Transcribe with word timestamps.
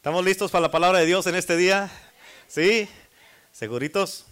¿Estamos 0.00 0.24
listos 0.24 0.50
para 0.50 0.62
la 0.62 0.70
palabra 0.70 1.00
de 1.00 1.04
Dios 1.04 1.26
en 1.26 1.34
este 1.34 1.58
día? 1.58 1.92
¿Sí? 2.48 2.88
¿Seguritos? 3.52 4.24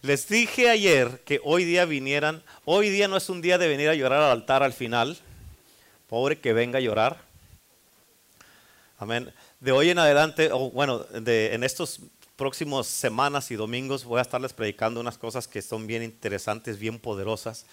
Les 0.00 0.26
dije 0.26 0.70
ayer 0.70 1.20
que 1.26 1.42
hoy 1.44 1.66
día 1.66 1.84
vinieran. 1.84 2.42
Hoy 2.64 2.88
día 2.88 3.06
no 3.06 3.18
es 3.18 3.28
un 3.28 3.42
día 3.42 3.58
de 3.58 3.68
venir 3.68 3.90
a 3.90 3.94
llorar 3.94 4.22
al 4.22 4.30
altar 4.30 4.62
al 4.62 4.72
final. 4.72 5.18
Pobre 6.08 6.40
que 6.40 6.54
venga 6.54 6.78
a 6.78 6.80
llorar. 6.80 7.20
Amén. 8.98 9.30
De 9.60 9.72
hoy 9.72 9.90
en 9.90 9.98
adelante, 9.98 10.48
o 10.50 10.70
bueno, 10.70 11.00
de, 11.00 11.52
en 11.52 11.64
estos 11.64 12.00
próximos 12.36 12.86
semanas 12.86 13.50
y 13.50 13.56
domingos 13.56 14.04
voy 14.04 14.20
a 14.20 14.22
estarles 14.22 14.54
predicando 14.54 15.00
unas 15.00 15.18
cosas 15.18 15.46
que 15.46 15.60
son 15.60 15.86
bien 15.86 16.02
interesantes, 16.02 16.78
bien 16.78 16.98
poderosas, 16.98 17.66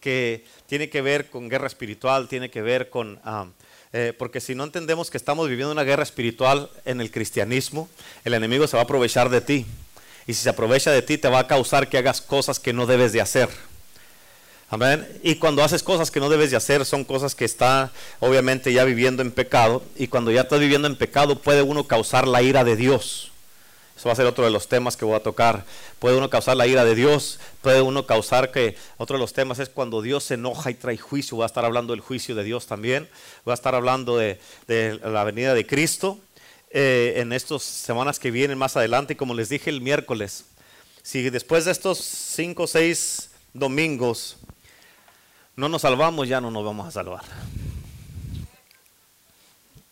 que 0.00 0.46
tiene 0.64 0.88
que 0.88 1.02
ver 1.02 1.28
con 1.28 1.50
guerra 1.50 1.66
espiritual, 1.66 2.26
tiene 2.26 2.50
que 2.50 2.62
ver 2.62 2.88
con... 2.88 3.20
ah, 3.22 3.48
eh, 3.92 4.12
porque 4.16 4.40
si 4.40 4.54
no 4.54 4.64
entendemos 4.64 5.10
que 5.10 5.16
estamos 5.16 5.48
viviendo 5.48 5.72
una 5.72 5.84
guerra 5.84 6.02
espiritual 6.02 6.70
en 6.84 7.00
el 7.00 7.10
cristianismo, 7.10 7.88
el 8.24 8.34
enemigo 8.34 8.66
se 8.66 8.76
va 8.76 8.82
a 8.82 8.84
aprovechar 8.84 9.30
de 9.30 9.40
ti. 9.40 9.66
Y 10.26 10.34
si 10.34 10.42
se 10.42 10.50
aprovecha 10.50 10.90
de 10.90 11.02
ti, 11.02 11.16
te 11.16 11.28
va 11.28 11.40
a 11.40 11.46
causar 11.46 11.88
que 11.88 11.96
hagas 11.96 12.20
cosas 12.20 12.60
que 12.60 12.72
no 12.72 12.86
debes 12.86 13.12
de 13.12 13.20
hacer. 13.20 13.48
Amén. 14.70 15.08
Y 15.22 15.36
cuando 15.36 15.64
haces 15.64 15.82
cosas 15.82 16.10
que 16.10 16.20
no 16.20 16.28
debes 16.28 16.50
de 16.50 16.58
hacer, 16.58 16.84
son 16.84 17.04
cosas 17.04 17.34
que 17.34 17.46
está 17.46 17.90
obviamente 18.20 18.70
ya 18.72 18.84
viviendo 18.84 19.22
en 19.22 19.30
pecado. 19.30 19.82
Y 19.96 20.08
cuando 20.08 20.30
ya 20.30 20.42
estás 20.42 20.60
viviendo 20.60 20.86
en 20.86 20.96
pecado, 20.96 21.40
puede 21.40 21.62
uno 21.62 21.84
causar 21.84 22.28
la 22.28 22.42
ira 22.42 22.64
de 22.64 22.76
Dios. 22.76 23.32
Eso 23.98 24.08
va 24.08 24.12
a 24.12 24.16
ser 24.16 24.26
otro 24.26 24.44
de 24.44 24.52
los 24.52 24.68
temas 24.68 24.96
que 24.96 25.04
voy 25.04 25.16
a 25.16 25.20
tocar. 25.20 25.64
Puede 25.98 26.16
uno 26.16 26.30
causar 26.30 26.56
la 26.56 26.68
ira 26.68 26.84
de 26.84 26.94
Dios. 26.94 27.40
Puede 27.62 27.82
uno 27.82 28.06
causar 28.06 28.52
que 28.52 28.76
otro 28.96 29.16
de 29.16 29.20
los 29.20 29.32
temas 29.32 29.58
es 29.58 29.68
cuando 29.68 30.02
Dios 30.02 30.22
se 30.22 30.34
enoja 30.34 30.70
y 30.70 30.74
trae 30.74 30.96
juicio. 30.96 31.34
Voy 31.34 31.42
a 31.42 31.46
estar 31.46 31.64
hablando 31.64 31.92
del 31.92 32.00
juicio 32.00 32.36
de 32.36 32.44
Dios 32.44 32.68
también. 32.68 33.08
Voy 33.44 33.50
a 33.50 33.54
estar 33.54 33.74
hablando 33.74 34.16
de, 34.16 34.38
la 35.02 35.24
venida 35.24 35.52
de 35.52 35.66
Cristo 35.66 36.20
eh, 36.70 37.14
en 37.16 37.32
estas 37.32 37.64
semanas 37.64 38.20
que 38.20 38.30
vienen 38.30 38.56
más 38.56 38.76
adelante. 38.76 39.14
Y 39.14 39.16
como 39.16 39.34
les 39.34 39.48
dije 39.48 39.68
el 39.68 39.80
miércoles, 39.80 40.44
si 41.02 41.28
después 41.28 41.64
de 41.64 41.72
estos 41.72 41.98
cinco 41.98 42.62
o 42.62 42.66
seis 42.68 43.30
domingos 43.52 44.36
no 45.56 45.68
nos 45.68 45.82
salvamos, 45.82 46.28
ya 46.28 46.40
no 46.40 46.52
nos 46.52 46.64
vamos 46.64 46.86
a 46.86 46.92
salvar. 46.92 47.24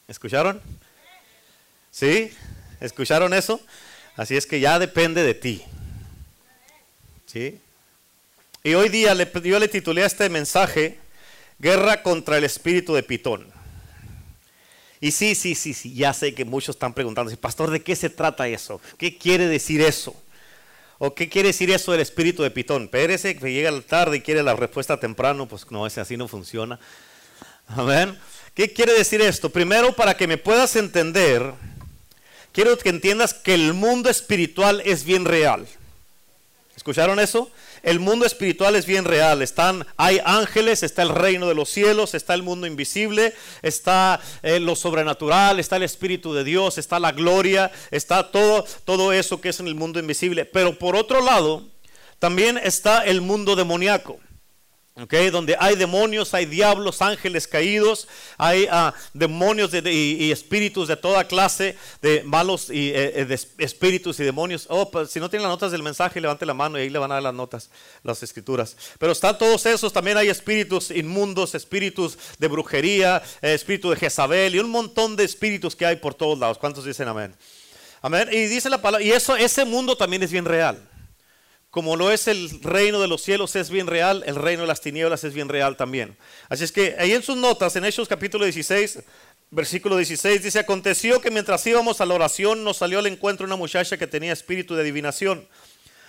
¿Escucharon? 0.06 0.62
¿Sí? 1.90 2.30
¿Escucharon 2.78 3.34
eso? 3.34 3.60
Así 4.16 4.36
es 4.36 4.46
que 4.46 4.60
ya 4.60 4.78
depende 4.78 5.22
de 5.22 5.34
ti. 5.34 5.62
¿Sí? 7.26 7.60
Y 8.62 8.74
hoy 8.74 8.88
día 8.88 9.14
yo 9.14 9.58
le 9.58 9.68
titulé 9.68 10.02
a 10.02 10.06
este 10.06 10.28
mensaje 10.28 10.98
Guerra 11.58 12.02
contra 12.02 12.38
el 12.38 12.44
espíritu 12.44 12.94
de 12.94 13.02
Pitón. 13.02 13.46
Y 15.00 15.12
sí, 15.12 15.34
sí, 15.34 15.54
sí, 15.54 15.74
sí, 15.74 15.94
ya 15.94 16.12
sé 16.12 16.34
que 16.34 16.44
muchos 16.44 16.74
están 16.74 16.94
preguntando, 16.94 17.34
pastor, 17.36 17.70
¿de 17.70 17.82
qué 17.82 17.94
se 17.94 18.10
trata 18.10 18.48
eso? 18.48 18.80
¿Qué 18.98 19.18
quiere 19.18 19.46
decir 19.46 19.80
eso? 19.82 20.16
¿O 20.98 21.14
qué 21.14 21.28
quiere 21.28 21.48
decir 21.48 21.70
eso 21.70 21.92
del 21.92 22.00
espíritu 22.00 22.42
de 22.42 22.50
Pitón? 22.50 22.88
Pérese 22.88 23.36
que 23.36 23.52
llega 23.52 23.70
tarde 23.82 24.16
y 24.16 24.20
quiere 24.22 24.42
la 24.42 24.56
respuesta 24.56 24.98
temprano, 24.98 25.46
pues 25.46 25.70
no, 25.70 25.86
ese 25.86 26.00
así 26.00 26.16
no 26.16 26.26
funciona. 26.26 26.80
Amén. 27.68 28.18
¿Qué 28.54 28.72
quiere 28.72 28.94
decir 28.94 29.20
esto? 29.20 29.50
Primero, 29.50 29.92
para 29.92 30.16
que 30.16 30.26
me 30.26 30.38
puedas 30.38 30.74
entender, 30.76 31.52
quiero 32.56 32.78
que 32.78 32.88
entiendas 32.88 33.34
que 33.34 33.52
el 33.52 33.74
mundo 33.74 34.08
espiritual 34.08 34.80
es 34.86 35.04
bien 35.04 35.26
real. 35.26 35.66
¿Escucharon 36.74 37.20
eso? 37.20 37.50
El 37.82 38.00
mundo 38.00 38.24
espiritual 38.24 38.76
es 38.76 38.86
bien 38.86 39.04
real. 39.04 39.42
Están, 39.42 39.86
hay 39.98 40.22
ángeles, 40.24 40.82
está 40.82 41.02
el 41.02 41.10
reino 41.10 41.48
de 41.48 41.54
los 41.54 41.68
cielos, 41.68 42.14
está 42.14 42.32
el 42.32 42.42
mundo 42.42 42.66
invisible, 42.66 43.34
está 43.60 44.20
eh, 44.42 44.58
lo 44.58 44.74
sobrenatural, 44.74 45.60
está 45.60 45.76
el 45.76 45.82
Espíritu 45.82 46.32
de 46.32 46.44
Dios, 46.44 46.78
está 46.78 46.98
la 46.98 47.12
gloria, 47.12 47.70
está 47.90 48.30
todo, 48.30 48.64
todo 48.86 49.12
eso 49.12 49.38
que 49.38 49.50
es 49.50 49.60
en 49.60 49.66
el 49.66 49.74
mundo 49.74 50.00
invisible. 50.00 50.46
Pero 50.46 50.78
por 50.78 50.96
otro 50.96 51.20
lado, 51.20 51.62
también 52.18 52.56
está 52.56 53.04
el 53.04 53.20
mundo 53.20 53.54
demoníaco. 53.54 54.18
Okay, 54.98 55.28
donde 55.28 55.54
hay 55.60 55.76
demonios, 55.76 56.32
hay 56.32 56.46
diablos, 56.46 57.02
ángeles 57.02 57.46
caídos, 57.46 58.08
hay 58.38 58.64
uh, 58.64 58.92
demonios 59.12 59.70
de, 59.70 59.82
de, 59.82 59.92
y, 59.92 60.32
espíritus 60.32 60.88
de 60.88 60.96
toda 60.96 61.28
clase, 61.28 61.76
de 62.00 62.22
malos 62.22 62.70
y, 62.70 62.92
eh, 62.94 63.26
de 63.26 63.34
espíritus 63.58 64.18
y 64.20 64.24
demonios. 64.24 64.64
Oh, 64.70 64.90
pues, 64.90 65.10
si 65.10 65.20
no 65.20 65.28
tienen 65.28 65.42
las 65.42 65.52
notas 65.52 65.70
del 65.70 65.82
mensaje, 65.82 66.18
levante 66.18 66.46
la 66.46 66.54
mano 66.54 66.78
y 66.78 66.82
ahí 66.82 66.88
le 66.88 66.98
van 66.98 67.10
a 67.10 67.16
dar 67.16 67.24
las 67.24 67.34
notas, 67.34 67.68
las 68.04 68.22
escrituras. 68.22 68.74
Pero 68.98 69.12
están 69.12 69.36
todos 69.36 69.66
esos, 69.66 69.92
también 69.92 70.16
hay 70.16 70.30
espíritus 70.30 70.90
inmundos, 70.90 71.54
espíritus 71.54 72.16
de 72.38 72.48
brujería, 72.48 73.22
eh, 73.42 73.52
espíritu 73.52 73.90
de 73.90 73.96
Jezabel 73.96 74.54
y 74.54 74.60
un 74.60 74.70
montón 74.70 75.14
de 75.14 75.24
espíritus 75.24 75.76
que 75.76 75.84
hay 75.84 75.96
por 75.96 76.14
todos 76.14 76.38
lados. 76.38 76.56
¿Cuántos 76.56 76.86
dicen 76.86 77.06
amén? 77.06 77.34
Amén. 78.00 78.30
Y 78.32 78.46
dice 78.46 78.70
la 78.70 78.80
palabra, 78.80 79.04
y 79.04 79.12
eso, 79.12 79.36
ese 79.36 79.66
mundo 79.66 79.94
también 79.94 80.22
es 80.22 80.32
bien 80.32 80.46
real. 80.46 80.80
Como 81.76 81.94
lo 81.94 82.10
es 82.10 82.26
el 82.26 82.62
reino 82.62 83.02
de 83.02 83.06
los 83.06 83.20
cielos 83.20 83.54
es 83.54 83.68
bien 83.68 83.86
real, 83.86 84.24
el 84.24 84.36
reino 84.36 84.62
de 84.62 84.66
las 84.66 84.80
tinieblas 84.80 85.24
es 85.24 85.34
bien 85.34 85.50
real 85.50 85.76
también. 85.76 86.16
Así 86.48 86.64
es 86.64 86.72
que 86.72 86.96
ahí 86.98 87.12
en 87.12 87.22
sus 87.22 87.36
notas, 87.36 87.76
en 87.76 87.84
Hechos 87.84 88.08
capítulo 88.08 88.44
16, 88.44 89.00
versículo 89.50 89.98
16, 89.98 90.42
dice, 90.42 90.58
aconteció 90.58 91.20
que 91.20 91.30
mientras 91.30 91.66
íbamos 91.66 92.00
a 92.00 92.06
la 92.06 92.14
oración 92.14 92.64
nos 92.64 92.78
salió 92.78 92.98
al 92.98 93.06
encuentro 93.06 93.44
una 93.44 93.56
muchacha 93.56 93.98
que 93.98 94.06
tenía 94.06 94.32
espíritu 94.32 94.74
de 94.74 94.80
adivinación, 94.80 95.46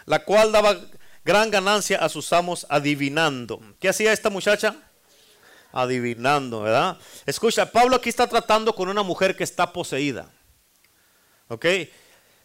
la 0.05 0.23
cual 0.23 0.53
daba 0.53 0.79
gran 1.25 1.51
ganancia 1.51 1.97
a 1.97 2.07
sus 2.07 2.31
amos 2.31 2.65
adivinando. 2.69 3.59
¿Qué 3.81 3.89
hacía 3.89 4.13
esta 4.13 4.29
muchacha? 4.29 4.73
Adivinando, 5.73 6.61
¿verdad? 6.61 6.97
Escucha, 7.25 7.69
Pablo 7.73 7.97
aquí 7.97 8.07
está 8.07 8.25
tratando 8.25 8.73
con 8.73 8.87
una 8.87 9.03
mujer 9.03 9.35
que 9.35 9.43
está 9.43 9.73
poseída. 9.73 10.31
¿Ok? 11.49 11.65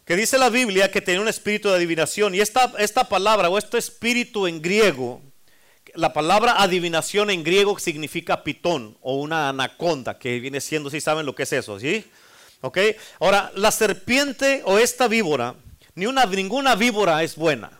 Que 0.05 0.15
dice 0.15 0.37
la 0.37 0.49
Biblia 0.49 0.91
que 0.91 1.01
tenía 1.01 1.21
un 1.21 1.27
espíritu 1.27 1.69
de 1.69 1.75
adivinación. 1.75 2.35
Y 2.35 2.41
esta, 2.41 2.73
esta 2.77 3.07
palabra 3.07 3.49
o 3.49 3.57
este 3.57 3.77
espíritu 3.77 4.47
en 4.47 4.61
griego, 4.61 5.21
la 5.95 6.11
palabra 6.11 6.61
adivinación 6.61 7.29
en 7.29 7.43
griego 7.43 7.77
significa 7.79 8.43
pitón 8.43 8.97
o 9.01 9.15
una 9.15 9.49
anaconda, 9.49 10.17
que 10.17 10.39
viene 10.39 10.59
siendo, 10.59 10.89
si 10.89 10.99
saben 10.99 11.25
lo 11.25 11.35
que 11.35 11.43
es 11.43 11.53
eso, 11.53 11.79
¿sí? 11.79 12.05
¿Ok? 12.61 12.79
Ahora, 13.19 13.51
la 13.55 13.71
serpiente 13.71 14.61
o 14.65 14.77
esta 14.77 15.07
víbora, 15.07 15.55
ni 15.95 16.05
una, 16.05 16.25
ninguna 16.25 16.75
víbora 16.75 17.23
es 17.23 17.35
buena. 17.35 17.79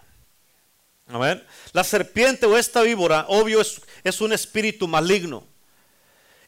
A 1.07 1.17
ver, 1.17 1.45
la 1.73 1.83
serpiente 1.83 2.45
o 2.45 2.57
esta 2.57 2.81
víbora, 2.81 3.25
obvio, 3.27 3.61
es, 3.61 3.81
es 4.03 4.21
un 4.21 4.33
espíritu 4.33 4.87
maligno. 4.87 5.47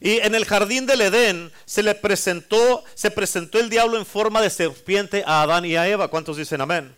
Y 0.00 0.18
en 0.18 0.34
el 0.34 0.44
jardín 0.44 0.86
del 0.86 1.00
Edén 1.00 1.52
se 1.64 1.82
le 1.82 1.94
presentó, 1.94 2.84
se 2.94 3.10
presentó 3.10 3.58
el 3.58 3.70
diablo 3.70 3.98
en 3.98 4.06
forma 4.06 4.42
de 4.42 4.50
serpiente 4.50 5.24
a 5.26 5.42
Adán 5.42 5.64
y 5.64 5.76
a 5.76 5.88
Eva. 5.88 6.08
¿Cuántos 6.08 6.36
dicen 6.36 6.60
amén? 6.60 6.94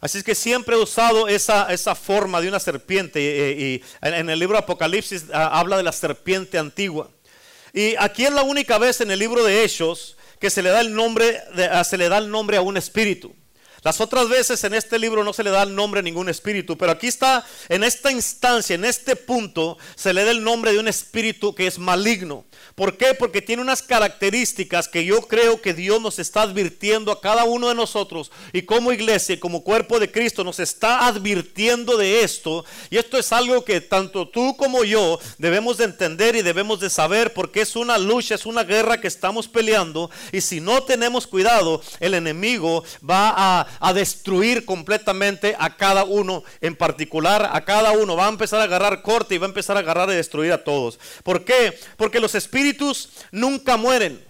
Así 0.00 0.18
es 0.18 0.24
que 0.24 0.34
siempre 0.34 0.74
he 0.74 0.78
usado 0.78 1.28
esa, 1.28 1.72
esa 1.72 1.94
forma 1.94 2.40
de 2.40 2.48
una 2.48 2.58
serpiente. 2.58 3.20
Y, 3.20 3.62
y 3.62 3.84
en 4.00 4.30
el 4.30 4.38
libro 4.38 4.58
Apocalipsis 4.58 5.26
a, 5.32 5.58
habla 5.58 5.76
de 5.76 5.82
la 5.82 5.92
serpiente 5.92 6.58
antigua. 6.58 7.10
Y 7.72 7.94
aquí 7.96 8.24
es 8.24 8.32
la 8.32 8.42
única 8.42 8.78
vez 8.78 9.00
en 9.00 9.10
el 9.10 9.18
libro 9.18 9.44
de 9.44 9.62
Hechos 9.62 10.16
que 10.40 10.50
se 10.50 10.62
le 10.62 10.70
da 10.70 10.80
el 10.80 10.92
nombre, 10.92 11.40
de, 11.54 11.84
se 11.84 11.96
le 11.96 12.08
da 12.08 12.18
el 12.18 12.30
nombre 12.30 12.56
a 12.56 12.62
un 12.62 12.76
espíritu. 12.76 13.34
Las 13.82 14.00
otras 14.00 14.28
veces 14.28 14.62
en 14.64 14.74
este 14.74 14.98
libro 14.98 15.24
no 15.24 15.32
se 15.32 15.42
le 15.42 15.50
da 15.50 15.64
el 15.64 15.74
nombre 15.74 16.00
a 16.00 16.02
ningún 16.02 16.28
espíritu, 16.28 16.78
pero 16.78 16.92
aquí 16.92 17.08
está, 17.08 17.44
en 17.68 17.82
esta 17.82 18.12
instancia, 18.12 18.74
en 18.74 18.84
este 18.84 19.16
punto, 19.16 19.76
se 19.96 20.12
le 20.12 20.24
da 20.24 20.30
el 20.30 20.44
nombre 20.44 20.72
de 20.72 20.78
un 20.78 20.86
espíritu 20.86 21.54
que 21.54 21.66
es 21.66 21.78
maligno. 21.78 22.44
¿Por 22.74 22.96
qué? 22.96 23.14
Porque 23.14 23.42
tiene 23.42 23.60
unas 23.60 23.82
características 23.82 24.86
que 24.86 25.04
yo 25.04 25.22
creo 25.22 25.60
que 25.60 25.74
Dios 25.74 26.00
nos 26.00 26.18
está 26.18 26.42
advirtiendo 26.42 27.10
a 27.10 27.20
cada 27.20 27.44
uno 27.44 27.68
de 27.68 27.74
nosotros 27.74 28.30
y 28.52 28.62
como 28.62 28.92
iglesia, 28.92 29.40
como 29.40 29.64
cuerpo 29.64 29.98
de 29.98 30.10
Cristo, 30.10 30.44
nos 30.44 30.60
está 30.60 31.06
advirtiendo 31.06 31.96
de 31.96 32.22
esto. 32.22 32.64
Y 32.90 32.98
esto 32.98 33.18
es 33.18 33.32
algo 33.32 33.64
que 33.64 33.80
tanto 33.80 34.28
tú 34.28 34.56
como 34.56 34.84
yo 34.84 35.18
debemos 35.38 35.78
de 35.78 35.84
entender 35.84 36.36
y 36.36 36.42
debemos 36.42 36.80
de 36.80 36.90
saber 36.90 37.32
porque 37.32 37.62
es 37.62 37.76
una 37.76 37.98
lucha, 37.98 38.34
es 38.34 38.46
una 38.46 38.64
guerra 38.64 39.00
que 39.00 39.08
estamos 39.08 39.48
peleando. 39.48 40.10
Y 40.30 40.40
si 40.40 40.60
no 40.60 40.82
tenemos 40.84 41.26
cuidado, 41.26 41.82
el 42.00 42.14
enemigo 42.14 42.84
va 43.08 43.34
a, 43.36 43.66
a 43.80 43.92
destruir 43.92 44.64
completamente 44.64 45.56
a 45.58 45.76
cada 45.76 46.04
uno 46.04 46.44
en 46.60 46.76
particular, 46.76 47.50
a 47.52 47.64
cada 47.64 47.92
uno. 47.92 48.16
Va 48.16 48.26
a 48.26 48.30
empezar 48.30 48.60
a 48.60 48.64
agarrar 48.64 49.02
corte 49.02 49.34
y 49.34 49.38
va 49.38 49.46
a 49.46 49.48
empezar 49.48 49.76
a 49.76 49.80
agarrar 49.80 50.10
y 50.10 50.14
destruir 50.14 50.52
a 50.52 50.64
todos. 50.64 50.98
¿Por 51.22 51.44
qué? 51.44 51.78
Porque 51.96 52.20
los 52.20 52.34
espíritus 52.34 53.10
nunca 53.30 53.76
mueren. 53.76 54.24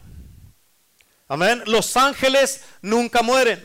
Amén. 1.28 1.62
Los 1.66 1.96
ángeles 1.96 2.62
nunca 2.82 3.22
mueren. 3.22 3.62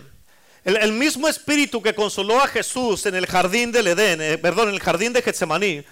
El, 0.63 0.77
el, 0.77 0.91
mismo 0.91 1.27
espíritu 1.27 1.81
que 1.81 1.95
consoló 1.95 2.41
a 2.41 2.47
Jesús 2.47 3.05
en 3.05 3.15
el 3.15 3.25
jardín 3.25 3.71
del 3.71 3.87
Edén, 3.87 4.21
eh, 4.21 4.37
perdón, 4.37 4.69
en 4.69 4.75
el 4.75 4.81
jardín 4.81 5.13
de 5.13 5.21
Getsemaní, 5.21 5.85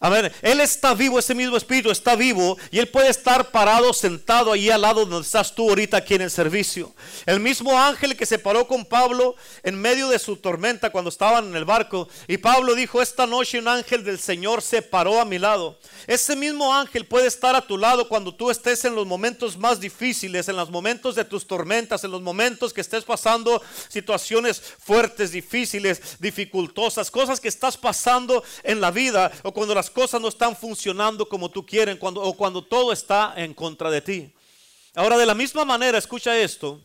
A 0.00 0.08
ver, 0.10 0.32
Él 0.42 0.60
está 0.60 0.94
vivo, 0.94 1.18
ese 1.18 1.34
mismo 1.34 1.56
Espíritu 1.56 1.90
está 1.90 2.14
vivo 2.14 2.56
y 2.70 2.78
Él 2.78 2.86
puede 2.88 3.08
estar 3.08 3.50
parado, 3.50 3.92
sentado 3.92 4.52
ahí 4.52 4.70
al 4.70 4.82
lado 4.82 5.04
donde 5.04 5.26
estás 5.26 5.52
tú 5.52 5.68
ahorita 5.68 5.96
aquí 5.96 6.14
en 6.14 6.22
el 6.22 6.30
servicio. 6.30 6.94
El 7.26 7.40
mismo 7.40 7.76
ángel 7.76 8.16
que 8.16 8.24
se 8.24 8.38
paró 8.38 8.68
con 8.68 8.84
Pablo 8.84 9.34
en 9.64 9.80
medio 9.80 10.08
de 10.08 10.20
su 10.20 10.36
tormenta 10.36 10.90
cuando 10.90 11.08
estaban 11.08 11.48
en 11.48 11.56
el 11.56 11.64
barco 11.64 12.08
y 12.28 12.38
Pablo 12.38 12.76
dijo, 12.76 13.02
esta 13.02 13.26
noche 13.26 13.58
un 13.58 13.66
ángel 13.66 14.04
del 14.04 14.20
Señor 14.20 14.62
se 14.62 14.82
paró 14.82 15.20
a 15.20 15.24
mi 15.24 15.38
lado. 15.38 15.80
Ese 16.06 16.36
mismo 16.36 16.72
ángel 16.72 17.04
puede 17.04 17.26
estar 17.26 17.56
a 17.56 17.66
tu 17.66 17.76
lado 17.76 18.08
cuando 18.08 18.32
tú 18.32 18.50
estés 18.50 18.84
en 18.84 18.94
los 18.94 19.06
momentos 19.06 19.58
más 19.58 19.80
difíciles, 19.80 20.48
en 20.48 20.56
los 20.56 20.70
momentos 20.70 21.16
de 21.16 21.24
tus 21.24 21.44
tormentas, 21.44 22.04
en 22.04 22.12
los 22.12 22.22
momentos 22.22 22.72
que 22.72 22.82
estés 22.82 23.02
pasando 23.02 23.60
situaciones 23.88 24.62
fuertes, 24.78 25.32
difíciles, 25.32 26.00
dificultosas, 26.20 27.10
cosas 27.10 27.40
que 27.40 27.48
estás 27.48 27.76
pasando 27.76 28.44
en 28.62 28.80
la 28.80 28.92
vida 28.92 29.32
o 29.42 29.52
cuando 29.52 29.74
las 29.74 29.87
cosas 29.90 30.20
no 30.20 30.28
están 30.28 30.56
funcionando 30.56 31.28
como 31.28 31.50
tú 31.50 31.64
quieres 31.64 31.96
cuando, 31.96 32.22
o 32.22 32.36
cuando 32.36 32.62
todo 32.62 32.92
está 32.92 33.34
en 33.36 33.54
contra 33.54 33.90
de 33.90 34.00
ti. 34.00 34.34
Ahora, 34.94 35.16
de 35.16 35.26
la 35.26 35.34
misma 35.34 35.64
manera, 35.64 35.98
escucha 35.98 36.36
esto, 36.36 36.80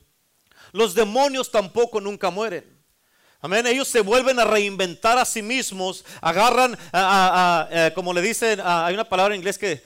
los 0.71 0.93
demonios 0.93 1.51
tampoco 1.51 1.99
nunca 2.01 2.29
mueren. 2.29 2.73
Amén. 3.41 3.67
Ellos 3.67 3.87
se 3.87 3.99
vuelven 3.99 4.39
a 4.39 4.45
reinventar 4.45 5.17
a 5.17 5.25
sí 5.25 5.41
mismos, 5.41 6.05
agarran, 6.21 6.77
a, 6.93 7.91
como 7.93 8.13
le 8.13 8.21
dicen, 8.21 8.61
hay 8.63 8.93
una 8.93 9.07
palabra 9.07 9.33
en 9.33 9.41
inglés 9.41 9.57
que 9.57 9.83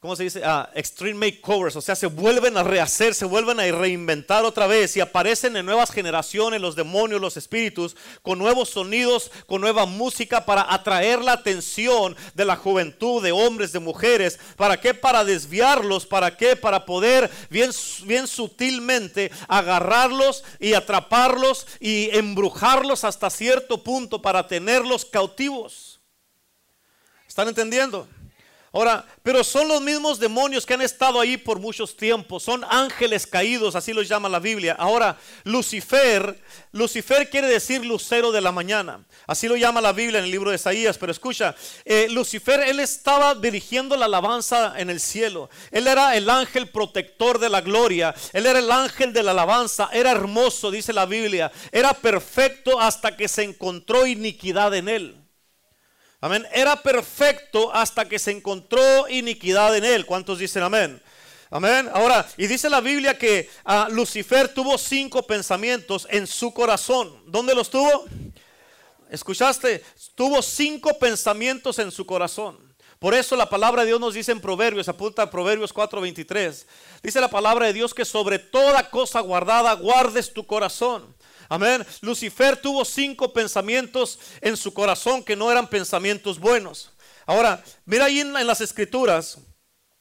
¿cómo 0.00 0.14
se 0.14 0.24
dice? 0.24 0.42
Ah, 0.44 0.70
extreme 0.74 1.32
makeovers, 1.32 1.74
o 1.76 1.80
sea, 1.80 1.96
se 1.96 2.06
vuelven 2.06 2.56
a 2.56 2.62
rehacer, 2.62 3.14
se 3.14 3.24
vuelven 3.24 3.58
a 3.58 3.64
reinventar 3.64 4.44
otra 4.44 4.66
vez 4.66 4.96
y 4.96 5.00
aparecen 5.00 5.56
en 5.56 5.66
nuevas 5.66 5.90
generaciones 5.90 6.60
los 6.60 6.76
demonios, 6.76 7.20
los 7.20 7.36
espíritus, 7.36 7.96
con 8.22 8.38
nuevos 8.38 8.70
sonidos, 8.70 9.30
con 9.46 9.60
nueva 9.60 9.86
música 9.86 10.44
para 10.44 10.72
atraer 10.72 11.20
la 11.20 11.32
atención 11.32 12.16
de 12.34 12.44
la 12.44 12.56
juventud, 12.56 13.22
de 13.22 13.32
hombres, 13.32 13.72
de 13.72 13.80
mujeres. 13.80 14.38
¿Para 14.56 14.80
qué? 14.80 14.94
Para 14.94 15.24
desviarlos, 15.24 16.06
¿para 16.06 16.36
qué? 16.36 16.54
Para 16.54 16.84
poder 16.84 17.30
bien, 17.50 17.70
bien 18.04 18.26
sutilmente 18.26 19.30
agarrarlos 19.48 20.44
y 20.60 20.74
atraparlos 20.74 21.66
y 21.80 22.10
embrujarlos 22.12 23.04
hasta 23.04 23.30
cierto 23.30 23.82
punto 23.82 24.22
para 24.22 24.46
tenerlos 24.46 25.04
cautivos. 25.04 26.00
¿Están 27.26 27.48
entendiendo? 27.48 28.08
Ahora, 28.70 29.06
pero 29.22 29.42
son 29.42 29.66
los 29.66 29.80
mismos 29.80 30.18
demonios 30.18 30.66
que 30.66 30.74
han 30.74 30.82
estado 30.82 31.18
ahí 31.20 31.38
por 31.38 31.58
muchos 31.58 31.96
tiempos. 31.96 32.42
Son 32.42 32.62
ángeles 32.68 33.26
caídos, 33.26 33.74
así 33.74 33.94
los 33.94 34.06
llama 34.06 34.28
la 34.28 34.40
Biblia. 34.40 34.76
Ahora, 34.78 35.16
Lucifer, 35.44 36.38
Lucifer 36.72 37.30
quiere 37.30 37.48
decir 37.48 37.84
lucero 37.84 38.30
de 38.30 38.42
la 38.42 38.52
mañana. 38.52 39.04
Así 39.26 39.48
lo 39.48 39.56
llama 39.56 39.80
la 39.80 39.92
Biblia 39.92 40.18
en 40.18 40.26
el 40.26 40.30
libro 40.30 40.50
de 40.50 40.56
Isaías. 40.56 40.98
Pero 40.98 41.12
escucha, 41.12 41.54
eh, 41.86 42.08
Lucifer, 42.10 42.60
él 42.60 42.80
estaba 42.80 43.34
dirigiendo 43.34 43.96
la 43.96 44.04
alabanza 44.04 44.74
en 44.76 44.90
el 44.90 45.00
cielo. 45.00 45.48
Él 45.70 45.86
era 45.86 46.14
el 46.14 46.28
ángel 46.28 46.68
protector 46.68 47.38
de 47.38 47.48
la 47.48 47.62
gloria. 47.62 48.14
Él 48.34 48.44
era 48.44 48.58
el 48.58 48.70
ángel 48.70 49.14
de 49.14 49.22
la 49.22 49.30
alabanza. 49.30 49.88
Era 49.92 50.10
hermoso, 50.10 50.70
dice 50.70 50.92
la 50.92 51.06
Biblia. 51.06 51.50
Era 51.72 51.94
perfecto 51.94 52.78
hasta 52.78 53.16
que 53.16 53.28
se 53.28 53.44
encontró 53.44 54.06
iniquidad 54.06 54.74
en 54.74 54.90
él. 54.90 55.17
Amén. 56.20 56.44
Era 56.52 56.74
perfecto 56.82 57.72
hasta 57.72 58.08
que 58.08 58.18
se 58.18 58.32
encontró 58.32 59.08
iniquidad 59.08 59.76
en 59.76 59.84
él. 59.84 60.04
¿Cuántos 60.04 60.40
dicen 60.40 60.64
amén? 60.64 61.00
Amén. 61.48 61.88
Ahora, 61.94 62.26
y 62.36 62.48
dice 62.48 62.68
la 62.68 62.80
Biblia 62.80 63.16
que 63.16 63.48
ah, 63.64 63.88
Lucifer 63.90 64.52
tuvo 64.52 64.76
cinco 64.78 65.22
pensamientos 65.22 66.08
en 66.10 66.26
su 66.26 66.52
corazón. 66.52 67.22
¿Dónde 67.26 67.54
los 67.54 67.70
tuvo? 67.70 68.04
¿Escuchaste? 69.10 69.84
Tuvo 70.16 70.42
cinco 70.42 70.98
pensamientos 70.98 71.78
en 71.78 71.92
su 71.92 72.04
corazón. 72.04 72.58
Por 72.98 73.14
eso 73.14 73.36
la 73.36 73.48
palabra 73.48 73.82
de 73.82 73.88
Dios 73.88 74.00
nos 74.00 74.14
dice 74.14 74.32
en 74.32 74.40
Proverbios, 74.40 74.88
apunta 74.88 75.22
a 75.22 75.30
Proverbios 75.30 75.72
4:23. 75.72 76.66
Dice 77.00 77.20
la 77.20 77.30
palabra 77.30 77.66
de 77.66 77.74
Dios 77.74 77.94
que 77.94 78.04
sobre 78.04 78.40
toda 78.40 78.90
cosa 78.90 79.20
guardada 79.20 79.72
guardes 79.74 80.32
tu 80.32 80.44
corazón 80.44 81.14
Amén. 81.48 81.86
Lucifer 82.02 82.60
tuvo 82.60 82.84
cinco 82.84 83.32
pensamientos 83.32 84.18
en 84.42 84.56
su 84.56 84.72
corazón 84.74 85.24
que 85.24 85.34
no 85.34 85.50
eran 85.50 85.68
pensamientos 85.68 86.38
buenos. 86.38 86.92
Ahora, 87.24 87.62
mira 87.86 88.04
ahí 88.04 88.20
en, 88.20 88.32
las 88.46 88.60
escrituras, 88.60 89.38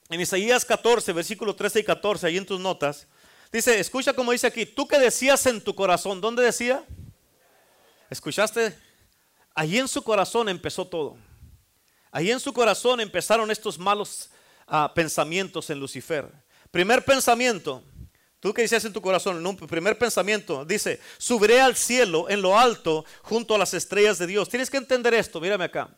en 0.10 0.20
Isaías 0.20 0.66
14, 0.66 1.14
versículo 1.14 1.56
13 1.56 1.80
y 1.80 1.84
14, 1.84 2.28
ahí 2.28 2.38
en 2.38 2.46
tus 2.46 2.60
notas, 2.60 3.08
dice, 3.52 3.80
escucha 3.80 4.14
como 4.14 4.34
dice 4.34 4.48
aquí, 4.48 4.66
tú 4.66 4.88
que 4.88 5.00
decías 5.00 5.46
en 5.46 5.62
tu 5.62 5.74
corazón, 5.74 6.20
¿dónde 6.20 6.44
decía? 6.44 6.84
¿Escuchaste? 8.10 8.78
Allí 9.54 9.78
en 9.78 9.88
su 9.88 10.04
corazón 10.04 10.50
empezó 10.50 10.86
todo. 10.86 11.18
Allí 12.12 12.32
en 12.32 12.40
su 12.40 12.52
corazón 12.54 13.00
empezaron 13.00 13.52
estos 13.52 13.80
malos 13.80 14.30
ah, 14.68 14.92
pensamientos 14.94 15.70
en 15.70 15.80
Lucifer. 15.80 16.30
Primer 16.72 17.04
pensamiento, 17.06 17.84
Tú 18.48 18.54
que 18.54 18.62
dices 18.62 18.86
en 18.86 18.94
tu 18.94 19.02
corazón, 19.02 19.46
un 19.46 19.58
primer 19.58 19.98
pensamiento, 19.98 20.64
dice, 20.64 21.02
subiré 21.18 21.60
al 21.60 21.76
cielo 21.76 22.30
en 22.30 22.42
lo 22.42 22.58
alto 22.58 23.04
junto 23.22 23.54
a 23.54 23.58
las 23.58 23.74
estrellas 23.74 24.20
de 24.20 24.26
Dios. 24.26 24.48
Tienes 24.48 24.70
que 24.70 24.78
entender 24.78 25.14
esto, 25.16 25.42
mírame 25.42 25.66
acá. 25.66 25.90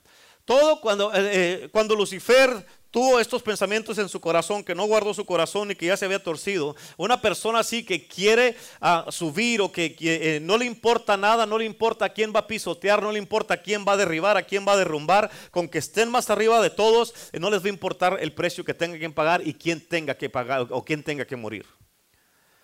Todo 0.46 0.82
cuando, 0.82 1.14
eh, 1.14 1.30
eh, 1.32 1.70
cuando 1.72 1.94
Lucifer 1.94 2.66
tuvo 2.90 3.20
estos 3.20 3.44
pensamientos 3.44 4.00
en 4.00 4.10
su 4.10 4.20
corazón, 4.20 4.64
que 4.64 4.74
no 4.74 4.88
guardó 4.88 5.14
su 5.14 5.28
corazón 5.28 5.70
y 5.70 5.76
que 5.76 5.86
ya 5.86 5.96
se 5.96 6.06
había 6.06 6.24
torcido, 6.24 6.76
una 6.98 7.22
persona 7.22 7.60
así 7.60 7.86
que 7.86 8.08
quiere 8.08 8.58
ah, 8.82 9.06
subir 9.10 9.62
o 9.62 9.72
que, 9.72 9.96
eh, 10.00 10.40
no 10.42 10.58
le 10.58 10.66
importa 10.66 11.18
nada, 11.18 11.46
no 11.46 11.60
le 11.60 11.66
importa 11.66 12.06
a 12.06 12.10
quién 12.10 12.34
va 12.36 12.40
a 12.40 12.48
pisotear, 12.48 13.04
no 13.04 13.12
le 13.12 13.20
importa 13.20 13.54
a 13.54 13.62
quién 13.62 13.86
va 13.88 13.94
a 13.94 13.98
derribar, 13.98 14.38
a 14.38 14.42
quién 14.42 14.66
va 14.68 14.74
a 14.74 14.78
derrumbar, 14.78 15.30
con 15.52 15.70
que 15.70 15.78
estén 15.78 16.10
más 16.10 16.32
arriba 16.32 16.60
de 16.64 16.72
todos, 16.72 17.14
no 17.34 17.52
les 17.52 17.62
va 17.62 17.68
a 17.68 17.70
importar 17.70 18.18
el 18.20 18.34
precio 18.34 18.66
que 18.66 18.74
tenga 18.74 18.98
que 18.98 19.10
pagar 19.12 19.46
y 19.46 19.54
quién 19.54 19.88
tenga 19.88 20.18
que 20.18 20.32
pagar 20.32 20.66
o 20.72 20.84
quién 20.84 21.04
tenga 21.04 21.26
que 21.26 21.36
morir. 21.36 21.68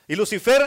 Y 0.07 0.16
Lucifer, 0.16 0.62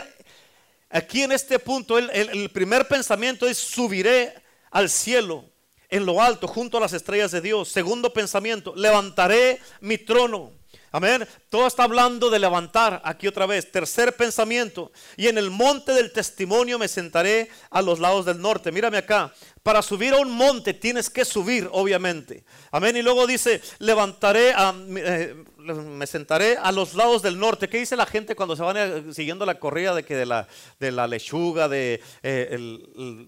aquí 0.91 1.23
en 1.23 1.33
este 1.33 1.59
punto, 1.59 1.99
el, 1.99 2.51
primer 2.51 2.89
pensamiento 2.89 3.47
es 3.47 3.59
subiré 3.59 4.35
al 4.71 4.89
cielo 4.91 5.45
en 5.89 6.05
lo 6.05 6.21
alto 6.21 6.49
junto 6.49 6.77
a 6.77 6.81
las 6.81 6.93
estrellas 6.93 7.31
de 7.31 7.41
Dios. 7.41 7.69
Segundo 7.69 8.13
pensamiento, 8.13 8.75
levantaré 8.77 9.61
mi 9.81 9.97
trono. 9.99 10.58
Amén. 10.91 11.27
Todo 11.51 11.67
está 11.67 11.83
hablando 11.83 12.31
de 12.31 12.39
levantar 12.39 13.03
aquí 13.05 13.27
otra 13.27 13.47
vez. 13.47 13.71
Tercer 13.71 14.17
pensamiento. 14.17 14.91
Y 15.17 15.29
en 15.29 15.37
el 15.37 15.51
monte 15.51 15.93
del 15.93 16.13
testimonio 16.13 16.79
me 16.79 16.89
sentaré 16.89 17.51
a 17.71 17.83
los 17.83 17.99
lados 17.99 18.25
del 18.25 18.41
norte. 18.41 18.73
Mírame 18.73 18.99
acá. 18.99 19.33
Para 19.63 19.83
subir 19.83 20.15
a 20.15 20.19
un 20.19 20.31
monte 20.31 20.73
tienes 20.73 21.11
que 21.11 21.27
subir, 21.27 21.69
obviamente. 21.73 22.45
Amén. 22.71 22.97
Y 22.97 23.03
luego 23.03 23.27
dice, 23.27 23.61
levantaré, 23.81 24.53
a, 24.55 24.75
eh, 24.97 25.45
me 25.59 26.07
sentaré 26.07 26.57
a 26.57 26.73
los 26.73 26.95
lados 26.95 27.21
del 27.21 27.39
norte. 27.39 27.69
¿Qué 27.69 27.79
dice 27.79 27.95
la 27.95 28.07
gente 28.07 28.35
cuando 28.35 28.57
se 28.57 28.63
van 28.63 28.77
eh, 28.79 29.05
siguiendo 29.13 29.45
la 29.45 29.59
corrida 29.59 29.95
de 29.95 30.05
que 30.05 30.17
de 30.17 30.25
la, 30.25 31.07
lechuga, 31.07 31.69
de, 31.69 32.01
eh, 32.23 32.79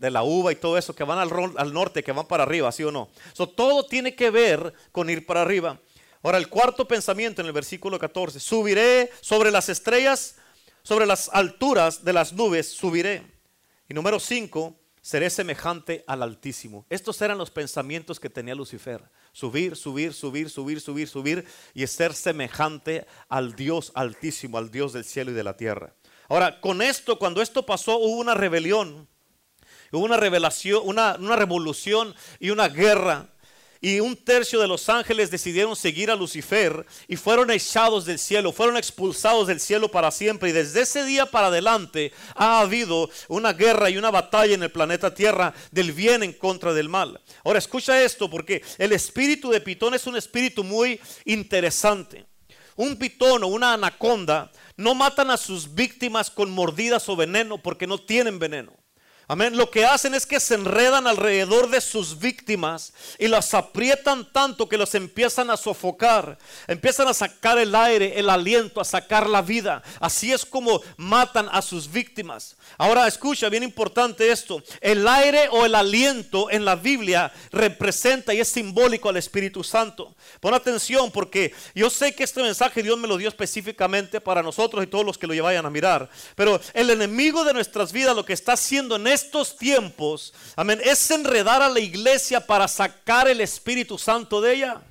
de 0.00 0.10
la 0.10 0.22
uva 0.22 0.52
y 0.52 0.56
todo 0.56 0.78
eso, 0.78 0.94
que 0.94 1.04
van 1.04 1.18
al, 1.18 1.52
al, 1.56 1.74
norte, 1.74 2.02
que 2.02 2.12
van 2.12 2.26
para 2.26 2.44
arriba, 2.44 2.72
¿sí 2.72 2.84
o 2.84 2.92
no? 2.92 3.10
todo 3.56 3.84
tiene 3.84 4.14
que 4.14 4.30
ver 4.30 4.72
con 4.92 5.10
ir 5.10 5.26
para 5.26 5.42
arriba. 5.42 5.78
Ahora, 6.22 6.38
el 6.38 6.48
cuarto 6.48 6.86
pensamiento 6.86 7.40
en 7.40 7.46
el 7.46 7.52
versículo 7.52 7.98
14, 7.98 8.40
subiré 8.40 9.10
sobre 9.22 9.50
las 9.50 9.68
estrellas, 9.70 10.36
sobre 10.82 11.06
las 11.06 11.30
alturas 11.32 12.04
de 12.04 12.12
las 12.12 12.32
nubes, 12.34 12.68
subiré. 12.68 13.22
Y 13.88 13.94
número 13.94 14.20
5, 14.20 14.78
seré 15.00 15.30
semejante 15.30 16.04
al 16.06 16.22
Altísimo. 16.22 16.84
Estos 16.90 17.20
eran 17.22 17.38
los 17.38 17.50
pensamientos 17.50 18.20
que 18.20 18.28
tenía 18.28 18.54
Lucifer. 18.54 19.02
Subir, 19.32 19.76
subir, 19.76 20.12
subir, 20.12 20.50
subir, 20.50 20.80
subir, 20.80 21.08
subir 21.08 21.44
y 21.72 21.86
ser 21.86 22.12
semejante 22.12 23.06
al 23.28 23.56
Dios 23.56 23.90
Altísimo, 23.94 24.58
al 24.58 24.70
Dios 24.70 24.92
del 24.92 25.04
cielo 25.04 25.30
y 25.30 25.34
de 25.34 25.44
la 25.44 25.56
tierra. 25.56 25.94
Ahora, 26.28 26.60
con 26.60 26.82
esto, 26.82 27.18
cuando 27.18 27.40
esto 27.40 27.64
pasó, 27.64 27.96
hubo 27.98 28.18
una 28.18 28.34
rebelión, 28.34 29.08
hubo 29.90 30.04
una 30.04 30.18
revelación, 30.18 30.82
una, 30.84 31.16
una 31.18 31.36
revolución 31.36 32.14
y 32.38 32.50
una 32.50 32.68
guerra 32.68 33.30
y 33.80 34.00
un 34.00 34.16
tercio 34.16 34.60
de 34.60 34.68
los 34.68 34.88
ángeles 34.88 35.30
decidieron 35.30 35.74
seguir 35.74 36.10
a 36.10 36.16
Lucifer 36.16 36.84
y 37.08 37.16
fueron 37.16 37.50
echados 37.50 38.04
del 38.04 38.18
cielo, 38.18 38.52
fueron 38.52 38.76
expulsados 38.76 39.46
del 39.46 39.60
cielo 39.60 39.90
para 39.90 40.10
siempre. 40.10 40.50
Y 40.50 40.52
desde 40.52 40.82
ese 40.82 41.04
día 41.04 41.26
para 41.26 41.46
adelante 41.46 42.12
ha 42.34 42.60
habido 42.60 43.08
una 43.28 43.52
guerra 43.52 43.88
y 43.88 43.96
una 43.96 44.10
batalla 44.10 44.54
en 44.54 44.62
el 44.62 44.70
planeta 44.70 45.14
Tierra 45.14 45.54
del 45.70 45.92
bien 45.92 46.22
en 46.22 46.32
contra 46.32 46.74
del 46.74 46.88
mal. 46.88 47.20
Ahora 47.44 47.58
escucha 47.58 48.02
esto 48.02 48.28
porque 48.28 48.62
el 48.78 48.92
espíritu 48.92 49.50
de 49.50 49.60
Pitón 49.60 49.94
es 49.94 50.06
un 50.06 50.16
espíritu 50.16 50.62
muy 50.62 51.00
interesante. 51.24 52.26
Un 52.76 52.96
pitón 52.96 53.44
o 53.44 53.48
una 53.48 53.74
anaconda 53.74 54.50
no 54.76 54.94
matan 54.94 55.30
a 55.30 55.36
sus 55.36 55.74
víctimas 55.74 56.30
con 56.30 56.50
mordidas 56.50 57.08
o 57.10 57.16
veneno 57.16 57.58
porque 57.58 57.86
no 57.86 57.98
tienen 57.98 58.38
veneno. 58.38 58.79
Amén. 59.30 59.56
Lo 59.56 59.70
que 59.70 59.84
hacen 59.84 60.12
es 60.16 60.26
que 60.26 60.40
se 60.40 60.54
enredan 60.54 61.06
alrededor 61.06 61.70
de 61.70 61.80
sus 61.80 62.18
víctimas 62.18 62.92
y 63.16 63.28
las 63.28 63.54
aprietan 63.54 64.28
tanto 64.32 64.68
que 64.68 64.76
los 64.76 64.92
empiezan 64.96 65.50
a 65.50 65.56
sofocar. 65.56 66.36
Empiezan 66.66 67.06
a 67.06 67.14
sacar 67.14 67.56
el 67.56 67.72
aire, 67.76 68.18
el 68.18 68.28
aliento, 68.28 68.80
a 68.80 68.84
sacar 68.84 69.28
la 69.28 69.40
vida. 69.40 69.84
Así 70.00 70.32
es 70.32 70.44
como 70.44 70.82
matan 70.96 71.48
a 71.52 71.62
sus 71.62 71.88
víctimas. 71.92 72.56
Ahora 72.76 73.06
escucha, 73.06 73.48
bien 73.48 73.62
importante 73.62 74.32
esto. 74.32 74.64
El 74.80 75.06
aire 75.06 75.48
o 75.52 75.64
el 75.64 75.76
aliento 75.76 76.50
en 76.50 76.64
la 76.64 76.74
Biblia 76.74 77.32
representa 77.52 78.34
y 78.34 78.40
es 78.40 78.48
simbólico 78.48 79.10
al 79.10 79.16
Espíritu 79.16 79.62
Santo. 79.62 80.12
Pon 80.40 80.54
atención 80.54 81.12
porque 81.12 81.54
yo 81.72 81.88
sé 81.88 82.16
que 82.16 82.24
este 82.24 82.42
mensaje 82.42 82.82
Dios 82.82 82.98
me 82.98 83.06
lo 83.06 83.16
dio 83.16 83.28
específicamente 83.28 84.20
para 84.20 84.42
nosotros 84.42 84.82
y 84.82 84.88
todos 84.88 85.06
los 85.06 85.16
que 85.16 85.28
lo 85.28 85.40
vayan 85.40 85.66
a 85.66 85.70
mirar. 85.70 86.10
Pero 86.34 86.60
el 86.74 86.90
enemigo 86.90 87.44
de 87.44 87.54
nuestras 87.54 87.92
vidas 87.92 88.16
lo 88.16 88.24
que 88.24 88.32
está 88.32 88.54
haciendo 88.54 88.96
en 88.96 89.06
estos 89.20 89.56
tiempos, 89.56 90.32
amén, 90.56 90.80
es 90.82 91.10
enredar 91.10 91.62
a 91.62 91.68
la 91.68 91.80
iglesia 91.80 92.44
para 92.46 92.66
sacar 92.66 93.28
el 93.28 93.40
Espíritu 93.40 93.98
Santo 93.98 94.40
de 94.40 94.54
ella. 94.54 94.82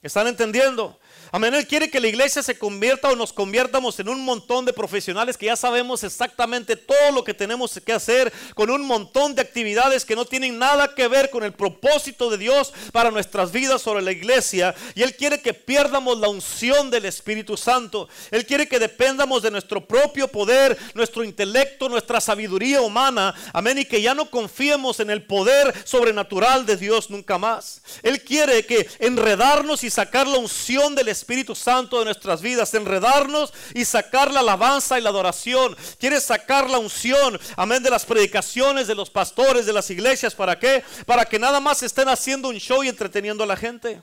¿Están 0.00 0.28
entendiendo? 0.28 0.98
Amén. 1.36 1.52
Él 1.52 1.66
quiere 1.66 1.90
que 1.90 2.00
la 2.00 2.08
iglesia 2.08 2.42
se 2.42 2.58
convierta 2.58 3.10
o 3.10 3.14
nos 3.14 3.30
conviertamos 3.30 4.00
en 4.00 4.08
un 4.08 4.24
montón 4.24 4.64
de 4.64 4.72
profesionales 4.72 5.36
que 5.36 5.44
ya 5.44 5.54
sabemos 5.54 6.02
exactamente 6.02 6.76
todo 6.76 7.12
lo 7.12 7.24
que 7.24 7.34
tenemos 7.34 7.78
que 7.84 7.92
hacer 7.92 8.32
con 8.54 8.70
un 8.70 8.86
montón 8.86 9.34
de 9.34 9.42
actividades 9.42 10.06
que 10.06 10.16
no 10.16 10.24
tienen 10.24 10.58
nada 10.58 10.94
que 10.94 11.06
ver 11.08 11.28
con 11.28 11.44
el 11.44 11.52
propósito 11.52 12.30
de 12.30 12.38
Dios 12.38 12.72
para 12.90 13.10
nuestras 13.10 13.52
vidas 13.52 13.82
sobre 13.82 14.00
la 14.00 14.12
iglesia. 14.12 14.74
Y 14.94 15.02
Él 15.02 15.14
quiere 15.14 15.42
que 15.42 15.52
pierdamos 15.52 16.18
la 16.18 16.30
unción 16.30 16.88
del 16.88 17.04
Espíritu 17.04 17.58
Santo. 17.58 18.08
Él 18.30 18.46
quiere 18.46 18.66
que 18.66 18.78
dependamos 18.78 19.42
de 19.42 19.50
nuestro 19.50 19.86
propio 19.86 20.28
poder, 20.28 20.78
nuestro 20.94 21.22
intelecto, 21.22 21.90
nuestra 21.90 22.18
sabiduría 22.18 22.80
humana. 22.80 23.34
Amén. 23.52 23.76
Y 23.76 23.84
que 23.84 24.00
ya 24.00 24.14
no 24.14 24.30
confiemos 24.30 25.00
en 25.00 25.10
el 25.10 25.22
poder 25.22 25.74
sobrenatural 25.84 26.64
de 26.64 26.78
Dios 26.78 27.10
nunca 27.10 27.36
más. 27.36 27.82
Él 28.02 28.22
quiere 28.22 28.64
que 28.64 28.88
enredarnos 29.00 29.84
y 29.84 29.90
sacar 29.90 30.26
la 30.26 30.38
unción 30.38 30.94
del 30.94 31.08
Espíritu 31.08 31.25
Espíritu 31.26 31.56
Santo 31.56 31.98
de 31.98 32.04
nuestras 32.04 32.40
vidas, 32.40 32.72
enredarnos 32.74 33.52
y 33.74 33.84
sacar 33.84 34.30
la 34.30 34.40
alabanza 34.40 34.96
y 34.96 35.02
la 35.02 35.10
adoración. 35.10 35.76
Quiere 35.98 36.20
sacar 36.20 36.70
la 36.70 36.78
unción, 36.78 37.36
amén, 37.56 37.82
de 37.82 37.90
las 37.90 38.06
predicaciones 38.06 38.86
de 38.86 38.94
los 38.94 39.10
pastores 39.10 39.66
de 39.66 39.72
las 39.72 39.90
iglesias. 39.90 40.36
¿Para 40.36 40.56
qué? 40.56 40.84
Para 41.04 41.24
que 41.24 41.40
nada 41.40 41.58
más 41.58 41.82
estén 41.82 42.08
haciendo 42.08 42.48
un 42.48 42.58
show 42.58 42.84
y 42.84 42.88
entreteniendo 42.88 43.42
a 43.42 43.46
la 43.48 43.56
gente. 43.56 44.00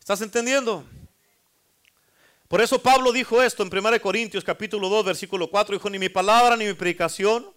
¿Estás 0.00 0.20
entendiendo? 0.20 0.84
Por 2.48 2.60
eso 2.60 2.82
Pablo 2.82 3.12
dijo 3.12 3.40
esto 3.40 3.62
en 3.62 3.72
1 3.72 4.00
Corintios 4.00 4.42
capítulo 4.42 4.88
2 4.88 5.04
versículo 5.04 5.48
4, 5.48 5.76
dijo, 5.76 5.90
ni 5.90 6.00
mi 6.00 6.08
palabra 6.08 6.56
ni 6.56 6.64
mi 6.64 6.74
predicación 6.74 7.53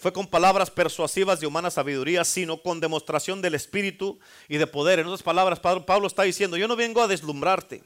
fue 0.00 0.14
con 0.14 0.26
palabras 0.26 0.70
persuasivas 0.70 1.40
de 1.40 1.46
humana 1.46 1.70
sabiduría, 1.70 2.24
sino 2.24 2.62
con 2.62 2.80
demostración 2.80 3.42
del 3.42 3.54
Espíritu 3.54 4.18
y 4.48 4.56
de 4.56 4.66
poder. 4.66 4.98
En 4.98 5.06
otras 5.06 5.22
palabras, 5.22 5.60
Pablo 5.60 6.06
está 6.06 6.22
diciendo, 6.22 6.56
yo 6.56 6.66
no 6.66 6.74
vengo 6.74 7.02
a 7.02 7.06
deslumbrarte. 7.06 7.82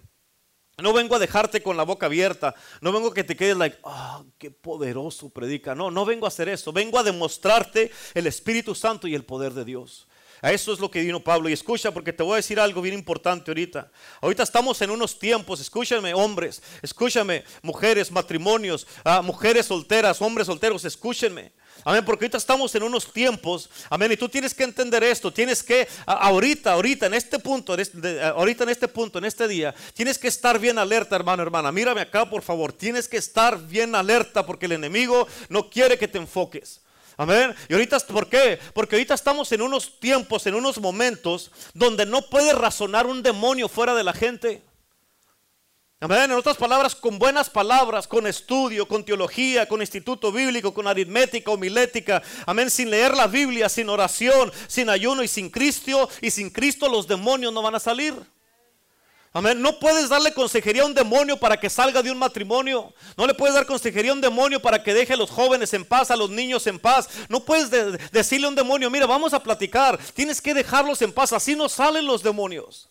No 0.78 0.92
vengo 0.92 1.16
a 1.16 1.18
dejarte 1.18 1.60
con 1.60 1.76
la 1.76 1.82
boca 1.82 2.06
abierta. 2.06 2.54
No 2.80 2.92
vengo 2.92 3.08
a 3.08 3.14
que 3.14 3.24
te 3.24 3.34
quedes 3.34 3.56
like, 3.56 3.78
ah, 3.82 4.22
qué 4.38 4.52
poderoso 4.52 5.28
predica. 5.30 5.74
No, 5.74 5.90
no 5.90 6.04
vengo 6.04 6.26
a 6.26 6.28
hacer 6.28 6.48
eso. 6.48 6.72
Vengo 6.72 7.00
a 7.00 7.02
demostrarte 7.02 7.90
el 8.14 8.28
Espíritu 8.28 8.76
Santo 8.76 9.08
y 9.08 9.16
el 9.16 9.24
poder 9.24 9.52
de 9.52 9.64
Dios. 9.64 10.06
A 10.40 10.52
eso 10.52 10.72
es 10.72 10.78
lo 10.78 10.90
que 10.90 11.00
vino 11.00 11.18
Pablo. 11.18 11.48
Y 11.48 11.52
escucha, 11.52 11.90
porque 11.90 12.12
te 12.12 12.22
voy 12.22 12.34
a 12.34 12.36
decir 12.36 12.60
algo 12.60 12.80
bien 12.80 12.94
importante 12.94 13.50
ahorita. 13.50 13.90
Ahorita 14.20 14.44
estamos 14.44 14.80
en 14.82 14.90
unos 14.90 15.18
tiempos, 15.18 15.58
escúchame, 15.58 16.14
hombres, 16.14 16.62
escúchame, 16.80 17.42
mujeres, 17.62 18.12
matrimonios, 18.12 18.86
ah, 19.02 19.20
mujeres 19.20 19.66
solteras, 19.66 20.22
hombres 20.22 20.46
solteros, 20.46 20.84
escúchenme. 20.84 21.52
Amén, 21.82 22.04
porque 22.04 22.24
ahorita 22.24 22.38
estamos 22.38 22.74
en 22.74 22.82
unos 22.82 23.12
tiempos, 23.12 23.68
amén, 23.90 24.12
y 24.12 24.16
tú 24.16 24.28
tienes 24.28 24.54
que 24.54 24.64
entender 24.64 25.04
esto, 25.04 25.32
tienes 25.32 25.62
que, 25.62 25.86
ahorita, 26.06 26.72
ahorita, 26.72 27.06
en 27.06 27.14
este 27.14 27.38
punto, 27.38 27.76
ahorita 28.34 28.64
en 28.64 28.70
este 28.70 28.88
punto, 28.88 29.18
en 29.18 29.26
este 29.26 29.46
día, 29.48 29.74
tienes 29.92 30.18
que 30.18 30.28
estar 30.28 30.58
bien 30.58 30.78
alerta, 30.78 31.14
hermano, 31.16 31.42
hermana. 31.42 31.72
Mírame 31.72 32.00
acá, 32.00 32.28
por 32.28 32.42
favor, 32.42 32.72
tienes 32.72 33.06
que 33.06 33.18
estar 33.18 33.58
bien 33.66 33.94
alerta 33.94 34.46
porque 34.46 34.66
el 34.66 34.72
enemigo 34.72 35.26
no 35.48 35.68
quiere 35.68 35.98
que 35.98 36.08
te 36.08 36.18
enfoques. 36.18 36.80
Amén. 37.16 37.54
Y 37.68 37.74
ahorita, 37.74 37.98
¿por 38.00 38.28
qué? 38.28 38.58
Porque 38.72 38.96
ahorita 38.96 39.14
estamos 39.14 39.52
en 39.52 39.62
unos 39.62 40.00
tiempos, 40.00 40.46
en 40.46 40.54
unos 40.54 40.78
momentos 40.80 41.50
donde 41.72 42.06
no 42.06 42.22
puede 42.22 42.52
razonar 42.52 43.06
un 43.06 43.22
demonio 43.22 43.68
fuera 43.68 43.94
de 43.94 44.04
la 44.04 44.12
gente. 44.12 44.62
Amén. 46.04 46.24
En 46.24 46.32
otras 46.32 46.58
palabras, 46.58 46.94
con 46.94 47.18
buenas 47.18 47.48
palabras, 47.48 48.06
con 48.06 48.26
estudio, 48.26 48.86
con 48.86 49.02
teología, 49.06 49.66
con 49.66 49.80
instituto 49.80 50.30
bíblico, 50.30 50.74
con 50.74 50.86
aritmética, 50.86 51.50
homilética. 51.50 52.22
Amén. 52.44 52.68
Sin 52.68 52.90
leer 52.90 53.16
la 53.16 53.26
Biblia, 53.26 53.70
sin 53.70 53.88
oración, 53.88 54.52
sin 54.66 54.90
ayuno 54.90 55.22
y 55.22 55.28
sin 55.28 55.48
Cristo. 55.48 56.10
Y 56.20 56.30
sin 56.30 56.50
Cristo 56.50 56.90
los 56.90 57.08
demonios 57.08 57.54
no 57.54 57.62
van 57.62 57.76
a 57.76 57.80
salir. 57.80 58.14
Amén. 59.32 59.62
No 59.62 59.78
puedes 59.78 60.10
darle 60.10 60.34
consejería 60.34 60.82
a 60.82 60.86
un 60.86 60.92
demonio 60.92 61.38
para 61.38 61.58
que 61.58 61.70
salga 61.70 62.02
de 62.02 62.10
un 62.10 62.18
matrimonio. 62.18 62.92
No 63.16 63.26
le 63.26 63.32
puedes 63.32 63.54
dar 63.54 63.64
consejería 63.64 64.10
a 64.10 64.14
un 64.14 64.20
demonio 64.20 64.60
para 64.60 64.82
que 64.82 64.92
deje 64.92 65.14
a 65.14 65.16
los 65.16 65.30
jóvenes 65.30 65.72
en 65.72 65.86
paz, 65.86 66.10
a 66.10 66.16
los 66.16 66.28
niños 66.28 66.66
en 66.66 66.78
paz. 66.78 67.08
No 67.30 67.46
puedes 67.46 67.70
decirle 68.12 68.44
a 68.44 68.50
un 68.50 68.56
demonio, 68.56 68.90
mira, 68.90 69.06
vamos 69.06 69.32
a 69.32 69.42
platicar. 69.42 69.98
Tienes 70.12 70.42
que 70.42 70.52
dejarlos 70.52 71.00
en 71.00 71.14
paz. 71.14 71.32
Así 71.32 71.56
no 71.56 71.66
salen 71.70 72.04
los 72.04 72.22
demonios. 72.22 72.90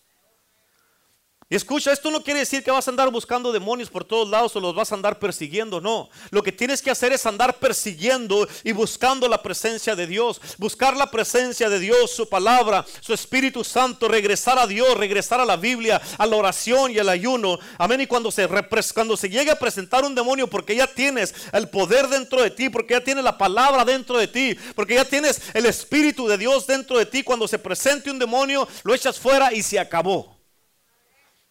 Y 1.50 1.56
escucha, 1.56 1.92
esto 1.92 2.10
no 2.10 2.22
quiere 2.22 2.40
decir 2.40 2.64
que 2.64 2.70
vas 2.70 2.88
a 2.88 2.90
andar 2.90 3.10
buscando 3.10 3.52
demonios 3.52 3.90
por 3.90 4.02
todos 4.02 4.30
lados 4.30 4.56
o 4.56 4.60
los 4.60 4.74
vas 4.74 4.90
a 4.90 4.94
andar 4.94 5.18
persiguiendo, 5.18 5.78
no. 5.78 6.08
Lo 6.30 6.42
que 6.42 6.52
tienes 6.52 6.80
que 6.80 6.90
hacer 6.90 7.12
es 7.12 7.26
andar 7.26 7.58
persiguiendo 7.58 8.48
y 8.62 8.72
buscando 8.72 9.28
la 9.28 9.42
presencia 9.42 9.94
de 9.94 10.06
Dios, 10.06 10.40
buscar 10.56 10.96
la 10.96 11.10
presencia 11.10 11.68
de 11.68 11.78
Dios, 11.78 12.10
su 12.10 12.30
palabra, 12.30 12.86
su 13.00 13.12
Espíritu 13.12 13.62
Santo, 13.62 14.08
regresar 14.08 14.58
a 14.58 14.66
Dios, 14.66 14.96
regresar 14.96 15.38
a 15.38 15.44
la 15.44 15.56
Biblia, 15.56 16.00
a 16.16 16.26
la 16.26 16.36
oración 16.36 16.90
y 16.92 16.98
al 16.98 17.10
ayuno. 17.10 17.58
Amén. 17.76 18.00
Y 18.00 18.06
cuando 18.06 18.30
se, 18.30 18.48
cuando 18.94 19.14
se 19.14 19.28
llegue 19.28 19.50
a 19.50 19.58
presentar 19.58 20.02
un 20.02 20.14
demonio, 20.14 20.48
porque 20.48 20.74
ya 20.74 20.86
tienes 20.86 21.34
el 21.52 21.68
poder 21.68 22.08
dentro 22.08 22.42
de 22.42 22.50
ti, 22.50 22.70
porque 22.70 22.94
ya 22.94 23.04
tienes 23.04 23.22
la 23.22 23.36
palabra 23.36 23.84
dentro 23.84 24.16
de 24.16 24.28
ti, 24.28 24.56
porque 24.74 24.94
ya 24.94 25.04
tienes 25.04 25.42
el 25.52 25.66
Espíritu 25.66 26.26
de 26.26 26.38
Dios 26.38 26.66
dentro 26.66 26.98
de 26.98 27.04
ti, 27.04 27.22
cuando 27.22 27.46
se 27.46 27.58
presente 27.58 28.10
un 28.10 28.18
demonio, 28.18 28.66
lo 28.82 28.94
echas 28.94 29.20
fuera 29.20 29.52
y 29.52 29.62
se 29.62 29.78
acabó. 29.78 30.33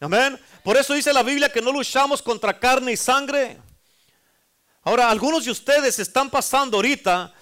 Amén. 0.04 0.38
Por 0.64 0.76
eso 0.76 0.94
dice 0.94 1.14
la 1.14 1.24
Biblia 1.24 1.50
que 1.50 1.62
no 1.62 1.72
luchamos 1.72 2.22
contra 2.22 2.60
carne 2.60 2.92
y 2.92 2.98
sangre. 2.98 3.58
Ahora, 4.82 5.10
algunos 5.10 5.46
de 5.46 5.52
ustedes 5.52 5.98
están 5.98 6.30
pasando 6.30 6.76
ahorita 6.76 7.34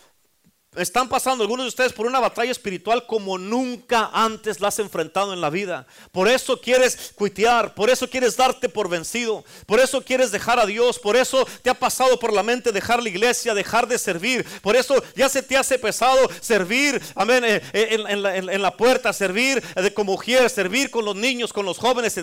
están 0.77 1.09
pasando 1.09 1.43
algunos 1.43 1.65
de 1.65 1.67
ustedes 1.67 1.91
por 1.91 2.05
una 2.05 2.21
batalla 2.21 2.49
espiritual 2.49 3.05
como 3.05 3.37
nunca 3.37 4.09
antes 4.13 4.61
la 4.61 4.69
has 4.69 4.79
enfrentado 4.79 5.33
en 5.33 5.41
la 5.41 5.49
vida. 5.49 5.85
Por 6.13 6.29
eso 6.29 6.61
quieres 6.61 7.11
cuitear, 7.13 7.73
por 7.73 7.89
eso 7.89 8.09
quieres 8.09 8.37
darte 8.37 8.69
por 8.69 8.87
vencido, 8.87 9.43
por 9.65 9.81
eso 9.81 10.01
quieres 10.01 10.31
dejar 10.31 10.59
a 10.59 10.65
Dios, 10.65 10.97
por 10.97 11.17
eso 11.17 11.45
te 11.61 11.69
ha 11.69 11.73
pasado 11.73 12.17
por 12.17 12.31
la 12.31 12.41
mente 12.41 12.71
dejar 12.71 13.03
la 13.03 13.09
iglesia, 13.09 13.53
dejar 13.53 13.85
de 13.85 13.97
servir, 13.97 14.45
por 14.61 14.77
eso 14.77 14.95
ya 15.13 15.27
se 15.27 15.43
te 15.43 15.57
hace 15.57 15.77
pesado 15.77 16.29
servir, 16.39 17.01
amén, 17.15 17.43
eh, 17.43 17.61
eh, 17.73 18.05
en, 18.07 18.61
la, 18.61 18.77
puerta, 18.77 19.11
servir 19.11 19.61
de 19.61 19.93
como 19.93 20.13
mujer, 20.13 20.49
servir 20.49 20.89
con 20.89 21.03
los 21.03 21.17
niños, 21.17 21.51
con 21.51 21.65
los 21.65 21.77
jóvenes, 21.77 22.15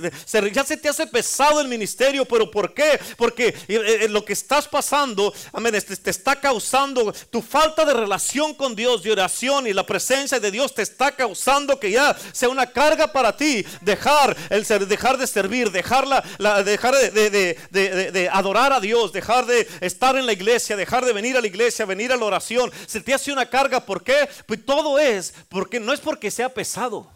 ya 0.55 0.64
se 0.64 0.76
te 0.78 0.88
hace 0.88 1.07
pesado 1.07 1.61
el 1.61 1.69
ministerio, 1.69 2.25
pero 2.25 2.50
¿por 2.50 2.73
qué? 2.73 2.99
Porque 3.19 3.55
eh, 3.69 4.07
lo 4.09 4.25
que 4.25 4.33
estás 4.33 4.67
pasando, 4.67 5.35
amén, 5.52 5.73
te, 5.73 5.97
te 5.97 6.11
está 6.11 6.40
causando 6.40 7.12
tu 7.31 7.43
falta 7.43 7.85
de 7.85 7.93
relación 7.93 8.38
con 8.57 8.75
Dios, 8.76 9.02
de 9.02 9.11
oración 9.11 9.66
y 9.66 9.73
la 9.73 9.85
presencia 9.85 10.38
de 10.38 10.50
Dios 10.50 10.73
te 10.73 10.83
está 10.83 11.11
causando 11.12 11.78
que 11.78 11.90
ya 11.90 12.16
sea 12.33 12.49
una 12.49 12.66
carga 12.66 13.09
para 13.09 13.37
ti 13.37 13.66
dejar, 13.80 14.37
el 14.49 14.64
ser, 14.64 14.87
dejar 14.87 15.18
de 15.18 15.26
servir, 15.26 15.71
dejar, 15.71 16.07
la, 16.07 16.62
dejar 16.62 16.95
de, 16.95 18.30
adorar 18.33 18.73
a 18.73 18.80
Dios, 18.80 19.12
dejar 19.12 19.45
de 19.45 19.66
estar 19.80 20.16
en 20.16 20.26
la 20.26 20.33
iglesia, 20.33 20.76
dejar 20.76 21.04
de 21.04 21.12
venir 21.12 21.37
a 21.37 21.40
la 21.40 21.47
iglesia, 21.49 21.85
venir 21.85 22.12
a 22.12 22.16
la 22.16 22.25
oración. 22.25 22.71
Se 22.87 23.00
te 23.00 23.12
hace 23.12 23.33
una 23.33 23.47
carga, 23.47 23.80
¿por 23.80 24.04
qué? 24.04 24.28
Pues 24.47 24.64
todo 24.64 24.99
es 24.99 25.35
porque 25.49 25.80
no 25.80 25.92
es 25.92 26.00
porque 26.00 26.30
sea 26.30 26.49
pesado. 26.49 27.11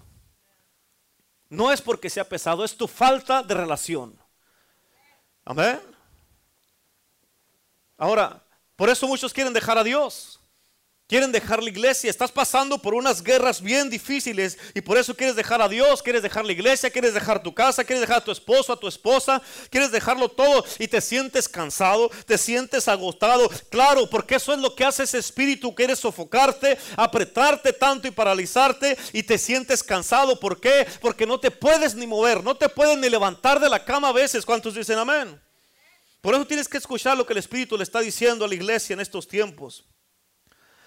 No 1.48 1.70
es 1.70 1.80
porque 1.80 2.10
sea 2.10 2.28
pesado, 2.28 2.64
es 2.64 2.76
tu 2.76 2.88
falta 2.88 3.42
de 3.42 3.54
relación. 3.54 4.18
Amén. 5.44 5.80
Ahora, 7.96 8.42
por 8.74 8.90
eso 8.90 9.06
muchos 9.06 9.32
quieren 9.32 9.52
dejar 9.52 9.78
a 9.78 9.84
Dios. 9.84 10.41
Quieren 11.12 11.30
dejar 11.30 11.62
la 11.62 11.68
iglesia. 11.68 12.08
Estás 12.08 12.32
pasando 12.32 12.78
por 12.78 12.94
unas 12.94 13.22
guerras 13.22 13.60
bien 13.60 13.90
difíciles 13.90 14.56
y 14.72 14.80
por 14.80 14.96
eso 14.96 15.14
quieres 15.14 15.36
dejar 15.36 15.60
a 15.60 15.68
Dios, 15.68 16.02
quieres 16.02 16.22
dejar 16.22 16.42
la 16.42 16.52
iglesia, 16.52 16.88
quieres 16.88 17.12
dejar 17.12 17.42
tu 17.42 17.52
casa, 17.52 17.84
quieres 17.84 18.00
dejar 18.00 18.16
a 18.16 18.24
tu 18.24 18.32
esposo, 18.32 18.72
a 18.72 18.80
tu 18.80 18.88
esposa, 18.88 19.42
quieres 19.68 19.92
dejarlo 19.92 20.30
todo 20.30 20.64
y 20.78 20.88
te 20.88 21.02
sientes 21.02 21.50
cansado, 21.50 22.10
te 22.24 22.38
sientes 22.38 22.88
agotado. 22.88 23.50
Claro, 23.68 24.08
porque 24.08 24.36
eso 24.36 24.54
es 24.54 24.58
lo 24.60 24.74
que 24.74 24.86
hace 24.86 25.02
ese 25.02 25.18
espíritu, 25.18 25.74
quieres 25.74 25.98
sofocarte, 25.98 26.78
apretarte 26.96 27.74
tanto 27.74 28.08
y 28.08 28.10
paralizarte 28.10 28.96
y 29.12 29.22
te 29.22 29.36
sientes 29.36 29.82
cansado. 29.82 30.40
¿Por 30.40 30.62
qué? 30.62 30.86
Porque 31.02 31.26
no 31.26 31.38
te 31.38 31.50
puedes 31.50 31.94
ni 31.94 32.06
mover, 32.06 32.42
no 32.42 32.56
te 32.56 32.70
puedes 32.70 32.96
ni 32.96 33.10
levantar 33.10 33.60
de 33.60 33.68
la 33.68 33.84
cama 33.84 34.08
a 34.08 34.12
veces. 34.12 34.46
¿Cuántos 34.46 34.74
dicen 34.74 34.98
amén? 34.98 35.38
Por 36.22 36.34
eso 36.34 36.46
tienes 36.46 36.68
que 36.68 36.78
escuchar 36.78 37.18
lo 37.18 37.26
que 37.26 37.34
el 37.34 37.38
Espíritu 37.38 37.76
le 37.76 37.82
está 37.82 38.00
diciendo 38.00 38.46
a 38.46 38.48
la 38.48 38.54
iglesia 38.54 38.94
en 38.94 39.00
estos 39.00 39.28
tiempos. 39.28 39.84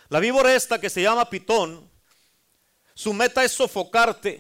La 0.09 0.19
víbora 0.19 0.53
esta 0.53 0.79
que 0.79 0.89
se 0.89 1.01
llama 1.01 1.29
pitón, 1.29 1.89
su 2.93 3.13
meta 3.13 3.43
es 3.43 3.51
sofocarte, 3.51 4.39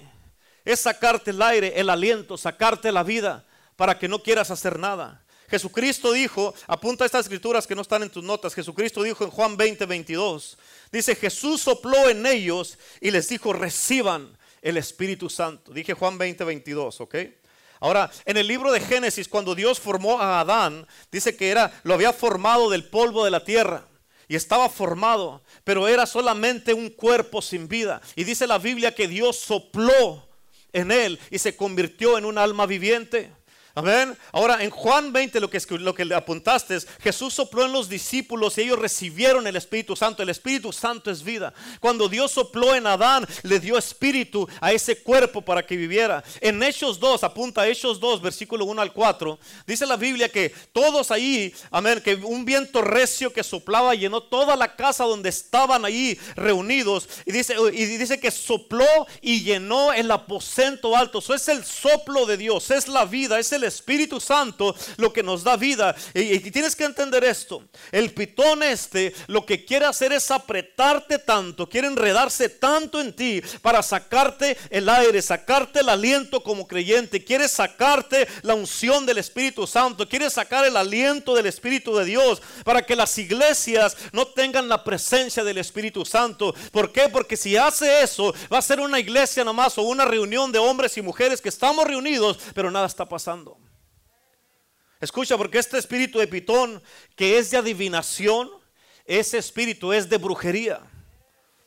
es 0.63 0.79
sacarte 0.79 1.31
el 1.31 1.41
aire, 1.41 1.73
el 1.75 1.89
aliento, 1.89 2.37
sacarte 2.37 2.91
la 2.91 3.03
vida 3.03 3.45
para 3.75 3.97
que 3.97 4.07
no 4.07 4.21
quieras 4.21 4.51
hacer 4.51 4.77
nada. 4.77 5.23
Jesucristo 5.49 6.11
dijo, 6.11 6.53
apunta 6.67 7.05
estas 7.05 7.25
escrituras 7.25 7.67
que 7.67 7.75
no 7.75 7.81
están 7.81 8.03
en 8.03 8.09
tus 8.09 8.23
notas, 8.23 8.53
Jesucristo 8.53 9.03
dijo 9.03 9.23
en 9.23 9.31
Juan 9.31 9.57
20, 9.57 9.85
22, 9.85 10.57
dice, 10.91 11.15
Jesús 11.15 11.61
sopló 11.61 12.09
en 12.09 12.25
ellos 12.25 12.77
y 13.01 13.11
les 13.11 13.29
dijo, 13.29 13.53
reciban 13.53 14.37
el 14.61 14.77
Espíritu 14.77 15.29
Santo. 15.29 15.71
Dije 15.71 15.93
Juan 15.93 16.17
20, 16.17 16.43
22, 16.43 17.01
¿ok? 17.01 17.15
Ahora, 17.79 18.09
en 18.25 18.37
el 18.37 18.47
libro 18.47 18.71
de 18.71 18.79
Génesis, 18.79 19.27
cuando 19.27 19.53
Dios 19.53 19.79
formó 19.79 20.19
a 20.19 20.39
Adán, 20.39 20.87
dice 21.11 21.35
que 21.35 21.49
era, 21.49 21.79
lo 21.83 21.93
había 21.93 22.13
formado 22.13 22.69
del 22.69 22.85
polvo 22.85 23.25
de 23.25 23.31
la 23.31 23.43
tierra 23.43 23.87
y 24.27 24.35
estaba 24.35 24.69
formado, 24.69 25.41
pero 25.63 25.87
era 25.87 26.05
solamente 26.05 26.73
un 26.73 26.89
cuerpo 26.89 27.41
sin 27.41 27.67
vida. 27.67 28.01
Y 28.15 28.23
dice 28.23 28.47
la 28.47 28.57
Biblia 28.57 28.95
que 28.95 29.07
Dios 29.07 29.37
sopló 29.37 30.27
en 30.73 30.91
él 30.91 31.19
y 31.29 31.39
se 31.39 31.55
convirtió 31.55 32.17
en 32.17 32.25
un 32.25 32.37
alma 32.37 32.65
viviente. 32.65 33.31
Amén. 33.77 34.17
Ahora 34.31 34.63
en 34.63 34.69
Juan 34.69 35.11
20 35.11 35.37
lo 35.41 35.49
que, 35.49 35.61
lo 35.77 35.93
que 35.93 36.05
le 36.05 36.15
apuntaste 36.15 36.77
es, 36.77 36.87
Jesús 37.01 37.33
sopló 37.33 37.65
en 37.65 37.73
los 37.73 37.89
discípulos 37.89 38.57
y 38.57 38.61
ellos 38.61 38.79
recibieron 38.79 39.45
el 39.47 39.57
Espíritu 39.57 39.97
Santo. 39.97 40.23
El 40.23 40.29
Espíritu 40.29 40.71
Santo 40.71 41.11
es 41.11 41.21
vida. 41.21 41.53
Cuando 41.81 42.07
Dios 42.07 42.31
sopló 42.31 42.73
en 42.73 42.87
Adán, 42.87 43.27
le 43.43 43.59
dio 43.59 43.77
espíritu 43.77 44.47
a 44.61 44.71
ese 44.71 45.01
cuerpo 45.01 45.41
para 45.41 45.65
que 45.65 45.75
viviera. 45.75 46.23
En 46.39 46.63
Hechos 46.63 47.01
2, 47.01 47.25
apunta 47.25 47.61
a 47.63 47.67
Hechos 47.67 47.99
2, 47.99 48.21
versículo 48.21 48.63
1 48.63 48.81
al 48.81 48.93
4, 48.93 49.37
dice 49.67 49.85
la 49.85 49.97
Biblia 49.97 50.29
que 50.29 50.53
todos 50.71 51.11
ahí, 51.11 51.53
amén, 51.69 52.01
que 52.01 52.15
un 52.15 52.45
viento 52.45 52.81
recio 52.81 53.33
que 53.33 53.43
soplaba 53.43 53.93
llenó 53.93 54.23
toda 54.23 54.55
la 54.55 54.77
casa 54.77 55.03
donde 55.03 55.27
estaban 55.27 55.83
ahí 55.83 56.17
reunidos. 56.37 57.09
Y 57.25 57.33
dice, 57.33 57.55
y 57.73 57.85
dice 57.85 58.21
que 58.21 58.31
sopló 58.31 58.85
y 59.21 59.43
llenó 59.43 59.91
el 59.91 60.09
aposento 60.11 60.95
alto. 60.95 61.19
Eso 61.19 61.33
es 61.33 61.49
el 61.49 61.65
soplo 61.65 62.25
de 62.25 62.37
Dios, 62.37 62.71
es 62.71 62.87
la 62.87 63.03
vida, 63.03 63.37
es 63.37 63.51
el 63.51 63.64
Espíritu 63.65 64.19
Santo 64.19 64.75
lo 64.97 65.11
que 65.11 65.23
nos 65.23 65.43
da 65.43 65.57
vida. 65.57 65.95
Y, 66.13 66.39
tienes 66.51 66.75
que 66.75 66.85
entender 66.85 67.23
esto. 67.23 67.63
El 67.91 68.13
pitón 68.13 68.63
este 68.63 69.13
lo 69.27 69.45
que 69.45 69.65
quiere 69.65 69.85
hacer 69.85 70.13
es 70.13 70.31
apretarte 70.31 71.19
tanto, 71.19 71.67
quiere 71.67 71.87
enredarse 71.87 72.49
tanto 72.49 73.01
en 73.01 73.13
ti 73.15 73.41
para 73.61 73.83
sacarte 73.83 74.57
el 74.69 74.87
aire, 74.89 75.21
sacarte 75.21 75.79
el 75.79 75.89
aliento 75.89 76.43
como 76.43 76.67
creyente, 76.67 77.23
quiere 77.23 77.47
sacarte 77.47 78.27
la 78.41 78.55
unción 78.55 79.05
del 79.05 79.17
Espíritu 79.17 79.67
Santo, 79.67 80.07
quiere 80.07 80.29
sacar 80.29 80.65
el 80.65 80.77
aliento 80.77 81.35
del 81.35 81.45
Espíritu 81.45 81.95
de 81.95 82.05
Dios 82.05 82.41
para 82.63 82.85
que 82.85 82.95
las 82.95 83.17
iglesias 83.17 83.97
no 84.11 84.27
tengan 84.27 84.67
la 84.67 84.83
presencia 84.83 85.43
del 85.43 85.57
Espíritu 85.57 86.05
Santo. 86.05 86.53
¿Por 86.71 86.91
qué? 86.91 87.09
Porque 87.09 87.37
si 87.37 87.57
hace 87.57 88.01
eso, 88.01 88.33
va 88.51 88.59
a 88.59 88.61
ser 88.61 88.79
una 88.79 88.99
iglesia 88.99 89.43
nomás 89.43 89.77
o 89.77 89.83
una 89.83 90.05
reunión 90.05 90.51
de 90.51 90.59
hombres 90.59 90.97
y 90.97 91.01
mujeres 91.01 91.41
que 91.41 91.49
estamos 91.49 91.85
reunidos, 91.85 92.39
pero 92.53 92.71
nada 92.71 92.87
está 92.87 93.07
pasando. 93.07 93.54
Escucha, 95.05 95.37
porque 95.37 95.59
este 95.59 95.77
espíritu 95.77 96.17
de 96.17 96.27
pitón 96.27 96.81
que 97.15 97.37
es 97.37 97.51
de 97.51 97.57
adivinación, 97.57 98.49
ese 99.05 99.37
espíritu 99.37 99.93
es 99.93 100.09
de 100.09 100.17
brujería. 100.17 100.81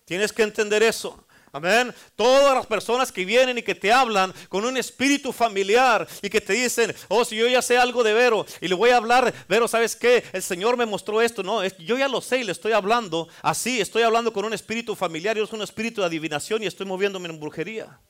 Tienes 0.04 0.32
que 0.32 0.42
entender 0.42 0.82
eso. 0.82 1.24
Amén. 1.52 1.94
Todas 2.16 2.52
las 2.56 2.66
personas 2.66 3.12
que 3.12 3.24
vienen 3.24 3.56
y 3.56 3.62
que 3.62 3.76
te 3.76 3.92
hablan 3.92 4.34
con 4.48 4.64
un 4.64 4.76
espíritu 4.76 5.32
familiar 5.32 6.08
y 6.20 6.28
que 6.28 6.40
te 6.40 6.52
dicen, 6.52 6.92
oh, 7.06 7.24
si 7.24 7.36
yo 7.36 7.46
ya 7.46 7.62
sé 7.62 7.78
algo 7.78 8.02
de 8.02 8.12
Vero 8.12 8.44
y 8.60 8.66
le 8.66 8.74
voy 8.74 8.90
a 8.90 8.96
hablar, 8.96 9.32
Vero, 9.48 9.68
¿sabes 9.68 9.94
qué? 9.94 10.24
El 10.32 10.42
Señor 10.42 10.76
me 10.76 10.84
mostró 10.84 11.22
esto. 11.22 11.44
No, 11.44 11.64
yo 11.64 11.96
ya 11.96 12.08
lo 12.08 12.20
sé 12.20 12.38
y 12.38 12.44
le 12.44 12.50
estoy 12.50 12.72
hablando 12.72 13.28
así. 13.40 13.80
Estoy 13.80 14.02
hablando 14.02 14.32
con 14.32 14.46
un 14.46 14.52
espíritu 14.52 14.96
familiar 14.96 15.38
y 15.38 15.42
es 15.42 15.52
un 15.52 15.62
espíritu 15.62 16.00
de 16.00 16.08
adivinación 16.08 16.64
y 16.64 16.66
estoy 16.66 16.86
moviéndome 16.86 17.28
en 17.28 17.38
brujería. 17.38 18.00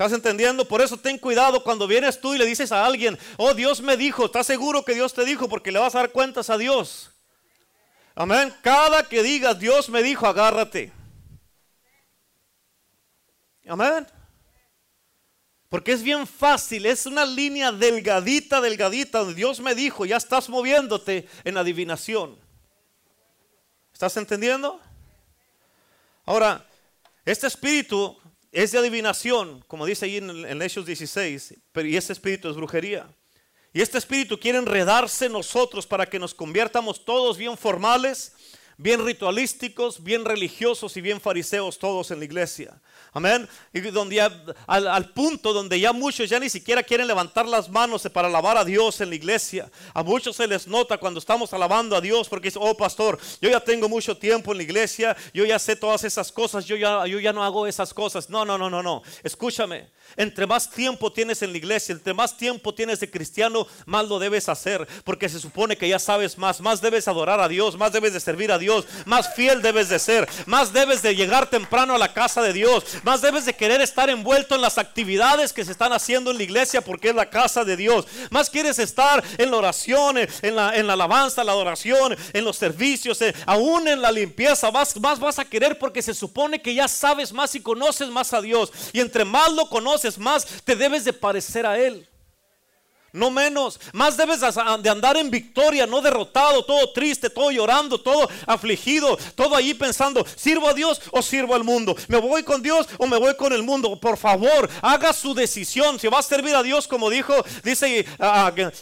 ¿Estás 0.00 0.14
entendiendo? 0.14 0.66
Por 0.66 0.80
eso 0.80 0.96
ten 0.96 1.18
cuidado 1.18 1.62
cuando 1.62 1.86
vienes 1.86 2.18
tú 2.18 2.32
y 2.32 2.38
le 2.38 2.46
dices 2.46 2.72
a 2.72 2.86
alguien, 2.86 3.18
oh 3.36 3.52
Dios 3.52 3.82
me 3.82 3.98
dijo, 3.98 4.24
¿estás 4.24 4.46
seguro 4.46 4.82
que 4.82 4.94
Dios 4.94 5.12
te 5.12 5.26
dijo? 5.26 5.46
Porque 5.46 5.70
le 5.70 5.78
vas 5.78 5.94
a 5.94 5.98
dar 5.98 6.10
cuentas 6.10 6.48
a 6.48 6.56
Dios. 6.56 7.10
Amén. 8.14 8.50
Cada 8.62 9.06
que 9.06 9.22
digas 9.22 9.58
Dios 9.58 9.90
me 9.90 10.02
dijo, 10.02 10.26
agárrate. 10.26 10.90
Amén. 13.68 14.06
Porque 15.68 15.92
es 15.92 16.02
bien 16.02 16.26
fácil, 16.26 16.86
es 16.86 17.04
una 17.04 17.26
línea 17.26 17.70
delgadita, 17.70 18.62
delgadita, 18.62 19.18
donde 19.18 19.34
Dios 19.34 19.60
me 19.60 19.74
dijo, 19.74 20.06
ya 20.06 20.16
estás 20.16 20.48
moviéndote 20.48 21.28
en 21.44 21.58
adivinación. 21.58 22.38
¿Estás 23.92 24.16
entendiendo? 24.16 24.80
Ahora, 26.24 26.66
este 27.26 27.46
espíritu 27.46 28.16
es 28.52 28.72
de 28.72 28.78
adivinación, 28.78 29.64
como 29.66 29.86
dice 29.86 30.06
ahí 30.06 30.16
en, 30.16 30.30
en 30.30 30.62
Hechos 30.62 30.86
16, 30.86 31.54
pero 31.72 31.88
y 31.88 31.96
ese 31.96 32.12
espíritu 32.12 32.48
es 32.48 32.56
brujería. 32.56 33.08
Y 33.72 33.80
este 33.80 33.98
espíritu 33.98 34.38
quiere 34.38 34.58
enredarse 34.58 35.26
en 35.26 35.32
nosotros 35.32 35.86
para 35.86 36.06
que 36.06 36.18
nos 36.18 36.34
conviertamos 36.34 37.04
todos 37.04 37.38
bien 37.38 37.56
formales, 37.56 38.32
bien 38.80 39.04
ritualísticos, 39.04 40.02
bien 40.02 40.24
religiosos 40.24 40.96
y 40.96 41.02
bien 41.02 41.20
fariseos 41.20 41.78
todos 41.78 42.10
en 42.10 42.18
la 42.18 42.24
iglesia. 42.24 42.80
Amén. 43.12 43.48
Y 43.72 43.80
donde 43.80 44.20
al, 44.66 45.12
punto 45.12 45.52
donde 45.52 45.78
ya 45.78 45.92
muchos 45.92 46.30
ya 46.30 46.38
ni 46.38 46.48
siquiera 46.48 46.82
quieren 46.82 47.06
levantar 47.06 47.46
las 47.46 47.68
manos 47.68 48.08
para 48.12 48.28
alabar 48.28 48.56
a 48.56 48.64
Dios 48.64 49.00
en 49.00 49.10
la 49.10 49.16
iglesia. 49.16 49.70
A 49.92 50.02
muchos 50.02 50.36
se 50.36 50.46
les 50.46 50.66
nota 50.66 50.96
cuando 50.96 51.18
estamos 51.18 51.52
alabando 51.52 51.96
a 51.96 52.00
Dios 52.00 52.28
porque 52.28 52.48
dicen, 52.48 52.62
oh 52.64 52.76
pastor, 52.76 53.18
yo 53.40 53.50
ya 53.50 53.60
tengo 53.60 53.88
mucho 53.88 54.16
tiempo 54.16 54.52
en 54.52 54.58
la 54.58 54.62
iglesia, 54.62 55.16
yo 55.34 55.44
ya 55.44 55.58
sé 55.58 55.76
todas 55.76 56.04
esas 56.04 56.30
cosas, 56.30 56.64
yo 56.64 56.76
ya, 56.76 57.06
yo 57.06 57.18
ya 57.18 57.32
no 57.32 57.44
hago 57.44 57.66
esas 57.66 57.92
cosas. 57.92 58.30
No, 58.30 58.44
no, 58.44 58.56
no, 58.56 58.70
no, 58.70 58.82
no. 58.82 59.02
Escúchame. 59.22 59.90
Entre 60.16 60.46
más 60.46 60.70
tiempo 60.70 61.12
tienes 61.12 61.42
en 61.42 61.52
la 61.52 61.58
iglesia, 61.58 61.92
entre 61.92 62.14
más 62.14 62.36
tiempo 62.36 62.74
tienes 62.74 62.98
de 63.00 63.10
cristiano, 63.10 63.66
más 63.86 64.08
lo 64.08 64.18
debes 64.18 64.48
hacer. 64.48 64.86
Porque 65.04 65.28
se 65.28 65.38
supone 65.38 65.76
que 65.76 65.88
ya 65.88 65.98
sabes 65.98 66.38
más, 66.38 66.60
más 66.60 66.80
debes 66.80 67.08
adorar 67.08 67.40
a 67.40 67.48
Dios, 67.48 67.76
más 67.76 67.92
debes 67.92 68.12
de 68.12 68.20
servir 68.20 68.52
a 68.52 68.58
Dios, 68.58 68.69
más 69.04 69.34
fiel 69.34 69.62
debes 69.62 69.88
de 69.88 69.98
ser, 69.98 70.28
más 70.46 70.72
debes 70.72 71.02
de 71.02 71.14
llegar 71.14 71.48
temprano 71.48 71.94
a 71.94 71.98
la 71.98 72.12
casa 72.12 72.42
de 72.42 72.52
Dios, 72.52 72.84
más 73.02 73.20
debes 73.20 73.44
de 73.44 73.54
querer 73.54 73.80
estar 73.80 74.10
envuelto 74.10 74.54
en 74.54 74.60
las 74.60 74.78
actividades 74.78 75.52
que 75.52 75.64
se 75.64 75.72
están 75.72 75.92
haciendo 75.92 76.30
en 76.30 76.36
la 76.36 76.42
iglesia 76.42 76.80
porque 76.80 77.10
es 77.10 77.14
la 77.14 77.30
casa 77.30 77.64
de 77.64 77.76
Dios. 77.76 78.06
Más 78.30 78.50
quieres 78.50 78.78
estar 78.78 79.22
en 79.38 79.50
la 79.50 79.56
oración, 79.56 80.18
en 80.18 80.56
la, 80.56 80.76
en 80.76 80.86
la 80.86 80.92
alabanza, 80.94 81.44
la 81.44 81.52
adoración, 81.52 82.16
en 82.32 82.44
los 82.44 82.56
servicios, 82.56 83.20
eh, 83.22 83.34
aún 83.46 83.88
en 83.88 84.00
la 84.00 84.12
limpieza. 84.12 84.70
Más, 84.70 84.98
más 85.00 85.18
vas 85.18 85.38
a 85.38 85.44
querer 85.44 85.78
porque 85.78 86.02
se 86.02 86.14
supone 86.14 86.60
que 86.60 86.74
ya 86.74 86.88
sabes 86.88 87.32
más 87.32 87.54
y 87.54 87.60
conoces 87.60 88.08
más 88.08 88.32
a 88.32 88.40
Dios. 88.40 88.72
Y 88.92 89.00
entre 89.00 89.24
más 89.24 89.52
lo 89.52 89.68
conoces, 89.68 90.18
más 90.18 90.46
te 90.64 90.76
debes 90.76 91.04
de 91.04 91.12
parecer 91.12 91.66
a 91.66 91.78
Él 91.78 92.06
no 93.12 93.30
menos. 93.30 93.80
Más 93.92 94.16
debes 94.16 94.40
de 94.40 94.90
andar 94.90 95.16
en 95.16 95.30
victoria, 95.30 95.86
no 95.86 96.00
derrotado, 96.00 96.64
todo 96.64 96.92
triste, 96.92 97.30
todo 97.30 97.50
llorando, 97.50 98.00
todo 98.00 98.28
afligido, 98.46 99.16
todo 99.34 99.56
ahí 99.56 99.74
pensando, 99.74 100.24
¿sirvo 100.36 100.68
a 100.68 100.74
Dios 100.74 101.00
o 101.10 101.22
sirvo 101.22 101.54
al 101.54 101.64
mundo? 101.64 101.96
¿Me 102.08 102.18
voy 102.18 102.42
con 102.42 102.62
Dios 102.62 102.88
o 102.98 103.06
me 103.06 103.18
voy 103.18 103.34
con 103.36 103.52
el 103.52 103.62
mundo? 103.62 103.98
Por 103.98 104.16
favor, 104.16 104.68
haga 104.82 105.12
su 105.12 105.34
decisión. 105.34 105.98
Si 105.98 106.08
va 106.08 106.18
a 106.18 106.22
servir 106.22 106.54
a 106.54 106.62
Dios, 106.62 106.86
como 106.86 107.10
dijo, 107.10 107.34
dice, 107.64 108.06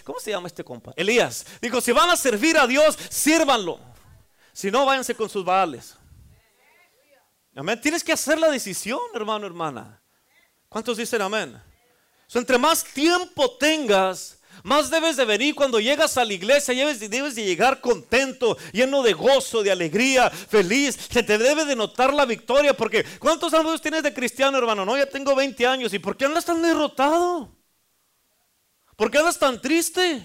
¿cómo 0.04 0.20
se 0.20 0.30
llama 0.30 0.48
este 0.48 0.64
compa? 0.64 0.92
Elías. 0.96 1.46
Dijo, 1.60 1.80
si 1.80 1.92
van 1.92 2.10
a 2.10 2.16
servir 2.16 2.56
a 2.58 2.66
Dios, 2.66 2.98
sírvanlo. 3.08 3.80
Si 4.52 4.70
no, 4.70 4.84
váyanse 4.84 5.14
con 5.14 5.28
sus 5.28 5.44
baales. 5.44 5.96
Amén. 7.54 7.80
Tienes 7.80 8.04
que 8.04 8.12
hacer 8.12 8.38
la 8.38 8.50
decisión, 8.50 9.00
hermano, 9.14 9.46
hermana. 9.46 10.00
¿Cuántos 10.68 10.96
dicen 10.96 11.22
amén? 11.22 11.60
Entre 12.34 12.58
más 12.58 12.84
tiempo 12.84 13.56
tengas, 13.58 14.38
más 14.62 14.90
debes 14.90 15.16
de 15.16 15.24
venir 15.24 15.54
cuando 15.54 15.80
llegas 15.80 16.18
a 16.18 16.24
la 16.24 16.32
iglesia, 16.32 16.74
debes, 16.74 17.00
debes 17.00 17.34
de 17.34 17.44
llegar 17.44 17.80
contento, 17.80 18.56
lleno 18.72 19.02
de 19.02 19.12
gozo, 19.12 19.62
de 19.62 19.70
alegría, 19.70 20.30
feliz. 20.30 20.98
Se 21.10 21.22
te 21.22 21.38
debe 21.38 21.64
de 21.64 21.76
notar 21.76 22.12
la 22.12 22.26
victoria, 22.26 22.74
porque 22.74 23.04
¿cuántos 23.18 23.54
años 23.54 23.80
tienes 23.80 24.02
de 24.02 24.12
cristiano, 24.12 24.58
hermano? 24.58 24.84
No, 24.84 24.96
ya 24.96 25.06
tengo 25.06 25.34
20 25.34 25.66
años. 25.66 25.94
¿Y 25.94 25.98
por 25.98 26.16
qué 26.16 26.24
andas 26.24 26.44
tan 26.44 26.60
derrotado? 26.60 27.48
¿Por 28.96 29.10
qué 29.10 29.18
andas 29.18 29.38
tan 29.38 29.60
triste? 29.60 30.22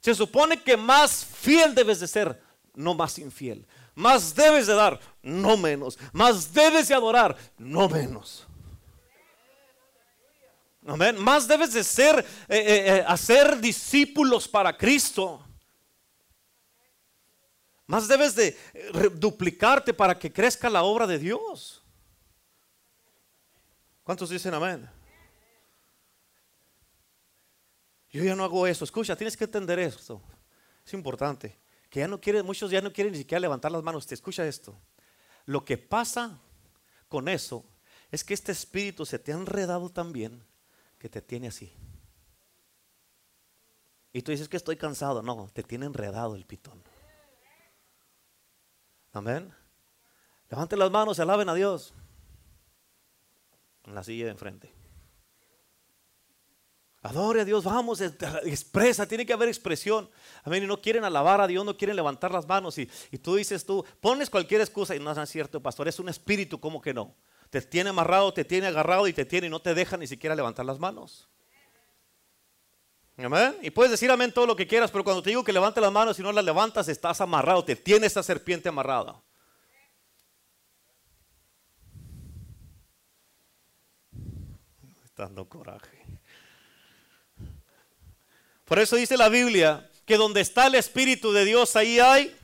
Se 0.00 0.14
supone 0.14 0.62
que 0.62 0.76
más 0.76 1.24
fiel 1.24 1.74
debes 1.74 2.00
de 2.00 2.08
ser, 2.08 2.40
no 2.74 2.94
más 2.94 3.18
infiel. 3.18 3.66
Más 3.94 4.34
debes 4.34 4.66
de 4.66 4.74
dar, 4.74 4.98
no 5.20 5.56
menos. 5.56 5.98
Más 6.12 6.54
debes 6.54 6.88
de 6.88 6.94
adorar, 6.94 7.36
no 7.58 7.88
menos. 7.88 8.46
Más 10.82 11.46
debes 11.46 11.74
de 11.74 11.84
ser, 11.84 12.18
eh, 12.48 12.56
eh, 12.56 12.96
eh, 12.96 13.04
hacer 13.06 13.60
discípulos 13.60 14.48
para 14.48 14.76
Cristo. 14.76 15.44
Más 17.86 18.08
debes 18.08 18.34
de 18.34 18.56
duplicarte 19.16 19.92
para 19.92 20.18
que 20.18 20.32
crezca 20.32 20.70
la 20.70 20.82
obra 20.82 21.06
de 21.06 21.18
Dios. 21.18 21.84
¿Cuántos 24.04 24.30
dicen 24.30 24.54
amén? 24.54 24.88
Yo 28.10 28.24
ya 28.24 28.34
no 28.34 28.44
hago 28.44 28.66
eso. 28.66 28.84
Escucha, 28.84 29.16
tienes 29.16 29.36
que 29.36 29.44
entender 29.44 29.78
esto. 29.78 30.22
Es 30.84 30.94
importante. 30.94 31.58
que 31.90 32.00
ya 32.00 32.08
no 32.08 32.20
quieren, 32.20 32.46
muchos 32.46 32.70
ya 32.70 32.80
no 32.80 32.92
quieren 32.92 33.12
ni 33.12 33.18
siquiera 33.18 33.40
levantar 33.40 33.72
las 33.72 33.82
manos. 33.82 34.06
Te 34.06 34.14
escucha 34.14 34.46
esto. 34.46 34.80
Lo 35.44 35.64
que 35.64 35.76
pasa 35.76 36.40
con 37.08 37.28
eso 37.28 37.64
es 38.12 38.22
que 38.22 38.32
este 38.32 38.52
espíritu 38.52 39.04
se 39.04 39.18
te 39.18 39.32
ha 39.32 39.36
enredado 39.36 39.90
también 39.90 40.44
que 41.00 41.08
te 41.08 41.22
tiene 41.22 41.48
así. 41.48 41.72
Y 44.12 44.22
tú 44.22 44.32
dices 44.32 44.48
que 44.48 44.58
estoy 44.58 44.76
cansado. 44.76 45.22
No, 45.22 45.48
te 45.52 45.62
tiene 45.62 45.86
enredado 45.86 46.36
el 46.36 46.44
pitón. 46.44 46.82
Amén. 49.12 49.52
Levanten 50.50 50.78
las 50.78 50.90
manos 50.90 51.18
y 51.18 51.22
alaben 51.22 51.48
a 51.48 51.54
Dios. 51.54 51.94
En 53.86 53.94
la 53.94 54.04
silla 54.04 54.26
de 54.26 54.32
enfrente. 54.32 54.72
Adore 57.02 57.40
a 57.40 57.44
Dios, 57.46 57.64
vamos, 57.64 58.02
expresa, 58.02 59.08
tiene 59.08 59.24
que 59.24 59.32
haber 59.32 59.48
expresión. 59.48 60.10
Amén. 60.44 60.64
Y 60.64 60.66
no 60.66 60.82
quieren 60.82 61.02
alabar 61.02 61.40
a 61.40 61.46
Dios, 61.46 61.64
no 61.64 61.78
quieren 61.78 61.96
levantar 61.96 62.30
las 62.30 62.46
manos. 62.46 62.76
Y, 62.76 62.90
y 63.10 63.16
tú 63.16 63.36
dices 63.36 63.64
tú, 63.64 63.82
pones 64.00 64.28
cualquier 64.28 64.60
excusa 64.60 64.94
y 64.94 65.00
no 65.00 65.10
es 65.10 65.30
cierto, 65.30 65.62
pastor. 65.62 65.88
Es 65.88 65.98
un 65.98 66.10
espíritu, 66.10 66.60
¿cómo 66.60 66.82
que 66.82 66.92
no? 66.92 67.16
Te 67.50 67.60
tiene 67.60 67.90
amarrado, 67.90 68.32
te 68.32 68.44
tiene 68.44 68.68
agarrado 68.68 69.08
y 69.08 69.12
te 69.12 69.24
tiene 69.24 69.48
y 69.48 69.50
no 69.50 69.60
te 69.60 69.74
deja 69.74 69.96
ni 69.96 70.06
siquiera 70.06 70.34
levantar 70.34 70.64
las 70.64 70.78
manos. 70.78 71.28
Amén. 73.18 73.58
Y 73.60 73.70
puedes 73.70 73.90
decir 73.90 74.10
amén 74.10 74.32
todo 74.32 74.46
lo 74.46 74.56
que 74.56 74.66
quieras, 74.66 74.90
pero 74.90 75.04
cuando 75.04 75.22
te 75.22 75.30
digo 75.30 75.44
que 75.44 75.52
levante 75.52 75.80
las 75.80 75.92
manos 75.92 76.18
y 76.18 76.22
no 76.22 76.32
las 76.32 76.44
levantas, 76.44 76.88
estás 76.88 77.20
amarrado, 77.20 77.64
te 77.64 77.76
tiene 77.76 78.06
esa 78.06 78.22
serpiente 78.22 78.68
amarrada. 78.68 79.20
Dando 85.16 85.46
coraje. 85.46 86.02
Por 88.64 88.78
eso 88.78 88.96
dice 88.96 89.18
la 89.18 89.28
Biblia 89.28 89.90
que 90.06 90.16
donde 90.16 90.40
está 90.40 90.68
el 90.68 90.76
Espíritu 90.76 91.30
de 91.30 91.44
Dios, 91.44 91.76
ahí 91.76 92.00
hay 92.00 92.34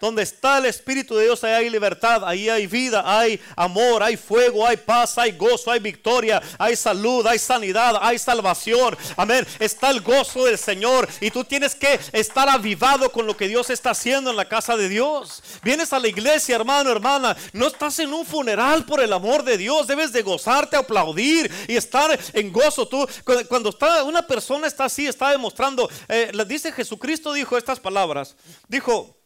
donde 0.00 0.22
está 0.22 0.58
el 0.58 0.66
Espíritu 0.66 1.14
de 1.14 1.24
Dios, 1.24 1.44
ahí 1.44 1.52
hay 1.52 1.70
libertad, 1.70 2.22
ahí 2.24 2.48
hay 2.48 2.66
vida, 2.66 3.02
hay 3.04 3.38
amor, 3.54 4.02
hay 4.02 4.16
fuego, 4.16 4.66
hay 4.66 4.78
paz, 4.78 5.18
hay 5.18 5.32
gozo, 5.32 5.70
hay 5.70 5.78
victoria, 5.78 6.42
hay 6.58 6.74
salud, 6.74 7.26
hay 7.26 7.38
sanidad, 7.38 7.98
hay 8.00 8.18
salvación. 8.18 8.96
Amén. 9.16 9.46
Está 9.58 9.90
el 9.90 10.00
gozo 10.00 10.46
del 10.46 10.56
Señor 10.58 11.06
y 11.20 11.30
tú 11.30 11.44
tienes 11.44 11.74
que 11.74 12.00
estar 12.12 12.48
avivado 12.48 13.12
con 13.12 13.26
lo 13.26 13.36
que 13.36 13.46
Dios 13.46 13.68
está 13.68 13.90
haciendo 13.90 14.30
en 14.30 14.36
la 14.36 14.48
casa 14.48 14.76
de 14.76 14.88
Dios. 14.88 15.42
Vienes 15.62 15.92
a 15.92 15.98
la 15.98 16.08
iglesia, 16.08 16.56
hermano, 16.56 16.90
hermana, 16.90 17.36
no 17.52 17.66
estás 17.66 17.98
en 17.98 18.14
un 18.14 18.24
funeral 18.24 18.86
por 18.86 19.00
el 19.00 19.12
amor 19.12 19.44
de 19.44 19.58
Dios, 19.58 19.86
debes 19.86 20.12
de 20.12 20.22
gozarte, 20.22 20.76
aplaudir 20.76 21.52
y 21.68 21.76
estar 21.76 22.18
en 22.32 22.50
gozo. 22.50 22.88
Tú, 22.88 23.06
cuando 23.48 23.76
una 24.06 24.26
persona 24.26 24.66
está 24.66 24.86
así, 24.86 25.06
está 25.06 25.30
demostrando, 25.30 25.90
eh, 26.08 26.32
dice 26.46 26.72
Jesucristo 26.72 27.34
dijo 27.34 27.58
estas 27.58 27.78
palabras, 27.78 28.34
dijo, 28.68 29.19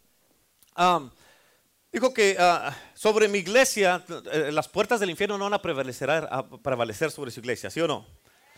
dijo 1.93 2.13
que 2.13 2.37
ah, 2.39 2.77
sobre 2.95 3.29
mi 3.29 3.39
iglesia, 3.39 4.05
eh, 4.33 4.51
las 4.53 4.69
puertas 4.69 5.01
del 5.01 5.11
infierno 5.11 5.39
no 5.39 5.45
van 5.45 5.55
a 5.55 5.63
prevalecer, 5.63 6.11
a 6.11 6.47
prevalecer 6.63 7.11
sobre 7.11 7.31
su 7.31 7.41
iglesia, 7.41 7.71
¿sí 7.71 7.81
o 7.81 7.89
no? 7.89 8.07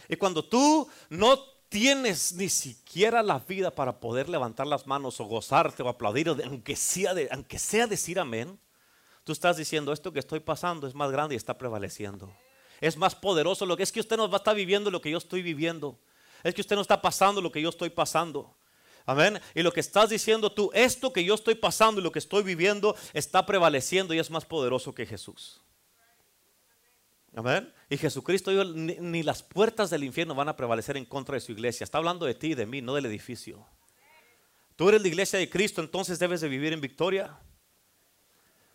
Y 0.09 0.17
cuando 0.17 0.45
tú 0.45 0.89
no 1.09 1.39
tienes 1.69 2.33
ni 2.35 2.49
siquiera 2.49 3.23
la 3.23 3.39
vida 3.39 3.71
para 3.71 3.99
poder 3.99 4.29
levantar 4.29 4.67
las 4.67 4.87
manos 4.87 5.21
o 5.21 5.25
gozarte 5.25 5.83
o 5.83 5.89
aplaudir, 5.89 6.29
aunque 6.29 6.77
sea, 6.77 7.13
aunque 7.31 7.59
sea 7.59 7.87
decir 7.87 8.19
amén, 8.19 8.59
tú 9.25 9.33
estás 9.33 9.57
diciendo 9.57 9.93
esto 9.93 10.13
que 10.13 10.21
estoy 10.21 10.41
pasando 10.41 10.87
es 10.87 10.95
más 10.95 11.11
grande 11.11 11.35
y 11.35 11.37
está 11.39 11.59
prevaleciendo. 11.59 12.33
Es 12.81 12.97
más 12.97 13.15
poderoso 13.15 13.67
lo 13.67 13.77
que 13.77 13.83
es 13.83 13.93
que 13.93 14.01
usted 14.01 14.17
no 14.17 14.29
va 14.29 14.37
a 14.37 14.39
estar 14.39 14.55
viviendo 14.55 14.91
lo 14.91 15.01
que 15.01 15.11
yo 15.11 15.19
estoy 15.19 15.43
viviendo. 15.43 15.99
Es 16.45 16.55
que 16.55 16.61
usted 16.61 16.77
no 16.77 16.83
está 16.83 17.01
pasando 17.01 17.41
lo 17.41 17.51
que 17.51 17.63
yo 17.63 17.71
estoy 17.71 17.91
pasando. 17.91 18.55
Amén. 19.07 19.41
Y 19.55 19.63
lo 19.63 19.73
que 19.73 19.79
estás 19.79 20.11
diciendo 20.11 20.51
tú, 20.51 20.71
esto 20.75 21.13
que 21.13 21.25
yo 21.25 21.35
estoy 21.35 21.55
pasando 21.55 22.01
y 22.01 22.05
lo 22.05 22.11
que 22.11 22.19
estoy 22.19 22.43
viviendo 22.43 22.97
está 23.13 23.47
prevaleciendo 23.47 24.13
y 24.13 24.19
es 24.19 24.31
más 24.31 24.45
poderoso 24.45 24.93
que 24.93 25.07
Jesús. 25.07 25.61
Amén. 27.37 27.73
Y 27.89 27.97
Jesucristo 27.99 28.51
ni, 28.65 29.23
las 29.23 29.45
puertas 29.45 29.91
del 29.91 30.03
infierno 30.03 30.35
van 30.35 30.49
a 30.49 30.57
prevalecer 30.57 30.97
en 30.97 31.05
contra 31.05 31.35
de 31.35 31.41
su 31.41 31.53
iglesia. 31.53 31.85
Está 31.85 31.99
hablando 31.99 32.27
de 32.27 32.35
ti 32.35 32.49
y 32.49 32.55
de 32.55 32.67
mí, 32.67 32.83
no 32.83 32.95
del 32.95 33.07
edificio. 33.07 33.65
Tú 34.75 34.89
eres 34.89 35.03
la 35.03 35.09
iglesia 35.09 35.39
de 35.39 35.49
Cristo, 35.49 35.81
entonces 35.81 36.19
debes 36.19 36.41
de 36.41 36.49
vivir 36.49 36.73
en 36.73 36.81
victoria. 36.81 37.39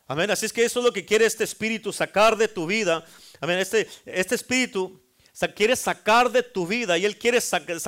Amén. 0.08 0.32
Así 0.32 0.46
es 0.46 0.54
que 0.54 0.64
eso 0.64 0.80
es 0.80 0.86
lo 0.86 0.94
que 0.94 1.06
quiere 1.06 1.26
este 1.26 1.44
espíritu 1.44 1.92
sacar 1.92 2.38
de 2.38 2.48
tu 2.48 2.66
vida. 2.66 3.04
Amén. 3.42 3.58
Este, 3.58 3.90
este 4.06 4.36
espíritu 4.36 5.02
quiere 5.56 5.76
sacar 5.76 6.32
de 6.32 6.44
tu 6.44 6.68
vida 6.68 6.98
y 6.98 7.06
Él 7.06 7.18
quiere 7.18 7.42
sacar, 7.42 7.80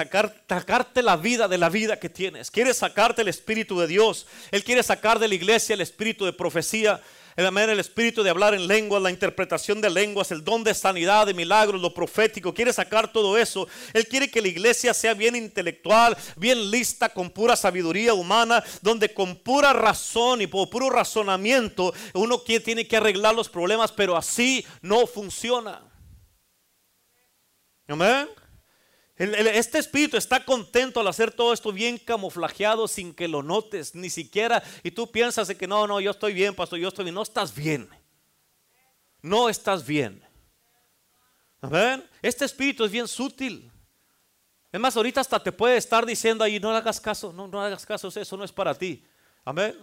sacarte 0.47 1.03
la 1.03 1.17
vida 1.17 1.47
de 1.47 1.58
la 1.58 1.69
vida 1.69 1.99
que 1.99 2.10
tienes. 2.10 2.49
Quiere 2.49 2.73
sacarte 2.73 3.21
el 3.21 3.27
Espíritu 3.27 3.79
de 3.79 3.88
Dios. 3.88 4.25
Él 4.51 4.63
quiere 4.63 4.82
sacar 4.82 5.19
de 5.19 5.27
la 5.27 5.36
iglesia 5.36 5.73
el 5.73 5.82
Espíritu 5.82 6.25
de 6.25 6.34
profecía. 6.34 7.01
El, 7.36 7.79
espíritu 7.79 8.21
de 8.21 8.29
hablar 8.29 8.53
en 8.53 8.67
lenguas, 8.67 9.01
la 9.01 9.10
interpretación 9.10 9.82
de 9.82 9.89
lenguas, 9.89 10.32
el 10.32 10.43
don 10.43 10.63
de 10.63 10.73
sanidad, 10.75 11.25
de 11.25 11.34
milagros, 11.34 11.82
lo 11.82 11.91
profético. 11.91 12.53
Quiere 12.53 12.71
sacar 12.71 13.12
todo 13.12 13.39
eso. 13.39 13.67
Él 13.93 14.08
quiere 14.08 14.29
que 14.29 14.41
la 14.41 14.49
iglesia 14.49 14.93
sea 14.93 15.15
bien 15.15 15.36
intelectual, 15.36 16.15
bien 16.36 16.69
lista, 16.69 17.10
con 17.10 17.32
pura 17.32 17.56
sabiduría 17.56 18.13
humana, 18.13 18.63
donde 18.82 19.13
con 19.13 19.36
pura 19.36 19.73
razón 19.73 20.41
y 20.41 20.47
por 20.47 20.69
puro 20.69 20.91
razonamiento 20.91 21.91
uno 22.13 22.39
tiene 22.39 22.88
que 22.88 22.97
arreglar 22.97 23.34
los 23.34 23.49
problemas, 23.49 23.91
pero 23.91 24.15
así 24.15 24.63
no 24.82 25.08
funciona. 25.08 25.82
Amén. 27.87 28.29
Este 29.15 29.77
espíritu 29.77 30.17
está 30.17 30.43
contento 30.43 30.99
al 30.99 31.07
hacer 31.07 31.31
todo 31.31 31.53
esto 31.53 31.71
bien 31.71 31.97
camuflajeado 31.97 32.87
sin 32.87 33.13
que 33.13 33.27
lo 33.27 33.43
notes, 33.43 33.93
ni 33.93 34.09
siquiera. 34.09 34.63
Y 34.81 34.91
tú 34.91 35.11
piensas 35.11 35.47
que 35.53 35.67
no, 35.67 35.85
no, 35.85 35.99
yo 35.99 36.11
estoy 36.11 36.33
bien, 36.33 36.55
pastor, 36.55 36.79
yo 36.79 36.87
estoy 36.87 37.05
bien. 37.05 37.15
No 37.15 37.21
estás 37.21 37.53
bien. 37.53 37.89
No 39.21 39.49
estás 39.49 39.85
bien. 39.85 40.23
Amén. 41.61 42.03
Este 42.21 42.45
espíritu 42.45 42.83
es 42.83 42.91
bien 42.91 43.07
sutil. 43.07 43.71
Es 44.71 44.79
más, 44.79 44.97
ahorita 44.97 45.21
hasta 45.21 45.41
te 45.41 45.51
puede 45.51 45.77
estar 45.77 46.05
diciendo 46.05 46.43
ahí, 46.43 46.59
no 46.59 46.71
hagas 46.71 46.99
caso, 46.99 47.31
no, 47.31 47.47
no 47.47 47.61
hagas 47.61 47.85
caso, 47.85 48.07
eso 48.07 48.37
no 48.37 48.43
es 48.43 48.51
para 48.51 48.73
ti. 48.73 49.05
Amén. 49.45 49.77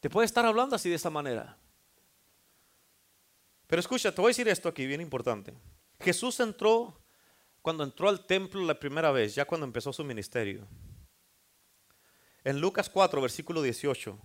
Te 0.00 0.10
puede 0.10 0.26
estar 0.26 0.44
hablando 0.44 0.76
así 0.76 0.90
de 0.90 0.96
esa 0.96 1.10
manera. 1.10 1.56
Pero 3.68 3.80
escucha, 3.80 4.10
te 4.10 4.20
voy 4.20 4.30
a 4.30 4.34
decir 4.34 4.48
esto 4.48 4.68
aquí, 4.68 4.86
bien 4.86 5.02
importante. 5.02 5.52
Jesús 6.00 6.40
entró 6.40 6.98
cuando 7.60 7.84
entró 7.84 8.08
al 8.08 8.24
templo 8.24 8.64
la 8.64 8.80
primera 8.80 9.12
vez, 9.12 9.34
ya 9.34 9.44
cuando 9.44 9.66
empezó 9.66 9.92
su 9.92 10.02
ministerio. 10.02 10.66
En 12.44 12.60
Lucas 12.60 12.88
4, 12.88 13.20
versículo 13.20 13.60
18, 13.60 14.18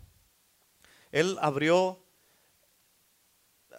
él 1.12 1.38
abrió 1.41 1.99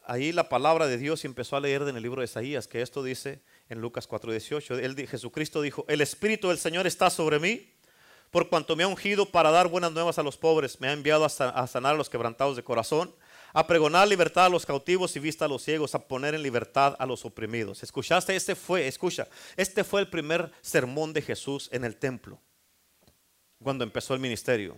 ahí 0.04 0.32
la 0.32 0.50
palabra 0.50 0.86
de 0.86 0.98
Dios 0.98 1.24
y 1.24 1.28
empezó 1.28 1.56
a 1.56 1.60
leer 1.60 1.80
en 1.82 1.96
el 1.96 2.02
libro 2.02 2.20
de 2.20 2.26
Isaías, 2.26 2.68
que 2.68 2.82
esto 2.82 3.02
dice 3.02 3.42
en 3.70 3.80
Lucas 3.80 4.06
4, 4.06 4.32
18. 4.32 4.78
Él, 4.80 5.08
Jesucristo 5.08 5.62
dijo, 5.62 5.86
el 5.88 6.02
Espíritu 6.02 6.48
del 6.48 6.58
Señor 6.58 6.86
está 6.86 7.08
sobre 7.08 7.38
mí, 7.38 7.72
por 8.30 8.50
cuanto 8.50 8.76
me 8.76 8.82
ha 8.82 8.88
ungido 8.88 9.30
para 9.30 9.50
dar 9.50 9.68
buenas 9.68 9.92
nuevas 9.92 10.18
a 10.18 10.22
los 10.22 10.36
pobres, 10.36 10.78
me 10.78 10.88
ha 10.88 10.92
enviado 10.92 11.24
a 11.24 11.66
sanar 11.66 11.94
a 11.94 11.96
los 11.96 12.10
quebrantados 12.10 12.56
de 12.56 12.64
corazón 12.64 13.14
a 13.54 13.66
pregonar 13.68 14.06
libertad 14.08 14.46
a 14.46 14.48
los 14.48 14.66
cautivos 14.66 15.14
y 15.14 15.20
vista 15.20 15.44
a 15.44 15.48
los 15.48 15.62
ciegos, 15.62 15.94
a 15.94 16.08
poner 16.08 16.34
en 16.34 16.42
libertad 16.42 16.96
a 16.98 17.06
los 17.06 17.24
oprimidos. 17.24 17.84
¿Escuchaste? 17.84 18.34
Este 18.34 18.56
fue, 18.56 18.88
escucha, 18.88 19.28
este 19.56 19.84
fue 19.84 20.00
el 20.00 20.10
primer 20.10 20.50
sermón 20.60 21.12
de 21.12 21.22
Jesús 21.22 21.68
en 21.72 21.84
el 21.84 21.96
templo, 21.96 22.40
cuando 23.62 23.84
empezó 23.84 24.12
el 24.12 24.20
ministerio. 24.20 24.76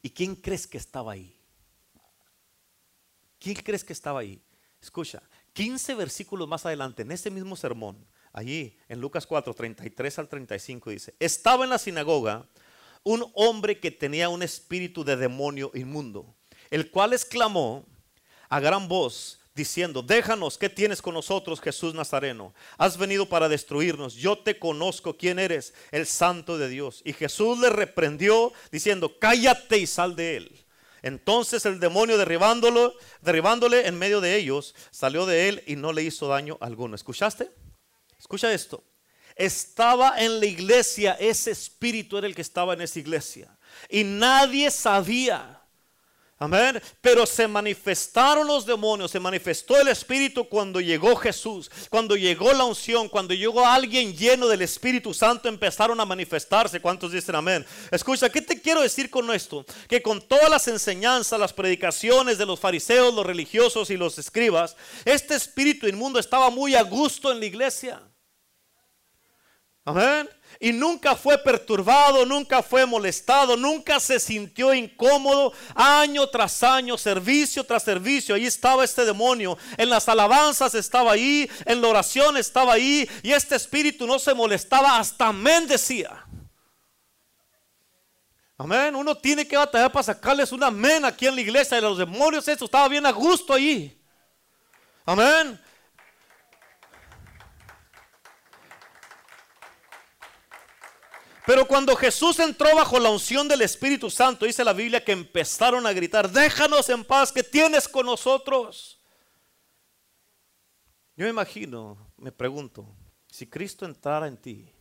¿Y 0.00 0.08
quién 0.08 0.34
crees 0.34 0.66
que 0.66 0.78
estaba 0.78 1.12
ahí? 1.12 1.38
¿Quién 3.38 3.56
crees 3.56 3.84
que 3.84 3.92
estaba 3.92 4.20
ahí? 4.20 4.42
Escucha, 4.80 5.22
15 5.52 5.94
versículos 5.94 6.48
más 6.48 6.64
adelante, 6.64 7.02
en 7.02 7.12
ese 7.12 7.30
mismo 7.30 7.54
sermón, 7.54 8.02
allí 8.32 8.78
en 8.88 8.98
Lucas 8.98 9.26
4, 9.26 9.52
33 9.52 10.18
al 10.18 10.28
35 10.28 10.90
dice, 10.90 11.14
estaba 11.20 11.64
en 11.64 11.70
la 11.70 11.78
sinagoga 11.78 12.48
un 13.04 13.30
hombre 13.34 13.78
que 13.78 13.90
tenía 13.90 14.30
un 14.30 14.42
espíritu 14.42 15.04
de 15.04 15.16
demonio 15.16 15.70
inmundo 15.74 16.34
el 16.72 16.90
cual 16.90 17.12
exclamó 17.12 17.84
a 18.48 18.58
gran 18.58 18.88
voz, 18.88 19.38
diciendo, 19.54 20.02
déjanos, 20.02 20.56
¿qué 20.56 20.70
tienes 20.70 21.02
con 21.02 21.12
nosotros, 21.12 21.60
Jesús 21.60 21.92
Nazareno? 21.92 22.54
Has 22.78 22.96
venido 22.96 23.28
para 23.28 23.50
destruirnos, 23.50 24.14
yo 24.14 24.38
te 24.38 24.58
conozco 24.58 25.18
quién 25.18 25.38
eres, 25.38 25.74
el 25.90 26.06
santo 26.06 26.56
de 26.56 26.70
Dios. 26.70 27.02
Y 27.04 27.12
Jesús 27.12 27.58
le 27.58 27.68
reprendió, 27.68 28.54
diciendo, 28.70 29.18
cállate 29.18 29.76
y 29.76 29.86
sal 29.86 30.16
de 30.16 30.38
él. 30.38 30.66
Entonces 31.02 31.66
el 31.66 31.78
demonio 31.78 32.16
derribándolo, 32.16 32.94
derribándole 33.20 33.86
en 33.86 33.98
medio 33.98 34.22
de 34.22 34.36
ellos, 34.36 34.74
salió 34.90 35.26
de 35.26 35.50
él 35.50 35.62
y 35.66 35.76
no 35.76 35.92
le 35.92 36.02
hizo 36.02 36.26
daño 36.26 36.56
alguno. 36.62 36.94
¿Escuchaste? 36.94 37.50
Escucha 38.18 38.50
esto. 38.50 38.82
Estaba 39.36 40.22
en 40.22 40.40
la 40.40 40.46
iglesia, 40.46 41.18
ese 41.20 41.50
espíritu 41.50 42.16
era 42.16 42.26
el 42.26 42.34
que 42.34 42.40
estaba 42.40 42.72
en 42.72 42.80
esa 42.80 42.98
iglesia. 42.98 43.58
Y 43.90 44.04
nadie 44.04 44.70
sabía 44.70 45.61
Amén. 46.42 46.82
Pero 47.00 47.24
se 47.24 47.46
manifestaron 47.46 48.48
los 48.48 48.66
demonios, 48.66 49.12
se 49.12 49.20
manifestó 49.20 49.80
el 49.80 49.86
Espíritu 49.86 50.48
cuando 50.48 50.80
llegó 50.80 51.14
Jesús, 51.14 51.70
cuando 51.88 52.16
llegó 52.16 52.52
la 52.52 52.64
unción, 52.64 53.08
cuando 53.08 53.32
llegó 53.32 53.64
alguien 53.64 54.12
lleno 54.12 54.48
del 54.48 54.62
Espíritu 54.62 55.14
Santo, 55.14 55.48
empezaron 55.48 56.00
a 56.00 56.04
manifestarse. 56.04 56.80
¿Cuántos 56.80 57.12
dicen 57.12 57.36
amén? 57.36 57.64
Escucha, 57.92 58.28
¿qué 58.28 58.42
te 58.42 58.60
quiero 58.60 58.80
decir 58.80 59.08
con 59.08 59.32
esto? 59.32 59.64
Que 59.86 60.02
con 60.02 60.20
todas 60.20 60.50
las 60.50 60.66
enseñanzas, 60.66 61.38
las 61.38 61.52
predicaciones 61.52 62.38
de 62.38 62.46
los 62.46 62.58
fariseos, 62.58 63.14
los 63.14 63.24
religiosos 63.24 63.90
y 63.90 63.96
los 63.96 64.18
escribas, 64.18 64.74
este 65.04 65.36
espíritu 65.36 65.86
inmundo 65.86 66.18
estaba 66.18 66.50
muy 66.50 66.74
a 66.74 66.82
gusto 66.82 67.30
en 67.30 67.38
la 67.38 67.46
iglesia. 67.46 68.02
Amén 69.84 70.28
y 70.62 70.72
nunca 70.72 71.16
fue 71.16 71.38
perturbado, 71.38 72.24
nunca 72.24 72.62
fue 72.62 72.86
molestado, 72.86 73.56
nunca 73.56 73.98
se 73.98 74.20
sintió 74.20 74.72
incómodo, 74.72 75.52
año 75.74 76.28
tras 76.28 76.62
año, 76.62 76.96
servicio 76.96 77.64
tras 77.64 77.82
servicio, 77.82 78.36
ahí 78.36 78.46
estaba 78.46 78.84
este 78.84 79.04
demonio, 79.04 79.58
en 79.76 79.90
las 79.90 80.08
alabanzas 80.08 80.76
estaba 80.76 81.10
ahí, 81.12 81.50
en 81.66 81.82
la 81.82 81.88
oración 81.88 82.36
estaba 82.36 82.74
ahí, 82.74 83.10
y 83.24 83.32
este 83.32 83.56
espíritu 83.56 84.06
no 84.06 84.20
se 84.20 84.34
molestaba, 84.34 85.00
hasta 85.00 85.26
amén 85.26 85.66
decía. 85.66 86.24
Amén, 88.56 88.94
uno 88.94 89.16
tiene 89.16 89.44
que 89.44 89.56
batallar 89.56 89.90
para 89.90 90.04
sacarles 90.04 90.52
un 90.52 90.62
amén 90.62 91.04
aquí 91.04 91.26
en 91.26 91.34
la 91.34 91.40
iglesia 91.40 91.74
de 91.78 91.82
los 91.82 91.98
demonios, 91.98 92.46
esto 92.46 92.66
estaba 92.66 92.86
bien 92.86 93.04
a 93.04 93.10
gusto 93.10 93.52
ahí. 93.52 94.00
Amén. 95.04 95.60
Pero 101.44 101.66
cuando 101.66 101.96
Jesús 101.96 102.38
entró 102.38 102.74
bajo 102.76 103.00
la 103.00 103.10
unción 103.10 103.48
del 103.48 103.62
Espíritu 103.62 104.08
Santo, 104.10 104.46
dice 104.46 104.62
la 104.62 104.72
Biblia 104.72 105.04
que 105.04 105.12
empezaron 105.12 105.86
a 105.86 105.92
gritar, 105.92 106.30
déjanos 106.30 106.88
en 106.88 107.04
paz, 107.04 107.32
que 107.32 107.42
tienes 107.42 107.88
con 107.88 108.06
nosotros. 108.06 109.00
Yo 111.16 111.24
me 111.24 111.30
imagino, 111.30 112.12
me 112.16 112.30
pregunto, 112.30 112.96
si 113.28 113.48
Cristo 113.48 113.84
entrara 113.84 114.28
en 114.28 114.36
ti, 114.36 114.72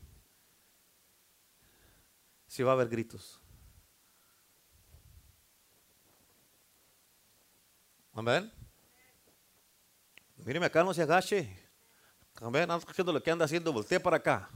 si 2.47 2.61
va 2.61 2.71
a 2.71 2.73
haber 2.73 2.89
gritos. 2.89 3.39
Amén. 8.13 8.51
Míreme 10.35 10.65
acá, 10.67 10.83
no 10.83 10.93
se 10.93 11.01
agache. 11.01 11.57
Amén. 12.35 12.69
Anda 12.69 12.85
haciendo 12.87 13.13
lo 13.13 13.23
que 13.23 13.31
anda 13.31 13.45
haciendo, 13.45 13.73
voltee 13.73 13.99
para 13.99 14.17
acá. 14.17 14.49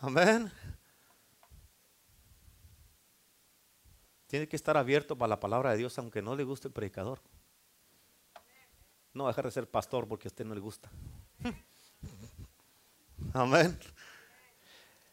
Amén. 0.00 0.52
Tiene 4.26 4.48
que 4.48 4.56
estar 4.56 4.76
abierto 4.76 5.16
para 5.16 5.28
la 5.28 5.40
palabra 5.40 5.70
de 5.70 5.78
Dios, 5.78 5.96
aunque 5.98 6.20
no 6.20 6.34
le 6.34 6.44
guste 6.44 6.68
el 6.68 6.74
predicador. 6.74 7.20
No 9.14 9.28
dejar 9.28 9.46
de 9.46 9.50
ser 9.50 9.70
pastor 9.70 10.06
porque 10.06 10.28
a 10.28 10.30
usted 10.30 10.44
no 10.44 10.54
le 10.54 10.60
gusta. 10.60 10.90
Amén. 13.32 13.78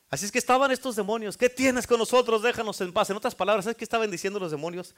Así 0.10 0.26
es 0.26 0.32
que 0.32 0.40
estaban 0.40 0.72
estos 0.72 0.96
demonios. 0.96 1.38
¿Qué 1.38 1.50
tienes 1.50 1.88
con 1.88 1.98
nosotros? 1.98 2.44
Déjanos 2.44 2.80
en 2.82 2.92
paz. 2.92 3.10
En 3.10 3.18
otras 3.18 3.34
palabras, 3.34 3.66
¿sabes 3.66 3.78
qué 3.78 3.84
estaban 3.84 4.12
diciendo 4.12 4.40
los 4.40 4.52
demonios? 4.52 4.94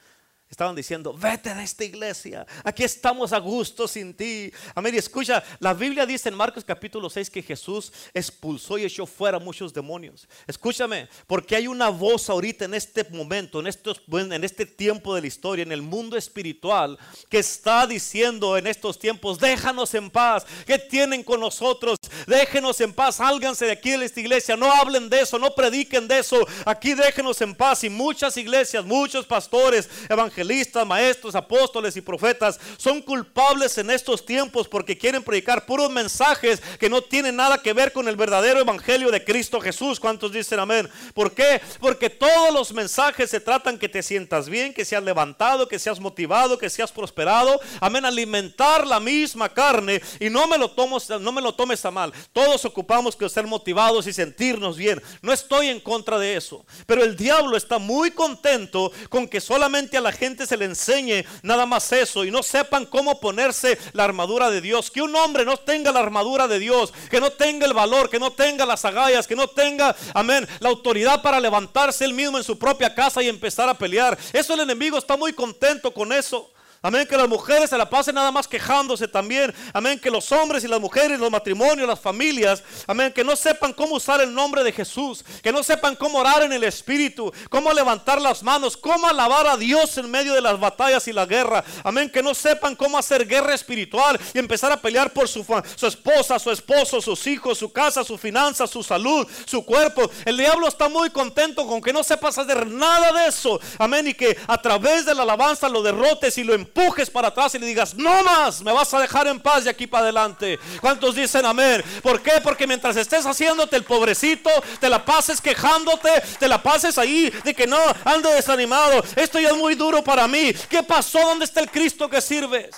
Estaban 0.50 0.76
diciendo, 0.76 1.12
vete 1.12 1.54
de 1.56 1.64
esta 1.64 1.84
iglesia, 1.84 2.46
aquí 2.64 2.84
estamos 2.84 3.34
a 3.34 3.40
gusto 3.40 3.88
sin 3.88 4.14
ti. 4.14 4.52
Amén. 4.76 4.94
Y 4.94 5.00
escucha, 5.00 5.44
la 5.60 5.74
Biblia 5.74 6.06
dice 6.06 6.30
en 6.30 6.36
Marcos 6.36 6.64
capítulo 6.64 7.10
6 7.10 7.32
que 7.32 7.42
Jesús 7.42 7.92
expulsó 8.14 8.78
y 8.78 8.86
echó 8.86 9.08
fuera 9.08 9.40
muchos 9.40 9.74
demonios. 9.74 10.30
Escúchame, 10.46 11.10
porque 11.26 11.56
hay 11.56 11.68
una 11.68 11.90
voz 11.90 12.30
ahorita 12.30 12.66
en 12.66 12.76
este 12.76 13.04
momento, 13.06 13.60
en, 13.60 13.66
estos, 13.66 14.02
en 14.08 14.44
este 14.44 14.68
tiempo 14.68 15.16
de 15.16 15.22
la 15.22 15.28
historia, 15.28 15.64
en 15.64 15.72
el 15.72 15.82
mundo 15.82 16.16
espiritual, 16.16 17.00
que 17.28 17.40
está 17.40 17.88
diciendo 17.88 18.56
en 18.56 18.68
estos 18.68 19.00
tiempos, 19.00 19.40
déjanos 19.40 19.96
en 19.96 20.12
paz, 20.12 20.46
¿qué 20.68 20.78
tienen 20.78 21.24
con 21.24 21.40
nosotros? 21.40 21.98
Déjenos 22.28 22.80
en 22.82 22.94
paz, 22.94 23.16
sálganse 23.16 23.66
de 23.66 23.72
aquí 23.72 23.92
de 23.92 24.06
esta 24.06 24.20
iglesia, 24.20 24.56
no 24.56 24.72
hablen 24.72 25.10
de 25.10 25.22
eso, 25.22 25.40
no 25.40 25.56
prediquen 25.56 26.08
de 26.08 26.20
eso, 26.20 26.48
aquí 26.66 26.94
déjenos 26.94 27.42
en 27.42 27.56
paz. 27.56 27.84
Y 27.84 27.90
muchas 27.90 28.38
iglesias, 28.38 28.86
muchos 28.86 29.26
pastores, 29.26 29.90
evangelistas, 30.08 30.35
evangelistas, 30.36 30.86
maestros, 30.86 31.36
apóstoles 31.36 31.96
y 31.96 32.02
profetas 32.02 32.60
son 32.78 33.02
culpables 33.02 33.78
en 33.78 33.90
estos 33.90 34.26
tiempos 34.26 34.68
porque 34.68 34.98
quieren 34.98 35.24
predicar 35.24 35.66
puros 35.66 35.90
mensajes 35.90 36.62
que 36.80 36.90
no 36.90 37.02
tienen 37.02 37.36
nada 37.36 37.62
que 37.62 37.74
ver 37.74 37.94
con 37.94 38.08
el 38.08 38.16
verdadero 38.16 38.60
evangelio 38.60 39.12
de 39.12 39.24
Cristo 39.24 39.62
Jesús. 39.62 40.00
¿Cuántos 40.00 40.34
dicen 40.34 40.60
amén? 40.60 40.90
¿Por 41.14 41.34
qué? 41.34 41.62
Porque 41.80 42.10
todos 42.10 42.54
los 42.54 42.74
mensajes 42.74 43.30
se 43.30 43.40
tratan 43.40 43.78
que 43.78 43.88
te 43.88 44.04
sientas 44.04 44.50
bien, 44.50 44.74
que 44.74 44.84
seas 44.84 45.04
levantado, 45.04 45.68
que 45.68 45.80
seas 45.80 46.00
motivado, 46.00 46.58
que 46.58 46.70
seas 46.70 46.92
prosperado. 46.92 47.60
Amén, 47.80 48.06
alimentar 48.06 48.86
la 48.86 49.00
misma 49.00 49.50
carne 49.50 50.02
y 50.20 50.30
no 50.30 50.48
me 50.48 50.58
lo 50.58 50.72
tomes, 50.72 51.10
no 51.10 51.32
me 51.32 51.42
lo 51.42 51.54
tomes 51.54 51.86
a 51.86 51.92
mal. 51.92 52.12
Todos 52.34 52.66
ocupamos 52.66 53.16
que 53.16 53.30
ser 53.30 53.48
motivados 53.48 54.08
y 54.08 54.14
sentirnos 54.14 54.78
bien. 54.78 55.02
No 55.22 55.32
estoy 55.32 55.70
en 55.70 55.80
contra 55.80 56.20
de 56.20 56.36
eso, 56.36 56.66
pero 56.86 57.04
el 57.04 57.16
diablo 57.16 57.56
está 57.56 57.78
muy 57.78 58.12
contento 58.12 58.92
con 59.10 59.28
que 59.28 59.40
solamente 59.40 59.98
a 59.98 60.02
la 60.02 60.12
gente 60.12 60.25
se 60.46 60.58
le 60.58 60.66
enseñe 60.66 61.24
nada 61.44 61.66
más 61.66 61.92
eso 61.92 62.26
y 62.26 62.32
no 62.32 62.42
sepan 62.42 62.86
cómo 62.86 63.20
ponerse 63.20 63.78
la 63.94 64.04
armadura 64.04 64.50
de 64.50 64.62
Dios. 64.62 64.90
Que 64.90 65.02
un 65.02 65.16
hombre 65.16 65.46
no 65.46 65.58
tenga 65.58 65.92
la 65.92 66.00
armadura 66.00 66.48
de 66.48 66.60
Dios, 66.60 66.92
que 67.12 67.22
no 67.22 67.32
tenga 67.32 67.66
el 67.66 67.74
valor, 67.74 68.10
que 68.10 68.20
no 68.20 68.32
tenga 68.32 68.66
las 68.66 68.84
agallas, 68.86 69.28
que 69.28 69.36
no 69.36 69.48
tenga, 69.48 69.96
amén, 70.14 70.48
la 70.60 70.70
autoridad 70.70 71.22
para 71.22 71.40
levantarse 71.40 72.06
él 72.06 72.14
mismo 72.14 72.38
en 72.38 72.44
su 72.44 72.58
propia 72.58 72.94
casa 72.94 73.22
y 73.22 73.30
empezar 73.30 73.70
a 73.70 73.78
pelear. 73.78 74.18
Eso 74.34 74.54
el 74.54 74.62
enemigo 74.62 74.98
está 74.98 75.16
muy 75.16 75.34
contento 75.34 75.94
con 75.94 76.12
eso. 76.12 76.50
Amén, 76.86 77.08
que 77.08 77.18
las 77.18 77.28
mujeres 77.28 77.72
se 77.72 77.80
la 77.80 77.90
pasen 77.90 78.14
nada 78.14 78.32
más 78.32 78.48
quejándose 78.48 79.08
también. 79.08 79.52
Amén, 79.74 79.98
que 79.98 80.12
los 80.12 80.32
hombres 80.32 80.64
y 80.64 80.68
las 80.68 80.80
mujeres, 80.80 81.20
los 81.20 81.32
matrimonios, 81.32 81.88
las 81.88 82.00
familias, 82.00 82.62
amén, 82.86 83.12
que 83.12 83.24
no 83.24 83.36
sepan 83.36 83.74
cómo 83.74 83.96
usar 83.96 84.22
el 84.22 84.32
nombre 84.32 84.64
de 84.64 84.72
Jesús, 84.72 85.26
que 85.42 85.52
no 85.52 85.64
sepan 85.64 85.96
cómo 85.96 86.20
orar 86.20 86.44
en 86.44 86.54
el 86.54 86.64
Espíritu, 86.64 87.34
cómo 87.50 87.74
levantar 87.74 88.22
las 88.22 88.44
manos, 88.44 88.78
cómo 88.78 89.08
alabar 89.08 89.48
a 89.48 89.58
Dios 89.58 89.98
en 89.98 90.12
medio 90.12 90.36
de 90.36 90.42
las 90.42 90.60
batallas 90.60 91.08
y 91.08 91.14
la 91.14 91.26
guerra. 91.26 91.64
Amén, 91.84 92.08
que 92.08 92.22
no 92.22 92.36
sepan 92.36 92.76
cómo 92.76 93.00
hacer 93.00 93.26
guerra 93.26 93.56
espiritual 93.56 94.20
y 94.36 94.38
empezar 94.38 94.72
a 94.72 94.80
pelear 94.80 95.12
por 95.12 95.28
su, 95.28 95.44
su 95.76 95.88
esposa, 95.88 96.38
su 96.38 96.52
esposo, 96.52 97.02
sus 97.02 97.26
hijos, 97.26 97.58
su 97.58 97.74
casa, 97.74 98.04
su 98.04 98.16
finanza, 98.16 98.68
su 98.68 98.84
salud, 98.84 99.26
su 99.48 99.66
cuerpo. 99.66 100.08
El 100.24 100.38
diablo 100.38 100.68
está 100.68 100.88
muy 100.88 101.10
contento 101.10 101.66
con 101.66 101.82
que 101.82 101.92
no 101.92 102.04
sepas 102.04 102.38
hacer 102.38 102.68
nada 102.68 103.12
de 103.12 103.30
eso. 103.30 103.60
Amén, 103.80 104.08
y 104.08 104.14
que 104.14 104.38
a 104.46 104.62
través 104.62 105.04
de 105.08 105.16
la 105.16 105.24
alabanza 105.24 105.68
lo 105.68 105.82
derrotes 105.82 106.38
y 106.38 106.44
lo 106.44 106.54
empujes 106.54 106.75
para 107.12 107.30
atrás 107.30 107.56
y 107.56 107.60
le 107.60 107.68
digas, 107.68 107.96
no 107.96 108.24
más, 108.24 108.62
me 108.62 108.72
vas 108.72 108.94
a 108.94 109.00
dejar 109.00 109.28
en 109.28 109.40
paz 109.40 109.64
de 109.64 109.70
aquí 109.70 109.88
para 109.88 110.04
adelante. 110.04 110.60
¿Cuántos 110.82 111.16
dicen 111.16 111.46
amén? 111.46 111.82
¿Por 112.04 112.22
qué? 112.22 112.34
Porque 112.44 112.68
mientras 112.68 112.96
estés 112.98 113.26
haciéndote 113.26 113.78
el 113.78 113.84
pobrecito, 113.84 114.50
te 114.80 114.90
la 114.90 115.04
pases 115.04 115.40
quejándote, 115.40 116.10
te 116.38 116.48
la 116.48 116.62
pases 116.62 116.98
ahí 116.98 117.30
de 117.44 117.54
que 117.54 117.66
no, 117.66 117.80
ando 118.04 118.30
desanimado, 118.30 119.04
esto 119.16 119.40
ya 119.40 119.50
es 119.50 119.56
muy 119.56 119.76
duro 119.76 120.04
para 120.04 120.28
mí. 120.28 120.54
¿Qué 120.70 120.84
pasó? 120.84 121.20
¿Dónde 121.20 121.46
está 121.46 121.62
el 121.62 121.72
Cristo 121.72 122.10
que 122.10 122.20
sirves? 122.22 122.76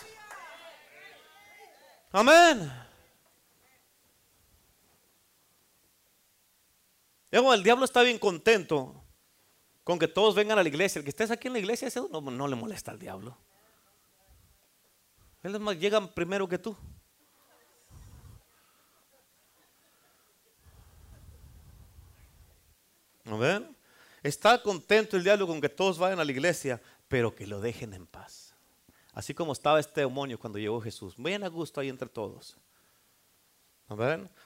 Amén. 2.12 2.72
el 7.32 7.64
diablo 7.64 7.86
está 7.86 8.02
bien 8.02 8.18
contento 8.18 9.04
con 9.84 10.00
que 10.00 10.08
todos 10.08 10.36
vengan 10.36 10.60
a 10.60 10.64
la 10.64 10.70
iglesia. 10.70 11.00
El 11.00 11.06
que 11.06 11.10
estés 11.10 11.32
aquí 11.32 11.48
en 11.48 11.54
la 11.54 11.60
iglesia, 11.60 11.88
eso 11.88 12.10
no, 12.12 12.22
no 12.22 12.48
le 12.48 12.56
molesta 12.56 12.92
al 12.92 13.00
diablo. 13.00 13.38
Él 15.48 15.62
más 15.62 15.80
llegan 15.80 16.10
primero 16.10 16.46
que 16.46 16.58
tú. 16.58 16.76
¿No 23.24 23.38
ven? 23.38 23.74
Está 24.24 24.62
contento 24.62 25.16
el 25.16 25.24
diablo 25.24 25.48
con 25.48 25.62
que 25.62 25.70
todos 25.70 25.98
vayan 25.98 26.20
a 26.20 26.26
la 26.26 26.32
iglesia, 26.32 26.82
pero 27.08 27.34
que 27.34 27.48
lo 27.48 27.62
dejen 27.62 27.94
en 27.94 28.06
paz. 28.06 28.56
Así 29.14 29.34
como 29.34 29.54
estaba 29.54 29.80
este 29.80 30.02
demonio 30.02 30.38
cuando 30.38 30.60
llegó 30.60 30.82
Jesús. 30.82 31.16
Vayan 31.18 31.46
a 31.46 31.48
gusto 31.48 31.80
ahí 31.80 31.88
entre 31.88 32.10
todos. 32.10 32.58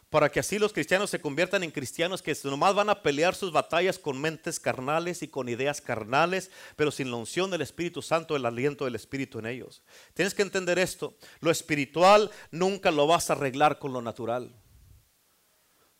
Para 0.09 0.29
que 0.29 0.39
así 0.39 0.59
los 0.59 0.71
cristianos 0.71 1.09
se 1.09 1.19
conviertan 1.19 1.63
en 1.63 1.71
cristianos 1.71 2.21
que 2.21 2.37
nomás 2.43 2.75
van 2.75 2.89
a 2.89 3.01
pelear 3.01 3.33
sus 3.33 3.51
batallas 3.51 3.97
con 3.97 4.21
mentes 4.21 4.59
carnales 4.59 5.23
y 5.23 5.27
con 5.27 5.49
ideas 5.49 5.81
carnales, 5.81 6.51
pero 6.75 6.91
sin 6.91 7.09
la 7.09 7.17
unción 7.17 7.49
del 7.49 7.61
Espíritu 7.61 8.03
Santo, 8.03 8.35
el 8.35 8.45
aliento 8.45 8.85
del 8.85 8.93
Espíritu 8.93 9.39
en 9.39 9.47
ellos. 9.47 9.81
Tienes 10.13 10.35
que 10.35 10.43
entender 10.43 10.77
esto. 10.77 11.15
Lo 11.39 11.49
espiritual 11.49 12.29
nunca 12.51 12.91
lo 12.91 13.07
vas 13.07 13.29
a 13.29 13.33
arreglar 13.33 13.79
con 13.79 13.93
lo 13.93 14.01
natural. 14.01 14.53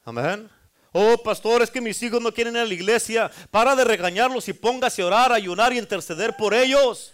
Amén. 0.03 0.49
Oh, 0.91 1.17
pastor, 1.23 1.63
es 1.63 1.71
que 1.71 1.81
mis 1.81 2.01
hijos 2.03 2.21
no 2.21 2.33
quieren 2.33 2.55
ir 2.55 2.61
a 2.61 2.65
la 2.65 2.73
iglesia. 2.73 3.31
Para 3.49 3.75
de 3.75 3.85
regañarlos 3.85 4.47
y 4.49 4.53
póngase 4.53 5.01
a 5.01 5.07
orar, 5.07 5.31
ayunar 5.31 5.73
y 5.73 5.79
interceder 5.79 6.35
por 6.37 6.53
ellos. 6.53 7.13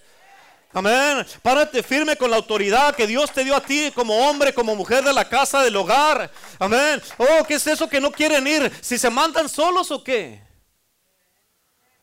Amén. 0.73 1.25
Párate 1.41 1.81
firme 1.81 2.15
con 2.17 2.29
la 2.29 2.37
autoridad 2.37 2.95
que 2.95 3.07
Dios 3.07 3.31
te 3.31 3.43
dio 3.43 3.55
a 3.55 3.61
ti 3.61 3.91
como 3.95 4.15
hombre, 4.27 4.53
como 4.53 4.75
mujer 4.75 5.03
de 5.03 5.13
la 5.13 5.27
casa, 5.27 5.63
del 5.63 5.75
hogar. 5.75 6.29
Amén. 6.59 7.01
Oh, 7.17 7.43
¿qué 7.47 7.55
es 7.55 7.65
eso 7.67 7.87
que 7.87 8.01
no 8.01 8.11
quieren 8.11 8.45
ir? 8.45 8.71
¿Si 8.81 8.97
se 8.97 9.09
mandan 9.09 9.47
solos 9.47 9.89
o 9.91 10.03
qué? 10.03 10.41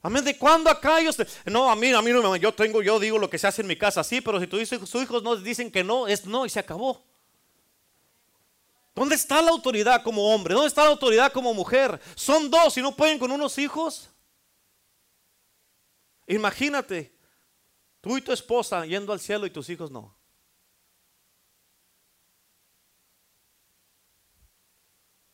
Amén. 0.03 0.25
¿De 0.25 0.37
cuándo 0.37 0.71
acá 0.71 1.01
yo 1.01 1.11
No, 1.47 1.71
a 1.71 1.77
mí, 1.77 1.93
a 1.93 2.03
mí 2.03 2.11
no 2.11 2.37
yo 2.37 2.53
tengo, 2.53 2.83
yo 2.83 2.99
digo 2.99 3.19
lo 3.19 3.31
que 3.31 3.39
se 3.39 3.47
hace 3.47 3.63
en 3.63 3.69
mi 3.69 3.77
casa, 3.77 4.03
sí, 4.03 4.21
pero 4.21 4.41
si 4.41 4.47
tus 4.47 4.73
hijos, 4.73 4.89
sus 4.89 5.03
hijos 5.03 5.23
no 5.23 5.37
dicen 5.37 5.71
que 5.71 5.85
no, 5.85 6.09
es 6.09 6.27
no 6.27 6.45
y 6.47 6.51
se 6.51 6.59
acabó. 6.59 7.05
¿Dónde 8.95 9.15
está 9.15 9.43
la 9.43 9.51
autoridad 9.51 10.03
como 10.03 10.35
hombre? 10.35 10.55
¿Dónde 10.55 10.69
está 10.69 10.85
la 10.85 10.91
autoridad 10.91 11.33
como 11.33 11.53
mujer? 11.53 12.01
Son 12.15 12.51
dos 12.51 12.77
y 12.77 12.83
no 12.83 12.95
pueden 12.95 13.19
con 13.19 13.31
unos 13.31 13.59
hijos. 13.59 14.09
Imagínate, 16.27 17.14
tú 18.05 18.19
y 18.19 18.21
tu 18.21 18.33
esposa 18.33 18.85
yendo 18.85 19.15
al 19.15 19.19
cielo 19.19 19.47
y 19.47 19.51
tus 19.51 19.71
hijos 19.71 19.91
no. 19.91 20.15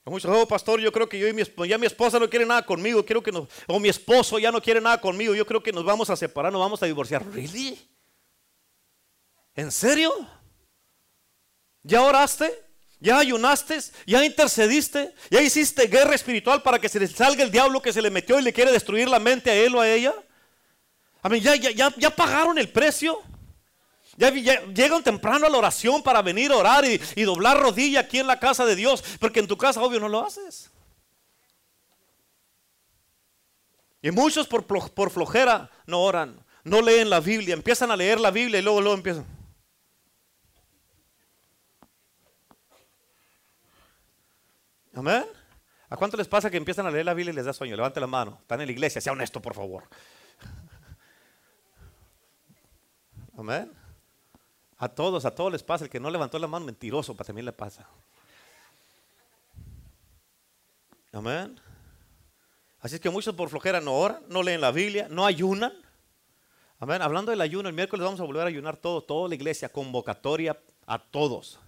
Muchos, 0.05 0.31
oh 0.35 0.47
pastor, 0.47 0.81
yo 0.81 0.91
creo 0.91 1.09
que 1.09 1.19
yo 1.19 1.29
y 1.29 1.33
mi 1.33 1.43
ya 1.69 1.79
mi 1.79 1.87
esposa 1.87 2.19
no 2.19 2.29
quiere 2.29 2.45
nada 2.45 2.65
conmigo, 2.67 3.05
quiero 3.05 3.23
que 3.23 3.31
nos, 3.31 3.49
o 3.69 3.79
mi 3.79 3.89
esposo 3.89 4.41
ya 4.41 4.51
no 4.51 4.61
quiere 4.61 4.81
nada 4.81 5.01
conmigo, 5.01 5.35
yo 5.35 5.47
creo 5.47 5.63
que 5.63 5.73
nos 5.73 5.85
vamos 5.85 6.11
a 6.11 6.17
separar, 6.17 6.53
nos 6.53 6.61
vamos 6.61 6.83
a 6.83 6.87
divorciar. 6.87 7.25
¿Really? 7.33 7.79
¿En 9.55 9.71
serio? 9.71 10.13
¿Ya 11.83 12.03
oraste? 12.03 12.53
¿Ya 12.99 13.19
ayunaste? 13.19 13.79
¿Ya 14.07 14.25
intercediste? 14.25 15.15
¿Ya 15.31 15.43
hiciste 15.43 15.87
guerra 15.87 16.15
espiritual 16.15 16.63
para 16.63 16.81
que 16.81 16.89
se 16.89 16.99
le 16.99 17.07
salga 17.07 17.45
el 17.45 17.51
diablo 17.51 17.81
que 17.81 17.93
se 17.93 18.03
le 18.03 18.11
metió 18.11 18.39
y 18.41 18.43
le 18.43 18.53
quiere 18.53 18.73
destruir 18.73 19.09
la 19.09 19.21
mente 19.21 19.51
a 19.51 19.55
él 19.55 19.75
o 19.77 19.81
a 19.81 19.89
ella? 19.89 20.15
A 21.23 21.29
mí, 21.29 21.41
¿ya, 21.41 21.57
ya, 21.57 21.71
ya, 21.71 21.95
ya 21.97 22.11
pagaron 22.11 22.59
el 22.59 22.69
precio? 22.69 23.21
Ya, 24.17 24.31
llegan 24.31 25.03
temprano 25.03 25.47
a 25.47 25.51
la 25.51 25.59
oración 25.59 26.03
para 26.03 26.21
venir 26.21 26.53
a 26.53 26.57
orar 26.57 26.85
y, 26.85 27.25
doblar 27.25 27.59
rodilla 27.59 28.01
aquí 28.01 28.19
en 28.19 28.27
la 28.27 28.39
casa 28.39 28.67
de 28.67 28.77
Dios, 28.77 29.03
porque 29.19 29.41
en 29.41 29.47
tu 29.47 29.57
casa 29.57 29.83
obvio 29.83 30.01
no 30.01 30.09
lo 30.09 30.25
haces. 30.25 30.71
Y 34.03 34.11
muchos 34.11 34.47
por, 34.47 34.67
por 34.67 35.11
flojera 35.11 35.71
no 35.87 36.03
oran, 36.03 36.45
no 36.65 36.83
leen 36.83 37.09
la 37.09 37.21
Biblia, 37.21 37.55
empiezan 37.55 37.91
a 37.91 37.97
leer 37.97 38.21
la 38.21 38.31
Biblia 38.31 38.59
y 38.59 38.63
luego, 38.63 38.81
luego 38.81 38.97
empiezan. 38.97 39.27
Amén. 44.95 45.25
¿A 45.89 45.97
cuánto 45.97 46.17
les 46.17 46.29
pasa 46.29 46.51
que 46.51 46.57
empiezan 46.57 46.87
a 46.87 46.91
leer 46.91 47.07
la 47.07 47.15
Biblia 47.15 47.33
y 47.33 47.37
les 47.37 47.45
da 47.45 47.53
sueño? 47.53 47.75
Levante 47.75 48.01
la 48.01 48.07
mano. 48.07 48.39
Están 48.43 48.61
en 48.61 48.67
la 48.67 48.73
iglesia, 48.73 49.01
sea 49.01 49.13
honesto, 49.13 49.41
por 49.41 49.55
favor. 49.55 49.85
Amén. 53.41 53.73
A 54.77 54.87
todos, 54.87 55.25
a 55.25 55.35
todos 55.35 55.51
les 55.51 55.63
pasa. 55.63 55.85
El 55.85 55.91
que 55.91 55.99
no 55.99 56.11
levantó 56.11 56.39
la 56.39 56.47
mano, 56.47 56.67
mentiroso, 56.67 57.17
para 57.17 57.29
también 57.29 57.47
le 57.47 57.53
pasa. 57.53 57.89
Amén. 61.11 61.59
Así 62.81 62.97
es 62.97 63.01
que 63.01 63.09
muchos 63.09 63.35
por 63.35 63.49
flojera 63.49 63.81
no 63.81 63.95
oran, 63.95 64.23
no 64.29 64.43
leen 64.43 64.61
la 64.61 64.73
Biblia, 64.73 65.07
no 65.09 65.25
ayunan. 65.25 65.73
Amén. 66.79 67.01
Hablando 67.01 67.31
del 67.31 67.41
ayuno, 67.41 67.71
el 67.71 67.75
miércoles 67.75 68.05
vamos 68.05 68.21
a 68.21 68.25
volver 68.25 68.43
a 68.43 68.49
ayunar 68.49 68.77
todo, 68.77 69.03
toda 69.03 69.31
la 69.31 69.35
iglesia, 69.37 69.71
convocatoria 69.71 70.61
a 70.87 70.99
todos. 70.99 71.59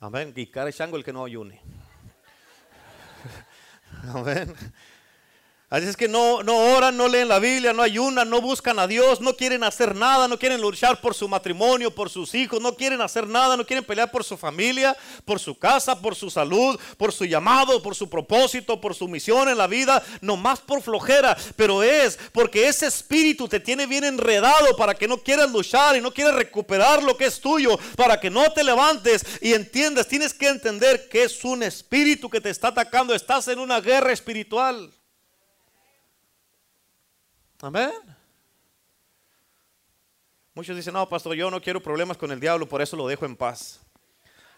Amén. 0.00 0.32
Y 0.34 0.46
cara 0.46 0.72
chango 0.72 0.96
el 0.96 1.04
que 1.04 1.12
no 1.12 1.26
ayune. 1.26 1.60
Amén. 4.14 4.54
Así 5.68 5.88
es 5.88 5.96
que 5.96 6.06
no, 6.06 6.44
no 6.44 6.56
oran, 6.76 6.96
no 6.96 7.08
leen 7.08 7.26
la 7.26 7.40
Biblia, 7.40 7.72
no 7.72 7.82
ayunan, 7.82 8.30
no 8.30 8.40
buscan 8.40 8.78
a 8.78 8.86
Dios, 8.86 9.20
no 9.20 9.34
quieren 9.34 9.64
hacer 9.64 9.96
nada, 9.96 10.28
no 10.28 10.38
quieren 10.38 10.60
luchar 10.60 11.00
por 11.00 11.12
su 11.12 11.26
matrimonio, 11.26 11.92
por 11.92 12.08
sus 12.08 12.36
hijos, 12.36 12.60
no 12.60 12.76
quieren 12.76 13.00
hacer 13.00 13.26
nada, 13.26 13.56
no 13.56 13.66
quieren 13.66 13.84
pelear 13.84 14.12
por 14.12 14.22
su 14.22 14.36
familia, 14.36 14.96
por 15.24 15.40
su 15.40 15.58
casa, 15.58 16.00
por 16.00 16.14
su 16.14 16.30
salud, 16.30 16.78
por 16.96 17.12
su 17.12 17.24
llamado, 17.24 17.82
por 17.82 17.96
su 17.96 18.08
propósito, 18.08 18.80
por 18.80 18.94
su 18.94 19.08
misión 19.08 19.48
en 19.48 19.58
la 19.58 19.66
vida, 19.66 20.04
no 20.20 20.36
más 20.36 20.60
por 20.60 20.82
flojera, 20.82 21.36
pero 21.56 21.82
es 21.82 22.16
porque 22.30 22.68
ese 22.68 22.86
espíritu 22.86 23.48
te 23.48 23.58
tiene 23.58 23.86
bien 23.86 24.04
enredado 24.04 24.76
para 24.76 24.94
que 24.94 25.08
no 25.08 25.18
quieras 25.18 25.50
luchar 25.50 25.96
y 25.96 26.00
no 26.00 26.14
quieras 26.14 26.36
recuperar 26.36 27.02
lo 27.02 27.16
que 27.16 27.24
es 27.24 27.40
tuyo, 27.40 27.76
para 27.96 28.20
que 28.20 28.30
no 28.30 28.52
te 28.52 28.62
levantes 28.62 29.24
y 29.40 29.52
entiendas, 29.52 30.06
tienes 30.06 30.32
que 30.32 30.46
entender 30.46 31.08
que 31.08 31.24
es 31.24 31.44
un 31.44 31.64
espíritu 31.64 32.30
que 32.30 32.40
te 32.40 32.50
está 32.50 32.68
atacando, 32.68 33.16
estás 33.16 33.48
en 33.48 33.58
una 33.58 33.80
guerra 33.80 34.12
espiritual. 34.12 34.92
Amén. 37.60 37.92
Muchos 40.54 40.76
dicen, 40.76 40.94
no, 40.94 41.08
pastor, 41.08 41.34
yo 41.34 41.50
no 41.50 41.60
quiero 41.60 41.82
problemas 41.82 42.16
con 42.16 42.30
el 42.32 42.40
diablo, 42.40 42.68
por 42.68 42.80
eso 42.80 42.96
lo 42.96 43.06
dejo 43.06 43.26
en 43.26 43.36
paz. 43.36 43.80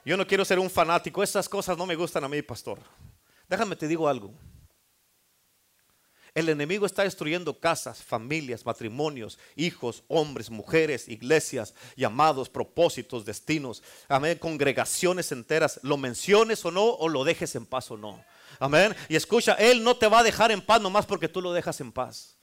Yo 0.04 0.16
no 0.16 0.26
quiero 0.26 0.44
ser 0.44 0.58
un 0.58 0.70
fanático, 0.70 1.22
esas 1.22 1.48
cosas 1.48 1.76
no 1.76 1.87
me 1.87 1.96
gustan 1.96 2.24
a 2.24 2.28
mí, 2.28 2.40
pastor. 2.40 2.78
Déjame 3.48 3.76
te 3.76 3.88
digo 3.88 4.08
algo. 4.08 4.32
El 6.34 6.48
enemigo 6.48 6.87
está 6.87 7.02
destruyendo 7.02 7.58
casas, 7.58 8.00
familias, 8.00 8.64
matrimonios, 8.64 9.38
hijos, 9.56 10.04
hombres, 10.06 10.50
mujeres, 10.50 11.08
iglesias, 11.08 11.74
llamados, 11.96 12.48
propósitos, 12.48 13.24
destinos. 13.24 13.82
Amén. 14.08 14.38
Congregaciones 14.38 15.32
enteras. 15.32 15.80
Lo 15.82 15.96
menciones 15.96 16.64
o 16.64 16.70
no, 16.70 16.84
o 16.84 17.08
lo 17.08 17.24
dejes 17.24 17.56
en 17.56 17.66
paz 17.66 17.90
o 17.90 17.96
no. 17.96 18.24
Amén. 18.61 18.94
Y 19.08 19.16
escucha, 19.16 19.54
Él 19.54 19.82
no 19.82 19.96
te 19.96 20.06
va 20.06 20.20
a 20.20 20.22
dejar 20.22 20.52
en 20.52 20.64
paz 20.64 20.80
nomás 20.80 21.06
porque 21.06 21.28
tú 21.28 21.42
lo 21.42 21.52
dejas 21.52 21.80
en 21.80 21.90
paz. 21.90 22.38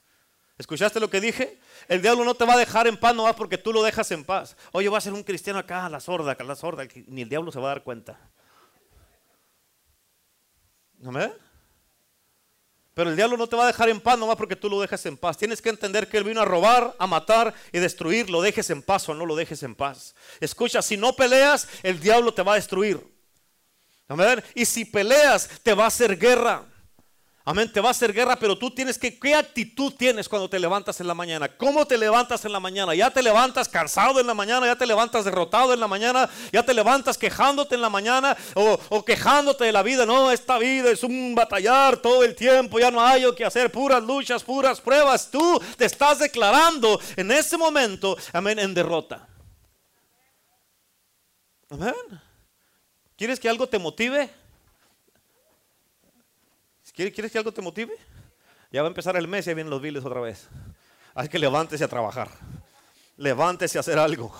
¿Escuchaste 0.58 1.00
lo 1.00 1.10
que 1.10 1.20
dije? 1.20 1.58
El 1.86 2.00
diablo 2.00 2.24
no 2.24 2.34
te 2.34 2.44
va 2.44 2.54
a 2.54 2.58
dejar 2.58 2.86
en 2.86 2.96
paz 2.96 3.14
no 3.14 3.24
va 3.24 3.36
porque 3.36 3.58
tú 3.58 3.72
lo 3.72 3.82
dejas 3.82 4.10
en 4.10 4.24
paz. 4.24 4.56
Oye, 4.72 4.88
va 4.88 4.98
a 4.98 5.02
ser 5.02 5.12
un 5.12 5.22
cristiano 5.22 5.58
acá, 5.58 5.86
a 5.86 5.90
la 5.90 6.00
sorda, 6.00 6.36
a 6.38 6.44
la 6.44 6.56
sorda, 6.56 6.86
ni 7.06 7.22
el 7.22 7.28
diablo 7.28 7.52
se 7.52 7.60
va 7.60 7.66
a 7.66 7.74
dar 7.74 7.82
cuenta. 7.82 8.18
¿Amén? 11.04 11.32
Pero 12.94 13.10
el 13.10 13.16
diablo 13.16 13.36
no 13.36 13.46
te 13.46 13.56
va 13.56 13.64
a 13.64 13.66
dejar 13.66 13.90
en 13.90 14.00
paz 14.00 14.18
no 14.18 14.26
va 14.26 14.36
porque 14.36 14.56
tú 14.56 14.70
lo 14.70 14.80
dejas 14.80 15.04
en 15.04 15.18
paz. 15.18 15.36
Tienes 15.36 15.60
que 15.60 15.68
entender 15.68 16.08
que 16.08 16.16
él 16.16 16.24
vino 16.24 16.40
a 16.40 16.46
robar, 16.46 16.96
a 16.98 17.06
matar 17.06 17.52
y 17.70 17.78
destruir. 17.78 18.30
Lo 18.30 18.40
dejes 18.40 18.70
en 18.70 18.80
paz 18.80 19.06
o 19.10 19.14
no 19.14 19.26
lo 19.26 19.36
dejes 19.36 19.62
en 19.62 19.74
paz. 19.74 20.14
Escucha, 20.40 20.80
si 20.80 20.96
no 20.96 21.14
peleas, 21.14 21.68
el 21.82 22.00
diablo 22.00 22.32
te 22.32 22.40
va 22.40 22.52
a 22.52 22.54
destruir. 22.54 23.06
¿Amén? 24.08 24.42
Y 24.54 24.64
si 24.64 24.86
peleas, 24.86 25.46
te 25.62 25.74
va 25.74 25.84
a 25.84 25.88
hacer 25.88 26.16
guerra. 26.16 26.64
Amén, 27.48 27.72
te 27.72 27.80
va 27.80 27.86
a 27.86 27.90
hacer 27.92 28.12
guerra, 28.12 28.34
pero 28.34 28.58
tú 28.58 28.72
tienes 28.72 28.98
que, 28.98 29.20
¿qué 29.20 29.32
actitud 29.32 29.94
tienes 29.96 30.28
cuando 30.28 30.50
te 30.50 30.58
levantas 30.58 31.00
en 31.00 31.06
la 31.06 31.14
mañana? 31.14 31.46
¿Cómo 31.46 31.86
te 31.86 31.96
levantas 31.96 32.44
en 32.44 32.50
la 32.50 32.58
mañana? 32.58 32.92
¿Ya 32.92 33.08
te 33.08 33.22
levantas 33.22 33.68
cansado 33.68 34.18
en 34.18 34.26
la 34.26 34.34
mañana? 34.34 34.66
¿Ya 34.66 34.74
te 34.74 34.84
levantas 34.84 35.24
derrotado 35.24 35.72
en 35.72 35.78
la 35.78 35.86
mañana? 35.86 36.28
¿Ya 36.52 36.64
te 36.64 36.74
levantas 36.74 37.16
quejándote 37.16 37.76
en 37.76 37.82
la 37.82 37.88
mañana? 37.88 38.36
¿O, 38.54 39.04
quejándote 39.04 39.62
de 39.62 39.70
la 39.70 39.84
vida? 39.84 40.04
No, 40.04 40.32
esta 40.32 40.58
vida 40.58 40.90
es 40.90 41.04
un 41.04 41.36
batallar 41.36 41.98
todo 41.98 42.24
el 42.24 42.34
tiempo, 42.34 42.80
ya 42.80 42.90
no 42.90 43.00
hay 43.00 43.32
que 43.36 43.44
hacer, 43.44 43.70
puras 43.70 44.02
luchas, 44.02 44.42
puras 44.42 44.80
pruebas. 44.80 45.30
Tú 45.30 45.62
te 45.76 45.84
estás 45.84 46.18
declarando 46.18 47.00
en 47.14 47.30
ese 47.30 47.56
momento, 47.56 48.16
amén, 48.32 48.58
en 48.58 48.74
derrota. 48.74 49.24
Amén. 51.70 51.94
¿Quieres 53.16 53.38
que 53.38 53.48
algo 53.48 53.68
te 53.68 53.78
motive? 53.78 54.28
¿Quieres 56.96 57.30
que 57.30 57.36
algo 57.36 57.52
te 57.52 57.60
motive? 57.60 57.92
Ya 58.72 58.80
va 58.80 58.88
a 58.88 58.90
empezar 58.90 59.16
el 59.16 59.28
mes 59.28 59.46
y 59.46 59.52
vienen 59.52 59.68
los 59.68 59.82
biles 59.82 60.02
otra 60.02 60.22
vez. 60.22 60.48
Hay 61.14 61.28
que 61.28 61.38
levántese 61.38 61.84
a 61.84 61.88
trabajar. 61.88 62.30
Levántese 63.18 63.76
a 63.76 63.80
hacer 63.80 63.98
algo. 63.98 64.34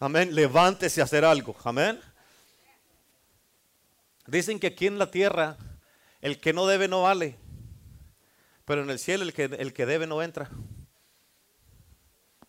Amén. 0.00 0.34
Levántese 0.34 1.02
a 1.02 1.04
hacer 1.04 1.22
algo. 1.22 1.54
Amén. 1.64 2.00
Dicen 4.26 4.58
que 4.58 4.68
aquí 4.68 4.86
en 4.86 4.98
la 4.98 5.10
tierra 5.10 5.58
el 6.22 6.40
que 6.40 6.54
no 6.54 6.66
debe 6.66 6.88
no 6.88 7.02
vale. 7.02 7.36
Pero 8.64 8.82
en 8.82 8.88
el 8.88 8.98
cielo 8.98 9.24
el 9.24 9.34
que, 9.34 9.44
el 9.44 9.74
que 9.74 9.84
debe 9.84 10.06
no 10.06 10.22
entra. 10.22 10.48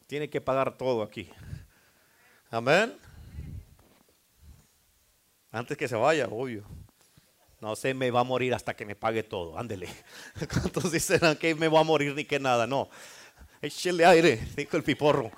Tiene 0.07 0.29
que 0.29 0.39
pagar 0.39 0.77
todo 0.77 1.03
aquí. 1.03 1.29
Amén. 2.49 2.97
Antes 5.51 5.77
que 5.77 5.89
se 5.89 5.97
vaya, 5.97 6.29
obvio. 6.31 6.63
No 7.63 7.77
sé, 7.77 7.93
me 7.93 8.11
va 8.11 8.19
a 8.19 8.23
morir 8.25 8.53
hasta 8.53 8.75
que 8.75 8.85
me 8.85 8.93
pague 8.93 9.23
todo. 9.23 9.57
Ándele. 9.57 9.87
¿Cuántos 10.51 10.91
dicen 10.91 11.37
que 11.37 11.55
me 11.55 11.69
va 11.69 11.79
a 11.79 11.83
morir 11.83 12.13
ni 12.13 12.25
que 12.25 12.37
nada? 12.37 12.67
No. 12.67 12.89
Échele 13.61 14.05
aire, 14.05 14.35
dijo 14.57 14.75
el 14.75 14.83
piporro. 14.83 15.31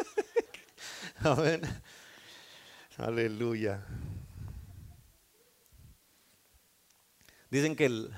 Amén. 1.20 1.62
Aleluya. 2.98 3.82
Dicen 7.48 7.74
que 7.74 7.86
el, 7.86 8.14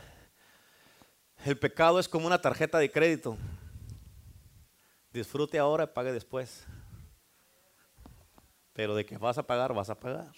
el 1.44 1.56
pecado 1.56 2.00
es 2.00 2.08
como 2.08 2.26
una 2.26 2.40
tarjeta 2.40 2.80
de 2.80 2.90
crédito. 2.90 3.38
Disfrute 5.12 5.56
ahora, 5.56 5.94
pague 5.94 6.12
después. 6.12 6.64
Pero 8.72 8.96
de 8.96 9.06
que 9.06 9.16
vas 9.18 9.38
a 9.38 9.46
pagar, 9.46 9.72
vas 9.72 9.88
a 9.88 10.00
pagar. 10.00 10.32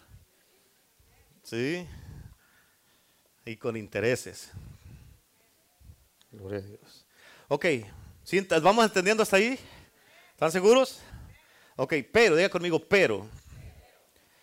¿Sí? 1.42 1.88
Y 3.50 3.56
con 3.56 3.76
intereses. 3.76 4.50
Gloria 6.30 6.58
a 6.58 6.62
Dios. 6.62 7.06
Ok, 7.48 7.66
¿vamos 8.62 8.84
entendiendo 8.84 9.24
hasta 9.24 9.38
ahí? 9.38 9.58
¿Están 10.30 10.52
seguros? 10.52 11.00
Ok, 11.74 11.94
pero, 12.12 12.36
diga 12.36 12.48
conmigo, 12.48 12.78
pero. 12.78 13.26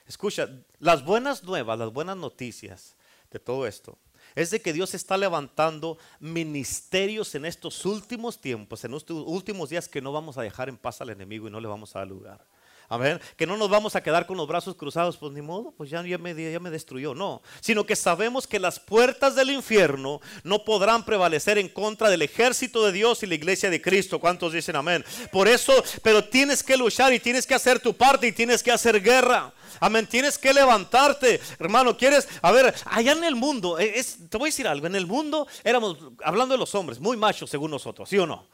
Escucha, 0.06 0.50
las 0.80 1.06
buenas 1.06 1.42
nuevas, 1.44 1.80
las 1.80 1.94
buenas 1.94 2.18
noticias 2.18 2.98
de 3.32 3.40
todo 3.40 3.66
esto, 3.66 3.98
es 4.36 4.52
de 4.52 4.62
que 4.62 4.74
Dios 4.74 4.94
está 4.94 5.18
levantando 5.18 5.98
ministerios 6.20 7.34
en 7.36 7.46
estos 7.46 7.86
últimos 7.86 8.42
tiempos, 8.42 8.84
en 8.84 8.94
estos 8.94 9.24
últimos 9.26 9.70
días 9.70 9.88
que 9.88 10.02
no 10.02 10.12
vamos 10.12 10.38
a 10.38 10.42
dejar 10.42 10.68
en 10.68 10.78
paz 10.78 11.00
al 11.00 11.12
enemigo 11.12 11.48
y 11.48 11.52
no 11.52 11.62
le 11.62 11.68
vamos 11.70 11.96
a 11.96 12.00
dar 12.00 12.10
lugar. 12.10 12.46
Amén. 12.90 13.20
Que 13.36 13.46
no 13.46 13.58
nos 13.58 13.70
vamos 13.70 13.96
a 13.98 14.02
quedar 14.02 14.26
con 14.26 14.38
los 14.38 14.48
brazos 14.48 14.76
cruzados, 14.76 15.18
pues 15.18 15.34
ni 15.34 15.42
modo, 15.42 15.74
pues 15.76 15.90
ya, 15.90 16.02
ya, 16.06 16.18
me, 16.18 16.34
ya 16.34 16.60
me 16.60 16.70
destruyó. 16.70 17.14
No, 17.14 17.42
sino 17.60 17.86
que 17.86 17.98
sabemos 17.98 18.48
que 18.48 18.60
las 18.60 18.80
puertas 18.80 19.36
del 19.36 19.50
infierno 19.50 20.22
no 20.44 20.64
podrán 20.64 21.04
prevalecer 21.04 21.58
en 21.58 21.68
contra 21.68 22.10
del 22.10 22.22
ejército 22.22 22.86
de 22.86 22.94
Dios 22.94 23.24
y 23.24 23.28
la 23.28 23.36
iglesia 23.36 23.70
de 23.70 23.82
Cristo. 23.82 24.20
¿Cuántos 24.20 24.54
dicen 24.54 24.78
amén? 24.78 25.04
Por 25.34 25.50
eso, 25.50 25.74
pero 26.02 26.24
tienes 26.24 26.64
que 26.64 26.78
luchar 26.78 27.14
y 27.14 27.20
tienes 27.20 27.46
que 27.46 27.56
hacer 27.56 27.82
tu 27.82 27.94
parte 27.94 28.28
y 28.28 28.32
tienes 28.32 28.64
que 28.64 28.72
hacer 28.72 29.02
guerra. 29.02 29.54
Amén, 29.82 30.08
tienes 30.08 30.38
que 30.38 30.54
levantarte, 30.54 31.42
hermano. 31.60 31.98
Quieres, 31.98 32.28
a 32.42 32.52
ver, 32.54 32.74
allá 32.86 33.12
en 33.12 33.24
el 33.26 33.36
mundo, 33.36 33.78
eh, 33.80 34.02
te 34.30 34.38
voy 34.38 34.48
a 34.48 34.52
decir 34.52 34.68
algo, 34.68 34.88
en 34.88 34.96
el 34.96 35.06
mundo 35.06 35.46
éramos, 35.64 35.98
hablando 36.24 36.54
de 36.54 36.60
los 36.60 36.74
hombres, 36.74 37.00
muy 37.00 37.18
machos 37.18 37.50
según 37.50 37.72
nosotros, 37.72 38.08
¿sí 38.08 38.18
o 38.18 38.26
no? 38.26 38.48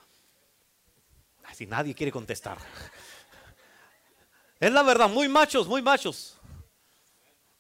Así 1.44 1.68
nadie 1.68 1.94
quiere 1.94 2.12
contestar. 2.12 2.58
Es 4.64 4.72
la 4.72 4.82
verdad, 4.82 5.09
muy 5.09 5.28
machos, 5.28 5.68
muy 5.68 5.82
machos. 5.82 6.38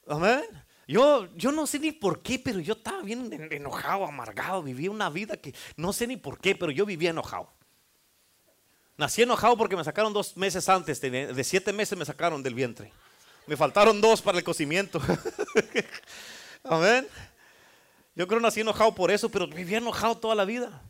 Amén. 0.07 0.41
Yo, 0.87 1.27
yo 1.35 1.51
no 1.51 1.67
sé 1.67 1.77
ni 1.77 1.91
por 1.91 2.21
qué, 2.21 2.39
pero 2.39 2.61
yo 2.61 2.75
estaba 2.75 3.01
bien 3.01 3.29
enojado, 3.51 4.05
amargado. 4.05 4.63
Vivía 4.63 4.89
una 4.89 5.09
vida 5.09 5.35
que 5.35 5.53
no 5.75 5.91
sé 5.91 6.07
ni 6.07 6.15
por 6.15 6.39
qué, 6.39 6.55
pero 6.55 6.71
yo 6.71 6.85
vivía 6.85 7.09
enojado. 7.09 7.51
Nací 8.95 9.21
enojado 9.21 9.57
porque 9.57 9.75
me 9.75 9.83
sacaron 9.83 10.13
dos 10.13 10.37
meses 10.37 10.69
antes, 10.69 11.01
de, 11.01 11.43
siete 11.43 11.73
meses 11.73 11.97
me 11.97 12.05
sacaron 12.05 12.41
del 12.41 12.53
vientre. 12.53 12.93
Me 13.47 13.57
faltaron 13.57 13.99
dos 13.99 14.21
para 14.21 14.37
el 14.37 14.45
cocimiento. 14.45 15.01
Amén. 16.63 17.05
Yo 18.15 18.25
creo 18.27 18.39
que 18.39 18.43
nací 18.43 18.61
enojado 18.61 18.95
por 18.95 19.11
eso, 19.11 19.27
pero 19.27 19.45
vivía 19.45 19.79
enojado 19.79 20.17
toda 20.19 20.35
la 20.35 20.45
vida. 20.45 20.81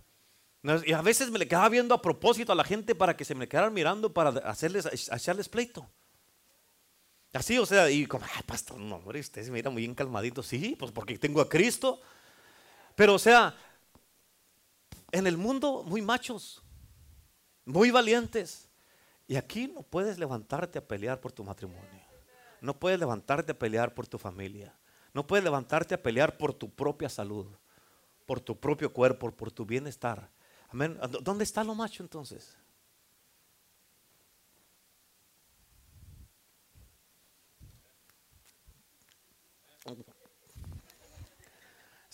Y 0.86 0.94
a 0.94 1.02
veces 1.02 1.32
me 1.32 1.40
le 1.40 1.48
quedaba 1.48 1.70
viendo 1.70 1.96
a 1.96 2.02
propósito 2.04 2.52
a 2.52 2.56
la 2.56 2.64
gente 2.64 2.94
para 2.94 3.18
que 3.18 3.26
se 3.26 3.34
me 3.34 3.48
quedaran 3.48 3.74
mirando 3.74 4.14
para 4.14 4.30
hacerles, 4.48 5.10
echarles 5.12 5.50
pleito. 5.50 5.90
Así, 7.34 7.58
o 7.58 7.66
sea, 7.66 7.90
y 7.90 8.06
como, 8.06 8.26
ay, 8.36 8.44
pastor, 8.46 8.80
no, 8.80 8.98
hombre, 8.98 9.20
usted 9.20 9.44
se 9.44 9.52
mira 9.52 9.70
muy 9.72 9.82
bien 9.82 9.96
calmadito. 9.96 10.44
Sí, 10.44 10.76
pues 10.78 10.92
porque 10.92 11.18
tengo 11.18 11.42
a 11.42 11.50
Cristo. 11.50 12.00
Pero, 12.96 13.16
o 13.16 13.20
sea, 13.20 13.56
en 15.12 15.26
el 15.26 15.38
mundo 15.38 15.84
muy 15.84 16.02
machos, 16.02 16.62
muy 17.66 17.90
valientes. 17.90 18.70
Y 19.28 19.36
aquí 19.36 19.68
no 19.68 19.82
puedes 19.82 20.20
levantarte 20.20 20.78
a 20.78 20.88
pelear 20.88 21.20
por 21.20 21.32
tu 21.32 21.44
matrimonio. 21.44 22.04
No 22.62 22.80
puedes 22.80 23.00
levantarte 23.00 23.54
a 23.54 23.60
pelear 23.60 23.96
por 23.96 24.08
tu 24.08 24.20
familia. 24.20 24.78
No 25.14 25.26
puedes 25.26 25.44
levantarte 25.44 25.96
a 25.96 26.02
pelear 26.04 26.38
por 26.38 26.54
tu 26.54 26.70
propia 26.70 27.10
salud, 27.10 27.48
por 28.26 28.40
tu 28.40 28.60
propio 28.60 28.94
cuerpo, 28.94 29.32
por 29.32 29.52
tu 29.52 29.66
bienestar. 29.66 30.30
Amén. 30.70 31.00
¿Dónde 31.22 31.44
está 31.44 31.64
lo 31.64 31.74
macho 31.76 32.04
entonces? 32.04 32.58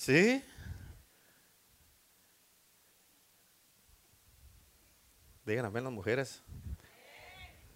¿Sí? 0.09 0.43
Digan 5.45 5.65
amén 5.65 5.83
las 5.83 5.93
mujeres. 5.93 6.41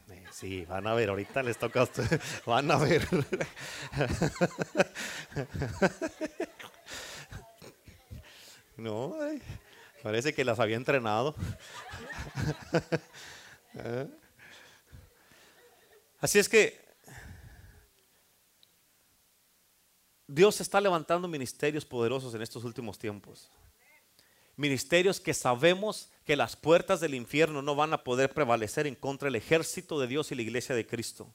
Eh, 0.10 0.24
sí, 0.32 0.66
van 0.66 0.88
a 0.88 0.96
ver, 0.96 1.10
ahorita 1.10 1.44
les 1.44 1.60
toca 1.60 1.82
a 1.82 1.84
ustedes. 1.84 2.20
Van 2.48 2.72
a 2.72 2.78
ver. 2.78 3.08
No, 8.78 9.16
parece 10.02 10.34
que 10.34 10.44
las 10.44 10.60
había 10.60 10.76
entrenado. 10.76 11.36
¿Eh? 13.76 14.08
Así 16.20 16.40
es 16.40 16.50
que 16.50 16.83
Dios 20.34 20.60
está 20.62 20.82
levantando 20.82 21.28
ministerios 21.28 21.86
poderosos 21.86 22.34
en 22.34 22.42
estos 22.42 22.64
últimos 22.64 22.98
tiempos. 22.98 23.52
Ministerios 24.56 25.20
que 25.20 25.32
sabemos 25.32 26.10
que 26.26 26.36
las 26.36 26.56
puertas 26.56 27.00
del 27.00 27.14
infierno 27.14 27.62
no 27.62 27.76
van 27.76 27.94
a 27.94 28.04
poder 28.04 28.34
prevalecer 28.34 28.88
en 28.88 28.96
contra 28.96 29.28
del 29.28 29.36
ejército 29.36 30.00
de 30.00 30.08
Dios 30.08 30.32
y 30.32 30.36
la 30.36 30.42
iglesia 30.42 30.74
de 30.74 30.88
Cristo. 30.88 31.32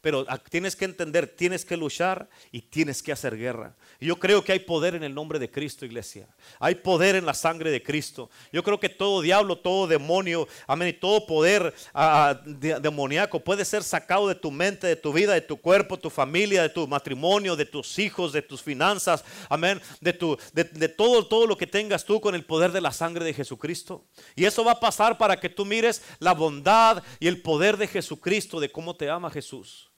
Pero 0.00 0.26
tienes 0.48 0.76
que 0.76 0.86
entender, 0.86 1.26
tienes 1.26 1.64
que 1.64 1.76
luchar 1.76 2.28
y 2.50 2.62
tienes 2.62 3.02
que 3.02 3.12
hacer 3.12 3.36
guerra. 3.36 3.76
Y 3.98 4.06
yo 4.06 4.16
creo 4.16 4.42
que 4.42 4.52
hay 4.52 4.60
poder 4.60 4.94
en 4.94 5.02
el 5.02 5.14
nombre 5.14 5.38
de 5.38 5.50
Cristo, 5.50 5.84
iglesia. 5.84 6.26
Hay 6.58 6.76
poder 6.76 7.16
en 7.16 7.26
la 7.26 7.34
sangre 7.34 7.70
de 7.70 7.82
Cristo. 7.82 8.30
Yo 8.50 8.62
creo 8.62 8.80
que 8.80 8.88
todo 8.88 9.20
diablo, 9.20 9.58
todo 9.58 9.86
demonio, 9.86 10.48
amén, 10.66 10.88
y 10.88 10.92
todo 10.94 11.26
poder 11.26 11.74
ah, 11.92 12.40
demoníaco 12.44 13.40
puede 13.40 13.64
ser 13.64 13.82
sacado 13.82 14.26
de 14.26 14.34
tu 14.34 14.50
mente, 14.50 14.86
de 14.86 14.96
tu 14.96 15.12
vida, 15.12 15.34
de 15.34 15.42
tu 15.42 15.58
cuerpo, 15.58 15.98
tu 15.98 16.08
familia, 16.08 16.62
de 16.62 16.70
tu 16.70 16.88
matrimonio, 16.88 17.56
de 17.56 17.66
tus 17.66 17.98
hijos, 17.98 18.32
de 18.32 18.40
tus 18.40 18.62
finanzas, 18.62 19.22
amén, 19.50 19.80
de, 20.00 20.14
tu, 20.14 20.38
de, 20.54 20.64
de 20.64 20.88
todo, 20.88 21.26
todo 21.26 21.46
lo 21.46 21.58
que 21.58 21.66
tengas 21.66 22.04
tú 22.04 22.20
con 22.20 22.34
el 22.34 22.44
poder 22.44 22.72
de 22.72 22.80
la 22.80 22.92
sangre 22.92 23.24
de 23.24 23.34
Jesucristo. 23.34 24.06
Y 24.34 24.46
eso 24.46 24.64
va 24.64 24.72
a 24.72 24.80
pasar 24.80 25.18
para 25.18 25.38
que 25.38 25.50
tú 25.50 25.66
mires 25.66 26.02
la 26.18 26.32
bondad 26.32 27.02
y 27.18 27.26
el 27.26 27.42
poder 27.42 27.76
de 27.76 27.86
Jesucristo, 27.86 28.60
de 28.60 28.72
cómo 28.72 28.96
te 28.96 29.10
ama 29.10 29.30
Jesús. 29.30 29.89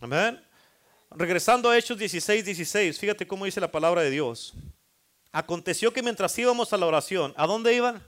Amén. 0.00 0.40
Regresando 1.10 1.68
a 1.70 1.76
Hechos 1.76 1.98
16, 1.98 2.44
16, 2.44 2.98
fíjate 2.98 3.26
cómo 3.26 3.46
dice 3.46 3.60
la 3.60 3.72
palabra 3.72 4.02
de 4.02 4.10
Dios. 4.10 4.54
Aconteció 5.32 5.92
que 5.92 6.02
mientras 6.02 6.38
íbamos 6.38 6.72
a 6.72 6.76
la 6.76 6.86
oración, 6.86 7.34
¿a 7.36 7.46
dónde 7.46 7.74
iban? 7.74 8.00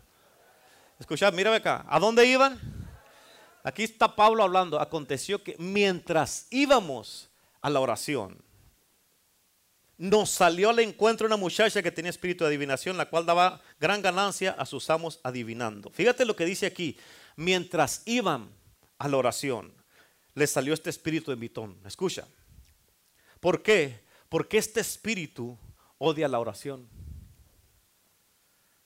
Escuchad, 1.01 1.33
mírame 1.33 1.57
acá, 1.57 1.85
¿a 1.89 1.99
dónde 1.99 2.27
iban? 2.27 2.61
Aquí 3.65 3.83
está 3.83 4.15
Pablo 4.15 4.45
hablando. 4.45 4.81
Aconteció 4.81 5.43
que 5.43 5.57
mientras 5.59 6.47
íbamos 6.51 7.29
a 7.61 7.69
la 7.71 7.81
oración, 7.81 8.41
nos 9.99 10.31
salió 10.31 10.71
al 10.71 10.79
encuentro 10.79 11.27
una 11.27 11.37
muchacha 11.37 11.83
que 11.83 11.91
tenía 11.91 12.11
espíritu 12.11 12.45
de 12.45 12.49
adivinación, 12.49 12.97
la 12.97 13.11
cual 13.11 13.27
daba 13.27 13.61
gran 13.81 14.01
ganancia 14.01 14.53
a 14.53 14.65
sus 14.65 14.89
amos 14.89 15.21
adivinando. 15.25 15.91
Fíjate 15.91 16.25
lo 16.25 16.37
que 16.37 16.47
dice 16.47 16.67
aquí. 16.67 16.97
Mientras 17.37 18.03
iban 18.07 18.49
a 18.99 19.09
la 19.09 19.17
oración, 19.17 19.80
le 20.35 20.47
salió 20.47 20.75
este 20.75 20.91
espíritu 20.91 21.31
de 21.31 21.37
mitón. 21.37 21.77
Escucha. 21.85 22.27
¿Por 23.41 23.63
qué? 23.63 24.01
Porque 24.29 24.59
este 24.59 24.81
espíritu 24.81 25.59
odia 25.99 26.29
la 26.29 26.39
oración. 26.39 26.89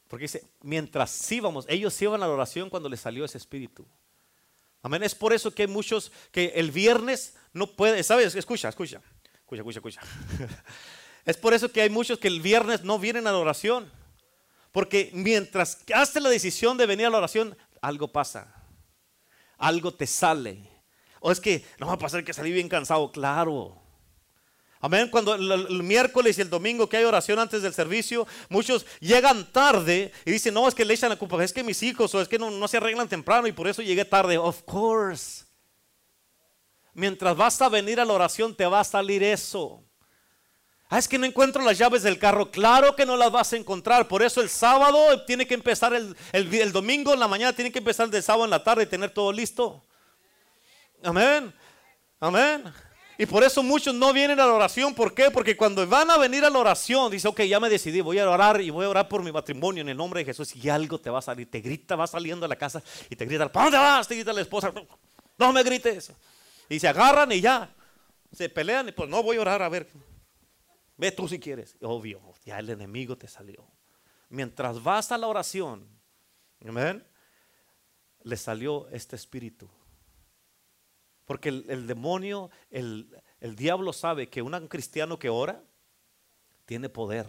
Porque 0.08 0.24
dice, 0.24 0.44
mientras 0.62 1.32
íbamos, 1.32 1.66
ellos 1.68 2.00
iban 2.00 2.22
a 2.22 2.26
la 2.26 2.32
oración 2.32 2.70
cuando 2.70 2.88
le 2.88 2.96
salió 2.96 3.24
ese 3.24 3.38
espíritu. 3.38 3.86
Amén. 4.82 5.02
Es 5.02 5.14
por 5.14 5.32
eso 5.32 5.52
que 5.52 5.62
hay 5.62 5.68
muchos 5.68 6.12
que 6.30 6.52
el 6.56 6.70
viernes 6.70 7.34
no 7.52 7.66
puede, 7.66 8.02
¿sabes? 8.02 8.34
Escucha, 8.34 8.68
escucha, 8.68 9.02
escucha, 9.38 9.60
escucha, 9.60 9.78
escucha. 9.78 10.00
es 11.24 11.36
por 11.36 11.54
eso 11.54 11.72
que 11.72 11.80
hay 11.80 11.90
muchos 11.90 12.18
que 12.18 12.28
el 12.28 12.40
viernes 12.40 12.84
no 12.84 12.98
vienen 12.98 13.26
a 13.26 13.32
la 13.32 13.38
oración. 13.38 13.90
Porque 14.72 15.10
mientras 15.14 15.78
haces 15.94 16.22
la 16.22 16.28
decisión 16.28 16.76
de 16.76 16.86
venir 16.86 17.06
a 17.06 17.10
la 17.10 17.18
oración, 17.18 17.56
algo 17.80 18.08
pasa. 18.08 18.54
Algo 19.56 19.94
te 19.94 20.06
sale 20.06 20.73
o 21.26 21.32
es 21.32 21.40
que 21.40 21.64
no 21.78 21.86
va 21.86 21.94
a 21.94 21.98
pasar 21.98 22.22
que 22.22 22.34
salí 22.34 22.52
bien 22.52 22.68
cansado. 22.68 23.10
Claro. 23.10 23.80
Amén. 24.78 25.08
Cuando 25.08 25.34
el, 25.34 25.82
miércoles 25.82 26.36
y 26.36 26.42
el 26.42 26.50
domingo 26.50 26.86
que 26.86 26.98
hay 26.98 27.04
oración 27.04 27.38
antes 27.38 27.62
del 27.62 27.72
servicio, 27.72 28.26
muchos 28.50 28.84
llegan 29.00 29.50
tarde 29.50 30.12
y 30.26 30.32
dicen, 30.32 30.52
no, 30.52 30.68
es 30.68 30.74
que 30.74 30.84
le 30.84 30.92
echan 30.92 31.08
la 31.08 31.16
culpa, 31.16 31.42
es 31.42 31.54
que 31.54 31.64
mis 31.64 31.82
hijos 31.82 32.14
o 32.14 32.20
es 32.20 32.28
que 32.28 32.38
no, 32.38 32.50
no 32.50 32.68
se 32.68 32.76
arreglan 32.76 33.08
temprano 33.08 33.46
y 33.46 33.52
por 33.52 33.66
eso 33.66 33.80
llegué 33.80 34.04
tarde. 34.04 34.36
Of 34.36 34.64
course. 34.64 35.46
Mientras 36.92 37.34
vas 37.34 37.62
a 37.62 37.70
venir 37.70 37.98
a 38.00 38.04
la 38.04 38.12
oración 38.12 38.54
te 38.54 38.66
va 38.66 38.80
a 38.80 38.84
salir 38.84 39.22
eso. 39.22 39.82
Ah, 40.90 40.98
es 40.98 41.08
que 41.08 41.16
no 41.16 41.24
encuentro 41.24 41.62
las 41.64 41.78
llaves 41.78 42.02
del 42.02 42.18
carro. 42.18 42.50
Claro 42.50 42.94
que 42.94 43.06
no 43.06 43.16
las 43.16 43.32
vas 43.32 43.50
a 43.54 43.56
encontrar. 43.56 44.08
Por 44.08 44.22
eso 44.22 44.42
el 44.42 44.50
sábado 44.50 45.24
tiene 45.24 45.46
que 45.46 45.54
empezar 45.54 45.94
el, 45.94 46.14
el, 46.32 46.70
domingo 46.70 47.14
en 47.14 47.20
la 47.20 47.28
mañana, 47.28 47.54
tiene 47.54 47.72
que 47.72 47.78
empezar 47.78 48.10
el 48.12 48.22
sábado 48.22 48.44
en 48.44 48.50
la 48.50 48.62
tarde 48.62 48.82
y 48.82 48.86
tener 48.86 49.08
todo 49.08 49.32
listo. 49.32 49.82
Amén. 51.04 51.52
Amén. 52.18 52.64
Y 53.16 53.26
por 53.26 53.44
eso 53.44 53.62
muchos 53.62 53.94
no 53.94 54.12
vienen 54.12 54.40
a 54.40 54.46
la 54.46 54.52
oración. 54.54 54.94
¿Por 54.94 55.14
qué? 55.14 55.30
Porque 55.30 55.56
cuando 55.56 55.86
van 55.86 56.10
a 56.10 56.18
venir 56.18 56.44
a 56.44 56.50
la 56.50 56.58
oración, 56.58 57.12
dice, 57.12 57.28
ok, 57.28 57.42
ya 57.42 57.60
me 57.60 57.68
decidí, 57.68 58.00
voy 58.00 58.18
a 58.18 58.28
orar 58.28 58.60
y 58.60 58.70
voy 58.70 58.86
a 58.86 58.88
orar 58.88 59.08
por 59.08 59.22
mi 59.22 59.30
matrimonio 59.30 59.82
en 59.82 59.88
el 59.88 59.96
nombre 59.96 60.20
de 60.20 60.24
Jesús. 60.24 60.56
Y 60.56 60.68
algo 60.68 60.98
te 60.98 61.10
va 61.10 61.20
a 61.20 61.22
salir, 61.22 61.48
te 61.48 61.60
grita, 61.60 61.94
va 61.94 62.06
saliendo 62.06 62.46
a 62.46 62.48
la 62.48 62.56
casa 62.56 62.82
y 63.08 63.14
te 63.14 63.24
grita, 63.24 63.50
¿para 63.52 63.66
dónde 63.66 63.78
vas? 63.78 64.08
Te 64.08 64.14
grita 64.16 64.32
la 64.32 64.40
esposa, 64.40 64.72
no 65.38 65.52
me 65.52 65.62
grites. 65.62 66.12
Y 66.68 66.80
se 66.80 66.88
agarran 66.88 67.30
y 67.30 67.40
ya, 67.40 67.72
se 68.32 68.48
pelean 68.48 68.88
y 68.88 68.92
pues 68.92 69.08
no 69.08 69.22
voy 69.22 69.36
a 69.36 69.42
orar, 69.42 69.62
a 69.62 69.68
ver, 69.68 69.88
ve 70.96 71.12
tú 71.12 71.28
si 71.28 71.38
quieres. 71.38 71.76
Obvio, 71.82 72.20
ya 72.44 72.58
el 72.58 72.70
enemigo 72.70 73.16
te 73.16 73.28
salió. 73.28 73.64
Mientras 74.28 74.82
vas 74.82 75.12
a 75.12 75.18
la 75.18 75.28
oración, 75.28 75.86
amén, 76.66 77.06
le 78.22 78.36
salió 78.36 78.88
este 78.88 79.14
espíritu 79.14 79.70
porque 81.24 81.48
el, 81.48 81.86
demonio, 81.86 82.50
el, 82.70 83.08
diablo 83.56 83.92
sabe 83.92 84.28
que 84.28 84.42
un 84.42 84.68
cristiano 84.68 85.18
que 85.18 85.28
ora 85.28 85.62
tiene 86.66 86.88
poder. 86.88 87.26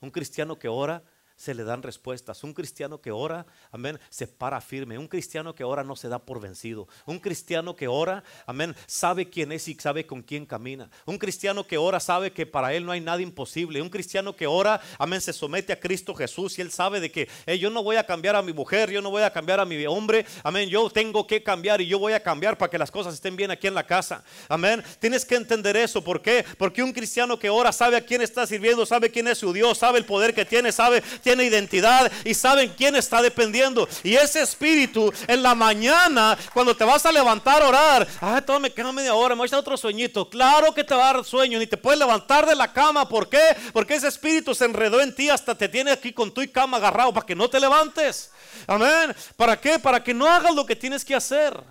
Un 0.00 0.10
cristiano 0.10 0.58
que 0.58 0.68
ora 0.68 1.04
se 1.38 1.54
le 1.54 1.62
dan 1.62 1.82
respuestas. 1.82 2.42
Un 2.42 2.52
cristiano 2.52 3.00
que 3.00 3.12
ora, 3.12 3.46
amén, 3.70 3.98
se 4.10 4.26
para 4.26 4.60
firme. 4.60 4.98
Un 4.98 5.06
cristiano 5.06 5.54
que 5.54 5.62
ora 5.62 5.84
no 5.84 5.94
se 5.94 6.08
da 6.08 6.18
por 6.18 6.40
vencido. 6.40 6.88
Un 7.06 7.20
cristiano 7.20 7.76
que 7.76 7.86
ora, 7.86 8.24
amén, 8.44 8.74
sabe 8.86 9.30
quién 9.30 9.52
es 9.52 9.68
y 9.68 9.74
sabe 9.74 10.04
con 10.04 10.20
quién 10.20 10.44
camina. 10.44 10.90
Un 11.06 11.16
cristiano 11.16 11.64
que 11.64 11.78
ora 11.78 12.00
sabe 12.00 12.32
que 12.32 12.44
para 12.44 12.74
él 12.74 12.84
no 12.84 12.90
hay 12.90 13.00
nada 13.00 13.22
imposible. 13.22 13.80
Un 13.80 13.88
cristiano 13.88 14.34
que 14.34 14.48
ora, 14.48 14.80
amén, 14.98 15.20
se 15.20 15.32
somete 15.32 15.72
a 15.72 15.78
Cristo 15.78 16.12
Jesús 16.12 16.58
y 16.58 16.60
él 16.60 16.72
sabe 16.72 17.00
de 17.00 17.12
que 17.12 17.28
yo 17.58 17.70
no 17.70 17.84
voy 17.84 17.96
a 17.96 18.04
cambiar 18.04 18.34
a 18.34 18.42
mi 18.42 18.52
mujer, 18.52 18.90
yo 18.90 19.00
no 19.00 19.10
voy 19.10 19.22
a 19.22 19.32
cambiar 19.32 19.60
a 19.60 19.64
mi 19.64 19.86
hombre, 19.86 20.26
amén, 20.42 20.68
yo 20.68 20.90
tengo 20.90 21.24
que 21.24 21.40
cambiar 21.40 21.80
y 21.80 21.86
yo 21.86 22.00
voy 22.00 22.14
a 22.14 22.22
cambiar 22.22 22.58
para 22.58 22.68
que 22.68 22.78
las 22.78 22.90
cosas 22.90 23.14
estén 23.14 23.36
bien 23.36 23.52
aquí 23.52 23.68
en 23.68 23.74
la 23.74 23.86
casa. 23.86 24.24
Amén. 24.48 24.82
Tienes 24.98 25.24
que 25.24 25.36
entender 25.36 25.76
eso. 25.76 26.02
¿Por 26.02 26.20
qué? 26.20 26.44
Porque 26.58 26.82
un 26.82 26.92
cristiano 26.92 27.38
que 27.38 27.48
ora 27.48 27.70
sabe 27.70 27.96
a 27.96 28.00
quién 28.00 28.22
está 28.22 28.44
sirviendo, 28.44 28.84
sabe 28.84 29.10
quién 29.10 29.28
es 29.28 29.38
su 29.38 29.52
Dios, 29.52 29.78
sabe 29.78 29.98
el 29.98 30.04
poder 30.04 30.34
que 30.34 30.44
tiene, 30.44 30.72
sabe 30.72 31.02
tiene 31.28 31.44
identidad 31.44 32.10
y 32.24 32.32
saben 32.32 32.72
quién 32.74 32.96
está 32.96 33.20
dependiendo. 33.20 33.86
Y 34.02 34.14
ese 34.14 34.40
espíritu 34.40 35.12
en 35.26 35.42
la 35.42 35.54
mañana, 35.54 36.38
cuando 36.54 36.74
te 36.74 36.84
vas 36.84 37.04
a 37.04 37.12
levantar 37.12 37.62
a 37.62 37.68
orar, 37.68 38.08
ah, 38.22 38.40
todo 38.40 38.58
me 38.58 38.72
queda 38.72 38.92
media 38.92 39.14
hora, 39.14 39.34
me 39.34 39.40
voy 39.40 39.44
a 39.44 39.48
echar 39.48 39.58
otro 39.58 39.76
sueñito. 39.76 40.30
Claro 40.30 40.72
que 40.72 40.84
te 40.84 40.94
va 40.94 41.10
a 41.10 41.12
dar 41.12 41.24
sueño, 41.26 41.58
ni 41.58 41.66
te 41.66 41.76
puedes 41.76 41.98
levantar 41.98 42.46
de 42.46 42.54
la 42.54 42.72
cama. 42.72 43.06
¿Por 43.06 43.28
qué? 43.28 43.54
Porque 43.74 43.96
ese 43.96 44.08
espíritu 44.08 44.54
se 44.54 44.64
enredó 44.64 45.02
en 45.02 45.14
ti 45.14 45.28
hasta 45.28 45.54
te 45.54 45.68
tiene 45.68 45.90
aquí 45.90 46.14
con 46.14 46.32
tu 46.32 46.40
cama 46.50 46.78
agarrado 46.78 47.12
para 47.12 47.26
que 47.26 47.34
no 47.34 47.50
te 47.50 47.60
levantes. 47.60 48.30
Amén. 48.66 49.14
¿Para 49.36 49.60
qué? 49.60 49.78
Para 49.78 50.02
que 50.02 50.14
no 50.14 50.26
hagas 50.26 50.54
lo 50.54 50.64
que 50.64 50.76
tienes 50.76 51.04
que 51.04 51.14
hacer. 51.14 51.62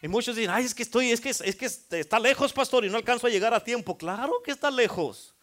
Y 0.00 0.06
muchos 0.06 0.36
dicen, 0.36 0.52
ay, 0.52 0.64
es 0.64 0.76
que 0.76 0.84
estoy, 0.84 1.10
es 1.10 1.20
que, 1.20 1.30
es 1.30 1.56
que 1.56 1.66
está 1.98 2.20
lejos, 2.20 2.52
pastor, 2.52 2.84
y 2.84 2.88
no 2.88 2.98
alcanzo 2.98 3.26
a 3.26 3.30
llegar 3.30 3.52
a 3.52 3.64
tiempo. 3.64 3.98
Claro 3.98 4.34
que 4.44 4.52
está 4.52 4.70
lejos. 4.70 5.34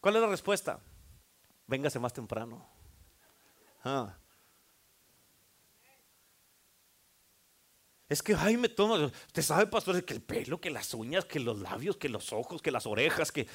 ¿Cuál 0.00 0.16
es 0.16 0.22
la 0.22 0.26
respuesta? 0.26 0.80
Véngase 1.66 1.98
más 1.98 2.12
temprano. 2.12 2.66
Ah. 3.82 4.16
Es 8.08 8.22
que, 8.22 8.34
ay, 8.34 8.56
me 8.56 8.68
toma, 8.68 9.06
usted 9.06 9.42
sabe, 9.42 9.66
pastor, 9.66 10.04
que 10.04 10.14
el 10.14 10.22
pelo, 10.22 10.60
que 10.60 10.70
las 10.70 10.92
uñas, 10.92 11.24
que 11.24 11.40
los 11.40 11.58
labios, 11.58 11.96
que 11.96 12.08
los 12.08 12.32
ojos, 12.32 12.60
que 12.60 12.70
las 12.70 12.86
orejas, 12.86 13.32
que, 13.32 13.48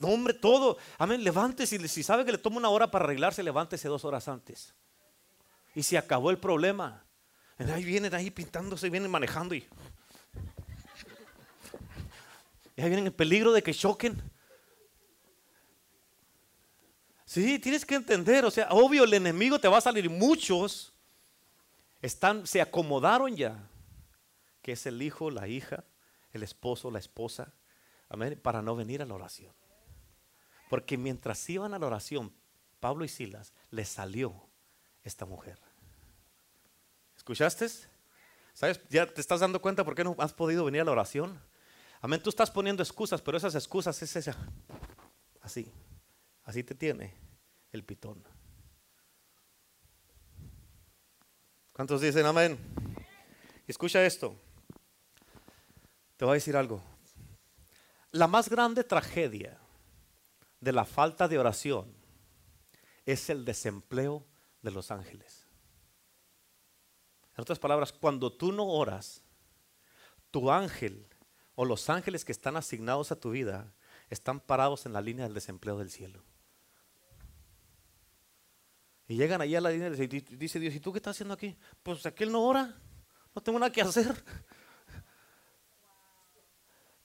no, 0.00 0.08
hombre, 0.08 0.32
todo. 0.32 0.78
Amén, 0.96 1.24
levántese 1.24 1.86
si 1.88 2.02
sabe 2.02 2.24
que 2.24 2.32
le 2.32 2.38
toma 2.38 2.58
una 2.58 2.68
hora 2.68 2.90
para 2.90 3.04
arreglarse, 3.04 3.42
levántese 3.42 3.88
dos 3.88 4.04
horas 4.04 4.28
antes. 4.28 4.74
Y 5.74 5.82
se 5.82 5.98
acabó 5.98 6.30
el 6.30 6.38
problema. 6.38 7.04
Ahí 7.58 7.84
vienen 7.84 8.14
ahí 8.14 8.30
pintándose, 8.30 8.90
vienen 8.90 9.10
manejando 9.10 9.54
y, 9.54 9.66
y 12.76 12.82
ahí 12.82 12.88
vienen 12.88 13.06
el 13.06 13.12
peligro 13.12 13.52
de 13.52 13.62
que 13.62 13.74
choquen. 13.74 14.22
Sí, 17.36 17.58
tienes 17.58 17.84
que 17.84 17.96
entender, 17.96 18.46
o 18.46 18.50
sea, 18.50 18.68
obvio 18.70 19.04
el 19.04 19.12
enemigo 19.12 19.58
te 19.58 19.68
va 19.68 19.76
a 19.76 19.82
salir. 19.82 20.08
Muchos 20.08 20.94
están, 22.00 22.46
se 22.46 22.62
acomodaron 22.62 23.36
ya, 23.36 23.68
que 24.62 24.72
es 24.72 24.86
el 24.86 25.02
hijo, 25.02 25.30
la 25.30 25.46
hija, 25.46 25.84
el 26.32 26.42
esposo, 26.42 26.90
la 26.90 26.98
esposa, 26.98 27.52
amén, 28.08 28.40
para 28.42 28.62
no 28.62 28.74
venir 28.74 29.02
a 29.02 29.04
la 29.04 29.12
oración. 29.12 29.52
Porque 30.70 30.96
mientras 30.96 31.50
iban 31.50 31.74
a 31.74 31.78
la 31.78 31.86
oración, 31.86 32.32
Pablo 32.80 33.04
y 33.04 33.08
Silas, 33.08 33.52
les 33.70 33.90
salió 33.90 34.48
esta 35.04 35.26
mujer. 35.26 35.58
¿Escuchaste? 37.18 37.66
¿Sabes? 38.54 38.80
Ya 38.88 39.06
te 39.06 39.20
estás 39.20 39.40
dando 39.40 39.60
cuenta 39.60 39.84
por 39.84 39.94
qué 39.94 40.04
no 40.04 40.16
has 40.20 40.32
podido 40.32 40.64
venir 40.64 40.80
a 40.80 40.84
la 40.84 40.92
oración. 40.92 41.38
Amén, 42.00 42.22
tú 42.22 42.30
estás 42.30 42.50
poniendo 42.50 42.82
excusas, 42.82 43.20
pero 43.20 43.36
esas 43.36 43.54
excusas 43.54 44.00
es 44.00 44.16
esa. 44.16 44.34
Así. 45.42 45.70
Así 46.42 46.64
te 46.64 46.74
tiene 46.74 47.25
el 47.72 47.84
pitón. 47.84 48.22
¿Cuántos 51.72 52.00
dicen 52.00 52.24
amén? 52.24 52.58
Escucha 53.66 54.04
esto. 54.04 54.34
Te 56.16 56.24
voy 56.24 56.32
a 56.32 56.34
decir 56.34 56.56
algo. 56.56 56.82
La 58.12 58.26
más 58.26 58.48
grande 58.48 58.82
tragedia 58.82 59.58
de 60.60 60.72
la 60.72 60.84
falta 60.84 61.28
de 61.28 61.38
oración 61.38 61.94
es 63.04 63.28
el 63.28 63.44
desempleo 63.44 64.24
de 64.62 64.70
los 64.70 64.90
ángeles. 64.90 65.46
En 67.36 67.42
otras 67.42 67.58
palabras, 67.58 67.92
cuando 67.92 68.32
tú 68.32 68.52
no 68.52 68.66
oras, 68.66 69.22
tu 70.30 70.50
ángel 70.50 71.06
o 71.54 71.64
los 71.64 71.90
ángeles 71.90 72.24
que 72.24 72.32
están 72.32 72.56
asignados 72.56 73.12
a 73.12 73.20
tu 73.20 73.30
vida 73.30 73.74
están 74.08 74.40
parados 74.40 74.86
en 74.86 74.94
la 74.94 75.02
línea 75.02 75.26
del 75.26 75.34
desempleo 75.34 75.78
del 75.78 75.90
cielo. 75.90 76.22
Y 79.08 79.16
llegan 79.16 79.40
allá 79.40 79.58
a 79.58 79.60
la 79.60 79.70
línea 79.70 79.88
y 79.88 80.36
dice 80.36 80.58
Dios, 80.58 80.74
¿y 80.74 80.80
tú 80.80 80.92
qué 80.92 80.98
estás 80.98 81.16
haciendo 81.16 81.34
aquí? 81.34 81.56
Pues 81.82 82.04
aquel 82.06 82.32
no 82.32 82.42
ora, 82.42 82.74
no 83.34 83.42
tengo 83.42 83.58
nada 83.58 83.70
que 83.70 83.80
hacer. 83.80 84.14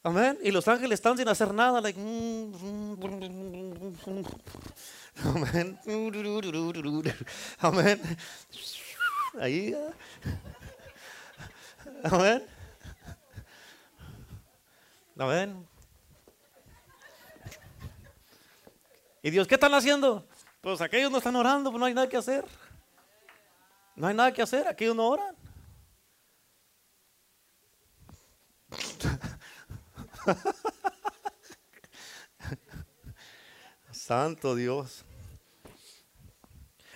Amén. 0.03 0.39
Y 0.41 0.49
los 0.49 0.67
ángeles 0.67 0.97
están 0.97 1.15
sin 1.15 1.27
hacer 1.27 1.53
nada. 1.53 1.79
Like, 1.79 1.99
Amén. 5.21 5.77
Amén. 7.59 8.01
Ahí. 9.39 9.75
Amén. 12.03 12.43
Amén. 15.17 15.67
¿Y 19.21 19.29
Dios 19.29 19.47
qué 19.47 19.53
están 19.53 19.73
haciendo? 19.75 20.27
Pues 20.61 20.79
aquellos 20.79 21.11
no 21.11 21.17
están 21.17 21.35
orando, 21.35 21.71
pues 21.71 21.79
no 21.79 21.87
hay 21.87 21.95
nada 21.95 22.07
que 22.07 22.17
hacer. 22.17 22.45
No 23.95 24.05
hay 24.05 24.13
nada 24.13 24.31
que 24.31 24.43
hacer, 24.43 24.67
aquellos 24.67 24.95
no 24.95 25.07
oran. 25.07 25.35
Santo 33.91 34.55
Dios. 34.55 35.03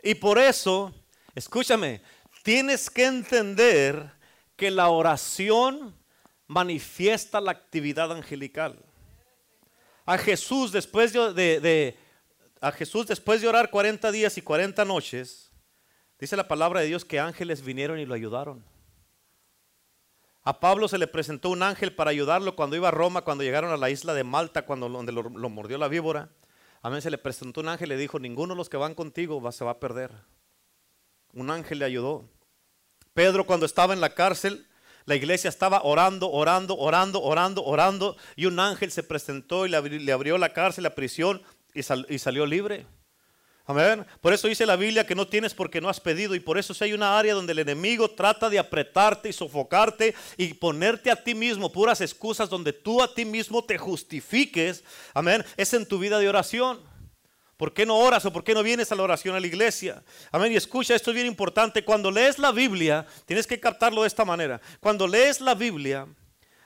Y 0.03 0.13
por 0.13 0.37
eso, 0.37 0.93
escúchame, 1.33 2.03
tienes 2.43 2.91
que 2.91 3.05
entender 3.05 4.11
que 4.55 4.69
la 4.69 4.89
oración 4.89 5.95
manifiesta 6.45 7.41
la 7.41 7.49
actividad 7.49 8.11
angelical. 8.11 8.77
A 10.05 10.19
Jesús, 10.19 10.71
después 10.71 11.11
de, 11.11 11.59
de 11.59 12.04
a 12.61 12.71
Jesús 12.71 13.07
después 13.07 13.41
de 13.41 13.47
orar 13.47 13.69
40 13.69 14.11
días 14.11 14.37
y 14.37 14.41
40 14.41 14.85
noches, 14.85 15.51
dice 16.19 16.35
la 16.35 16.47
palabra 16.47 16.81
de 16.81 16.87
Dios 16.87 17.05
que 17.05 17.19
ángeles 17.19 17.63
vinieron 17.63 17.99
y 17.99 18.05
lo 18.05 18.13
ayudaron. 18.13 18.63
A 20.47 20.59
Pablo 20.59 20.87
se 20.87 20.99
le 20.99 21.07
presentó 21.07 21.49
un 21.49 21.63
ángel 21.63 21.93
para 21.93 22.11
ayudarlo 22.11 22.55
cuando 22.55 22.75
iba 22.75 22.89
a 22.89 22.91
Roma, 22.91 23.23
cuando 23.23 23.43
llegaron 23.43 23.71
a 23.71 23.77
la 23.77 23.89
isla 23.89 24.13
de 24.13 24.23
Malta, 24.23 24.63
cuando 24.63 24.87
donde 24.87 25.11
lo, 25.11 25.23
mordió 25.49 25.79
la 25.79 25.87
víbora. 25.87 26.29
A 26.83 26.91
mí 26.91 27.01
se 27.01 27.09
le 27.09 27.17
presentó 27.17 27.61
un 27.61 27.69
ángel 27.69 27.87
y 27.87 27.95
le 27.95 27.97
dijo, 27.97 28.19
ninguno 28.19 28.53
de 28.53 28.57
los 28.59 28.69
que 28.69 28.77
van 28.77 28.93
contigo 28.93 29.41
va, 29.41 29.51
se 29.51 29.65
va 29.65 29.71
a 29.71 29.79
perder. 29.79 30.11
Un 31.33 31.49
ángel 31.49 31.79
le 31.79 31.85
ayudó. 31.85 32.29
Pedro 33.15 33.47
cuando 33.47 33.65
estaba 33.65 33.95
en 33.95 34.01
la 34.01 34.13
cárcel, 34.13 34.67
la 35.05 35.15
iglesia 35.15 35.49
estaba 35.49 35.81
orando, 35.83 36.29
orando, 36.29 36.77
orando, 36.77 37.23
orando, 37.23 37.63
orando, 37.63 38.15
y 38.35 38.45
un 38.45 38.59
ángel 38.59 38.91
se 38.91 39.01
presentó 39.01 39.65
y 39.65 39.69
le 39.69 40.11
abrió 40.11 40.37
la 40.37 40.53
cárcel, 40.53 40.83
la 40.83 40.93
prisión, 40.93 41.41
y, 41.75 42.17
salió 42.19 42.45
libre. 42.45 42.85
Amén. 43.67 44.05
Por 44.21 44.31
eso 44.31 44.47
dice 44.47 44.65
la 44.65 44.75
Biblia 44.75 45.05
que 45.05 45.15
no 45.15 45.27
tienes 45.27 45.53
porque 45.53 45.81
no 45.81 45.89
has 45.89 45.99
pedido. 45.99 46.35
Y 46.35 46.39
por 46.39 46.57
eso 46.57 46.73
si 46.73 46.83
hay 46.83 46.93
una 46.93 47.17
área 47.17 47.33
donde 47.33 47.53
el 47.53 47.59
enemigo 47.59 48.09
trata 48.09 48.49
de 48.49 48.59
apretarte 48.59 49.29
y 49.29 49.33
sofocarte 49.33 50.13
y 50.37 50.53
ponerte 50.53 51.11
a 51.11 51.21
ti 51.21 51.33
mismo 51.33 51.71
puras 51.71 51.99
excusas 51.99 52.49
donde 52.49 52.73
tú 52.73 53.01
a 53.01 53.13
ti 53.13 53.25
mismo 53.25 53.63
te 53.63 53.77
justifiques. 53.77 54.83
Amén. 55.13 55.43
Es 55.57 55.73
en 55.73 55.85
tu 55.85 55.99
vida 55.99 56.19
de 56.19 56.29
oración. 56.29 56.79
¿Por 57.57 57.73
qué 57.73 57.85
no 57.85 57.97
oras 57.97 58.25
o 58.25 58.33
por 58.33 58.43
qué 58.43 58.53
no 58.53 58.63
vienes 58.63 58.91
a 58.91 58.95
la 58.95 59.03
oración 59.03 59.35
a 59.35 59.39
la 59.39 59.47
iglesia? 59.47 60.03
Amén. 60.31 60.51
Y 60.51 60.55
escucha, 60.55 60.93
esto 60.93 61.11
es 61.11 61.15
bien 61.15 61.27
importante. 61.27 61.83
Cuando 61.83 62.11
lees 62.11 62.37
la 62.37 62.51
Biblia, 62.51 63.07
tienes 63.25 63.47
que 63.47 63.59
captarlo 63.59 64.01
de 64.01 64.07
esta 64.07 64.25
manera. 64.25 64.61
Cuando 64.79 65.07
lees 65.07 65.41
la 65.41 65.55
Biblia, 65.55 66.05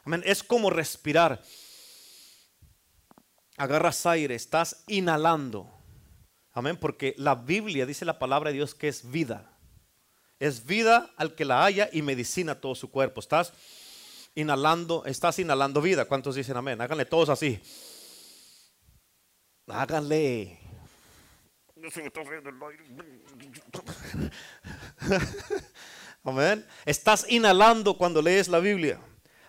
amén, 0.04 0.22
es 0.26 0.44
como 0.44 0.70
respirar 0.70 1.42
agarras 3.60 4.06
aire, 4.06 4.36
estás 4.36 4.84
inhalando. 4.88 5.70
Amén, 6.54 6.78
porque 6.78 7.14
la 7.18 7.36
Biblia 7.36 7.86
dice 7.86 8.06
la 8.06 8.18
palabra 8.18 8.50
de 8.50 8.56
Dios 8.56 8.74
que 8.74 8.88
es 8.88 9.12
vida. 9.12 9.52
Es 10.40 10.66
vida 10.66 11.12
al 11.18 11.36
que 11.36 11.46
la 11.46 11.66
haya 11.66 11.90
y 11.92 12.02
medicina 12.02 12.60
todo 12.60 12.74
su 12.74 12.90
cuerpo. 12.90 13.20
Estás 13.20 13.54
inhalando, 14.34 15.04
estás 15.06 15.38
inhalando 15.40 15.82
vida. 15.82 16.06
¿Cuántos 16.06 16.36
dicen 16.36 16.56
amén? 16.56 16.80
Háganle 16.80 17.04
todos 17.06 17.28
así. 17.28 17.62
Háganle. 19.68 20.58
Amén. 26.24 26.66
Estás 26.86 27.26
inhalando 27.30 27.98
cuando 27.98 28.22
lees 28.22 28.48
la 28.48 28.60
Biblia. 28.60 29.02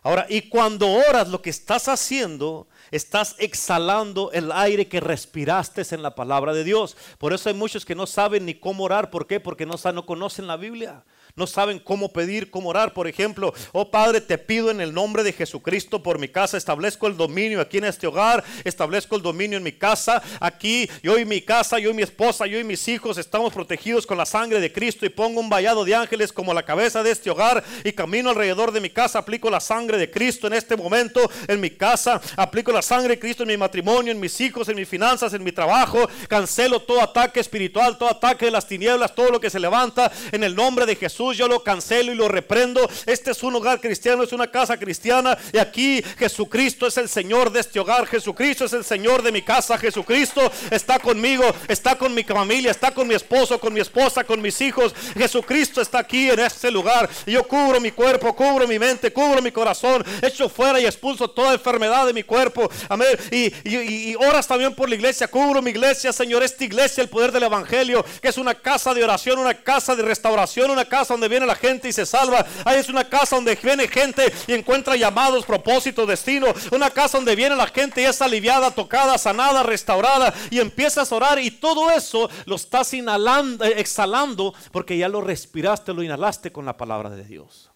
Ahora, 0.02 0.26
y 0.28 0.48
cuando 0.48 0.90
oras, 0.90 1.28
lo 1.28 1.42
que 1.42 1.50
estás 1.50 1.86
haciendo, 1.88 2.68
estás 2.90 3.36
exhalando 3.38 4.30
el 4.32 4.52
aire 4.52 4.88
que 4.88 5.00
respiraste 5.00 5.82
en 5.90 6.02
la 6.02 6.14
palabra 6.14 6.52
de 6.52 6.64
Dios. 6.64 6.96
Por 7.18 7.32
eso 7.32 7.48
hay 7.48 7.54
muchos 7.54 7.84
que 7.84 7.94
no 7.94 8.06
saben 8.06 8.46
ni 8.46 8.54
cómo 8.54 8.84
orar. 8.84 9.10
¿Por 9.10 9.26
qué? 9.26 9.40
Porque 9.40 9.66
no, 9.66 9.74
no 9.92 10.06
conocen 10.06 10.46
la 10.46 10.56
Biblia 10.56 11.04
no 11.40 11.46
saben 11.46 11.78
cómo 11.78 12.12
pedir, 12.12 12.50
cómo 12.50 12.68
orar. 12.68 12.92
Por 12.92 13.08
ejemplo, 13.08 13.54
oh 13.72 13.90
Padre, 13.90 14.20
te 14.20 14.36
pido 14.36 14.70
en 14.70 14.80
el 14.80 14.92
nombre 14.92 15.22
de 15.22 15.32
Jesucristo 15.32 16.02
por 16.02 16.18
mi 16.18 16.28
casa, 16.28 16.58
establezco 16.58 17.06
el 17.06 17.16
dominio 17.16 17.62
aquí 17.62 17.78
en 17.78 17.86
este 17.86 18.06
hogar, 18.06 18.44
establezco 18.62 19.16
el 19.16 19.22
dominio 19.22 19.56
en 19.56 19.64
mi 19.64 19.72
casa, 19.72 20.22
aquí 20.38 20.88
yo 21.02 21.18
y 21.18 21.24
mi 21.24 21.40
casa, 21.40 21.78
yo 21.78 21.90
y 21.90 21.94
mi 21.94 22.02
esposa, 22.02 22.46
yo 22.46 22.60
y 22.60 22.64
mis 22.64 22.86
hijos 22.88 23.16
estamos 23.16 23.54
protegidos 23.54 24.06
con 24.06 24.18
la 24.18 24.26
sangre 24.26 24.60
de 24.60 24.70
Cristo 24.70 25.06
y 25.06 25.08
pongo 25.08 25.40
un 25.40 25.48
vallado 25.48 25.82
de 25.84 25.94
ángeles 25.94 26.30
como 26.30 26.52
la 26.52 26.62
cabeza 26.62 27.02
de 27.02 27.10
este 27.10 27.30
hogar 27.30 27.64
y 27.84 27.92
camino 27.92 28.28
alrededor 28.28 28.70
de 28.70 28.82
mi 28.82 28.90
casa, 28.90 29.20
aplico 29.20 29.48
la 29.48 29.60
sangre 29.60 29.96
de 29.96 30.10
Cristo 30.10 30.46
en 30.46 30.52
este 30.52 30.76
momento 30.76 31.30
en 31.48 31.58
mi 31.58 31.70
casa, 31.70 32.20
aplico 32.36 32.70
la 32.70 32.82
sangre 32.82 33.14
de 33.14 33.18
Cristo 33.18 33.44
en 33.44 33.48
mi 33.48 33.56
matrimonio, 33.56 34.12
en 34.12 34.20
mis 34.20 34.38
hijos, 34.42 34.68
en 34.68 34.76
mis 34.76 34.88
finanzas, 34.88 35.32
en 35.32 35.42
mi 35.42 35.52
trabajo, 35.52 36.06
cancelo 36.28 36.82
todo 36.82 37.00
ataque 37.00 37.40
espiritual, 37.40 37.96
todo 37.96 38.10
ataque 38.10 38.44
de 38.44 38.50
las 38.50 38.66
tinieblas, 38.66 39.14
todo 39.14 39.30
lo 39.30 39.40
que 39.40 39.48
se 39.48 39.58
levanta 39.58 40.12
en 40.32 40.44
el 40.44 40.54
nombre 40.54 40.84
de 40.84 40.96
Jesús 40.96 41.29
yo 41.36 41.48
lo 41.48 41.62
cancelo 41.62 42.12
y 42.12 42.14
lo 42.14 42.28
reprendo. 42.28 42.88
Este 43.06 43.30
es 43.30 43.42
un 43.42 43.54
hogar 43.54 43.80
cristiano, 43.80 44.22
es 44.22 44.32
una 44.32 44.50
casa 44.50 44.76
cristiana. 44.76 45.36
Y 45.52 45.58
aquí 45.58 46.02
Jesucristo 46.18 46.86
es 46.86 46.96
el 46.96 47.08
Señor 47.08 47.50
de 47.50 47.60
este 47.60 47.80
hogar. 47.80 48.06
Jesucristo 48.06 48.64
es 48.64 48.72
el 48.72 48.84
Señor 48.84 49.22
de 49.22 49.32
mi 49.32 49.42
casa. 49.42 49.78
Jesucristo 49.78 50.50
está 50.70 50.98
conmigo, 50.98 51.44
está 51.68 51.96
con 51.96 52.14
mi 52.14 52.24
familia, 52.24 52.70
está 52.70 52.92
con 52.92 53.06
mi 53.06 53.14
esposo, 53.14 53.58
con 53.58 53.72
mi 53.72 53.80
esposa, 53.80 54.24
con 54.24 54.40
mis 54.40 54.60
hijos. 54.60 54.94
Jesucristo 55.14 55.80
está 55.80 56.00
aquí 56.00 56.30
en 56.30 56.40
este 56.40 56.70
lugar. 56.70 57.08
Y 57.26 57.32
yo 57.32 57.46
cubro 57.46 57.80
mi 57.80 57.90
cuerpo, 57.90 58.34
cubro 58.34 58.66
mi 58.66 58.78
mente, 58.78 59.12
cubro 59.12 59.42
mi 59.42 59.52
corazón. 59.52 60.04
Echo 60.22 60.48
fuera 60.48 60.80
y 60.80 60.86
expulso 60.86 61.28
toda 61.28 61.54
enfermedad 61.54 62.06
de 62.06 62.12
mi 62.12 62.22
cuerpo. 62.22 62.70
Amén. 62.88 63.16
Y, 63.30 63.52
y, 63.64 64.10
y 64.10 64.14
oras 64.16 64.46
también 64.46 64.74
por 64.74 64.88
la 64.88 64.94
iglesia. 64.94 65.28
Cubro 65.28 65.62
mi 65.62 65.70
iglesia, 65.70 66.12
Señor. 66.12 66.42
Esta 66.42 66.64
iglesia, 66.64 67.02
el 67.02 67.08
poder 67.08 67.32
del 67.32 67.44
Evangelio, 67.44 68.04
que 68.20 68.28
es 68.28 68.38
una 68.38 68.54
casa 68.54 68.94
de 68.94 69.04
oración, 69.04 69.38
una 69.38 69.54
casa 69.54 69.94
de 69.94 70.02
restauración, 70.02 70.70
una 70.70 70.84
casa 70.84 71.09
donde 71.14 71.28
viene 71.28 71.46
la 71.46 71.54
gente 71.54 71.88
y 71.88 71.92
se 71.92 72.06
salva. 72.06 72.46
Ahí 72.64 72.78
es 72.78 72.88
una 72.88 73.08
casa 73.08 73.36
donde 73.36 73.54
viene 73.56 73.88
gente 73.88 74.32
y 74.46 74.52
encuentra 74.52 74.96
llamados, 74.96 75.44
propósitos, 75.44 76.06
destino. 76.06 76.46
Una 76.72 76.90
casa 76.90 77.18
donde 77.18 77.36
viene 77.36 77.56
la 77.56 77.66
gente 77.66 78.02
y 78.02 78.04
es 78.04 78.20
aliviada, 78.22 78.70
tocada, 78.70 79.18
sanada, 79.18 79.62
restaurada. 79.62 80.34
Y 80.50 80.58
empiezas 80.58 81.10
a 81.10 81.16
orar 81.16 81.38
y 81.38 81.50
todo 81.50 81.90
eso 81.90 82.30
lo 82.46 82.56
estás 82.56 82.92
inhalando, 82.94 83.64
eh, 83.64 83.74
exhalando 83.76 84.54
porque 84.72 84.96
ya 84.96 85.08
lo 85.08 85.20
respiraste, 85.20 85.92
lo 85.92 86.02
inhalaste 86.02 86.52
con 86.52 86.64
la 86.64 86.76
palabra 86.76 87.10
de 87.10 87.24
Dios. 87.24 87.70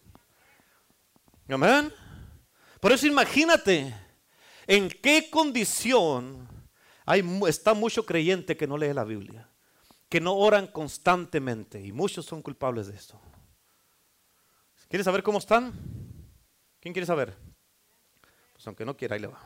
Amén. 1.49 1.93
Por 2.81 2.93
eso 2.93 3.07
imagínate 3.07 3.95
en 4.67 4.89
qué 4.89 5.31
condición 5.31 6.49
hay, 7.07 7.23
está 7.49 7.75
mucho 7.75 8.05
creyente 8.07 8.57
que 8.57 8.67
no 8.67 8.79
lee 8.79 8.93
la 8.93 9.05
Biblia, 9.05 9.49
que 10.15 10.21
no 10.21 10.35
oran 10.37 10.69
constantemente 10.69 11.85
y 11.85 11.91
muchos 11.91 12.25
son 12.25 12.41
culpables 12.41 12.87
de 12.87 12.95
esto. 12.95 13.21
¿Quieres 14.89 15.07
saber 15.07 15.25
cómo 15.25 15.39
están? 15.39 15.73
¿Quién 16.79 16.95
quiere 16.95 17.05
saber? 17.05 17.37
Pues 18.53 18.65
aunque 18.69 18.85
no 18.85 18.97
quiera, 18.97 19.17
ahí 19.17 19.21
le 19.21 19.27
va. 19.27 19.43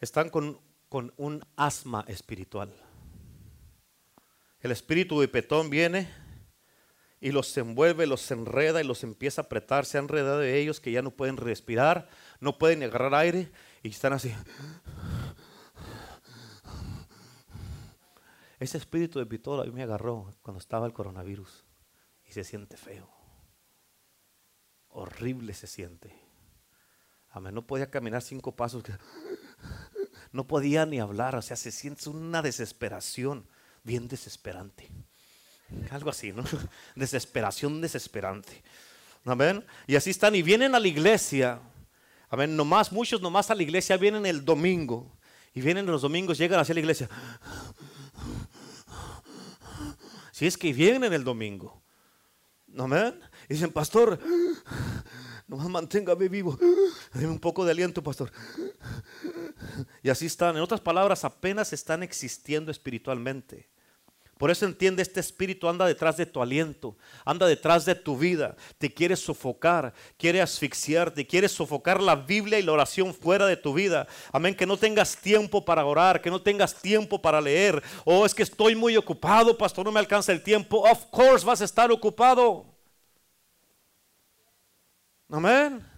Están 0.00 0.30
con, 0.30 0.58
con 0.88 1.12
un 1.18 1.44
asma 1.56 2.06
espiritual. 2.08 2.72
El 4.60 4.70
espíritu 4.70 5.20
de 5.20 5.28
Petón 5.28 5.68
viene 5.68 6.08
y 7.20 7.32
los 7.32 7.54
envuelve, 7.58 8.06
los 8.06 8.30
enreda 8.30 8.80
y 8.80 8.86
los 8.86 9.04
empieza 9.04 9.42
a 9.42 9.44
apretar. 9.44 9.84
Se 9.84 9.98
han 9.98 10.04
enredado 10.04 10.38
de 10.38 10.58
ellos 10.58 10.80
que 10.80 10.90
ya 10.90 11.02
no 11.02 11.10
pueden 11.10 11.36
respirar, 11.36 12.08
no 12.40 12.56
pueden 12.56 12.82
agarrar 12.82 13.14
aire 13.14 13.52
y 13.82 13.90
están 13.90 14.14
así. 14.14 14.34
Ese 18.64 18.78
espíritu 18.78 19.18
de 19.18 19.26
Petón 19.26 19.60
a 19.60 19.64
mí 19.64 19.70
me 19.70 19.82
agarró 19.82 20.30
cuando 20.42 20.58
estaba 20.58 20.86
el 20.86 20.92
coronavirus 20.92 21.64
se 22.34 22.42
siente 22.42 22.76
feo. 22.76 23.08
Horrible 24.88 25.54
se 25.54 25.68
siente. 25.68 26.12
Amén. 27.30 27.54
No 27.54 27.64
podía 27.64 27.90
caminar 27.90 28.22
cinco 28.22 28.52
pasos. 28.52 28.82
No 30.32 30.48
podía 30.48 30.84
ni 30.84 30.98
hablar. 30.98 31.36
O 31.36 31.42
sea, 31.42 31.56
se 31.56 31.70
siente 31.70 32.10
una 32.10 32.42
desesperación 32.42 33.46
bien 33.84 34.08
desesperante. 34.08 34.88
Algo 35.92 36.10
así, 36.10 36.32
¿no? 36.32 36.42
Desesperación 36.96 37.80
desesperante. 37.80 38.64
Amén. 39.24 39.64
Y 39.86 39.94
así 39.94 40.10
están 40.10 40.34
y 40.34 40.42
vienen 40.42 40.74
a 40.74 40.80
la 40.80 40.88
iglesia. 40.88 41.60
Amén. 42.30 42.56
Nomás, 42.56 42.90
muchos 42.90 43.20
nomás 43.20 43.48
a 43.52 43.54
la 43.54 43.62
iglesia 43.62 43.96
vienen 43.96 44.26
el 44.26 44.44
domingo. 44.44 45.16
Y 45.54 45.60
vienen 45.60 45.86
los 45.86 46.02
domingos, 46.02 46.36
llegan 46.36 46.58
hacia 46.58 46.74
la 46.74 46.80
iglesia. 46.80 47.08
Si 50.34 50.48
es 50.48 50.58
que 50.58 50.72
vienen 50.72 51.12
el 51.12 51.22
domingo. 51.22 51.80
Amén. 52.76 53.20
Dicen, 53.48 53.70
pastor, 53.70 54.18
nomás 55.46 55.68
manténgame 55.68 56.28
vivo. 56.28 56.58
Dame 57.12 57.28
un 57.28 57.38
poco 57.38 57.64
de 57.64 57.70
aliento, 57.70 58.02
pastor. 58.02 58.32
Y 60.02 60.08
así 60.08 60.26
están. 60.26 60.56
En 60.56 60.62
otras 60.62 60.80
palabras, 60.80 61.24
apenas 61.24 61.72
están 61.72 62.02
existiendo 62.02 62.72
espiritualmente. 62.72 63.70
Por 64.38 64.50
eso 64.50 64.66
entiende, 64.66 65.02
este 65.02 65.20
espíritu 65.20 65.68
anda 65.68 65.86
detrás 65.86 66.16
de 66.16 66.26
tu 66.26 66.42
aliento, 66.42 66.96
anda 67.24 67.46
detrás 67.46 67.84
de 67.84 67.94
tu 67.94 68.18
vida, 68.18 68.56
te 68.78 68.92
quiere 68.92 69.14
sofocar, 69.14 69.94
quiere 70.18 70.42
asfixiarte, 70.42 71.26
quiere 71.26 71.48
sofocar 71.48 72.02
la 72.02 72.16
Biblia 72.16 72.58
y 72.58 72.62
la 72.62 72.72
oración 72.72 73.14
fuera 73.14 73.46
de 73.46 73.56
tu 73.56 73.72
vida. 73.72 74.08
Amén, 74.32 74.54
que 74.54 74.66
no 74.66 74.76
tengas 74.76 75.16
tiempo 75.16 75.64
para 75.64 75.84
orar, 75.84 76.20
que 76.20 76.30
no 76.30 76.42
tengas 76.42 76.74
tiempo 76.74 77.22
para 77.22 77.40
leer. 77.40 77.82
Oh, 78.04 78.26
es 78.26 78.34
que 78.34 78.42
estoy 78.42 78.74
muy 78.74 78.96
ocupado, 78.96 79.56
pastor, 79.56 79.84
no 79.84 79.92
me 79.92 80.00
alcanza 80.00 80.32
el 80.32 80.42
tiempo. 80.42 80.78
Of 80.78 81.06
course 81.10 81.46
vas 81.46 81.60
a 81.60 81.64
estar 81.64 81.92
ocupado. 81.92 82.66
Amén. 85.30 85.93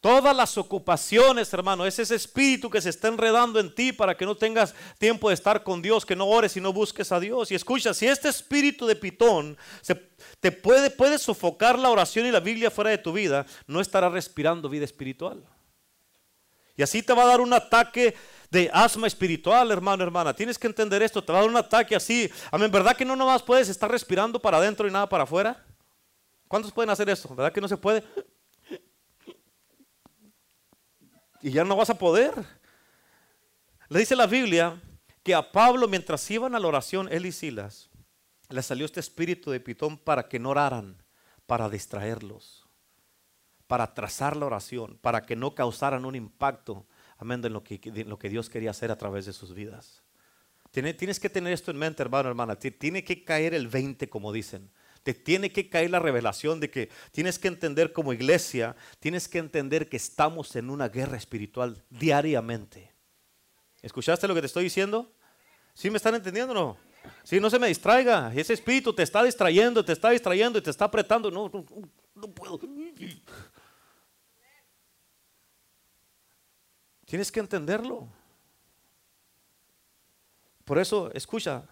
Todas 0.00 0.34
las 0.34 0.56
ocupaciones, 0.56 1.52
hermano, 1.52 1.84
es 1.84 1.98
ese 1.98 2.14
espíritu 2.14 2.70
que 2.70 2.80
se 2.80 2.88
está 2.88 3.08
enredando 3.08 3.60
en 3.60 3.74
ti 3.74 3.92
para 3.92 4.16
que 4.16 4.24
no 4.24 4.34
tengas 4.34 4.74
tiempo 4.96 5.28
de 5.28 5.34
estar 5.34 5.62
con 5.62 5.82
Dios, 5.82 6.06
que 6.06 6.16
no 6.16 6.26
ores 6.26 6.56
y 6.56 6.60
no 6.60 6.72
busques 6.72 7.12
a 7.12 7.20
Dios. 7.20 7.50
Y 7.50 7.54
escucha, 7.54 7.92
si 7.92 8.06
este 8.06 8.30
espíritu 8.30 8.86
de 8.86 8.96
pitón 8.96 9.58
se, 9.82 9.94
te 10.40 10.52
puede, 10.52 10.88
puede 10.88 11.18
sofocar 11.18 11.78
la 11.78 11.90
oración 11.90 12.24
y 12.24 12.30
la 12.30 12.40
Biblia 12.40 12.70
fuera 12.70 12.88
de 12.88 12.96
tu 12.96 13.12
vida, 13.12 13.44
no 13.66 13.78
estarás 13.82 14.10
respirando 14.10 14.70
vida 14.70 14.86
espiritual. 14.86 15.44
Y 16.78 16.82
así 16.82 17.02
te 17.02 17.12
va 17.12 17.24
a 17.24 17.26
dar 17.26 17.42
un 17.42 17.52
ataque 17.52 18.16
de 18.50 18.70
asma 18.72 19.06
espiritual, 19.06 19.70
hermano, 19.70 20.02
hermana. 20.02 20.32
Tienes 20.32 20.58
que 20.58 20.66
entender 20.66 21.02
esto, 21.02 21.22
te 21.22 21.30
va 21.30 21.40
a 21.40 21.42
dar 21.42 21.50
un 21.50 21.58
ataque 21.58 21.94
así. 21.94 22.30
Amén, 22.50 22.70
¿verdad 22.70 22.96
que 22.96 23.04
no 23.04 23.16
nomás 23.16 23.42
puedes 23.42 23.68
estar 23.68 23.90
respirando 23.90 24.40
para 24.40 24.56
adentro 24.56 24.88
y 24.88 24.90
nada 24.90 25.06
para 25.06 25.24
afuera? 25.24 25.62
¿Cuántos 26.48 26.72
pueden 26.72 26.88
hacer 26.88 27.10
eso? 27.10 27.28
¿Verdad 27.34 27.52
que 27.52 27.60
no 27.60 27.68
se 27.68 27.76
puede? 27.76 28.02
Y 31.42 31.50
ya 31.50 31.64
no 31.64 31.76
vas 31.76 31.90
a 31.90 31.98
poder. 31.98 32.32
Le 33.88 33.98
dice 33.98 34.16
la 34.16 34.26
Biblia 34.26 34.80
que 35.22 35.34
a 35.34 35.52
Pablo 35.52 35.88
mientras 35.88 36.30
iban 36.30 36.54
a 36.54 36.58
la 36.58 36.68
oración, 36.68 37.08
él 37.10 37.26
y 37.26 37.32
Silas, 37.32 37.90
le 38.48 38.62
salió 38.62 38.84
este 38.84 39.00
espíritu 39.00 39.50
de 39.50 39.60
pitón 39.60 39.98
para 39.98 40.28
que 40.28 40.38
no 40.38 40.50
oraran, 40.50 41.02
para 41.46 41.68
distraerlos, 41.68 42.66
para 43.66 43.94
trazar 43.94 44.36
la 44.36 44.46
oración, 44.46 44.98
para 45.00 45.22
que 45.22 45.36
no 45.36 45.54
causaran 45.54 46.04
un 46.04 46.14
impacto, 46.14 46.86
amén, 47.18 47.40
de 47.40 47.50
lo 47.50 47.62
que, 47.62 47.80
lo 48.06 48.18
que 48.18 48.28
Dios 48.28 48.48
quería 48.48 48.70
hacer 48.70 48.90
a 48.90 48.96
través 48.96 49.26
de 49.26 49.32
sus 49.32 49.54
vidas. 49.54 50.02
Tienes 50.70 51.18
que 51.18 51.28
tener 51.28 51.52
esto 51.52 51.72
en 51.72 51.78
mente, 51.78 52.02
hermano, 52.02 52.28
hermana. 52.28 52.56
Tiene 52.56 53.02
que 53.02 53.24
caer 53.24 53.54
el 53.54 53.66
20, 53.66 54.08
como 54.08 54.32
dicen. 54.32 54.70
Te 55.02 55.14
tiene 55.14 55.50
que 55.50 55.68
caer 55.68 55.90
la 55.90 55.98
revelación 55.98 56.60
de 56.60 56.70
que 56.70 56.90
tienes 57.12 57.38
que 57.38 57.48
entender 57.48 57.92
como 57.92 58.12
iglesia, 58.12 58.76
tienes 58.98 59.28
que 59.28 59.38
entender 59.38 59.88
que 59.88 59.96
estamos 59.96 60.54
en 60.56 60.68
una 60.68 60.88
guerra 60.88 61.16
espiritual 61.16 61.82
diariamente. 61.88 62.92
¿Escuchaste 63.82 64.28
lo 64.28 64.34
que 64.34 64.40
te 64.40 64.46
estoy 64.46 64.64
diciendo? 64.64 65.10
¿Sí 65.72 65.90
me 65.90 65.96
están 65.96 66.14
entendiendo 66.14 66.52
o 66.52 66.54
no? 66.54 66.90
Sí, 67.22 67.40
no 67.40 67.48
se 67.48 67.58
me 67.58 67.68
distraiga. 67.68 68.32
Ese 68.34 68.52
espíritu 68.52 68.92
te 68.92 69.02
está 69.02 69.22
distrayendo, 69.22 69.84
te 69.84 69.92
está 69.92 70.10
distrayendo 70.10 70.58
y 70.58 70.62
te 70.62 70.70
está 70.70 70.84
apretando. 70.84 71.30
No, 71.30 71.50
no, 71.52 71.64
no 72.14 72.28
puedo. 72.28 72.60
Tienes 77.06 77.32
que 77.32 77.40
entenderlo. 77.40 78.08
Por 80.64 80.78
eso, 80.78 81.10
escucha, 81.14 81.66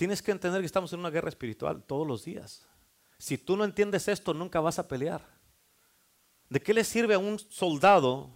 Tienes 0.00 0.22
que 0.22 0.30
entender 0.30 0.62
que 0.62 0.66
estamos 0.66 0.90
en 0.94 1.00
una 1.00 1.10
guerra 1.10 1.28
espiritual 1.28 1.82
todos 1.82 2.06
los 2.06 2.24
días. 2.24 2.66
Si 3.18 3.36
tú 3.36 3.54
no 3.54 3.64
entiendes 3.64 4.08
esto, 4.08 4.32
nunca 4.32 4.58
vas 4.58 4.78
a 4.78 4.88
pelear. 4.88 5.20
¿De 6.48 6.58
qué 6.58 6.72
le 6.72 6.84
sirve 6.84 7.12
a 7.12 7.18
un 7.18 7.38
soldado 7.38 8.30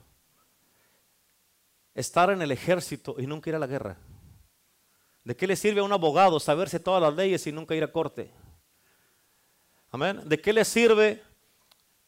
estar 1.94 2.28
en 2.28 2.42
el 2.42 2.52
ejército 2.52 3.16
y 3.16 3.26
nunca 3.26 3.48
ir 3.48 3.56
a 3.56 3.58
la 3.58 3.66
guerra? 3.66 3.96
¿De 5.24 5.34
qué 5.34 5.46
le 5.46 5.56
sirve 5.56 5.80
a 5.80 5.84
un 5.84 5.92
abogado 5.94 6.38
saberse 6.38 6.78
todas 6.78 7.00
las 7.00 7.14
leyes 7.14 7.46
y 7.46 7.52
nunca 7.52 7.74
ir 7.74 7.82
a 7.82 7.90
corte? 7.90 8.30
Amén. 9.90 10.20
¿De 10.26 10.38
qué 10.38 10.52
le 10.52 10.66
sirve, 10.66 11.22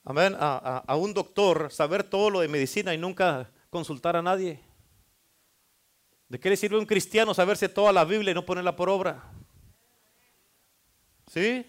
amén, 0.05 0.37
a, 0.39 0.85
a 0.87 0.97
un 0.97 1.15
doctor 1.15 1.73
saber 1.73 2.05
todo 2.05 2.29
lo 2.29 2.41
de 2.41 2.49
medicina 2.49 2.93
y 2.93 2.99
nunca 2.99 3.51
consultar 3.71 4.17
a 4.17 4.23
nadie? 4.23 4.61
¿De 6.29 6.39
qué 6.39 6.51
le 6.51 6.59
sirve 6.59 6.77
a 6.77 6.81
un 6.81 6.85
cristiano 6.85 7.33
saberse 7.33 7.71
toda 7.71 7.91
la 7.91 8.05
Biblia 8.05 8.33
y 8.33 8.35
no 8.35 8.45
ponerla 8.45 8.77
por 8.77 8.91
obra? 8.91 9.33
¿Sí? 11.33 11.67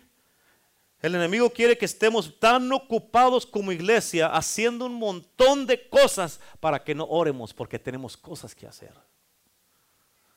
El 0.99 1.13
enemigo 1.13 1.51
quiere 1.51 1.77
que 1.77 1.85
estemos 1.85 2.39
tan 2.39 2.71
ocupados 2.71 3.45
como 3.45 3.71
iglesia 3.71 4.27
haciendo 4.27 4.85
un 4.85 4.95
montón 4.95 5.67
de 5.67 5.87
cosas 5.89 6.39
para 6.59 6.83
que 6.83 6.95
no 6.95 7.05
oremos 7.05 7.53
porque 7.53 7.77
tenemos 7.77 8.17
cosas 8.17 8.55
que 8.55 8.65
hacer. 8.65 8.93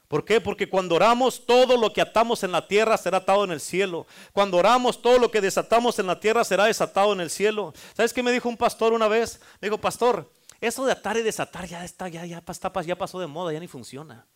¿Por 0.06 0.24
qué? 0.24 0.40
Porque 0.40 0.68
cuando 0.68 0.96
oramos 0.96 1.46
todo 1.46 1.76
lo 1.76 1.92
que 1.92 2.00
atamos 2.00 2.42
en 2.42 2.52
la 2.52 2.66
tierra 2.66 2.98
será 2.98 3.18
atado 3.18 3.44
en 3.44 3.52
el 3.52 3.60
cielo. 3.60 4.06
Cuando 4.32 4.56
oramos 4.56 5.00
todo 5.00 5.18
lo 5.18 5.30
que 5.30 5.40
desatamos 5.40 5.98
en 5.98 6.08
la 6.08 6.18
tierra 6.18 6.42
será 6.44 6.64
desatado 6.64 7.12
en 7.12 7.20
el 7.20 7.30
cielo. 7.30 7.72
¿Sabes 7.94 8.12
qué 8.12 8.22
me 8.22 8.32
dijo 8.32 8.48
un 8.48 8.56
pastor 8.56 8.92
una 8.92 9.06
vez? 9.06 9.40
Me 9.60 9.68
dijo, 9.68 9.78
pastor, 9.78 10.30
eso 10.60 10.84
de 10.84 10.92
atar 10.92 11.16
y 11.16 11.22
desatar 11.22 11.66
ya 11.66 11.84
está, 11.84 12.08
ya, 12.08 12.26
ya, 12.26 12.42
ya 12.84 12.98
pasó 12.98 13.20
de 13.20 13.26
moda, 13.28 13.52
ya 13.52 13.60
ni 13.60 13.68
funciona. 13.68 14.26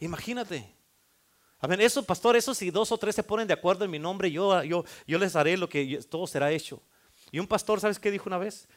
Imagínate. 0.00 0.74
A 1.64 1.66
ver, 1.66 1.80
eso, 1.80 2.02
pastor, 2.02 2.36
eso 2.36 2.52
si 2.52 2.70
dos 2.70 2.92
o 2.92 2.98
tres 2.98 3.14
se 3.14 3.22
ponen 3.22 3.48
de 3.48 3.54
acuerdo 3.54 3.86
en 3.86 3.90
mi 3.90 3.98
nombre, 3.98 4.30
yo, 4.30 4.62
yo, 4.64 4.84
yo 5.06 5.18
les 5.18 5.34
haré 5.34 5.56
lo 5.56 5.66
que 5.66 5.98
todo 6.10 6.26
será 6.26 6.52
hecho. 6.52 6.82
Y 7.32 7.38
un 7.38 7.46
pastor, 7.46 7.80
¿sabes 7.80 7.98
qué 7.98 8.10
dijo 8.10 8.28
una 8.28 8.36
vez? 8.36 8.68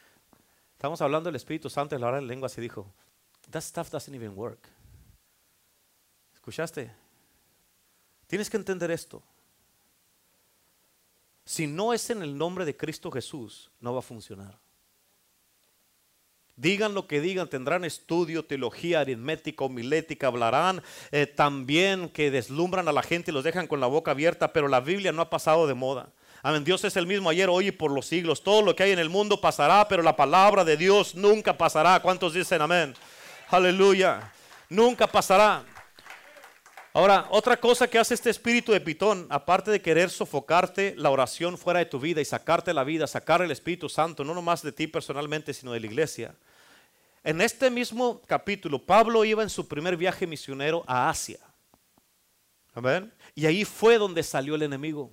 Estamos 0.71 1.01
hablando 1.01 1.27
del 1.27 1.35
Espíritu 1.35 1.69
Santo 1.69 1.97
y 1.97 1.99
la 1.99 2.07
hora 2.07 2.21
de 2.21 2.25
lengua 2.25 2.45
así 2.45 2.61
dijo, 2.61 2.89
that 3.49 3.59
stuff 3.59 3.91
doesn't 3.91 4.15
even 4.15 4.31
work. 4.38 4.69
¿Escuchaste? 6.33 6.89
Tienes 8.25 8.49
que 8.49 8.55
entender 8.55 8.89
esto. 8.89 9.21
Si 11.43 11.67
no 11.67 11.91
es 11.91 12.09
en 12.09 12.21
el 12.21 12.38
nombre 12.38 12.63
de 12.63 12.77
Cristo 12.77 13.11
Jesús, 13.11 13.69
no 13.81 13.91
va 13.91 13.99
a 13.99 14.01
funcionar. 14.01 14.57
Digan 16.58 16.95
lo 16.95 17.05
que 17.05 17.22
digan, 17.22 17.47
tendrán 17.47 17.86
estudio, 17.86 18.43
teología, 18.43 19.01
aritmética, 19.01 19.64
homilética, 19.64 20.26
hablarán 20.26 20.82
eh, 21.12 21.28
también 21.28 22.10
que 22.10 22.32
deslumbran 22.32 22.88
a 22.88 22.91
la 22.91 23.03
gente 23.03 23.30
y 23.30 23.34
los 23.34 23.43
dejan 23.43 23.68
con 23.68 23.80
la 23.80 23.86
boca 23.86 24.10
abierta, 24.12 24.51
pero 24.51 24.68
la 24.68 24.80
Biblia 24.80 25.12
no 25.12 25.22
ha 25.22 25.30
pasado 25.30 25.68
de 25.68 25.76
moda. 25.76 26.10
Amén. 26.41 26.64
Dios 26.64 26.84
es 26.84 26.95
el 26.97 27.05
mismo 27.05 27.30
ayer, 27.30 27.47
hoy 27.47 27.68
y 27.68 27.72
por 27.72 27.91
los 27.91 28.08
siglos. 28.08 28.41
Todo 28.41 28.64
lo 28.64 28.76
que 28.76 28.82
hay 28.82 28.91
en 28.91 28.97
el 28.97 29.10
mundo 29.10 29.39
pasará, 29.39 29.88
pero 29.88 30.01
la 30.01 30.16
palabra 30.16 30.66
de 30.66 30.78
Dios 30.78 31.14
nunca 31.14 31.55
pasará. 31.55 31.99
¿Cuántos 31.99 32.34
dicen 32.34 32.60
amén? 32.60 32.95
Aleluya. 33.49 34.32
Nunca 34.68 35.05
pasará. 35.05 35.64
Ahora, 36.97 37.28
otra 37.30 37.58
cosa 37.58 37.88
que 37.88 37.99
hace 37.99 38.16
este 38.16 38.32
espíritu 38.32 38.72
de 38.72 38.82
pitón, 38.82 39.28
aparte 39.30 39.70
de 39.70 39.84
querer 39.84 40.10
sofocarte 40.10 40.95
la 40.97 41.12
oración 41.12 41.55
fuera 41.55 41.78
de 41.78 41.86
tu 41.86 41.99
vida 41.99 42.22
y 42.22 42.26
sacarte 42.26 42.74
la 42.74 42.84
vida, 42.84 43.05
sacar 43.05 43.43
el 43.43 43.51
Espíritu 43.51 43.88
Santo, 43.88 44.24
no 44.24 44.34
nomás 44.34 44.64
de 44.64 44.72
ti 44.72 44.88
personalmente, 44.88 45.53
sino 45.53 45.74
de 45.74 45.80
la 45.80 45.86
iglesia, 45.86 46.34
en 47.24 47.41
este 47.41 47.70
mismo 47.70 48.22
capítulo, 48.26 48.86
Pablo 48.86 49.26
iba 49.26 49.43
en 49.43 49.49
su 49.49 49.68
primer 49.68 49.97
viaje 49.97 50.26
misionero 50.26 50.84
a 50.88 51.09
Asia. 51.09 51.39
Amén. 52.74 53.13
Y 53.36 53.45
ahí 53.45 53.65
fue 53.65 53.97
donde 53.97 54.24
salió 54.24 54.55
el 54.55 54.61
enemigo. 54.61 55.11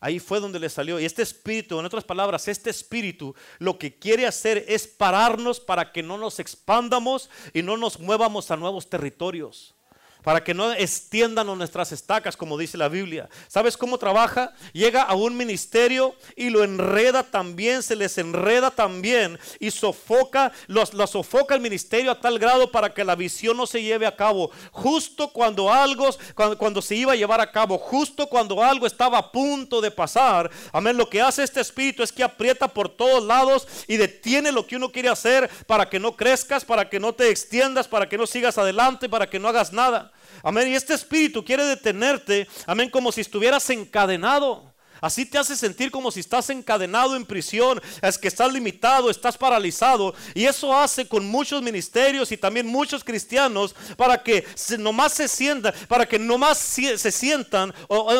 Ahí 0.00 0.18
fue 0.18 0.40
donde 0.40 0.58
le 0.58 0.70
salió. 0.70 0.98
Y 0.98 1.04
este 1.04 1.22
espíritu, 1.22 1.78
en 1.78 1.84
otras 1.84 2.04
palabras, 2.04 2.48
este 2.48 2.70
espíritu 2.70 3.34
lo 3.58 3.78
que 3.78 3.98
quiere 3.98 4.26
hacer 4.26 4.64
es 4.66 4.86
pararnos 4.86 5.60
para 5.60 5.92
que 5.92 6.02
no 6.02 6.16
nos 6.16 6.40
expandamos 6.40 7.28
y 7.52 7.62
no 7.62 7.76
nos 7.76 8.00
muevamos 8.00 8.50
a 8.50 8.56
nuevos 8.56 8.88
territorios 8.88 9.74
para 10.22 10.42
que 10.42 10.54
no 10.54 10.72
extiendan 10.72 11.46
nuestras 11.46 11.92
estacas, 11.92 12.36
como 12.36 12.58
dice 12.58 12.78
la 12.78 12.88
Biblia. 12.88 13.28
¿Sabes 13.48 13.76
cómo 13.76 13.98
trabaja? 13.98 14.52
Llega 14.72 15.02
a 15.02 15.14
un 15.14 15.36
ministerio 15.36 16.14
y 16.36 16.50
lo 16.50 16.62
enreda 16.62 17.22
también, 17.22 17.82
se 17.82 17.96
les 17.96 18.18
enreda 18.18 18.70
también 18.70 19.38
y 19.58 19.70
sofoca, 19.70 20.52
los, 20.66 20.90
sofoca 21.10 21.54
el 21.54 21.60
ministerio 21.60 22.10
a 22.10 22.20
tal 22.20 22.38
grado 22.38 22.70
para 22.70 22.92
que 22.92 23.04
la 23.04 23.14
visión 23.14 23.56
no 23.56 23.66
se 23.66 23.82
lleve 23.82 24.06
a 24.06 24.16
cabo. 24.16 24.50
Justo 24.72 25.28
cuando 25.28 25.72
algo, 25.72 26.08
cuando, 26.34 26.58
cuando 26.58 26.82
se 26.82 26.94
iba 26.94 27.12
a 27.12 27.16
llevar 27.16 27.40
a 27.40 27.50
cabo, 27.50 27.78
justo 27.78 28.26
cuando 28.26 28.62
algo 28.62 28.86
estaba 28.86 29.18
a 29.18 29.32
punto 29.32 29.80
de 29.80 29.90
pasar, 29.90 30.50
amén, 30.72 30.96
lo 30.96 31.08
que 31.08 31.20
hace 31.20 31.42
este 31.42 31.60
espíritu 31.60 32.02
es 32.02 32.12
que 32.12 32.22
aprieta 32.22 32.68
por 32.68 32.88
todos 32.88 33.24
lados 33.24 33.66
y 33.86 33.96
detiene 33.96 34.52
lo 34.52 34.66
que 34.66 34.76
uno 34.76 34.90
quiere 34.90 35.08
hacer 35.08 35.50
para 35.66 35.88
que 35.88 35.98
no 35.98 36.16
crezcas, 36.16 36.64
para 36.64 36.88
que 36.88 37.00
no 37.00 37.14
te 37.14 37.30
extiendas, 37.30 37.88
para 37.88 38.08
que 38.08 38.18
no 38.18 38.26
sigas 38.26 38.58
adelante, 38.58 39.08
para 39.08 39.28
que 39.28 39.38
no 39.38 39.48
hagas 39.48 39.72
nada. 39.72 40.09
Amén. 40.42 40.68
Y 40.68 40.74
este 40.74 40.94
espíritu 40.94 41.44
quiere 41.44 41.64
detenerte, 41.64 42.48
amén, 42.66 42.90
como 42.90 43.12
si 43.12 43.20
estuvieras 43.20 43.68
encadenado. 43.70 44.69
Así 45.00 45.24
te 45.24 45.38
hace 45.38 45.56
sentir 45.56 45.90
como 45.90 46.10
si 46.10 46.20
estás 46.20 46.50
encadenado 46.50 47.16
en 47.16 47.24
prisión, 47.24 47.80
es 48.02 48.18
que 48.18 48.28
estás 48.28 48.52
limitado, 48.52 49.10
estás 49.10 49.38
paralizado. 49.38 50.14
Y 50.34 50.44
eso 50.44 50.76
hace 50.76 51.08
con 51.08 51.26
muchos 51.26 51.62
ministerios 51.62 52.30
y 52.32 52.36
también 52.36 52.66
muchos 52.66 53.02
cristianos 53.02 53.74
para 53.96 54.22
que 54.22 54.44
nomás 54.78 55.12
se 55.12 55.28
sientan, 55.28 55.72
para 55.88 56.06
que 56.06 56.18
nomás 56.18 56.58
se 56.58 57.12
sientan, 57.12 57.72
o, 57.88 58.10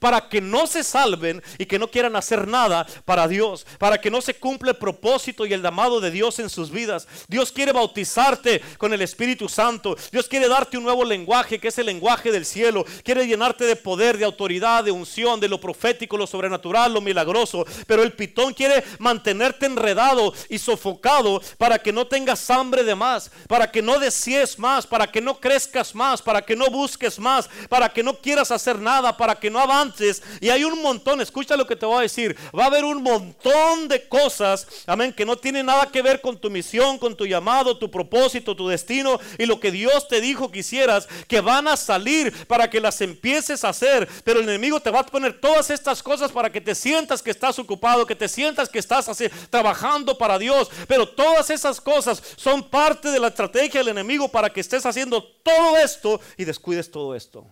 para 0.00 0.28
que 0.28 0.40
no 0.40 0.66
se 0.66 0.82
salven 0.82 1.42
y 1.58 1.66
que 1.66 1.78
no 1.78 1.88
quieran 1.88 2.16
hacer 2.16 2.48
nada 2.48 2.86
para 3.04 3.28
Dios, 3.28 3.66
para 3.78 4.00
que 4.00 4.10
no 4.10 4.20
se 4.20 4.34
cumpla 4.34 4.72
el 4.72 4.76
propósito 4.78 5.46
y 5.46 5.52
el 5.52 5.62
llamado 5.62 6.00
de 6.00 6.10
Dios 6.10 6.38
en 6.38 6.50
sus 6.50 6.70
vidas. 6.70 7.06
Dios 7.28 7.52
quiere 7.52 7.72
bautizarte 7.72 8.60
con 8.78 8.92
el 8.92 9.02
Espíritu 9.02 9.48
Santo. 9.48 9.96
Dios 10.10 10.28
quiere 10.28 10.48
darte 10.48 10.76
un 10.76 10.84
nuevo 10.84 11.04
lenguaje 11.04 11.58
que 11.58 11.68
es 11.68 11.78
el 11.78 11.86
lenguaje 11.86 12.32
del 12.32 12.44
cielo. 12.44 12.84
Quiere 13.04 13.26
llenarte 13.26 13.64
de 13.64 13.76
poder, 13.76 14.18
de 14.18 14.24
autoridad, 14.24 14.84
de 14.84 14.90
unción, 14.90 15.38
de 15.38 15.48
lo 15.48 15.60
profético 15.60 15.91
lo 16.10 16.26
sobrenatural, 16.26 16.92
lo 16.92 17.00
milagroso. 17.00 17.64
Pero 17.86 18.02
el 18.02 18.12
pitón 18.12 18.54
quiere 18.54 18.84
mantenerte 18.98 19.66
enredado 19.66 20.32
y 20.48 20.58
sofocado 20.58 21.40
para 21.58 21.78
que 21.78 21.92
no 21.92 22.06
tengas 22.06 22.50
hambre 22.50 22.84
de 22.84 22.94
más, 22.94 23.30
para 23.48 23.70
que 23.70 23.82
no 23.82 23.98
desees 23.98 24.58
más, 24.58 24.86
para 24.86 25.10
que 25.10 25.20
no 25.20 25.40
crezcas 25.40 25.94
más, 25.94 26.22
para 26.22 26.42
que 26.42 26.56
no 26.56 26.66
busques 26.66 27.18
más, 27.18 27.48
para 27.68 27.92
que 27.92 28.02
no 28.02 28.14
quieras 28.14 28.50
hacer 28.50 28.78
nada, 28.78 29.16
para 29.16 29.34
que 29.36 29.50
no 29.50 29.58
avances. 29.58 30.22
Y 30.40 30.50
hay 30.50 30.64
un 30.64 30.82
montón, 30.82 31.20
escucha 31.20 31.56
lo 31.56 31.66
que 31.66 31.76
te 31.76 31.86
voy 31.86 31.98
a 31.98 32.02
decir, 32.02 32.36
va 32.58 32.64
a 32.64 32.66
haber 32.66 32.84
un 32.84 33.02
montón 33.02 33.88
de 33.88 34.08
cosas, 34.08 34.66
amén, 34.86 35.12
que 35.12 35.24
no 35.24 35.36
tienen 35.36 35.66
nada 35.66 35.86
que 35.86 36.02
ver 36.02 36.20
con 36.20 36.38
tu 36.38 36.50
misión, 36.50 36.98
con 36.98 37.16
tu 37.16 37.26
llamado, 37.26 37.78
tu 37.78 37.90
propósito, 37.90 38.56
tu 38.56 38.68
destino 38.68 39.18
y 39.38 39.46
lo 39.46 39.60
que 39.60 39.70
Dios 39.70 40.08
te 40.08 40.20
dijo 40.20 40.50
que 40.50 40.60
hicieras, 40.60 41.08
que 41.28 41.40
van 41.40 41.68
a 41.68 41.76
salir 41.76 42.46
para 42.46 42.68
que 42.70 42.80
las 42.80 43.00
empieces 43.00 43.64
a 43.64 43.70
hacer. 43.70 44.08
Pero 44.24 44.40
el 44.40 44.48
enemigo 44.48 44.80
te 44.80 44.90
va 44.90 45.00
a 45.00 45.06
poner 45.06 45.40
todas 45.40 45.70
estas 45.70 45.81
estas 45.82 46.00
cosas 46.00 46.30
para 46.30 46.50
que 46.50 46.60
te 46.60 46.76
sientas 46.76 47.20
que 47.20 47.32
estás 47.32 47.58
ocupado, 47.58 48.06
que 48.06 48.14
te 48.14 48.28
sientas 48.28 48.68
que 48.68 48.78
estás 48.78 49.08
así, 49.08 49.28
trabajando 49.50 50.16
para 50.16 50.38
Dios. 50.38 50.70
Pero 50.86 51.08
todas 51.08 51.50
esas 51.50 51.80
cosas 51.80 52.22
son 52.36 52.70
parte 52.70 53.10
de 53.10 53.18
la 53.18 53.28
estrategia 53.28 53.80
del 53.80 53.88
enemigo 53.88 54.28
para 54.28 54.48
que 54.48 54.60
estés 54.60 54.86
haciendo 54.86 55.20
todo 55.42 55.76
esto 55.76 56.20
y 56.36 56.44
descuides 56.44 56.88
todo 56.88 57.16
esto. 57.16 57.44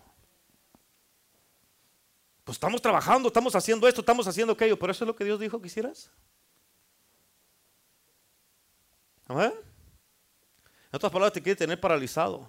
Pues 2.44 2.54
estamos 2.54 2.80
trabajando, 2.80 3.28
estamos 3.28 3.54
haciendo 3.56 3.88
esto, 3.88 4.00
estamos 4.00 4.26
haciendo 4.28 4.52
aquello, 4.52 4.78
pero 4.78 4.92
eso 4.92 5.02
es 5.02 5.08
lo 5.08 5.16
que 5.16 5.24
Dios 5.24 5.40
dijo 5.40 5.60
que 5.60 5.66
hicieras. 5.66 6.08
En 9.28 9.52
otras 10.92 11.10
palabras, 11.10 11.32
te 11.32 11.42
quiere 11.42 11.56
tener 11.56 11.80
paralizado. 11.80 12.48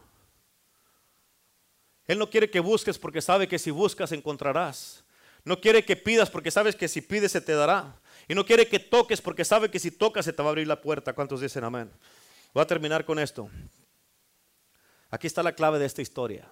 Él 2.05 2.19
no 2.19 2.29
quiere 2.29 2.49
que 2.49 2.59
busques 2.59 2.99
porque 2.99 3.21
sabe 3.21 3.47
que 3.47 3.57
si 3.57 3.71
buscas 3.71 4.11
encontrarás. 4.11 5.03
No 5.43 5.59
quiere 5.59 5.83
que 5.83 5.95
pidas 5.95 6.29
porque 6.29 6.51
sabes 6.51 6.75
que 6.75 6.87
si 6.87 7.01
pides 7.01 7.31
se 7.31 7.41
te 7.41 7.53
dará. 7.53 7.99
Y 8.27 8.35
no 8.35 8.45
quiere 8.45 8.67
que 8.67 8.79
toques 8.79 9.21
porque 9.21 9.43
sabe 9.43 9.71
que 9.71 9.79
si 9.79 9.91
tocas 9.91 10.25
se 10.25 10.33
te 10.33 10.41
va 10.41 10.49
a 10.49 10.51
abrir 10.51 10.67
la 10.67 10.81
puerta. 10.81 11.13
¿Cuántos 11.13 11.41
dicen 11.41 11.63
amén? 11.63 11.91
Voy 12.53 12.61
a 12.61 12.67
terminar 12.67 13.05
con 13.05 13.17
esto. 13.17 13.49
Aquí 15.09 15.27
está 15.27 15.41
la 15.43 15.53
clave 15.53 15.79
de 15.79 15.85
esta 15.85 16.01
historia. 16.01 16.49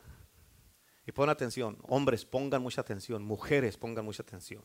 Y 1.06 1.12
pon 1.12 1.30
atención. 1.30 1.78
Hombres, 1.84 2.26
pongan 2.26 2.62
mucha 2.62 2.82
atención. 2.82 3.24
Mujeres, 3.24 3.78
pongan 3.78 4.06
mucha 4.06 4.24
atención. 4.24 4.64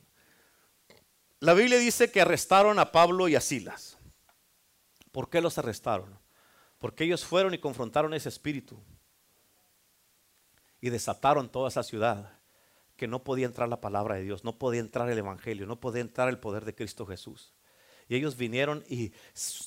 La 1.40 1.54
Biblia 1.54 1.78
dice 1.78 2.10
que 2.10 2.20
arrestaron 2.20 2.78
a 2.78 2.90
Pablo 2.90 3.28
y 3.28 3.36
a 3.36 3.40
Silas. 3.40 3.98
¿Por 5.12 5.28
qué 5.28 5.40
los 5.40 5.58
arrestaron? 5.58 6.18
Porque 6.78 7.04
ellos 7.04 7.24
fueron 7.24 7.54
y 7.54 7.58
confrontaron 7.58 8.14
ese 8.14 8.30
espíritu. 8.30 8.78
Y 10.80 10.90
desataron 10.90 11.50
toda 11.50 11.68
esa 11.68 11.82
ciudad 11.82 12.38
que 12.96 13.08
no 13.08 13.24
podía 13.24 13.46
entrar 13.46 13.68
la 13.68 13.80
palabra 13.80 14.16
de 14.16 14.22
Dios, 14.22 14.44
no 14.44 14.58
podía 14.58 14.80
entrar 14.80 15.08
el 15.10 15.18
Evangelio, 15.18 15.66
no 15.66 15.80
podía 15.80 16.02
entrar 16.02 16.28
el 16.28 16.38
poder 16.38 16.64
de 16.64 16.74
Cristo 16.74 17.06
Jesús. 17.06 17.52
Y 18.08 18.16
ellos 18.16 18.36
vinieron 18.36 18.84
y 18.88 19.12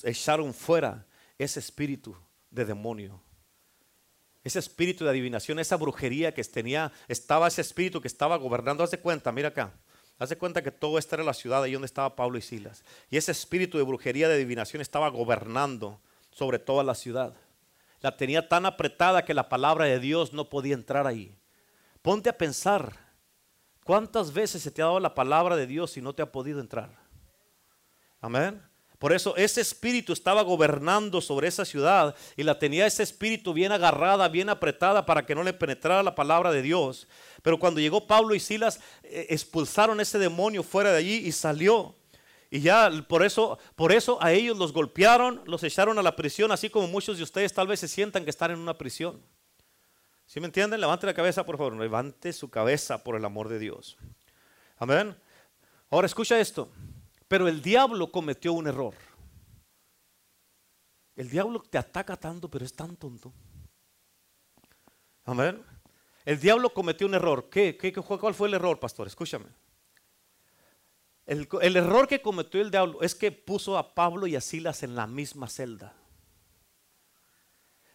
echaron 0.04 0.54
fuera 0.54 1.06
ese 1.38 1.60
espíritu 1.60 2.16
de 2.50 2.66
demonio. 2.66 3.22
Ese 4.44 4.60
espíritu 4.60 5.04
de 5.04 5.10
adivinación, 5.10 5.60
esa 5.60 5.76
brujería 5.76 6.34
que 6.34 6.44
tenía, 6.44 6.92
estaba 7.08 7.48
ese 7.48 7.62
espíritu 7.62 8.00
que 8.00 8.08
estaba 8.08 8.38
gobernando. 8.38 8.84
Haz 8.84 8.92
de 8.92 9.00
cuenta, 9.00 9.32
mira 9.32 9.50
acá. 9.50 9.74
Haz 10.20 10.30
de 10.30 10.38
cuenta 10.38 10.64
que 10.64 10.72
todo 10.72 10.98
esto 10.98 11.16
era 11.16 11.24
la 11.24 11.34
ciudad 11.34 11.64
ahí 11.64 11.74
donde 11.74 11.86
estaba 11.86 12.16
Pablo 12.16 12.38
y 12.38 12.42
Silas. 12.42 12.84
Y 13.10 13.18
ese 13.18 13.32
espíritu 13.32 13.78
de 13.78 13.84
brujería, 13.84 14.30
de 14.30 14.36
adivinación 14.36 14.82
estaba 14.82 15.10
gobernando 15.10 16.00
sobre 16.32 16.60
toda 16.60 16.84
la 16.84 16.96
ciudad. 16.96 17.36
La 18.00 18.16
tenía 18.16 18.48
tan 18.48 18.66
apretada 18.66 19.26
que 19.26 19.34
la 19.34 19.50
palabra 19.50 19.86
de 19.86 20.00
Dios 20.00 20.34
no 20.34 20.50
podía 20.50 20.76
entrar 20.76 21.08
ahí. 21.08 21.36
Ponte 22.02 22.30
a 22.30 22.38
pensar 22.38 23.07
¿Cuántas 23.88 24.34
veces 24.34 24.62
se 24.62 24.70
te 24.70 24.82
ha 24.82 24.86
dado 24.86 25.00
la 25.00 25.16
palabra 25.16 25.56
de 25.56 25.66
Dios 25.66 25.96
y 25.96 26.02
no 26.02 26.12
te 26.12 26.22
ha 26.22 26.30
podido 26.30 26.60
entrar? 26.60 26.90
Amén. 28.20 28.62
Por 29.00 29.14
eso 29.14 29.34
ese 29.38 29.62
espíritu 29.62 30.12
estaba 30.12 30.42
gobernando 30.42 31.22
sobre 31.22 31.48
esa 31.48 31.64
ciudad 31.64 32.14
y 32.36 32.44
la 32.44 32.60
tenía 32.60 32.86
ese 32.86 33.02
espíritu 33.02 33.54
bien 33.54 33.72
agarrada, 33.72 34.28
bien 34.28 34.50
apretada 34.50 35.06
para 35.06 35.26
que 35.26 35.34
no 35.34 35.42
le 35.42 35.54
penetrara 35.54 36.04
la 36.04 36.16
palabra 36.16 36.52
de 36.52 36.64
Dios. 36.64 37.08
Pero 37.42 37.58
cuando 37.60 37.80
llegó 37.80 38.06
Pablo 38.06 38.36
y 38.36 38.42
Silas, 38.42 38.82
eh, 39.04 39.28
expulsaron 39.30 40.02
ese 40.02 40.20
demonio 40.20 40.64
fuera 40.64 40.92
de 40.92 40.98
allí 40.98 41.26
y 41.26 41.32
salió. 41.32 41.96
Y 42.52 42.60
ya 42.60 42.92
por 43.08 43.24
eso, 43.24 43.58
por 43.78 43.94
eso 43.94 44.22
a 44.22 44.34
ellos 44.34 44.58
los 44.58 44.74
golpearon, 44.74 45.44
los 45.46 45.64
echaron 45.64 45.98
a 45.98 46.04
la 46.04 46.18
prisión, 46.18 46.52
así 46.52 46.70
como 46.70 46.88
muchos 46.88 47.16
de 47.16 47.24
ustedes 47.24 47.54
tal 47.54 47.68
vez 47.68 47.80
se 47.80 47.88
sientan 47.88 48.26
que 48.26 48.32
están 48.32 48.52
en 48.52 48.60
una 48.60 48.78
prisión. 48.78 49.22
¿Sí 50.28 50.42
me 50.42 50.48
entienden? 50.48 50.82
Levante 50.82 51.08
la 51.08 51.14
cabeza, 51.14 51.46
por 51.46 51.58
favor. 51.58 51.76
Levante 51.78 52.34
su 52.34 52.50
cabeza 52.50 53.02
por 53.02 53.16
el 53.16 53.24
amor 53.24 53.48
de 53.48 53.60
Dios. 53.60 53.98
Amén. 54.78 55.16
Ahora 55.90 56.06
escucha 56.06 56.38
esto. 56.38 56.70
Pero 57.30 57.48
el 57.48 57.62
diablo 57.62 58.12
cometió 58.12 58.52
un 58.52 58.68
error. 58.68 58.94
El 61.16 61.30
diablo 61.30 61.62
te 61.62 61.78
ataca 61.78 62.18
tanto, 62.18 62.50
pero 62.50 62.66
es 62.66 62.74
tan 62.74 62.98
tonto. 62.98 63.34
Amén. 65.24 65.64
El 66.26 66.40
diablo 66.40 66.74
cometió 66.74 67.08
un 67.08 67.14
error. 67.14 67.50
¿Qué? 67.50 67.78
¿Qué, 67.78 67.94
cuál 67.94 68.34
fue 68.34 68.50
el 68.50 68.54
error, 68.54 68.80
pastor? 68.80 69.08
Escúchame. 69.08 69.46
El, 71.26 71.48
el, 71.62 71.76
error 71.78 72.08
que 72.08 72.22
cometió 72.22 72.62
el 72.62 72.70
diablo 72.70 73.02
es 73.02 73.16
que 73.16 73.32
puso 73.32 73.78
a 73.78 73.96
Pablo 73.96 74.28
y 74.28 74.36
a 74.36 74.42
Silas 74.42 74.84
en 74.84 74.96
la 74.96 75.08
misma 75.08 75.48
celda. 75.48 75.94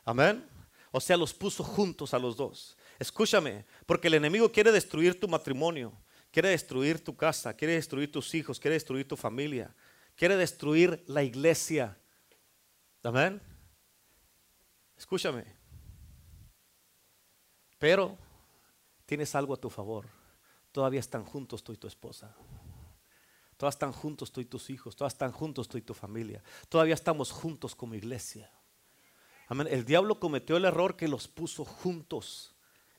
Amén. 0.04 0.51
O 0.92 1.00
sea, 1.00 1.16
los 1.16 1.34
puso 1.34 1.64
juntos 1.64 2.14
a 2.14 2.18
los 2.18 2.36
dos. 2.36 2.76
Escúchame, 2.98 3.64
porque 3.86 4.08
el 4.08 4.14
enemigo 4.14 4.52
quiere 4.52 4.70
destruir 4.70 5.18
tu 5.18 5.26
matrimonio. 5.26 5.92
Quiere 6.30 6.50
destruir 6.50 7.02
tu 7.02 7.14
casa, 7.14 7.54
quiere 7.54 7.74
destruir 7.74 8.10
tus 8.10 8.34
hijos, 8.34 8.58
quiere 8.58 8.74
destruir 8.74 9.06
tu 9.06 9.16
familia, 9.16 9.74
quiere 10.14 10.34
destruir 10.36 11.04
la 11.06 11.22
iglesia. 11.22 11.98
Amén. 13.02 13.40
Escúchame. 14.96 15.44
Pero 17.78 18.16
tienes 19.04 19.34
algo 19.34 19.52
a 19.52 19.60
tu 19.60 19.68
favor. 19.68 20.06
Todavía 20.72 21.00
están 21.00 21.24
juntos 21.24 21.62
tú 21.62 21.72
y 21.72 21.76
tu 21.76 21.86
esposa. 21.86 22.34
Todavía 23.58 23.74
están 23.74 23.92
juntos 23.92 24.32
tú 24.32 24.40
y 24.40 24.46
tus 24.46 24.70
hijos. 24.70 24.96
Todavía 24.96 25.14
están 25.14 25.32
juntos 25.32 25.68
tú 25.68 25.76
y 25.76 25.82
tu 25.82 25.92
familia. 25.92 26.42
Todavía 26.70 26.94
estamos 26.94 27.30
juntos 27.30 27.74
como 27.74 27.94
iglesia. 27.94 28.50
Amén. 29.52 29.68
El 29.70 29.84
diablo 29.84 30.18
cometió 30.18 30.56
el 30.56 30.64
error 30.64 30.96
que 30.96 31.06
los 31.06 31.28
puso 31.28 31.66
juntos 31.66 32.54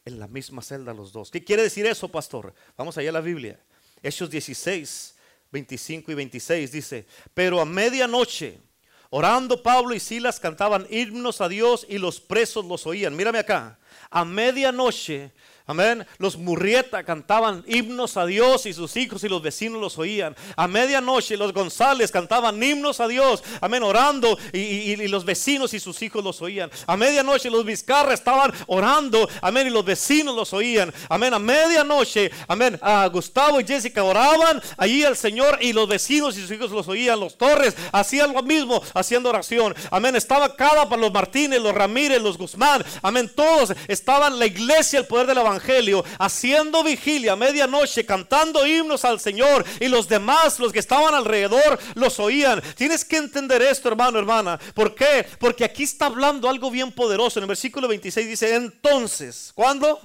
en 0.06 0.20
la 0.20 0.28
misma 0.28 0.62
celda 0.62 0.93
los 0.93 1.12
dos. 1.12 1.32
¿Qué 1.32 1.43
quiere 1.43 1.64
decir 1.64 1.84
eso, 1.88 2.10
pastor? 2.10 2.54
Vamos 2.78 2.95
allá 2.95 3.10
a 3.10 3.14
la 3.14 3.22
Biblia. 3.22 3.60
Hechos 4.04 4.30
16, 4.30 5.16
25 5.51 6.12
y 6.12 6.14
26 6.14 6.72
dice, 6.72 7.08
pero 7.34 7.60
a 7.60 7.66
medianoche, 7.66 8.62
orando 9.10 9.64
Pablo 9.64 9.95
y 9.95 9.99
Silas 9.99 10.39
cantaban 10.39 10.86
himnos 10.91 11.41
a 11.41 11.49
Dios 11.49 11.88
y 11.89 11.97
los 11.97 12.20
presos 12.20 12.64
los 12.66 12.86
oían. 12.86 13.16
Mírame 13.16 13.39
acá, 13.39 13.80
a 14.12 14.24
medianoche 14.24 15.32
Amén. 15.66 16.05
Los 16.18 16.38
Murrieta 16.38 17.05
cantaban 17.05 17.64
himnos 17.68 18.18
a 18.18 18.26
Dios 18.26 18.66
y 18.66 18.74
sus 18.74 18.97
hijos 18.97 19.24
y 19.24 19.30
los 19.30 19.41
vecinos 19.41 19.80
los 19.80 19.97
oían. 19.97 20.36
A 20.57 20.68
medianoche 20.68 21.38
los 21.38 21.53
González 21.53 22.11
cantaban 22.11 22.61
himnos 22.61 22.99
a 22.99 23.07
Dios. 23.07 23.41
Amén. 23.61 23.82
Orando 23.82 24.38
y, 24.51 25.07
los 25.07 25.24
vecinos 25.24 25.74
y 25.74 25.80
sus 25.80 26.01
hijos 26.01 26.22
los 26.22 26.41
oían. 26.41 26.70
A 26.86 26.97
medianoche 26.97 27.49
los 27.49 27.64
Vizcarra 27.64 28.14
estaban 28.14 28.51
orando. 28.68 29.30
Amén. 29.41 29.68
Y 29.68 29.70
los 29.70 29.86
vecinos 29.86 30.36
los 30.36 30.51
oían. 30.51 30.93
Amén. 31.07 31.34
A 31.34 31.39
medianoche. 31.39 32.30
Amén. 32.49 32.78
A 32.82 33.07
Gustavo 33.07 33.61
y 33.61 33.66
Jessica 33.66 34.03
oraban 34.03 34.61
allí 34.76 35.05
al 35.05 35.16
Señor 35.16 35.59
y 35.61 35.72
los 35.72 35.88
vecinos 35.88 36.38
y 36.38 36.41
sus 36.41 36.51
hijos 36.51 36.72
los 36.72 36.89
oían. 36.89 37.22
Los 37.22 37.38
Torres 37.38 37.74
hacían 37.93 38.34
lo 38.34 38.43
mismo 38.43 38.84
haciendo 38.93 39.30
oración. 39.30 39.74
Amén. 39.91 40.18
Estaba 40.18 40.57
cada 40.57 40.89
para 40.89 41.01
los 41.01 41.14
Martínez, 41.14 41.61
los 41.61 41.74
Ramírez, 41.74 42.22
los 42.22 42.38
Guzmán. 42.38 42.84
Amén. 43.01 43.32
Todos 43.34 43.74
estaban 43.88 44.38
la 44.38 44.45
iglesia, 44.45 44.99
el 44.99 45.07
poder 45.07 45.28
de 45.28 45.36
la 45.36 45.53
evangelio, 45.54 46.04
haciendo 46.20 46.84
vigilia 46.84 47.34
a 47.34 47.36
medianoche, 47.36 48.06
cantando 48.06 48.66
himnos 48.66 49.06
al 49.06 49.20
Señor 49.20 49.66
y 49.80 49.88
los 49.88 50.08
demás, 50.08 50.60
los 50.60 50.72
que 50.72 50.80
estaban 50.80 51.14
alrededor, 51.14 51.80
los 51.95 52.20
oían. 52.20 52.62
Tienes 52.76 53.06
que 53.06 53.18
entender 53.18 53.62
esto, 53.62 53.89
hermano, 53.89 54.20
hermana. 54.20 54.60
¿Por 54.74 54.95
qué? 54.95 55.26
Porque 55.39 55.64
aquí 55.64 55.84
está 55.84 56.08
hablando 56.08 56.49
algo 56.49 56.72
bien 56.72 56.91
poderoso. 56.91 57.39
En 57.39 57.43
el 57.43 57.47
versículo 57.49 57.88
26 57.88 58.28
dice, 58.28 58.56
entonces, 58.56 59.51
¿cuándo? 59.54 59.99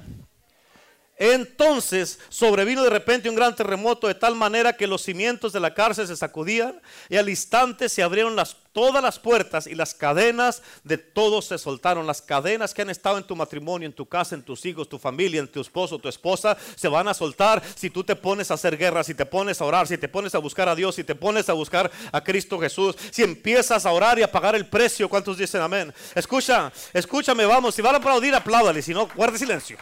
Entonces 1.19 2.19
sobrevino 2.29 2.83
de 2.83 2.91
repente 2.91 3.29
un 3.29 3.35
gran 3.35 3.55
terremoto 3.55 4.07
de 4.07 4.15
tal 4.15 4.35
manera 4.35 4.75
que 4.75 4.87
los 4.87 5.03
cimientos 5.03 5.53
de 5.53 5.61
la 5.61 5.75
cárcel 5.75 6.07
se 6.07 6.17
sacudían 6.17 6.81
y 7.09 7.17
al 7.17 7.29
instante 7.29 7.89
se 7.89 8.03
abrieron 8.03 8.37
todas 8.73 9.03
las 9.03 9.19
puertas 9.19 9.67
y 9.67 9.75
las 9.75 9.93
cadenas 9.93 10.63
de 10.85 10.99
todos 10.99 11.47
se 11.47 11.59
soltaron. 11.59 12.07
Las 12.07 12.23
cadenas 12.23 12.73
que 12.73 12.83
han 12.83 12.91
estado 12.91 13.19
en 13.19 13.25
tu 13.25 13.35
matrimonio, 13.35 13.87
en 13.87 13.93
tu 13.93 14.07
casa, 14.07 14.37
en 14.37 14.43
tus 14.43 14.65
hijos, 14.67 14.89
tu 14.89 15.01
familia, 15.01 15.41
en 15.41 15.49
tu 15.49 15.61
esposo, 15.61 15.99
tu 15.99 16.09
esposa, 16.09 16.57
se 16.77 16.87
van 16.87 17.09
a 17.09 17.15
soltar 17.15 17.61
si 17.75 17.91
tú 17.91 18.05
te 18.05 18.15
pones 18.15 18.53
a 18.53 18.55
hacer 18.55 18.77
guerra, 18.77 19.03
si 19.03 19.15
te 19.15 19.27
pones 19.27 19.61
a 19.61 19.65
orar, 19.65 19.89
si 19.89 19.99
te 19.99 20.09
pones 20.09 20.35
a 20.37 20.39
buscar 20.39 20.69
a 20.69 20.77
Dios, 20.77 20.95
si 20.95 21.03
te 21.03 21.17
pones 21.17 21.49
a 21.49 21.55
buscar 21.55 21.91
a 22.13 22.23
Cristo 22.23 22.59
Jesús, 22.61 22.95
si 23.11 23.25
empiezas 23.25 23.85
a 23.85 23.91
orar 23.91 24.19
y 24.19 24.23
a 24.23 24.31
pagar 24.31 24.55
el 24.55 24.67
precio. 24.67 25.09
¿Cuántos 25.09 25.39
dicen 25.39 25.61
amén? 25.61 25.93
Escucha, 26.15 26.73
escúchame, 26.93 27.45
vamos. 27.47 27.75
Si 27.75 27.83
van 27.83 27.97
a 27.97 27.99
aplaudir, 27.99 28.35
apláudale. 28.35 28.81
Si 28.81 28.95
no, 28.95 29.09
guarde 29.17 29.39
silencio. 29.39 29.77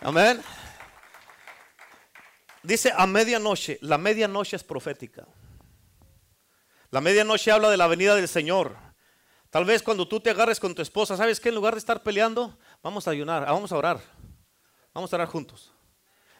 Amén. 0.00 0.42
Dice 2.62 2.92
a 2.96 3.06
medianoche, 3.06 3.78
la 3.82 3.98
medianoche 3.98 4.56
es 4.56 4.64
profética. 4.64 5.26
La 6.90 7.00
medianoche 7.00 7.50
habla 7.50 7.70
de 7.70 7.76
la 7.76 7.86
venida 7.86 8.14
del 8.14 8.28
Señor. 8.28 8.76
Tal 9.50 9.64
vez 9.64 9.82
cuando 9.82 10.06
tú 10.08 10.20
te 10.20 10.30
agarres 10.30 10.60
con 10.60 10.74
tu 10.74 10.82
esposa, 10.82 11.16
¿sabes 11.16 11.40
qué? 11.40 11.50
En 11.50 11.54
lugar 11.54 11.74
de 11.74 11.78
estar 11.78 12.02
peleando, 12.02 12.58
vamos 12.82 13.06
a 13.08 13.10
ayunar, 13.10 13.44
ah, 13.46 13.52
vamos 13.52 13.72
a 13.72 13.76
orar. 13.76 14.00
Vamos 14.94 15.12
a 15.12 15.16
orar 15.16 15.28
juntos. 15.28 15.72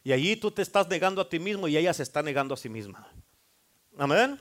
Y 0.02 0.12
allí 0.12 0.36
tú 0.36 0.50
te 0.50 0.62
estás 0.62 0.88
negando 0.88 1.20
a 1.20 1.28
ti 1.28 1.38
mismo 1.38 1.68
y 1.68 1.76
ella 1.76 1.92
se 1.92 2.02
está 2.02 2.22
negando 2.22 2.54
a 2.54 2.56
sí 2.56 2.68
misma. 2.68 3.08
Amén. 3.98 4.40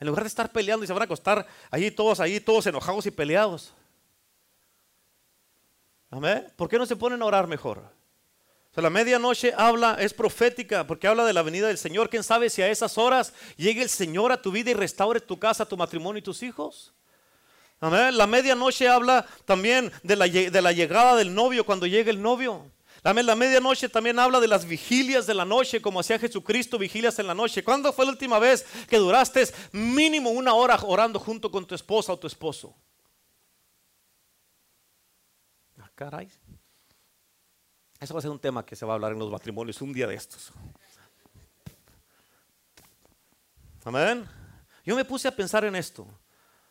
En 0.00 0.06
lugar 0.06 0.24
de 0.24 0.28
estar 0.28 0.50
peleando 0.50 0.84
y 0.84 0.86
se 0.86 0.92
van 0.92 1.02
a 1.02 1.04
acostar 1.04 1.46
allí 1.70 1.90
todos, 1.90 2.20
allí 2.20 2.40
todos 2.40 2.66
enojados 2.66 3.06
y 3.06 3.10
peleados. 3.10 3.74
Amén. 6.10 6.46
¿Por 6.56 6.68
qué 6.68 6.78
no 6.78 6.86
se 6.86 6.96
ponen 6.96 7.22
a 7.22 7.26
orar 7.26 7.46
mejor? 7.46 7.82
La 8.82 8.90
medianoche 8.90 9.52
habla, 9.56 9.96
es 10.00 10.12
profética, 10.12 10.86
porque 10.86 11.06
habla 11.06 11.24
de 11.24 11.32
la 11.32 11.42
venida 11.42 11.68
del 11.68 11.78
Señor. 11.78 12.10
¿Quién 12.10 12.24
sabe 12.24 12.50
si 12.50 12.60
a 12.60 12.68
esas 12.68 12.98
horas 12.98 13.32
llegue 13.56 13.82
el 13.82 13.88
Señor 13.88 14.32
a 14.32 14.42
tu 14.42 14.50
vida 14.50 14.70
y 14.70 14.74
restaure 14.74 15.20
tu 15.20 15.38
casa, 15.38 15.64
tu 15.64 15.76
matrimonio 15.76 16.18
y 16.18 16.22
tus 16.22 16.42
hijos? 16.42 16.92
Amén. 17.80 18.16
La 18.16 18.26
medianoche 18.26 18.88
habla 18.88 19.26
también 19.44 19.92
de 20.02 20.16
la, 20.16 20.26
de 20.26 20.62
la 20.62 20.72
llegada 20.72 21.16
del 21.16 21.34
novio 21.34 21.64
cuando 21.64 21.86
llegue 21.86 22.10
el 22.10 22.20
novio. 22.20 22.68
Amén. 23.04 23.26
La 23.26 23.36
medianoche 23.36 23.88
también 23.88 24.18
habla 24.18 24.40
de 24.40 24.48
las 24.48 24.64
vigilias 24.64 25.26
de 25.26 25.34
la 25.34 25.44
noche, 25.44 25.80
como 25.80 26.00
hacía 26.00 26.18
Jesucristo, 26.18 26.78
vigilias 26.78 27.18
en 27.18 27.26
la 27.26 27.34
noche. 27.34 27.62
¿Cuándo 27.62 27.92
fue 27.92 28.06
la 28.06 28.12
última 28.12 28.38
vez 28.38 28.64
que 28.88 28.96
duraste 28.96 29.46
mínimo 29.72 30.30
una 30.30 30.54
hora 30.54 30.78
orando 30.82 31.20
junto 31.20 31.50
con 31.50 31.66
tu 31.66 31.74
esposa 31.74 32.12
o 32.12 32.18
tu 32.18 32.26
esposo? 32.26 32.74
Ah, 35.78 35.90
caray. 35.94 36.28
Eso 38.00 38.14
va 38.14 38.18
a 38.18 38.22
ser 38.22 38.30
un 38.30 38.38
tema 38.38 38.64
que 38.64 38.76
se 38.76 38.84
va 38.84 38.92
a 38.92 38.96
hablar 38.96 39.12
en 39.12 39.18
los 39.18 39.30
matrimonios 39.30 39.80
un 39.80 39.92
día 39.92 40.06
de 40.06 40.14
estos. 40.14 40.52
Amén. 43.84 44.26
Yo 44.84 44.96
me 44.96 45.04
puse 45.04 45.28
a 45.28 45.36
pensar 45.36 45.64
en 45.64 45.76
esto, 45.76 46.06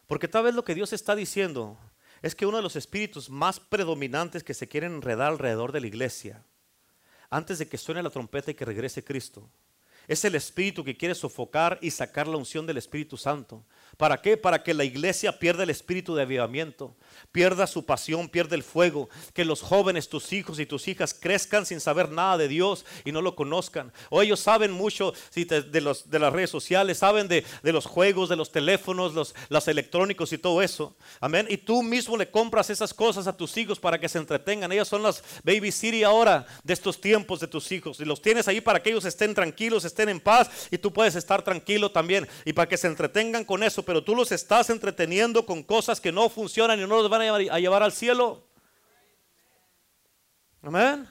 porque 0.08 0.28
tal 0.28 0.44
vez 0.44 0.56
lo 0.56 0.64
que 0.64 0.76
Dios 0.76 0.94
está 0.94 1.16
diciendo 1.16 1.78
es 2.22 2.36
que 2.36 2.46
uno 2.46 2.58
de 2.58 2.64
los 2.64 2.76
espíritus 2.76 3.30
más 3.30 3.60
predominantes 3.60 4.44
que 4.44 4.54
se 4.54 4.68
quieren 4.68 4.94
enredar 4.96 5.32
alrededor 5.32 5.72
de 5.72 5.82
la 5.82 5.88
iglesia, 5.88 6.44
antes 7.30 7.60
de 7.60 7.68
que 7.68 7.78
suene 7.78 8.04
la 8.04 8.10
trompeta 8.10 8.52
y 8.52 8.54
que 8.54 8.66
regrese 8.66 9.04
Cristo, 9.04 9.50
es 10.08 10.24
el 10.26 10.36
espíritu 10.36 10.84
que 10.84 10.98
quiere 10.98 11.16
sofocar 11.16 11.80
y 11.82 11.92
sacar 11.92 12.28
la 12.28 12.38
unción 12.38 12.66
del 12.66 12.78
Espíritu 12.78 13.18
Santo. 13.18 13.64
¿Para 13.98 14.22
qué? 14.22 14.38
Para 14.38 14.64
que 14.64 14.74
la 14.74 14.84
iglesia 14.84 15.38
pierda 15.40 15.64
el 15.64 15.70
espíritu 15.70 16.16
de 16.16 16.24
avivamiento, 16.24 16.96
pierda 17.32 17.68
su 17.68 17.86
pasión, 17.86 18.28
pierda 18.28 18.56
el 18.56 18.64
fuego, 18.64 19.10
que 19.34 19.46
los 19.46 19.62
jóvenes, 19.62 20.10
tus 20.10 20.34
hijos 20.34 20.60
y 20.60 20.66
tus 20.66 20.88
hijas 20.88 21.14
crezcan 21.14 21.66
sin 21.66 21.80
saber 21.80 22.10
nada 22.10 22.38
de 22.38 22.48
Dios 22.48 22.86
y 23.06 23.12
no 23.12 23.22
lo 23.22 23.36
conozcan. 23.36 23.92
O 24.10 24.22
ellos 24.22 24.40
saben 24.40 24.72
mucho 24.72 25.14
de, 25.36 25.82
las 25.82 26.34
redes 26.34 26.50
sociales, 26.50 26.98
saben 26.98 27.28
de, 27.28 27.46
los 27.64 27.86
juegos, 27.86 28.30
de 28.30 28.36
los 28.36 28.52
teléfonos, 28.52 29.14
los, 29.14 29.36
los 29.50 29.68
electrónicos 29.68 30.34
y 30.34 30.38
todo 30.38 30.62
eso. 30.62 30.96
Amén. 31.20 31.46
Y 31.50 31.58
tú 31.58 31.84
mismo 31.84 32.18
le 32.18 32.30
compras 32.30 32.70
esas 32.70 32.94
cosas 32.94 33.28
a 33.28 33.38
tus 33.38 33.56
hijos 33.58 33.80
para 33.80 34.00
que 34.00 34.10
se 34.10 34.18
entretengan. 34.18 34.72
Ellos 34.72 34.88
son 34.88 35.04
las 35.04 35.24
baby 35.44 35.72
city 35.72 36.04
ahora 36.04 36.46
de 36.64 36.74
estos 36.74 37.00
tiempos 37.00 37.40
de 37.40 37.48
tus 37.48 37.72
hijos. 37.72 38.00
Y 38.00 38.06
los 38.06 38.22
tienes 38.22 38.48
ahí 38.48 38.60
para 38.60 38.82
que 38.82 38.90
ellos 38.90 39.06
estén 39.06 39.36
tranquilos, 39.36 39.86
estén 39.86 40.10
en 40.10 40.20
paz 40.20 40.50
y 40.72 40.78
tú 40.78 40.92
puedes 40.92 41.16
estar 41.16 41.44
tranquilo 41.44 41.92
también. 41.92 42.28
Y 42.46 42.54
para 42.54 42.68
que 42.68 42.78
se 42.78 42.88
entretengan 42.88 43.46
con 43.46 43.64
eso, 43.64 43.83
pero 43.84 44.04
tú 44.04 44.16
los 44.16 44.32
estás 44.32 44.70
entreteniendo 44.70 45.46
con 45.46 45.64
cosas 45.64 46.02
que 46.02 46.12
no 46.12 46.30
funcionan 46.30 46.80
y 46.80 46.84
no 46.84 46.88
los 46.88 47.10
van 47.10 47.22
a 47.22 47.24
llevar, 47.26 47.56
a 47.56 47.60
llevar 47.60 47.84
al 47.84 47.92
cielo. 47.92 48.48
Amén. 50.62 51.08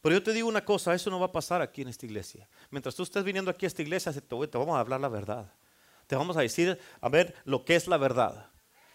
Pero 0.00 0.14
yo 0.14 0.22
te 0.22 0.32
digo 0.32 0.48
una 0.48 0.64
cosa, 0.64 0.94
eso 0.94 1.10
no 1.10 1.18
va 1.20 1.26
a 1.26 1.32
pasar 1.32 1.60
aquí 1.60 1.82
en 1.82 1.88
esta 1.88 2.06
iglesia. 2.06 2.48
Mientras 2.70 2.94
tú 2.94 3.02
estés 3.02 3.24
viniendo 3.24 3.50
aquí 3.50 3.66
a 3.66 3.68
esta 3.68 3.82
iglesia, 3.82 4.12
te 4.12 4.58
vamos 4.58 4.76
a 4.76 4.80
hablar 4.80 5.00
la 5.00 5.08
verdad. 5.08 5.52
Te 6.06 6.16
vamos 6.16 6.36
a 6.36 6.40
decir, 6.40 6.78
a 7.00 7.08
ver, 7.08 7.34
lo 7.44 7.64
que 7.64 7.76
es 7.76 7.88
la 7.88 7.98
verdad. 7.98 8.50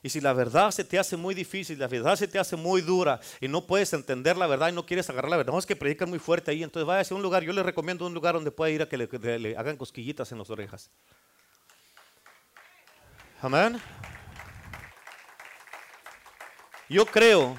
Y 0.05 0.09
si 0.09 0.19
la 0.19 0.33
verdad 0.33 0.69
se 0.71 0.83
te 0.83 0.99
hace 0.99 1.15
muy 1.15 1.33
difícil, 1.33 1.79
la 1.79 1.87
verdad 1.87 2.17
se 2.17 2.27
te 2.27 2.37
hace 2.37 2.57
muy 2.57 2.81
dura 2.81 3.21
y 3.39 3.47
no 3.47 3.65
puedes 3.65 3.93
entender 3.93 4.35
la 4.35 4.47
verdad 4.47 4.67
y 4.67 4.73
no 4.73 4.85
quieres 4.85 5.09
agarrar 5.09 5.31
la 5.31 5.37
verdad, 5.37 5.53
no 5.53 5.59
es 5.59 5.65
que 5.65 5.77
predican 5.77 6.09
muy 6.09 6.19
fuerte 6.19 6.51
ahí, 6.51 6.61
entonces 6.61 6.85
vaya 6.85 7.07
a 7.09 7.15
un 7.15 7.21
lugar, 7.21 7.41
yo 7.41 7.53
le 7.53 7.63
recomiendo 7.63 8.05
un 8.05 8.13
lugar 8.13 8.35
donde 8.35 8.51
pueda 8.51 8.69
ir 8.69 8.81
a 8.81 8.89
que 8.89 8.97
le, 8.97 9.57
hagan 9.57 9.77
cosquillitas 9.77 10.29
en 10.33 10.39
las 10.39 10.49
orejas. 10.49 10.91
Amén. 13.41 13.79
Yo 16.89 17.05
creo 17.05 17.57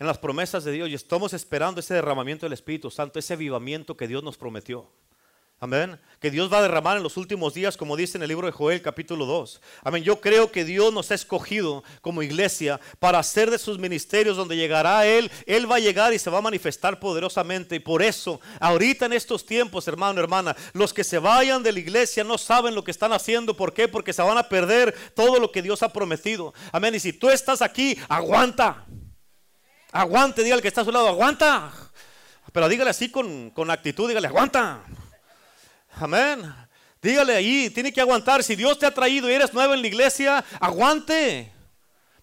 en 0.00 0.06
las 0.08 0.18
promesas 0.18 0.64
de 0.64 0.72
Dios 0.72 0.88
y 0.88 0.94
estamos 0.94 1.32
esperando 1.32 1.78
ese 1.78 1.94
derramamiento 1.94 2.44
del 2.44 2.54
Espíritu 2.54 2.90
Santo, 2.90 3.20
ese 3.20 3.34
avivamiento 3.34 3.96
que 3.96 4.08
Dios 4.08 4.24
nos 4.24 4.36
prometió. 4.36 4.90
Amén. 5.62 5.96
Que 6.18 6.32
Dios 6.32 6.52
va 6.52 6.58
a 6.58 6.62
derramar 6.62 6.96
en 6.96 7.04
los 7.04 7.16
últimos 7.16 7.54
días, 7.54 7.76
como 7.76 7.96
dice 7.96 8.18
en 8.18 8.22
el 8.22 8.30
libro 8.30 8.48
de 8.48 8.52
Joel 8.52 8.82
capítulo 8.82 9.26
2. 9.26 9.60
Amén. 9.84 10.02
Yo 10.02 10.20
creo 10.20 10.50
que 10.50 10.64
Dios 10.64 10.92
nos 10.92 11.12
ha 11.12 11.14
escogido 11.14 11.84
como 12.00 12.24
iglesia 12.24 12.80
para 12.98 13.20
hacer 13.20 13.48
de 13.48 13.58
sus 13.58 13.78
ministerios 13.78 14.36
donde 14.36 14.56
llegará 14.56 15.06
Él. 15.06 15.30
Él 15.46 15.70
va 15.70 15.76
a 15.76 15.78
llegar 15.78 16.12
y 16.12 16.18
se 16.18 16.30
va 16.30 16.38
a 16.38 16.42
manifestar 16.42 16.98
poderosamente. 16.98 17.76
Y 17.76 17.78
por 17.78 18.02
eso, 18.02 18.40
ahorita 18.58 19.06
en 19.06 19.12
estos 19.12 19.46
tiempos, 19.46 19.86
hermano, 19.86 20.20
hermana, 20.20 20.56
los 20.72 20.92
que 20.92 21.04
se 21.04 21.20
vayan 21.20 21.62
de 21.62 21.70
la 21.70 21.78
iglesia 21.78 22.24
no 22.24 22.38
saben 22.38 22.74
lo 22.74 22.82
que 22.82 22.90
están 22.90 23.12
haciendo. 23.12 23.56
¿Por 23.56 23.72
qué? 23.72 23.86
Porque 23.86 24.12
se 24.12 24.20
van 24.22 24.38
a 24.38 24.48
perder 24.48 24.92
todo 25.14 25.38
lo 25.38 25.52
que 25.52 25.62
Dios 25.62 25.84
ha 25.84 25.92
prometido. 25.92 26.52
Amén. 26.72 26.96
Y 26.96 26.98
si 26.98 27.12
tú 27.12 27.30
estás 27.30 27.62
aquí, 27.62 27.96
aguanta. 28.08 28.84
Aguante, 29.92 30.42
dígale 30.42 30.60
que 30.60 30.66
está 30.66 30.80
a 30.80 30.84
su 30.84 30.90
lado, 30.90 31.06
aguanta. 31.06 31.72
Pero 32.50 32.68
dígale 32.68 32.90
así 32.90 33.12
con, 33.12 33.50
con 33.50 33.70
actitud, 33.70 34.08
dígale, 34.08 34.26
aguanta. 34.26 34.82
Amén. 35.94 36.52
Dígale 37.00 37.34
ahí, 37.34 37.70
tiene 37.70 37.92
que 37.92 38.00
aguantar. 38.00 38.42
Si 38.42 38.54
Dios 38.54 38.78
te 38.78 38.86
ha 38.86 38.94
traído 38.94 39.28
y 39.28 39.34
eres 39.34 39.52
nuevo 39.52 39.74
en 39.74 39.82
la 39.82 39.88
iglesia, 39.88 40.44
aguante. 40.60 41.52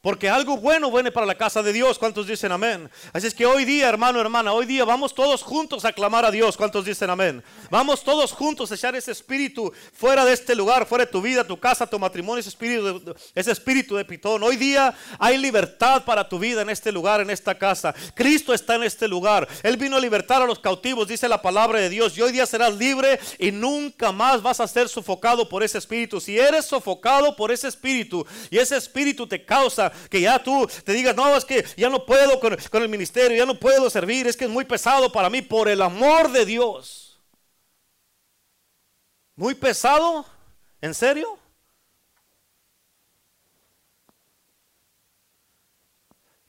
Porque 0.02 0.30
algo 0.30 0.56
bueno 0.56 0.90
viene 0.90 1.12
para 1.12 1.26
la 1.26 1.36
casa 1.36 1.62
de 1.62 1.74
Dios. 1.74 2.00
¿Cuántos 2.00 2.26
dicen 2.26 2.54
amén? 2.54 2.90
Así 3.12 3.28
es 3.28 3.34
que 3.34 3.46
hoy 3.46 3.66
día, 3.66 3.90
hermano, 3.90 4.22
hermana, 4.22 4.54
hoy 4.54 4.66
día 4.66 4.86
vamos 4.86 5.14
todos 5.14 5.44
juntos 5.44 5.84
a 5.84 5.92
clamar 5.92 6.24
a 6.24 6.32
Dios. 6.32 6.56
¿Cuántos 6.56 6.86
dicen 6.86 7.10
amén? 7.10 7.44
Vamos 7.70 8.02
todos 8.02 8.32
juntos 8.32 8.72
a 8.72 8.76
echar 8.76 8.96
ese 8.96 9.12
espíritu 9.12 9.74
fuera 9.92 10.24
de 10.24 10.32
este 10.32 10.56
lugar, 10.56 10.86
fuera 10.86 11.04
de 11.04 11.12
tu 11.12 11.22
vida, 11.22 11.44
tu 11.44 11.60
casa, 11.60 11.86
tu 11.86 12.00
matrimonio, 12.00 12.40
ese 12.40 12.48
espíritu, 12.48 13.14
ese 13.36 13.52
espíritu 13.52 13.98
de 13.98 14.06
pitón. 14.06 14.42
Hoy 14.42 14.56
día 14.56 14.96
hay 15.20 15.38
libertad 15.38 16.06
para 16.06 16.30
tu 16.30 16.40
vida 16.40 16.62
en 16.62 16.70
este 16.70 16.94
lugar, 16.94 17.20
en 17.20 17.30
esta 17.30 17.58
casa. 17.58 17.94
Cristo 18.16 18.54
está 18.54 18.76
en 18.76 18.84
este 18.84 19.06
lugar. 19.06 19.50
Él 19.64 19.76
vino 19.76 19.98
a 19.98 20.00
libertar 20.00 20.42
a 20.42 20.46
los 20.46 20.60
cautivos, 20.60 21.10
dice 21.10 21.28
la 21.28 21.42
palabra 21.42 21.78
de 21.78 21.90
Dios. 21.90 22.18
Y 22.18 22.22
hoy 22.22 22.32
día 22.32 22.46
serás 22.46 22.74
libre 22.76 23.20
y 23.38 23.52
nunca 23.52 24.14
más 24.14 24.42
vas 24.42 24.62
a 24.62 24.68
ser 24.68 24.88
sofocado 24.88 25.50
por 25.50 25.62
ese 25.62 25.78
espíritu. 25.78 26.22
Si 26.22 26.40
eres 26.40 26.64
sofocado 26.64 27.36
por 27.36 27.52
ese 27.52 27.68
espíritu 27.68 28.26
y 28.50 28.60
ese 28.60 28.78
espíritu 28.78 29.28
te 29.28 29.44
causa 29.44 29.89
que 30.10 30.22
ya 30.22 30.42
tú 30.42 30.68
te 30.84 30.94
digas, 30.94 31.16
no, 31.16 31.36
es 31.36 31.46
que 31.46 31.66
ya 31.78 31.90
no 31.90 32.06
puedo 32.06 32.40
con, 32.40 32.58
con 32.72 32.84
el 32.84 32.90
ministerio, 32.90 33.38
ya 33.38 33.46
no 33.46 33.60
puedo 33.60 33.90
servir, 33.90 34.28
es 34.28 34.38
que 34.38 34.46
es 34.46 34.52
muy 34.52 34.66
pesado 34.66 35.12
para 35.12 35.30
mí, 35.30 35.42
por 35.42 35.68
el 35.70 35.82
amor 35.82 36.32
de 36.32 36.46
Dios. 36.46 37.20
¿Muy 39.36 39.56
pesado? 39.56 40.26
¿En 40.82 40.94
serio? 40.94 41.40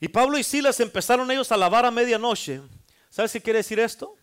Y 0.01 0.07
Pablo 0.07 0.37
y 0.39 0.43
Silas 0.43 0.79
empezaron 0.79 1.29
ellos 1.29 1.51
a 1.51 1.57
lavar 1.57 1.85
a 1.85 1.91
medianoche. 1.91 2.59
¿Sabes 3.09 3.31
qué 3.31 3.41
quiere 3.41 3.59
decir 3.59 3.79
esto? 3.79 4.17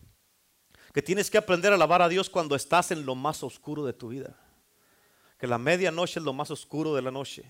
Que 0.93 1.01
tienes 1.01 1.31
que 1.31 1.37
aprender 1.37 1.71
a 1.71 1.77
lavar 1.77 2.01
a 2.01 2.09
Dios 2.09 2.29
cuando 2.29 2.55
estás 2.55 2.91
en 2.91 3.05
lo 3.05 3.15
más 3.15 3.43
oscuro 3.43 3.85
de 3.85 3.93
tu 3.93 4.09
vida. 4.09 4.37
Que 5.37 5.47
la 5.47 5.57
medianoche 5.57 6.19
es 6.19 6.25
lo 6.25 6.33
más 6.33 6.51
oscuro 6.51 6.93
de 6.95 7.01
la 7.01 7.11
noche. 7.11 7.45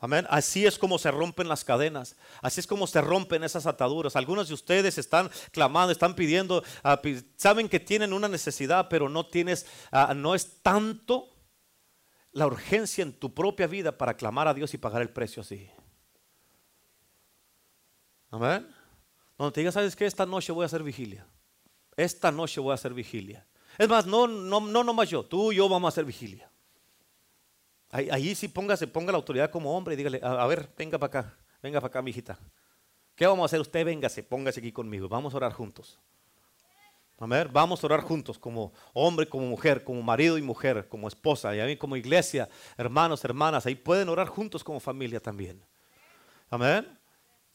Amén. 0.00 0.26
Así 0.30 0.64
es 0.64 0.78
como 0.78 0.98
se 0.98 1.10
rompen 1.10 1.48
las 1.48 1.64
cadenas. 1.64 2.16
Así 2.40 2.60
es 2.60 2.66
como 2.66 2.86
se 2.86 3.00
rompen 3.00 3.42
esas 3.42 3.66
ataduras. 3.66 4.14
Algunos 4.14 4.48
de 4.48 4.54
ustedes 4.54 4.96
están 4.96 5.30
clamando, 5.50 5.90
están 5.90 6.14
pidiendo, 6.14 6.62
ah, 6.84 7.00
saben 7.36 7.68
que 7.68 7.80
tienen 7.80 8.12
una 8.12 8.28
necesidad, 8.28 8.88
pero 8.88 9.08
no 9.08 9.26
tienes, 9.26 9.66
ah, 9.90 10.14
no 10.14 10.34
es 10.34 10.62
tanto 10.62 11.34
la 12.30 12.46
urgencia 12.46 13.02
en 13.02 13.12
tu 13.12 13.34
propia 13.34 13.66
vida 13.66 13.98
para 13.98 14.16
clamar 14.16 14.46
a 14.46 14.54
Dios 14.54 14.72
y 14.74 14.78
pagar 14.78 15.02
el 15.02 15.10
precio 15.10 15.42
así. 15.42 15.68
Amén. 18.30 18.68
Donde 19.36 19.52
te 19.52 19.60
digas, 19.60 19.74
¿sabes 19.74 19.96
qué? 19.96 20.06
Esta 20.06 20.26
noche 20.26 20.52
voy 20.52 20.62
a 20.62 20.66
hacer 20.66 20.82
vigilia. 20.82 21.26
Esta 21.96 22.30
noche 22.30 22.60
voy 22.60 22.70
a 22.70 22.74
hacer 22.74 22.94
vigilia. 22.94 23.46
Es 23.76 23.88
más, 23.88 24.06
no, 24.06 24.28
no, 24.28 24.60
no, 24.60 24.84
no 24.84 24.92
más 24.92 25.08
yo, 25.08 25.24
tú 25.24 25.50
y 25.50 25.56
yo 25.56 25.68
vamos 25.68 25.88
a 25.88 25.90
hacer 25.90 26.04
vigilia. 26.04 26.47
Ahí, 27.90 28.34
sí 28.34 28.48
póngase, 28.48 28.86
ponga 28.86 29.12
la 29.12 29.18
autoridad 29.18 29.50
como 29.50 29.76
hombre 29.76 29.94
y 29.94 29.96
dígale, 29.96 30.20
a, 30.22 30.46
ver, 30.46 30.68
venga 30.76 30.98
para 30.98 31.20
acá, 31.20 31.34
venga 31.62 31.80
para 31.80 31.88
acá, 31.88 32.02
mi 32.02 32.10
hijita. 32.10 32.38
¿Qué 33.14 33.26
vamos 33.26 33.42
a 33.42 33.46
hacer? 33.46 33.60
Usted 33.60 33.84
véngase, 33.84 34.22
póngase 34.22 34.60
aquí 34.60 34.72
conmigo, 34.72 35.08
vamos 35.08 35.32
a 35.32 35.38
orar 35.38 35.52
juntos. 35.52 35.98
A 37.18 37.26
ver, 37.26 37.48
vamos 37.48 37.82
a 37.82 37.86
orar 37.86 38.00
juntos 38.02 38.38
como 38.38 38.72
hombre, 38.92 39.28
como 39.28 39.46
mujer, 39.46 39.82
como 39.82 40.02
marido 40.02 40.38
y 40.38 40.42
mujer, 40.42 40.86
como 40.88 41.08
esposa, 41.08 41.56
y 41.56 41.60
a 41.60 41.66
mí 41.66 41.76
como 41.76 41.96
iglesia, 41.96 42.48
hermanos, 42.76 43.24
hermanas, 43.24 43.66
ahí 43.66 43.74
pueden 43.74 44.08
orar 44.08 44.28
juntos 44.28 44.62
como 44.62 44.78
familia 44.78 45.18
también. 45.18 45.60
Amén. 46.50 46.86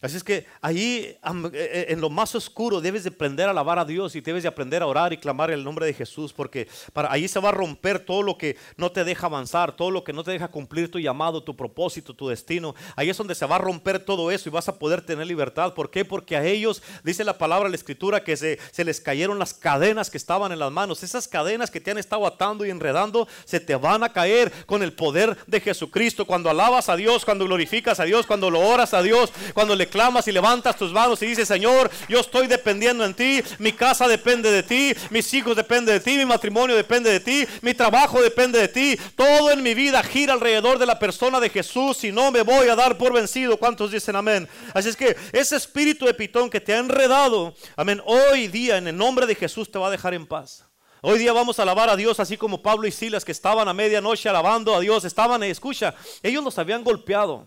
Así 0.03 0.17
es 0.17 0.23
que 0.23 0.45
ahí 0.61 1.15
eh, 1.15 1.17
eh, 1.53 1.85
en 1.87 2.01
lo 2.01 2.09
más 2.09 2.35
oscuro 2.35 2.81
debes 2.81 3.05
de 3.05 3.09
aprender 3.09 3.47
a 3.47 3.51
alabar 3.51 3.79
a 3.79 3.85
Dios 3.85 4.17
y 4.17 4.19
debes 4.19 4.43
de 4.43 4.49
aprender 4.49 4.81
a 4.81 4.85
orar 4.85 5.13
y 5.13 5.17
clamar 5.17 5.49
el 5.49 5.63
nombre 5.63 5.85
de 5.85 5.93
Jesús 5.93 6.33
porque 6.33 6.67
para 6.91 7.09
ahí 7.09 7.25
se 7.29 7.39
va 7.39 7.47
a 7.47 7.51
romper 7.53 7.99
todo 7.99 8.21
lo 8.21 8.37
que 8.37 8.57
no 8.75 8.91
te 8.91 9.05
deja 9.05 9.27
avanzar, 9.27 9.77
todo 9.77 9.91
lo 9.91 10.03
que 10.03 10.11
no 10.11 10.25
te 10.25 10.31
deja 10.31 10.49
cumplir 10.49 10.91
tu 10.91 10.99
llamado, 10.99 11.41
tu 11.41 11.55
propósito, 11.55 12.13
tu 12.13 12.27
destino. 12.27 12.75
Ahí 12.97 13.09
es 13.09 13.17
donde 13.17 13.33
se 13.33 13.45
va 13.45 13.55
a 13.55 13.59
romper 13.59 13.97
todo 13.97 14.29
eso 14.29 14.49
y 14.49 14.51
vas 14.51 14.67
a 14.67 14.77
poder 14.77 15.05
tener 15.05 15.25
libertad. 15.25 15.73
¿Por 15.73 15.89
qué? 15.89 16.03
Porque 16.03 16.35
a 16.35 16.43
ellos 16.43 16.83
dice 17.05 17.23
la 17.23 17.37
palabra 17.37 17.69
la 17.69 17.75
escritura 17.77 18.25
que 18.25 18.35
se, 18.35 18.59
se 18.73 18.83
les 18.83 18.99
cayeron 18.99 19.39
las 19.39 19.53
cadenas 19.53 20.09
que 20.09 20.17
estaban 20.17 20.51
en 20.51 20.59
las 20.59 20.71
manos. 20.73 21.01
Esas 21.03 21.29
cadenas 21.29 21.71
que 21.71 21.79
te 21.79 21.91
han 21.91 21.97
estado 21.97 22.27
atando 22.27 22.65
y 22.65 22.71
enredando 22.71 23.25
se 23.45 23.61
te 23.61 23.77
van 23.77 24.03
a 24.03 24.11
caer 24.11 24.51
con 24.65 24.83
el 24.83 24.91
poder 24.91 25.37
de 25.47 25.61
Jesucristo. 25.61 26.27
Cuando 26.27 26.49
alabas 26.49 26.89
a 26.89 26.97
Dios, 26.97 27.23
cuando 27.23 27.45
glorificas 27.45 28.01
a 28.01 28.03
Dios, 28.03 28.25
cuando 28.25 28.49
lo 28.49 28.59
oras 28.59 28.93
a 28.93 29.01
Dios, 29.01 29.31
cuando 29.53 29.77
le 29.77 29.92
clamas 29.93 30.27
y 30.27 30.31
levantas 30.31 30.75
tus 30.75 30.91
manos 30.91 31.21
y 31.21 31.27
dices, 31.27 31.47
Señor, 31.47 31.91
yo 32.09 32.19
estoy 32.19 32.47
dependiendo 32.47 33.05
en 33.05 33.13
ti, 33.13 33.43
mi 33.59 33.71
casa 33.71 34.07
depende 34.07 34.49
de 34.51 34.63
ti, 34.63 34.91
mis 35.11 35.31
hijos 35.35 35.55
dependen 35.55 35.95
de 35.95 35.99
ti, 35.99 36.17
mi 36.17 36.25
matrimonio 36.25 36.75
depende 36.75 37.11
de 37.11 37.19
ti, 37.19 37.45
mi 37.61 37.75
trabajo 37.75 38.19
depende 38.19 38.59
de 38.59 38.67
ti, 38.67 38.97
todo 39.15 39.51
en 39.51 39.61
mi 39.61 39.75
vida 39.75 40.01
gira 40.01 40.33
alrededor 40.33 40.79
de 40.79 40.87
la 40.87 40.97
persona 40.97 41.39
de 41.39 41.51
Jesús 41.51 42.03
y 42.03 42.11
no 42.11 42.31
me 42.31 42.41
voy 42.41 42.69
a 42.69 42.75
dar 42.75 42.97
por 42.97 43.13
vencido. 43.13 43.57
¿Cuántos 43.57 43.91
dicen 43.91 44.15
amén? 44.15 44.49
Así 44.73 44.89
es 44.89 44.95
que 44.95 45.15
ese 45.31 45.55
espíritu 45.55 46.07
de 46.07 46.15
pitón 46.15 46.49
que 46.49 46.59
te 46.59 46.73
ha 46.73 46.79
enredado, 46.79 47.53
amén, 47.75 48.01
hoy 48.05 48.47
día 48.47 48.77
en 48.77 48.87
el 48.87 48.97
nombre 48.97 49.27
de 49.27 49.35
Jesús 49.35 49.69
te 49.69 49.77
va 49.77 49.89
a 49.89 49.91
dejar 49.91 50.15
en 50.15 50.25
paz. 50.25 50.65
Hoy 51.05 51.19
día 51.19 51.33
vamos 51.33 51.59
a 51.59 51.63
alabar 51.63 51.89
a 51.89 51.97
Dios 51.97 52.19
así 52.21 52.37
como 52.37 52.61
Pablo 52.61 52.87
y 52.87 52.91
Silas 52.91 53.25
que 53.25 53.33
estaban 53.33 53.67
a 53.67 53.73
medianoche 53.73 54.29
alabando 54.29 54.73
a 54.73 54.79
Dios. 54.79 55.03
Estaban, 55.03 55.43
escucha, 55.43 55.93
ellos 56.23 56.41
los 56.41 56.57
habían 56.57 56.81
golpeado, 56.81 57.45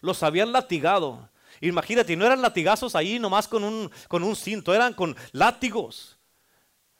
los 0.00 0.22
habían 0.22 0.52
latigado, 0.52 1.28
Imagínate, 1.60 2.16
no 2.16 2.26
eran 2.26 2.42
latigazos 2.42 2.94
ahí 2.94 3.18
nomás 3.18 3.48
con 3.48 3.64
un, 3.64 3.90
con 4.08 4.22
un 4.22 4.36
cinto, 4.36 4.74
eran 4.74 4.94
con 4.94 5.16
látigos. 5.32 6.18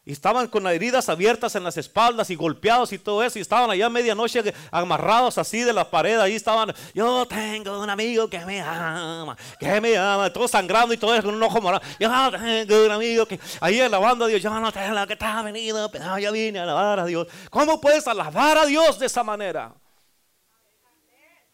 Y 0.06 0.12
estaban 0.12 0.48
con 0.48 0.66
heridas 0.66 1.08
abiertas 1.08 1.54
en 1.54 1.64
las 1.64 1.78
espaldas 1.78 2.28
y 2.28 2.34
golpeados 2.34 2.92
y 2.92 2.98
todo 2.98 3.22
eso. 3.22 3.38
Y 3.38 3.42
estaban 3.42 3.70
allá 3.70 3.86
a 3.86 3.90
medianoche 3.90 4.52
amarrados 4.70 5.38
así 5.38 5.60
de 5.60 5.72
la 5.72 5.90
pared. 5.90 6.20
Ahí 6.20 6.34
estaban. 6.34 6.74
Yo 6.92 7.26
tengo 7.26 7.80
un 7.80 7.88
amigo 7.88 8.28
que 8.28 8.44
me 8.44 8.60
ama, 8.60 9.34
que 9.58 9.80
me 9.80 9.96
ama. 9.96 10.30
Todo 10.30 10.46
sangrando 10.46 10.92
y 10.92 10.98
todo 10.98 11.14
eso 11.14 11.24
con 11.24 11.34
un 11.34 11.42
ojo 11.42 11.58
morado. 11.58 11.82
Yo 11.98 12.10
tengo 12.32 12.84
un 12.84 12.90
amigo 12.90 13.24
que. 13.24 13.40
Ahí 13.60 13.80
alabando 13.80 14.26
a 14.26 14.28
Dios. 14.28 14.42
Yo 14.42 14.50
no 14.50 14.70
tengo 14.70 14.92
la 14.92 15.06
que 15.06 15.14
está 15.14 15.40
venido, 15.40 15.90
pero 15.90 16.18
yo 16.18 16.32
vine 16.32 16.58
a 16.58 16.64
alabar 16.64 17.00
a 17.00 17.06
Dios. 17.06 17.26
¿Cómo 17.48 17.80
puedes 17.80 18.06
alabar 18.06 18.58
a 18.58 18.66
Dios 18.66 18.98
de 18.98 19.06
esa 19.06 19.24
manera? 19.24 19.72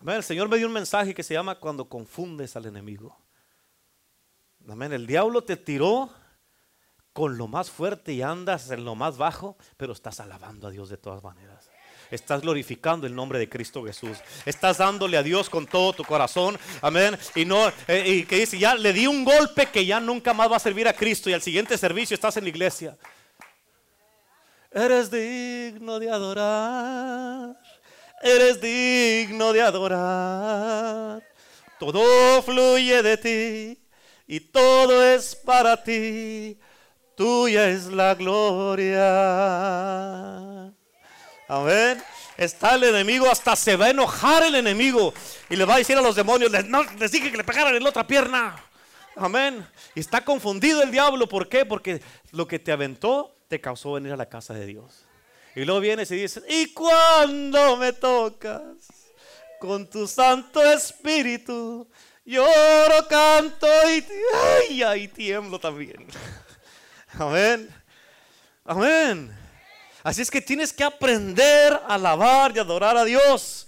El 0.07 0.23
Señor 0.23 0.49
me 0.49 0.57
dio 0.57 0.67
un 0.67 0.73
mensaje 0.73 1.15
que 1.15 1.23
se 1.23 1.35
llama 1.35 1.57
cuando 1.57 1.89
confundes 1.89 2.57
al 2.57 2.67
enemigo. 2.67 3.19
Amén. 4.69 4.93
El 4.93 5.07
diablo 5.07 5.43
te 5.43 5.57
tiró 5.57 6.11
con 7.13 7.37
lo 7.37 7.49
más 7.49 7.71
fuerte 7.71 8.13
y 8.13 8.23
andas 8.23 8.71
en 8.71 8.85
lo 8.85 8.95
más 8.95 9.19
bajo, 9.19 9.57
pero 9.77 9.93
estás 9.93 10.21
alabando 10.21 10.69
a 10.69 10.71
Dios 10.71 10.89
de 10.89 10.97
todas 10.97 11.23
maneras. 11.23 11.71
Estás 12.11 12.41
glorificando 12.41 13.07
el 13.07 13.15
nombre 13.15 13.39
de 13.39 13.49
Cristo 13.49 13.85
Jesús. 13.85 14.19
Estás 14.45 14.79
dándole 14.79 15.17
a 15.17 15.23
Dios 15.23 15.49
con 15.49 15.67
todo 15.67 15.93
tu 15.93 16.05
corazón. 16.05 16.59
Amén. 16.83 17.17
Y 17.35 17.45
no, 17.45 17.69
eh, 17.87 18.05
y 18.07 18.25
que 18.25 18.37
dice, 18.37 18.59
ya 18.59 18.75
le 18.75 18.93
di 18.93 19.07
un 19.07 19.25
golpe 19.25 19.67
que 19.67 19.87
ya 19.87 20.01
nunca 20.01 20.35
más 20.35 20.51
va 20.51 20.57
a 20.57 20.61
servir 20.61 20.89
a 20.89 20.93
Cristo. 20.93 21.31
Y 21.31 21.35
al 21.35 21.43
siguiente 21.43 21.79
servicio 21.79 22.15
estás 22.15 22.37
en 22.37 22.45
la 22.45 22.51
iglesia. 22.51 22.99
Eres 24.73 25.11
digno 25.11 25.99
de 25.99 26.11
adorar 26.11 27.57
eres 28.21 28.61
digno 28.61 29.53
de 29.53 29.63
adorar. 29.63 31.23
Todo 31.79 32.43
fluye 32.43 33.03
de 33.03 33.17
ti 33.17 33.79
y 34.27 34.41
todo 34.41 35.03
es 35.05 35.35
para 35.35 35.83
ti. 35.83 36.59
Tuya 37.17 37.69
es 37.69 37.87
la 37.87 38.15
gloria. 38.15 39.03
Amén. 41.49 42.03
Está 42.37 42.77
el 42.77 42.85
enemigo, 42.85 43.31
hasta 43.31 43.55
se 43.57 43.77
va 43.77 43.87
a 43.87 43.91
enojar 43.91 44.45
el 44.45 44.55
enemigo 44.55 45.13
y 45.51 45.57
le 45.57 45.65
va 45.67 45.75
a 45.75 45.79
decir 45.79 45.99
a 45.99 46.01
los 46.01 46.17
demonios, 46.17 46.51
les, 46.51 46.65
no, 46.65 46.83
les 46.99 47.13
dije 47.13 47.31
que 47.31 47.37
le 47.37 47.45
pegaran 47.45 47.75
en 47.75 47.83
la 47.83 47.91
otra 47.91 48.07
pierna. 48.07 48.57
Amén. 49.17 49.67
Y 49.95 50.01
está 50.01 50.25
confundido 50.25 50.83
el 50.83 50.91
diablo. 50.91 51.29
¿Por 51.29 51.49
qué? 51.49 51.67
Porque 51.67 52.01
lo 52.31 52.49
que 52.49 52.59
te 52.59 52.73
aventó 52.73 53.37
te 53.49 53.61
causó 53.61 53.93
venir 53.93 54.13
a 54.13 54.17
la 54.17 54.27
casa 54.27 54.55
de 54.55 54.65
Dios. 54.65 55.05
Y 55.55 55.65
luego 55.65 55.81
vienes 55.81 56.11
y 56.11 56.17
dices, 56.17 56.45
¿y 56.49 56.73
cuando 56.73 57.77
me 57.77 57.93
tocas 57.93 58.63
con 59.59 59.89
tu 59.89 60.07
Santo 60.07 60.63
Espíritu? 60.63 61.89
Lloro, 62.25 63.09
canto 63.09 63.67
y, 63.91 64.05
ay, 64.69 64.83
ay, 64.83 65.09
tiemblo 65.09 65.59
también. 65.59 66.07
Amén. 67.19 67.69
Amén. 68.65 69.37
Así 70.05 70.23
es 70.23 70.31
que 70.31 70.41
tienes 70.41 70.73
que 70.73 70.85
aprender 70.85 71.73
a 71.73 71.95
alabar 71.95 72.53
y 72.55 72.61
adorar 72.61 72.97
a 72.97 73.05
Dios. 73.05 73.67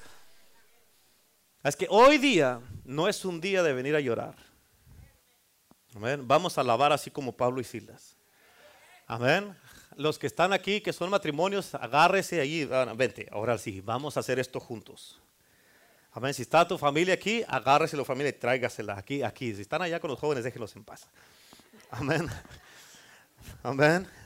Es 1.62 1.74
que 1.74 1.86
hoy 1.90 2.18
día 2.18 2.60
no 2.84 3.08
es 3.08 3.24
un 3.24 3.40
día 3.40 3.62
de 3.62 3.72
venir 3.72 3.96
a 3.96 4.00
llorar. 4.00 4.36
Amén. 5.94 6.26
Vamos 6.26 6.56
a 6.56 6.60
alabar 6.60 6.92
así 6.92 7.10
como 7.10 7.36
Pablo 7.36 7.60
y 7.60 7.64
Silas. 7.64 8.16
Amén. 9.06 9.56
Los 9.96 10.18
que 10.18 10.26
están 10.26 10.52
aquí, 10.52 10.80
que 10.80 10.92
son 10.92 11.10
matrimonios, 11.10 11.74
agárrese 11.74 12.40
allí. 12.40 12.68
Vente, 12.96 13.28
ahora 13.30 13.58
sí, 13.58 13.80
vamos 13.80 14.16
a 14.16 14.20
hacer 14.20 14.38
esto 14.38 14.60
juntos. 14.60 15.20
Amén. 16.12 16.34
Si 16.34 16.42
está 16.42 16.66
tu 16.66 16.76
familia 16.76 17.14
aquí, 17.14 17.42
agárrese 17.48 17.96
la 17.96 18.04
familia 18.04 18.30
y 18.30 18.34
tráigasela 18.34 18.98
aquí, 18.98 19.22
aquí. 19.22 19.54
Si 19.54 19.62
están 19.62 19.82
allá 19.82 19.98
con 19.98 20.10
los 20.10 20.18
jóvenes, 20.18 20.44
déjenlos 20.44 20.76
en 20.76 20.84
paz. 20.84 21.06
Amén. 21.90 22.28
Amén. 23.62 24.21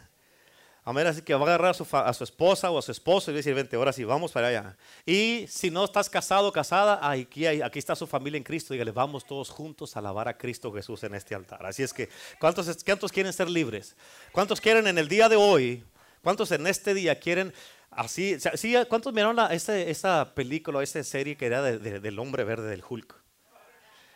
Amén, 0.89 1.05
así 1.09 1.21
que 1.21 1.35
va 1.35 1.41
a 1.41 1.49
agarrar 1.49 1.73
a 1.73 2.13
su, 2.15 2.23
esposa 2.23 2.71
o 2.71 2.79
a 2.79 2.83
su 2.83 2.93
esposo 2.93 3.33
y 3.33 3.35
decir, 3.35 3.53
vente, 3.55 3.75
ahora 3.75 3.93
sí, 3.93 4.05
vamos 4.05 4.31
para 4.31 4.47
allá. 4.47 4.77
Y 5.05 5.45
si 5.49 5.69
no 5.69 5.85
estás 5.85 6.09
casado 6.09 6.47
o 6.47 6.53
casada, 6.53 7.01
aquí, 7.11 7.45
aquí 7.45 7.81
está 7.81 7.97
su 7.97 8.07
familia 8.07 8.39
en 8.39 8.45
Cristo. 8.45 8.73
Dígale, 8.73 8.93
vamos 8.93 9.27
todos 9.27 9.51
juntos 9.51 9.97
a 9.97 9.99
alabar 9.99 10.29
a 10.29 10.39
Cristo 10.39 10.73
Jesús 10.73 11.03
en 11.03 11.17
este 11.17 11.35
altar. 11.35 11.67
Así 11.67 11.83
es 11.83 11.93
que, 11.93 12.09
¿cuántos, 12.39 12.85
¿cuántos 12.85 13.11
quieren 13.11 13.33
ser 13.33 13.51
libres? 13.51 13.97
¿Cuántos 14.31 14.61
quieren 14.61 14.87
en 14.87 14.97
el 14.97 15.09
día 15.09 15.29
de 15.29 15.35
hoy? 15.35 15.83
¿Cuántos 16.23 16.53
en 16.53 16.65
este 16.69 16.95
día 16.95 17.19
quieren 17.19 17.53
así? 17.91 18.37
¿sí, 18.55 18.77
¿Cuántos 18.89 19.13
miraron 19.13 19.41
esa 19.51 20.35
película, 20.37 20.85
esa 20.85 21.03
serie 21.03 21.37
que 21.37 21.47
era 21.47 21.63
del 21.63 22.19
hombre 22.21 22.45
verde 22.45 22.71
del 22.71 22.85
Hulk? 22.89 23.13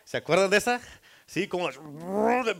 ¿Se 0.05 0.15
acuerdan 0.15 0.49
de 0.49 0.55
esa? 0.55 0.79
Sí, 1.31 1.47
como 1.47 1.69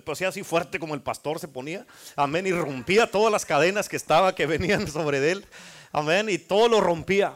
pues, 0.05 0.21
así 0.21 0.43
fuerte 0.43 0.79
como 0.79 0.93
el 0.93 1.01
pastor 1.01 1.39
se 1.39 1.49
ponía. 1.49 1.85
Amén. 2.15 2.47
Y 2.47 2.53
rompía 2.53 3.05
todas 3.05 3.29
las 3.29 3.45
cadenas 3.45 3.89
que 3.89 3.97
estaba, 3.97 4.33
que 4.33 4.45
venían 4.45 4.87
sobre 4.91 5.29
él. 5.29 5.45
Amén. 5.91 6.29
Y 6.29 6.37
todo 6.37 6.69
lo 6.69 6.79
rompía. 6.79 7.33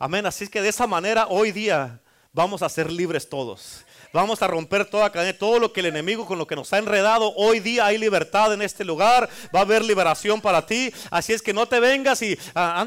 Amén. 0.00 0.26
Así 0.26 0.42
es 0.42 0.50
que 0.50 0.60
de 0.60 0.68
esa 0.68 0.88
manera 0.88 1.28
hoy 1.28 1.52
día 1.52 2.00
vamos 2.32 2.62
a 2.62 2.68
ser 2.68 2.90
libres 2.90 3.28
todos. 3.28 3.84
Vamos 4.12 4.42
a 4.42 4.48
romper 4.48 4.84
toda 4.86 5.12
cadena, 5.12 5.38
todo 5.38 5.60
lo 5.60 5.72
que 5.72 5.78
el 5.78 5.86
enemigo 5.86 6.26
con 6.26 6.36
lo 6.36 6.48
que 6.48 6.56
nos 6.56 6.72
ha 6.72 6.78
enredado. 6.78 7.32
Hoy 7.36 7.60
día 7.60 7.86
hay 7.86 7.96
libertad 7.96 8.52
en 8.52 8.60
este 8.60 8.84
lugar. 8.84 9.28
Va 9.54 9.60
a 9.60 9.62
haber 9.62 9.84
liberación 9.84 10.40
para 10.40 10.66
ti. 10.66 10.92
Así 11.12 11.32
es 11.32 11.42
que 11.42 11.52
no 11.52 11.68
te 11.68 11.78
vengas 11.78 12.20
y 12.22 12.36
ah, 12.56 12.84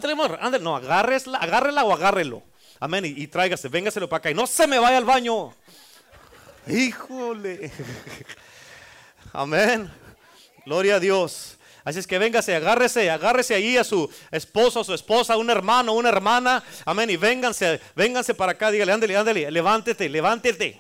no, 0.59 0.75
agárresla, 0.75 1.37
agárrela 1.37 1.85
o 1.85 1.93
agárrelo. 1.93 2.43
Amén. 2.77 3.05
Y, 3.05 3.23
y 3.23 3.27
tráigase, 3.27 3.69
véngaselo 3.69 4.09
para 4.09 4.17
acá. 4.17 4.31
Y 4.31 4.33
no 4.33 4.47
se 4.47 4.67
me 4.67 4.79
vaya 4.79 4.97
al 4.97 5.05
baño. 5.05 5.53
Híjole. 6.69 7.71
Amén. 9.33 9.89
Gloria 10.65 10.95
a 10.95 10.99
Dios. 10.99 11.57
Así 11.83 11.99
es 11.99 12.05
que 12.05 12.19
véngase, 12.19 12.55
agárrese, 12.55 13.09
agárrese 13.09 13.55
ahí 13.55 13.77
a 13.77 13.83
su 13.83 14.09
esposo, 14.29 14.81
a 14.81 14.83
su 14.83 14.93
esposa, 14.93 15.37
un 15.37 15.49
hermano, 15.49 15.93
una 15.93 16.09
hermana. 16.09 16.63
Amén. 16.85 17.09
Y 17.09 17.17
vénganse, 17.17 17.81
vénganse 17.95 18.33
para 18.35 18.51
acá. 18.51 18.69
Dígale, 18.69 18.91
ándale, 18.91 19.17
ándale, 19.17 19.51
levántate, 19.51 20.07
levántate. 20.09 20.79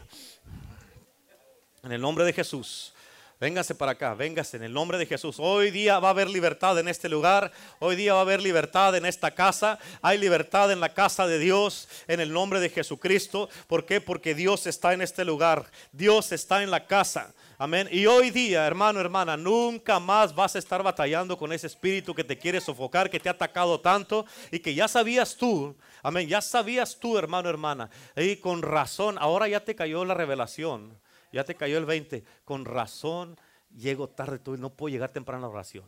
En 1.83 1.91
el 1.91 2.01
nombre 2.01 2.25
de 2.25 2.33
Jesús. 2.33 2.93
Véngase 3.39 3.73
para 3.73 3.93
acá, 3.93 4.13
véngase 4.15 4.57
en 4.57 4.63
el 4.63 4.73
nombre 4.73 4.97
de 4.97 5.05
Jesús. 5.05 5.37
Hoy 5.39 5.71
día 5.71 5.97
va 5.99 6.09
a 6.09 6.11
haber 6.11 6.29
libertad 6.29 6.77
en 6.77 6.89
este 6.89 7.07
lugar. 7.07 7.53
Hoy 7.79 7.95
día 7.95 8.11
va 8.11 8.19
a 8.19 8.23
haber 8.23 8.41
libertad 8.41 8.97
en 8.97 9.05
esta 9.05 9.31
casa. 9.31 9.79
Hay 10.01 10.17
libertad 10.17 10.73
en 10.73 10.81
la 10.81 10.93
casa 10.93 11.25
de 11.25 11.39
Dios 11.39 11.87
en 12.09 12.19
el 12.19 12.33
nombre 12.33 12.59
de 12.59 12.69
Jesucristo. 12.69 13.47
¿Por 13.67 13.85
qué? 13.85 14.01
Porque 14.01 14.35
Dios 14.35 14.67
está 14.67 14.91
en 14.91 15.01
este 15.01 15.23
lugar. 15.23 15.71
Dios 15.93 16.33
está 16.33 16.63
en 16.63 16.69
la 16.69 16.85
casa. 16.85 17.33
Amén. 17.57 17.87
Y 17.93 18.07
hoy 18.07 18.29
día, 18.29 18.67
hermano, 18.67 18.99
hermana, 18.99 19.37
nunca 19.37 20.01
más 20.01 20.35
vas 20.35 20.57
a 20.57 20.59
estar 20.59 20.83
batallando 20.83 21.37
con 21.37 21.53
ese 21.53 21.67
espíritu 21.67 22.13
que 22.13 22.25
te 22.25 22.37
quiere 22.37 22.59
sofocar, 22.59 23.09
que 23.09 23.21
te 23.21 23.29
ha 23.29 23.31
atacado 23.31 23.79
tanto 23.79 24.25
y 24.51 24.59
que 24.59 24.75
ya 24.75 24.89
sabías 24.89 25.37
tú. 25.37 25.77
Amén. 26.03 26.27
Ya 26.27 26.41
sabías 26.41 26.99
tú, 26.99 27.17
hermano, 27.17 27.47
hermana. 27.47 27.89
Y 28.17 28.35
con 28.35 28.61
razón, 28.61 29.15
ahora 29.17 29.47
ya 29.47 29.63
te 29.63 29.75
cayó 29.75 30.03
la 30.03 30.13
revelación 30.13 30.99
ya 31.31 31.43
te 31.43 31.55
cayó 31.55 31.77
el 31.77 31.85
20. 31.85 32.23
Con 32.45 32.65
razón 32.65 33.39
llego 33.75 34.09
tarde, 34.09 34.39
no 34.57 34.71
puedo 34.71 34.91
llegar 34.91 35.11
temprano 35.11 35.45
a 35.45 35.49
la 35.49 35.53
oración. 35.53 35.85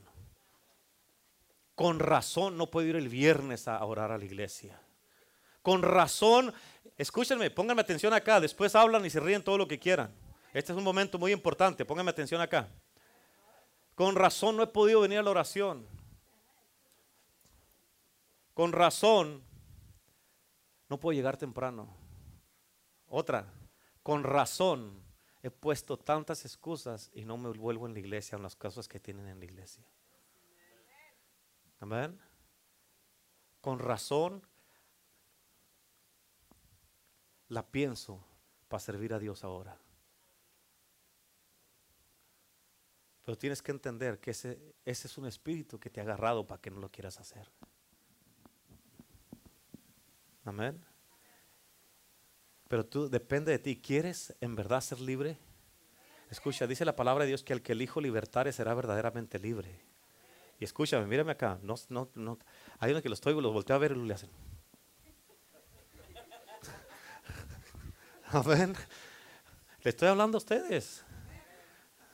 Con 1.76 2.00
razón 2.00 2.58
no 2.58 2.68
puedo 2.68 2.88
ir 2.88 2.96
el 2.96 3.10
viernes 3.10 3.68
a 3.68 3.84
orar 3.84 4.12
a 4.12 4.18
la 4.18 4.26
iglesia. 4.26 4.80
Con 5.62 5.82
razón, 5.82 6.54
escúchenme, 6.98 7.50
pónganme 7.50 7.82
atención 7.82 8.14
acá, 8.14 8.40
después 8.40 8.76
hablan 8.76 9.06
y 9.06 9.10
se 9.10 9.20
ríen 9.20 9.44
todo 9.44 9.58
lo 9.58 9.68
que 9.68 9.80
quieran. 9.80 10.14
Este 10.54 10.72
es 10.72 10.78
un 10.78 10.84
momento 10.84 11.18
muy 11.18 11.32
importante, 11.32 11.86
pónganme 11.86 12.12
atención 12.12 12.42
acá. 12.42 12.68
Con 13.96 14.16
razón 14.16 14.58
no 14.58 14.64
he 14.64 14.68
podido 14.68 15.02
venir 15.02 15.20
a 15.20 15.24
la 15.24 15.32
oración. 15.32 15.88
Con 18.54 18.72
razón 18.72 19.44
no 20.90 21.00
puedo 21.00 21.14
llegar 21.14 21.38
temprano. 21.38 21.96
Otra, 23.08 23.52
con 24.04 24.24
razón 24.24 25.02
he 25.44 25.50
puesto 25.50 25.98
tantas 25.98 26.46
excusas 26.46 27.10
y 27.14 27.26
no 27.26 27.38
me 27.38 27.50
vuelvo 27.50 27.88
en 27.88 27.94
la 27.94 28.00
iglesia 28.00 28.36
en 28.36 28.44
las 28.44 28.56
cosas 28.56 28.88
que 28.88 29.00
tienen 29.00 29.28
en 29.28 29.40
la 29.40 29.46
iglesia. 29.46 29.84
Amén. 31.80 32.20
Con 33.60 33.80
razón 33.80 34.42
la 37.48 37.66
pienso 37.66 38.24
para 38.68 38.80
servir 38.80 39.14
a 39.14 39.20
Dios 39.20 39.44
ahora. 39.44 39.78
Pero 43.24 43.38
tienes 43.38 43.62
que 43.62 43.72
entender 43.72 44.20
que 44.20 44.32
ese, 44.32 44.76
ese 44.86 45.08
es 45.08 45.18
un 45.18 45.26
espíritu 45.26 45.80
que 45.80 45.90
te 45.90 46.00
ha 46.00 46.04
agarrado 46.04 46.46
para 46.46 46.62
que 46.62 46.72
no 46.72 46.80
lo 46.80 46.90
quieras 46.90 47.20
hacer. 47.20 47.52
Amén. 50.44 50.84
Pero 52.72 52.86
tú 52.86 53.10
depende 53.10 53.52
de 53.52 53.60
ti. 53.60 53.76
¿Quieres 53.76 54.34
en 54.40 54.56
verdad 54.56 54.80
ser 54.80 55.02
libre? 55.02 55.38
Escucha, 56.30 56.68
dice 56.68 56.86
la 56.86 56.96
palabra 56.96 57.26
de 57.26 57.28
Dios 57.28 57.44
que 57.44 57.52
al 57.52 57.62
que 57.62 57.74
el 57.74 57.82
Hijo 57.82 58.00
libertare 58.00 58.54
será 58.54 58.74
verdaderamente 58.74 59.40
libre. 59.40 59.82
Y 60.58 60.64
escúchame, 60.64 61.06
mírame 61.06 61.34
acá. 61.34 61.60
No, 61.64 61.76
no, 61.90 62.10
no. 62.16 62.40
Hay 62.80 62.92
uno 62.92 63.02
que 63.02 63.10
los 63.10 63.18
estoy, 63.18 63.34
los 63.42 63.52
volteo 63.52 63.76
a 63.76 63.80
ver 63.80 63.92
y 63.92 63.96
le 63.96 64.14
hacen. 64.14 64.30
Amén. 68.28 68.74
Le 69.84 69.90
estoy 69.90 70.08
hablando 70.08 70.38
a 70.38 70.40
ustedes. 70.40 71.04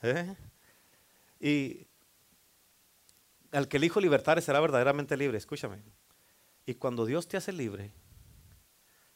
¿Eh? 0.01 0.35
Y 1.39 1.85
al 3.51 3.67
que 3.67 3.77
el 3.77 3.83
Hijo 3.83 4.01
libertare 4.01 4.41
será 4.41 4.59
verdaderamente 4.59 5.15
libre. 5.17 5.37
Escúchame. 5.37 5.83
Y 6.65 6.73
cuando 6.73 7.05
Dios 7.05 7.27
te 7.27 7.37
hace 7.37 7.53
libre, 7.53 7.93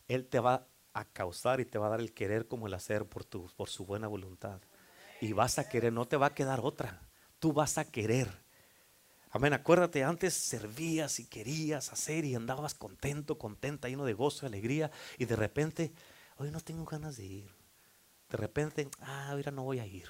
Él 0.07 0.27
te 0.27 0.39
va 0.39 0.67
a 0.93 1.05
causar 1.05 1.59
y 1.59 1.65
te 1.65 1.77
va 1.77 1.87
a 1.87 1.91
dar 1.91 1.99
el 1.99 2.13
querer 2.13 2.47
como 2.47 2.67
el 2.67 2.73
hacer 2.73 3.05
por, 3.05 3.23
tu, 3.23 3.47
por 3.55 3.69
su 3.69 3.85
buena 3.85 4.07
voluntad. 4.07 4.61
Y 5.19 5.33
vas 5.33 5.59
a 5.59 5.69
querer, 5.69 5.93
no 5.93 6.07
te 6.07 6.17
va 6.17 6.27
a 6.27 6.33
quedar 6.33 6.59
otra. 6.61 7.01
Tú 7.39 7.53
vas 7.53 7.77
a 7.77 7.85
querer. 7.85 8.29
Amén. 9.29 9.53
Acuérdate, 9.53 10.03
antes 10.03 10.33
servías 10.33 11.19
y 11.19 11.25
querías 11.25 11.93
hacer 11.93 12.25
y 12.25 12.35
andabas 12.35 12.73
contento, 12.73 13.37
contenta, 13.37 13.87
lleno 13.87 14.05
de 14.05 14.13
gozo 14.13 14.45
y 14.45 14.47
alegría. 14.47 14.91
Y 15.17 15.25
de 15.25 15.35
repente, 15.35 15.93
hoy 16.37 16.51
no 16.51 16.59
tengo 16.59 16.85
ganas 16.85 17.17
de 17.17 17.25
ir. 17.25 17.51
De 18.29 18.37
repente, 18.37 18.89
ah, 18.99 19.29
ahora 19.29 19.51
no 19.51 19.63
voy 19.63 19.79
a 19.79 19.85
ir. 19.85 20.09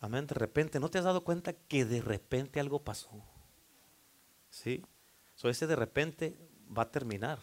Amén. 0.00 0.26
De 0.26 0.34
repente, 0.34 0.80
¿no 0.80 0.90
te 0.90 0.98
has 0.98 1.04
dado 1.04 1.24
cuenta 1.24 1.52
que 1.52 1.84
de 1.84 2.02
repente 2.02 2.60
algo 2.60 2.82
pasó? 2.82 3.10
¿Sí? 4.50 4.84
So, 5.34 5.48
ese 5.48 5.66
de 5.66 5.76
repente 5.76 6.36
va 6.76 6.82
a 6.82 6.90
terminar 6.90 7.38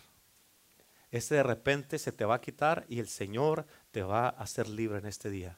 ese 1.12 1.36
de 1.36 1.44
repente 1.44 2.00
se 2.00 2.12
te 2.12 2.26
va 2.26 2.36
a 2.36 2.42
quitar 2.42 2.86
y 2.90 3.00
el 3.00 3.08
Señor 3.08 3.66
te 3.92 4.04
va 4.04 4.28
a 4.28 4.30
hacer 4.30 4.68
libre 4.68 5.00
en 5.00 5.06
este 5.06 5.30
día. 5.30 5.58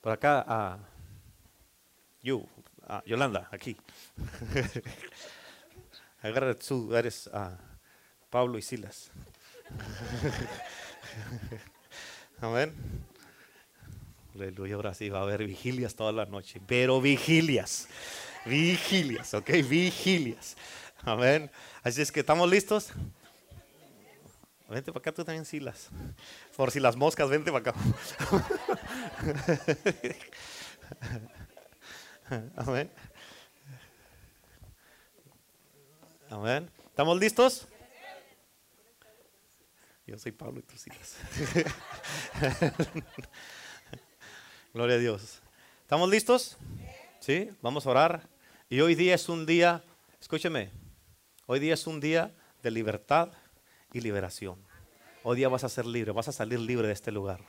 Por 0.00 0.12
acá, 0.12 0.44
a 0.46 0.78
Yolanda, 3.04 3.48
aquí. 3.52 3.76
Agarra 6.22 6.54
tú, 6.54 6.94
eres 6.94 7.28
a 7.28 7.58
Pablo 8.30 8.58
y 8.58 8.62
Silas. 8.62 9.10
Amén. 12.40 12.74
Aleluya, 14.34 14.76
ahora 14.76 14.94
sí 14.94 15.10
va 15.10 15.18
a 15.18 15.22
haber 15.22 15.44
vigilias 15.44 15.94
toda 15.94 16.12
la 16.12 16.24
noche, 16.24 16.60
pero 16.66 17.00
vigilias, 17.00 17.88
vigilias, 18.46 19.34
ok, 19.34 19.50
vigilias. 19.68 20.56
Amén. 21.02 21.50
Así 21.82 22.00
es 22.00 22.12
que 22.12 22.20
estamos 22.20 22.48
listos. 22.48 22.92
Vente 24.70 24.92
para 24.92 25.00
acá 25.00 25.10
tú 25.12 25.24
también, 25.24 25.44
Silas. 25.44 25.88
Por 26.56 26.70
si 26.70 26.78
las 26.78 26.94
moscas, 26.94 27.28
vente 27.28 27.50
para 27.50 27.70
acá. 27.70 27.80
Amén. 32.56 32.88
Amén. 36.30 36.70
¿Estamos 36.86 37.18
listos? 37.18 37.66
Yo 40.06 40.16
soy 40.18 40.30
Pablo 40.30 40.60
y 40.60 40.62
tú 40.62 40.76
Silas. 40.76 41.16
Gloria 44.72 44.94
a 44.94 44.98
Dios. 44.98 45.40
¿Estamos 45.82 46.08
listos? 46.08 46.56
Sí, 47.18 47.50
vamos 47.60 47.86
a 47.86 47.90
orar. 47.90 48.28
Y 48.68 48.80
hoy 48.82 48.94
día 48.94 49.16
es 49.16 49.28
un 49.28 49.46
día, 49.46 49.82
escúcheme, 50.20 50.70
hoy 51.46 51.58
día 51.58 51.74
es 51.74 51.88
un 51.88 51.98
día 51.98 52.32
de 52.62 52.70
libertad 52.70 53.32
y 53.92 54.00
liberación. 54.00 54.58
Hoy 55.22 55.36
día 55.36 55.48
vas 55.48 55.64
a 55.64 55.68
ser 55.68 55.86
libre, 55.86 56.12
vas 56.12 56.28
a 56.28 56.32
salir 56.32 56.58
libre 56.58 56.86
de 56.86 56.94
este 56.94 57.12
lugar. 57.12 57.40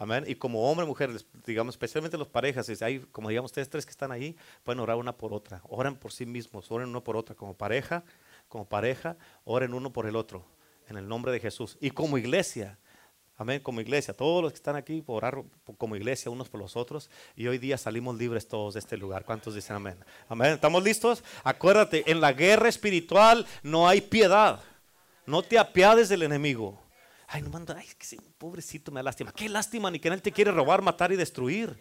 Amén. 0.00 0.24
Y 0.26 0.34
como 0.34 0.70
hombre, 0.70 0.86
mujer, 0.86 1.10
digamos, 1.44 1.74
especialmente 1.74 2.16
los 2.16 2.28
parejas, 2.28 2.70
hay, 2.80 3.00
como 3.12 3.28
digamos, 3.28 3.50
ustedes 3.50 3.68
tres 3.68 3.84
que 3.84 3.90
están 3.90 4.10
ahí, 4.10 4.34
pueden 4.64 4.80
orar 4.80 4.96
una 4.96 5.14
por 5.14 5.34
otra. 5.34 5.60
Oren 5.68 5.94
por 5.94 6.10
sí 6.10 6.24
mismos, 6.24 6.70
oren 6.70 6.88
uno 6.88 7.04
por 7.04 7.18
otra. 7.18 7.34
Como 7.34 7.52
pareja, 7.52 8.02
como 8.48 8.66
pareja, 8.66 9.18
oren 9.44 9.74
uno 9.74 9.92
por 9.92 10.06
el 10.06 10.16
otro. 10.16 10.42
En 10.88 10.96
el 10.96 11.06
nombre 11.06 11.32
de 11.32 11.38
Jesús. 11.38 11.76
Y 11.82 11.90
como 11.90 12.16
iglesia, 12.16 12.78
amén, 13.36 13.60
como 13.60 13.82
iglesia, 13.82 14.16
todos 14.16 14.42
los 14.42 14.52
que 14.52 14.56
están 14.56 14.74
aquí, 14.74 15.02
por 15.02 15.16
orar 15.16 15.42
como 15.76 15.96
iglesia 15.96 16.30
unos 16.30 16.48
por 16.48 16.60
los 16.60 16.76
otros. 16.76 17.10
Y 17.36 17.48
hoy 17.48 17.58
día 17.58 17.76
salimos 17.76 18.16
libres 18.16 18.48
todos 18.48 18.72
de 18.72 18.80
este 18.80 18.96
lugar. 18.96 19.26
¿Cuántos 19.26 19.54
dicen 19.54 19.76
amén? 19.76 19.98
Amén. 20.30 20.54
¿Estamos 20.54 20.82
listos? 20.82 21.22
Acuérdate, 21.44 22.10
en 22.10 22.22
la 22.22 22.32
guerra 22.32 22.70
espiritual 22.70 23.46
no 23.62 23.86
hay 23.86 24.00
piedad. 24.00 24.62
No 25.30 25.42
te 25.42 25.58
apiades 25.58 26.08
del 26.08 26.22
enemigo. 26.24 26.76
Ay, 27.28 27.42
no 27.42 27.50
manda, 27.50 27.76
ay, 27.78 27.86
pobrecito 28.36 28.90
me 28.90 28.98
da 28.98 29.04
lástima. 29.04 29.30
¿Qué 29.30 29.48
lástima? 29.48 29.88
Ni 29.88 30.00
que 30.00 30.08
él 30.08 30.20
te 30.20 30.32
quiere 30.32 30.50
robar, 30.50 30.82
matar 30.82 31.12
y 31.12 31.16
destruir. 31.16 31.80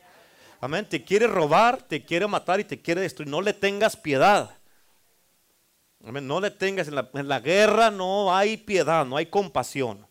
Amén. 0.61 0.87
Te 0.87 1.03
quiere 1.03 1.25
robar, 1.25 1.81
te 1.81 2.05
quiere 2.05 2.27
matar 2.27 2.59
y 2.59 2.63
te 2.63 2.79
quiere 2.79 3.01
destruir. 3.01 3.27
No 3.27 3.41
le 3.41 3.53
tengas 3.53 3.97
piedad. 3.97 4.55
Amén. 6.05 6.27
No 6.27 6.39
le 6.39 6.51
tengas. 6.51 6.89
En 6.89 6.95
la, 6.95 7.09
en 7.11 7.27
la 7.27 7.39
guerra 7.39 7.89
no 7.89 8.35
hay 8.35 8.55
piedad, 8.55 9.03
no 9.03 9.17
hay 9.17 9.25
compasión. 9.25 10.05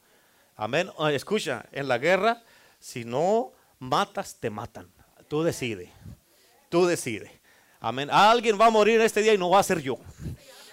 Amén. 0.56 0.90
Escucha, 1.12 1.64
en 1.70 1.86
la 1.86 1.98
guerra, 1.98 2.42
si 2.80 3.04
no 3.04 3.52
matas, 3.78 4.34
te 4.40 4.50
matan. 4.50 4.90
Tú 5.28 5.44
decides. 5.44 5.90
Tú 6.68 6.86
decides. 6.86 7.30
Amén. 7.78 8.08
Alguien 8.10 8.60
va 8.60 8.66
a 8.66 8.70
morir 8.70 9.00
este 9.00 9.22
día 9.22 9.34
y 9.34 9.38
no 9.38 9.50
va 9.50 9.60
a 9.60 9.62
ser 9.62 9.80
yo. 9.80 9.96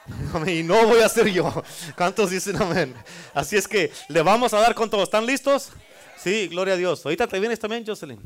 Y 0.47 0.63
no 0.63 0.85
voy 0.85 1.01
a 1.01 1.09
ser 1.09 1.27
yo. 1.27 1.63
¿Cuántos 1.95 2.29
dicen 2.29 2.61
amén? 2.61 2.95
Así 3.33 3.55
es 3.55 3.67
que 3.67 3.91
le 4.09 4.21
vamos 4.21 4.53
a 4.53 4.59
dar 4.59 4.75
con 4.75 4.89
todos. 4.89 5.03
¿Están 5.03 5.25
listos? 5.25 5.71
Sí, 6.17 6.47
gloria 6.47 6.73
a 6.73 6.77
Dios. 6.77 7.05
Ahorita 7.05 7.27
te 7.27 7.39
vienes 7.39 7.59
también, 7.59 7.85
Jocelyn. 7.85 8.19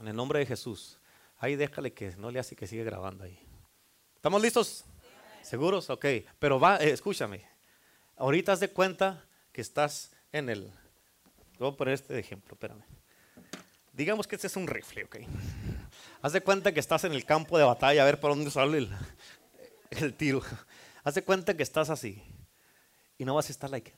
En 0.00 0.08
el 0.08 0.14
nombre 0.14 0.38
de 0.38 0.46
Jesús. 0.46 0.98
Ahí 1.38 1.56
déjale 1.56 1.92
que 1.92 2.16
no 2.16 2.30
le 2.30 2.38
hace 2.38 2.56
que 2.56 2.66
siga 2.66 2.84
grabando 2.84 3.24
ahí. 3.24 3.38
¿Estamos 4.16 4.42
listos? 4.42 4.84
¿Seguros? 5.42 5.88
Ok. 5.90 6.04
Pero 6.38 6.60
eh, 6.78 6.90
escúchame. 6.90 7.44
Ahorita 8.16 8.52
haz 8.52 8.60
de 8.60 8.70
cuenta 8.70 9.24
que 9.52 9.60
estás 9.60 10.10
en 10.32 10.48
el. 10.48 10.72
Voy 11.58 11.70
a 11.70 11.76
poner 11.76 11.94
este 11.94 12.18
ejemplo, 12.18 12.54
espérame. 12.54 12.82
Digamos 13.92 14.26
que 14.26 14.36
este 14.36 14.46
es 14.46 14.56
un 14.56 14.66
rifle, 14.66 15.04
ok. 15.04 15.16
Haz 16.22 16.32
de 16.32 16.40
cuenta 16.40 16.72
que 16.72 16.80
estás 16.80 17.04
en 17.04 17.12
el 17.12 17.24
campo 17.24 17.58
de 17.58 17.64
batalla 17.64 18.02
a 18.02 18.04
ver 18.04 18.20
por 18.20 18.30
dónde 18.30 18.50
sale 18.50 18.78
el, 18.78 18.90
el 20.00 20.14
tiro. 20.14 20.42
Hace 21.04 21.22
cuenta 21.24 21.56
que 21.56 21.62
estás 21.62 21.90
así 21.90 22.22
y 23.16 23.24
no 23.24 23.34
vas 23.34 23.48
a 23.48 23.52
estar 23.52 23.70
like. 23.70 23.94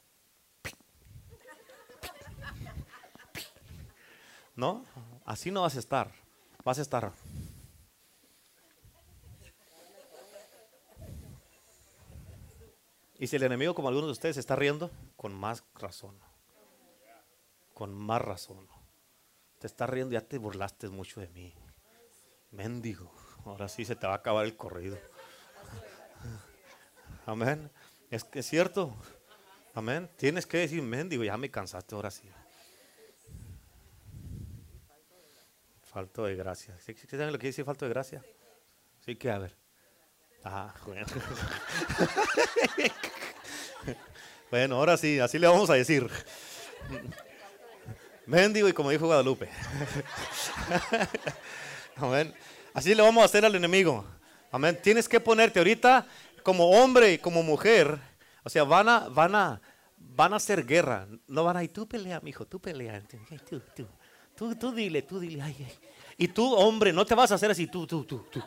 No, 4.57 4.85
así 5.25 5.51
no 5.51 5.63
vas 5.63 5.77
a 5.77 5.79
estar. 5.79 6.13
Vas 6.65 6.79
a 6.79 6.83
estar. 6.83 7.13
Y 13.19 13.27
si 13.27 13.37
el 13.37 13.43
enemigo, 13.43 13.75
como 13.75 13.89
algunos 13.89 14.09
de 14.09 14.13
ustedes, 14.13 14.37
está 14.39 14.57
riendo, 14.57 14.91
con 15.17 15.35
más 15.35 15.65
razón. 15.75 16.19
Con 17.75 17.95
más 17.95 18.21
razón. 18.23 18.67
Te 19.59 19.67
está 19.67 19.87
riendo, 19.87 20.15
ya 20.15 20.23
te 20.23 20.39
burlaste 20.39 20.89
mucho 20.89 21.21
de 21.21 21.29
mí. 21.29 21.55
Mendigo. 22.51 23.13
Ahora 23.45 23.69
sí 23.69 23.85
se 23.85 23.97
te 23.97 24.07
va 24.07 24.15
a 24.15 24.17
acabar 24.17 24.45
el 24.45 24.57
corrido. 24.57 24.99
Amén. 27.27 27.71
Es 28.11 28.27
es 28.33 28.47
cierto. 28.47 28.97
Amén. 29.75 30.09
Tienes 30.17 30.47
que 30.47 30.59
decir, 30.59 30.83
mendigo, 30.83 31.23
ya 31.23 31.37
me 31.37 31.51
cansaste 31.51 31.95
ahora 31.95 32.11
sí. 32.11 32.29
Falto 35.83 36.25
de 36.25 36.37
gracia. 36.37 36.77
¿Sí, 36.85 36.95
saben 36.95 37.33
lo 37.33 37.39
que 37.39 37.49
dice 37.49 37.65
falto 37.65 37.85
de 37.85 37.91
gracia? 37.91 38.25
Sí, 39.05 39.17
que 39.17 39.31
a 39.31 39.39
ver. 39.39 39.57
Ah, 40.45 40.75
bueno. 40.87 41.07
bueno, 44.51 44.77
ahora 44.77 44.97
sí, 44.97 45.19
así 45.19 45.39
le 45.39 45.47
vamos 45.47 45.69
a 45.71 45.75
decir. 45.75 46.09
Mendigo 48.27 48.69
y 48.69 48.73
como 48.73 48.91
dijo 48.91 49.07
Guadalupe. 49.07 49.49
Amén. 51.97 52.35
Así 52.73 52.95
le 52.95 53.03
vamos 53.03 53.23
a 53.23 53.25
hacer 53.25 53.45
al 53.45 53.55
enemigo. 53.55 54.05
Amén. 54.51 54.79
Tienes 54.83 55.09
que 55.09 55.21
ponerte 55.21 55.61
ahorita 55.61 56.07
como 56.43 56.71
hombre 56.71 57.13
y 57.13 57.19
como 57.19 57.43
mujer, 57.43 57.99
o 58.43 58.51
sea, 58.51 58.65
van 58.65 58.89
a, 58.89 59.09
van 59.09 59.35
a, 59.35 59.61
van 59.97 60.33
a 60.33 60.37
hacer 60.37 60.65
guerra. 60.67 61.07
No 61.27 61.45
van 61.45 61.57
a 61.57 61.65
ir, 61.65 61.73
tú 61.73 61.87
pelea, 61.87 62.21
mijo, 62.21 62.47
tú 62.47 62.61
pelea. 62.61 63.03
Tú, 63.49 63.61
tú, 63.75 63.87
tú, 64.35 64.57
tú 64.57 64.73
dile, 64.73 65.03
tú 65.03 65.21
dile. 65.21 65.43
Ay, 65.43 65.57
ay. 65.59 65.73
Y 66.17 66.29
tú, 66.29 66.53
hombre, 66.55 66.93
no 66.93 67.07
te 67.07 67.15
vas 67.15 67.31
a 67.33 67.37
hacer 67.37 67.51
así, 67.51 67.67
tú, 67.67 67.87
tú, 67.87 68.05
tú, 68.05 68.27
tú. 68.31 68.43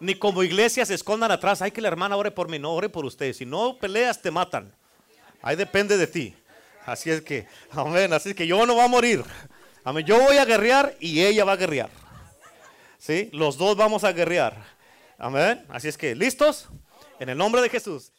Ni 0.00 0.14
como 0.14 0.42
iglesia 0.42 0.84
se 0.84 0.94
escondan 0.94 1.30
atrás. 1.30 1.62
Hay 1.62 1.70
que 1.70 1.80
la 1.80 1.88
hermana 1.88 2.16
ore 2.16 2.30
por 2.30 2.48
mí, 2.48 2.58
no 2.58 2.72
ore 2.72 2.88
por 2.88 3.04
ustedes. 3.04 3.38
Si 3.38 3.46
no 3.46 3.78
peleas, 3.78 4.20
te 4.20 4.30
matan. 4.30 4.72
Ahí 5.42 5.56
depende 5.56 5.96
de 5.96 6.06
ti. 6.06 6.34
Así 6.86 7.10
es 7.10 7.22
que, 7.22 7.46
amén. 7.70 8.12
Así 8.12 8.30
es 8.30 8.34
que 8.34 8.46
yo 8.46 8.64
no 8.66 8.74
voy 8.74 8.84
a 8.84 8.88
morir. 8.88 9.24
Amén. 9.82 10.04
Yo 10.04 10.20
voy 10.20 10.36
a 10.36 10.44
guerrear 10.44 10.94
y 11.00 11.22
ella 11.22 11.44
va 11.44 11.52
a 11.52 11.56
guerrear. 11.56 12.03
¿Sí? 13.04 13.28
Los 13.34 13.58
dos 13.58 13.76
vamos 13.76 14.02
a 14.02 14.14
guerrear. 14.14 14.56
Amén. 15.18 15.62
Así 15.68 15.88
es 15.88 15.98
que, 15.98 16.14
¿listos? 16.14 16.70
En 17.20 17.28
el 17.28 17.36
nombre 17.36 17.60
de 17.60 17.68
Jesús. 17.68 18.10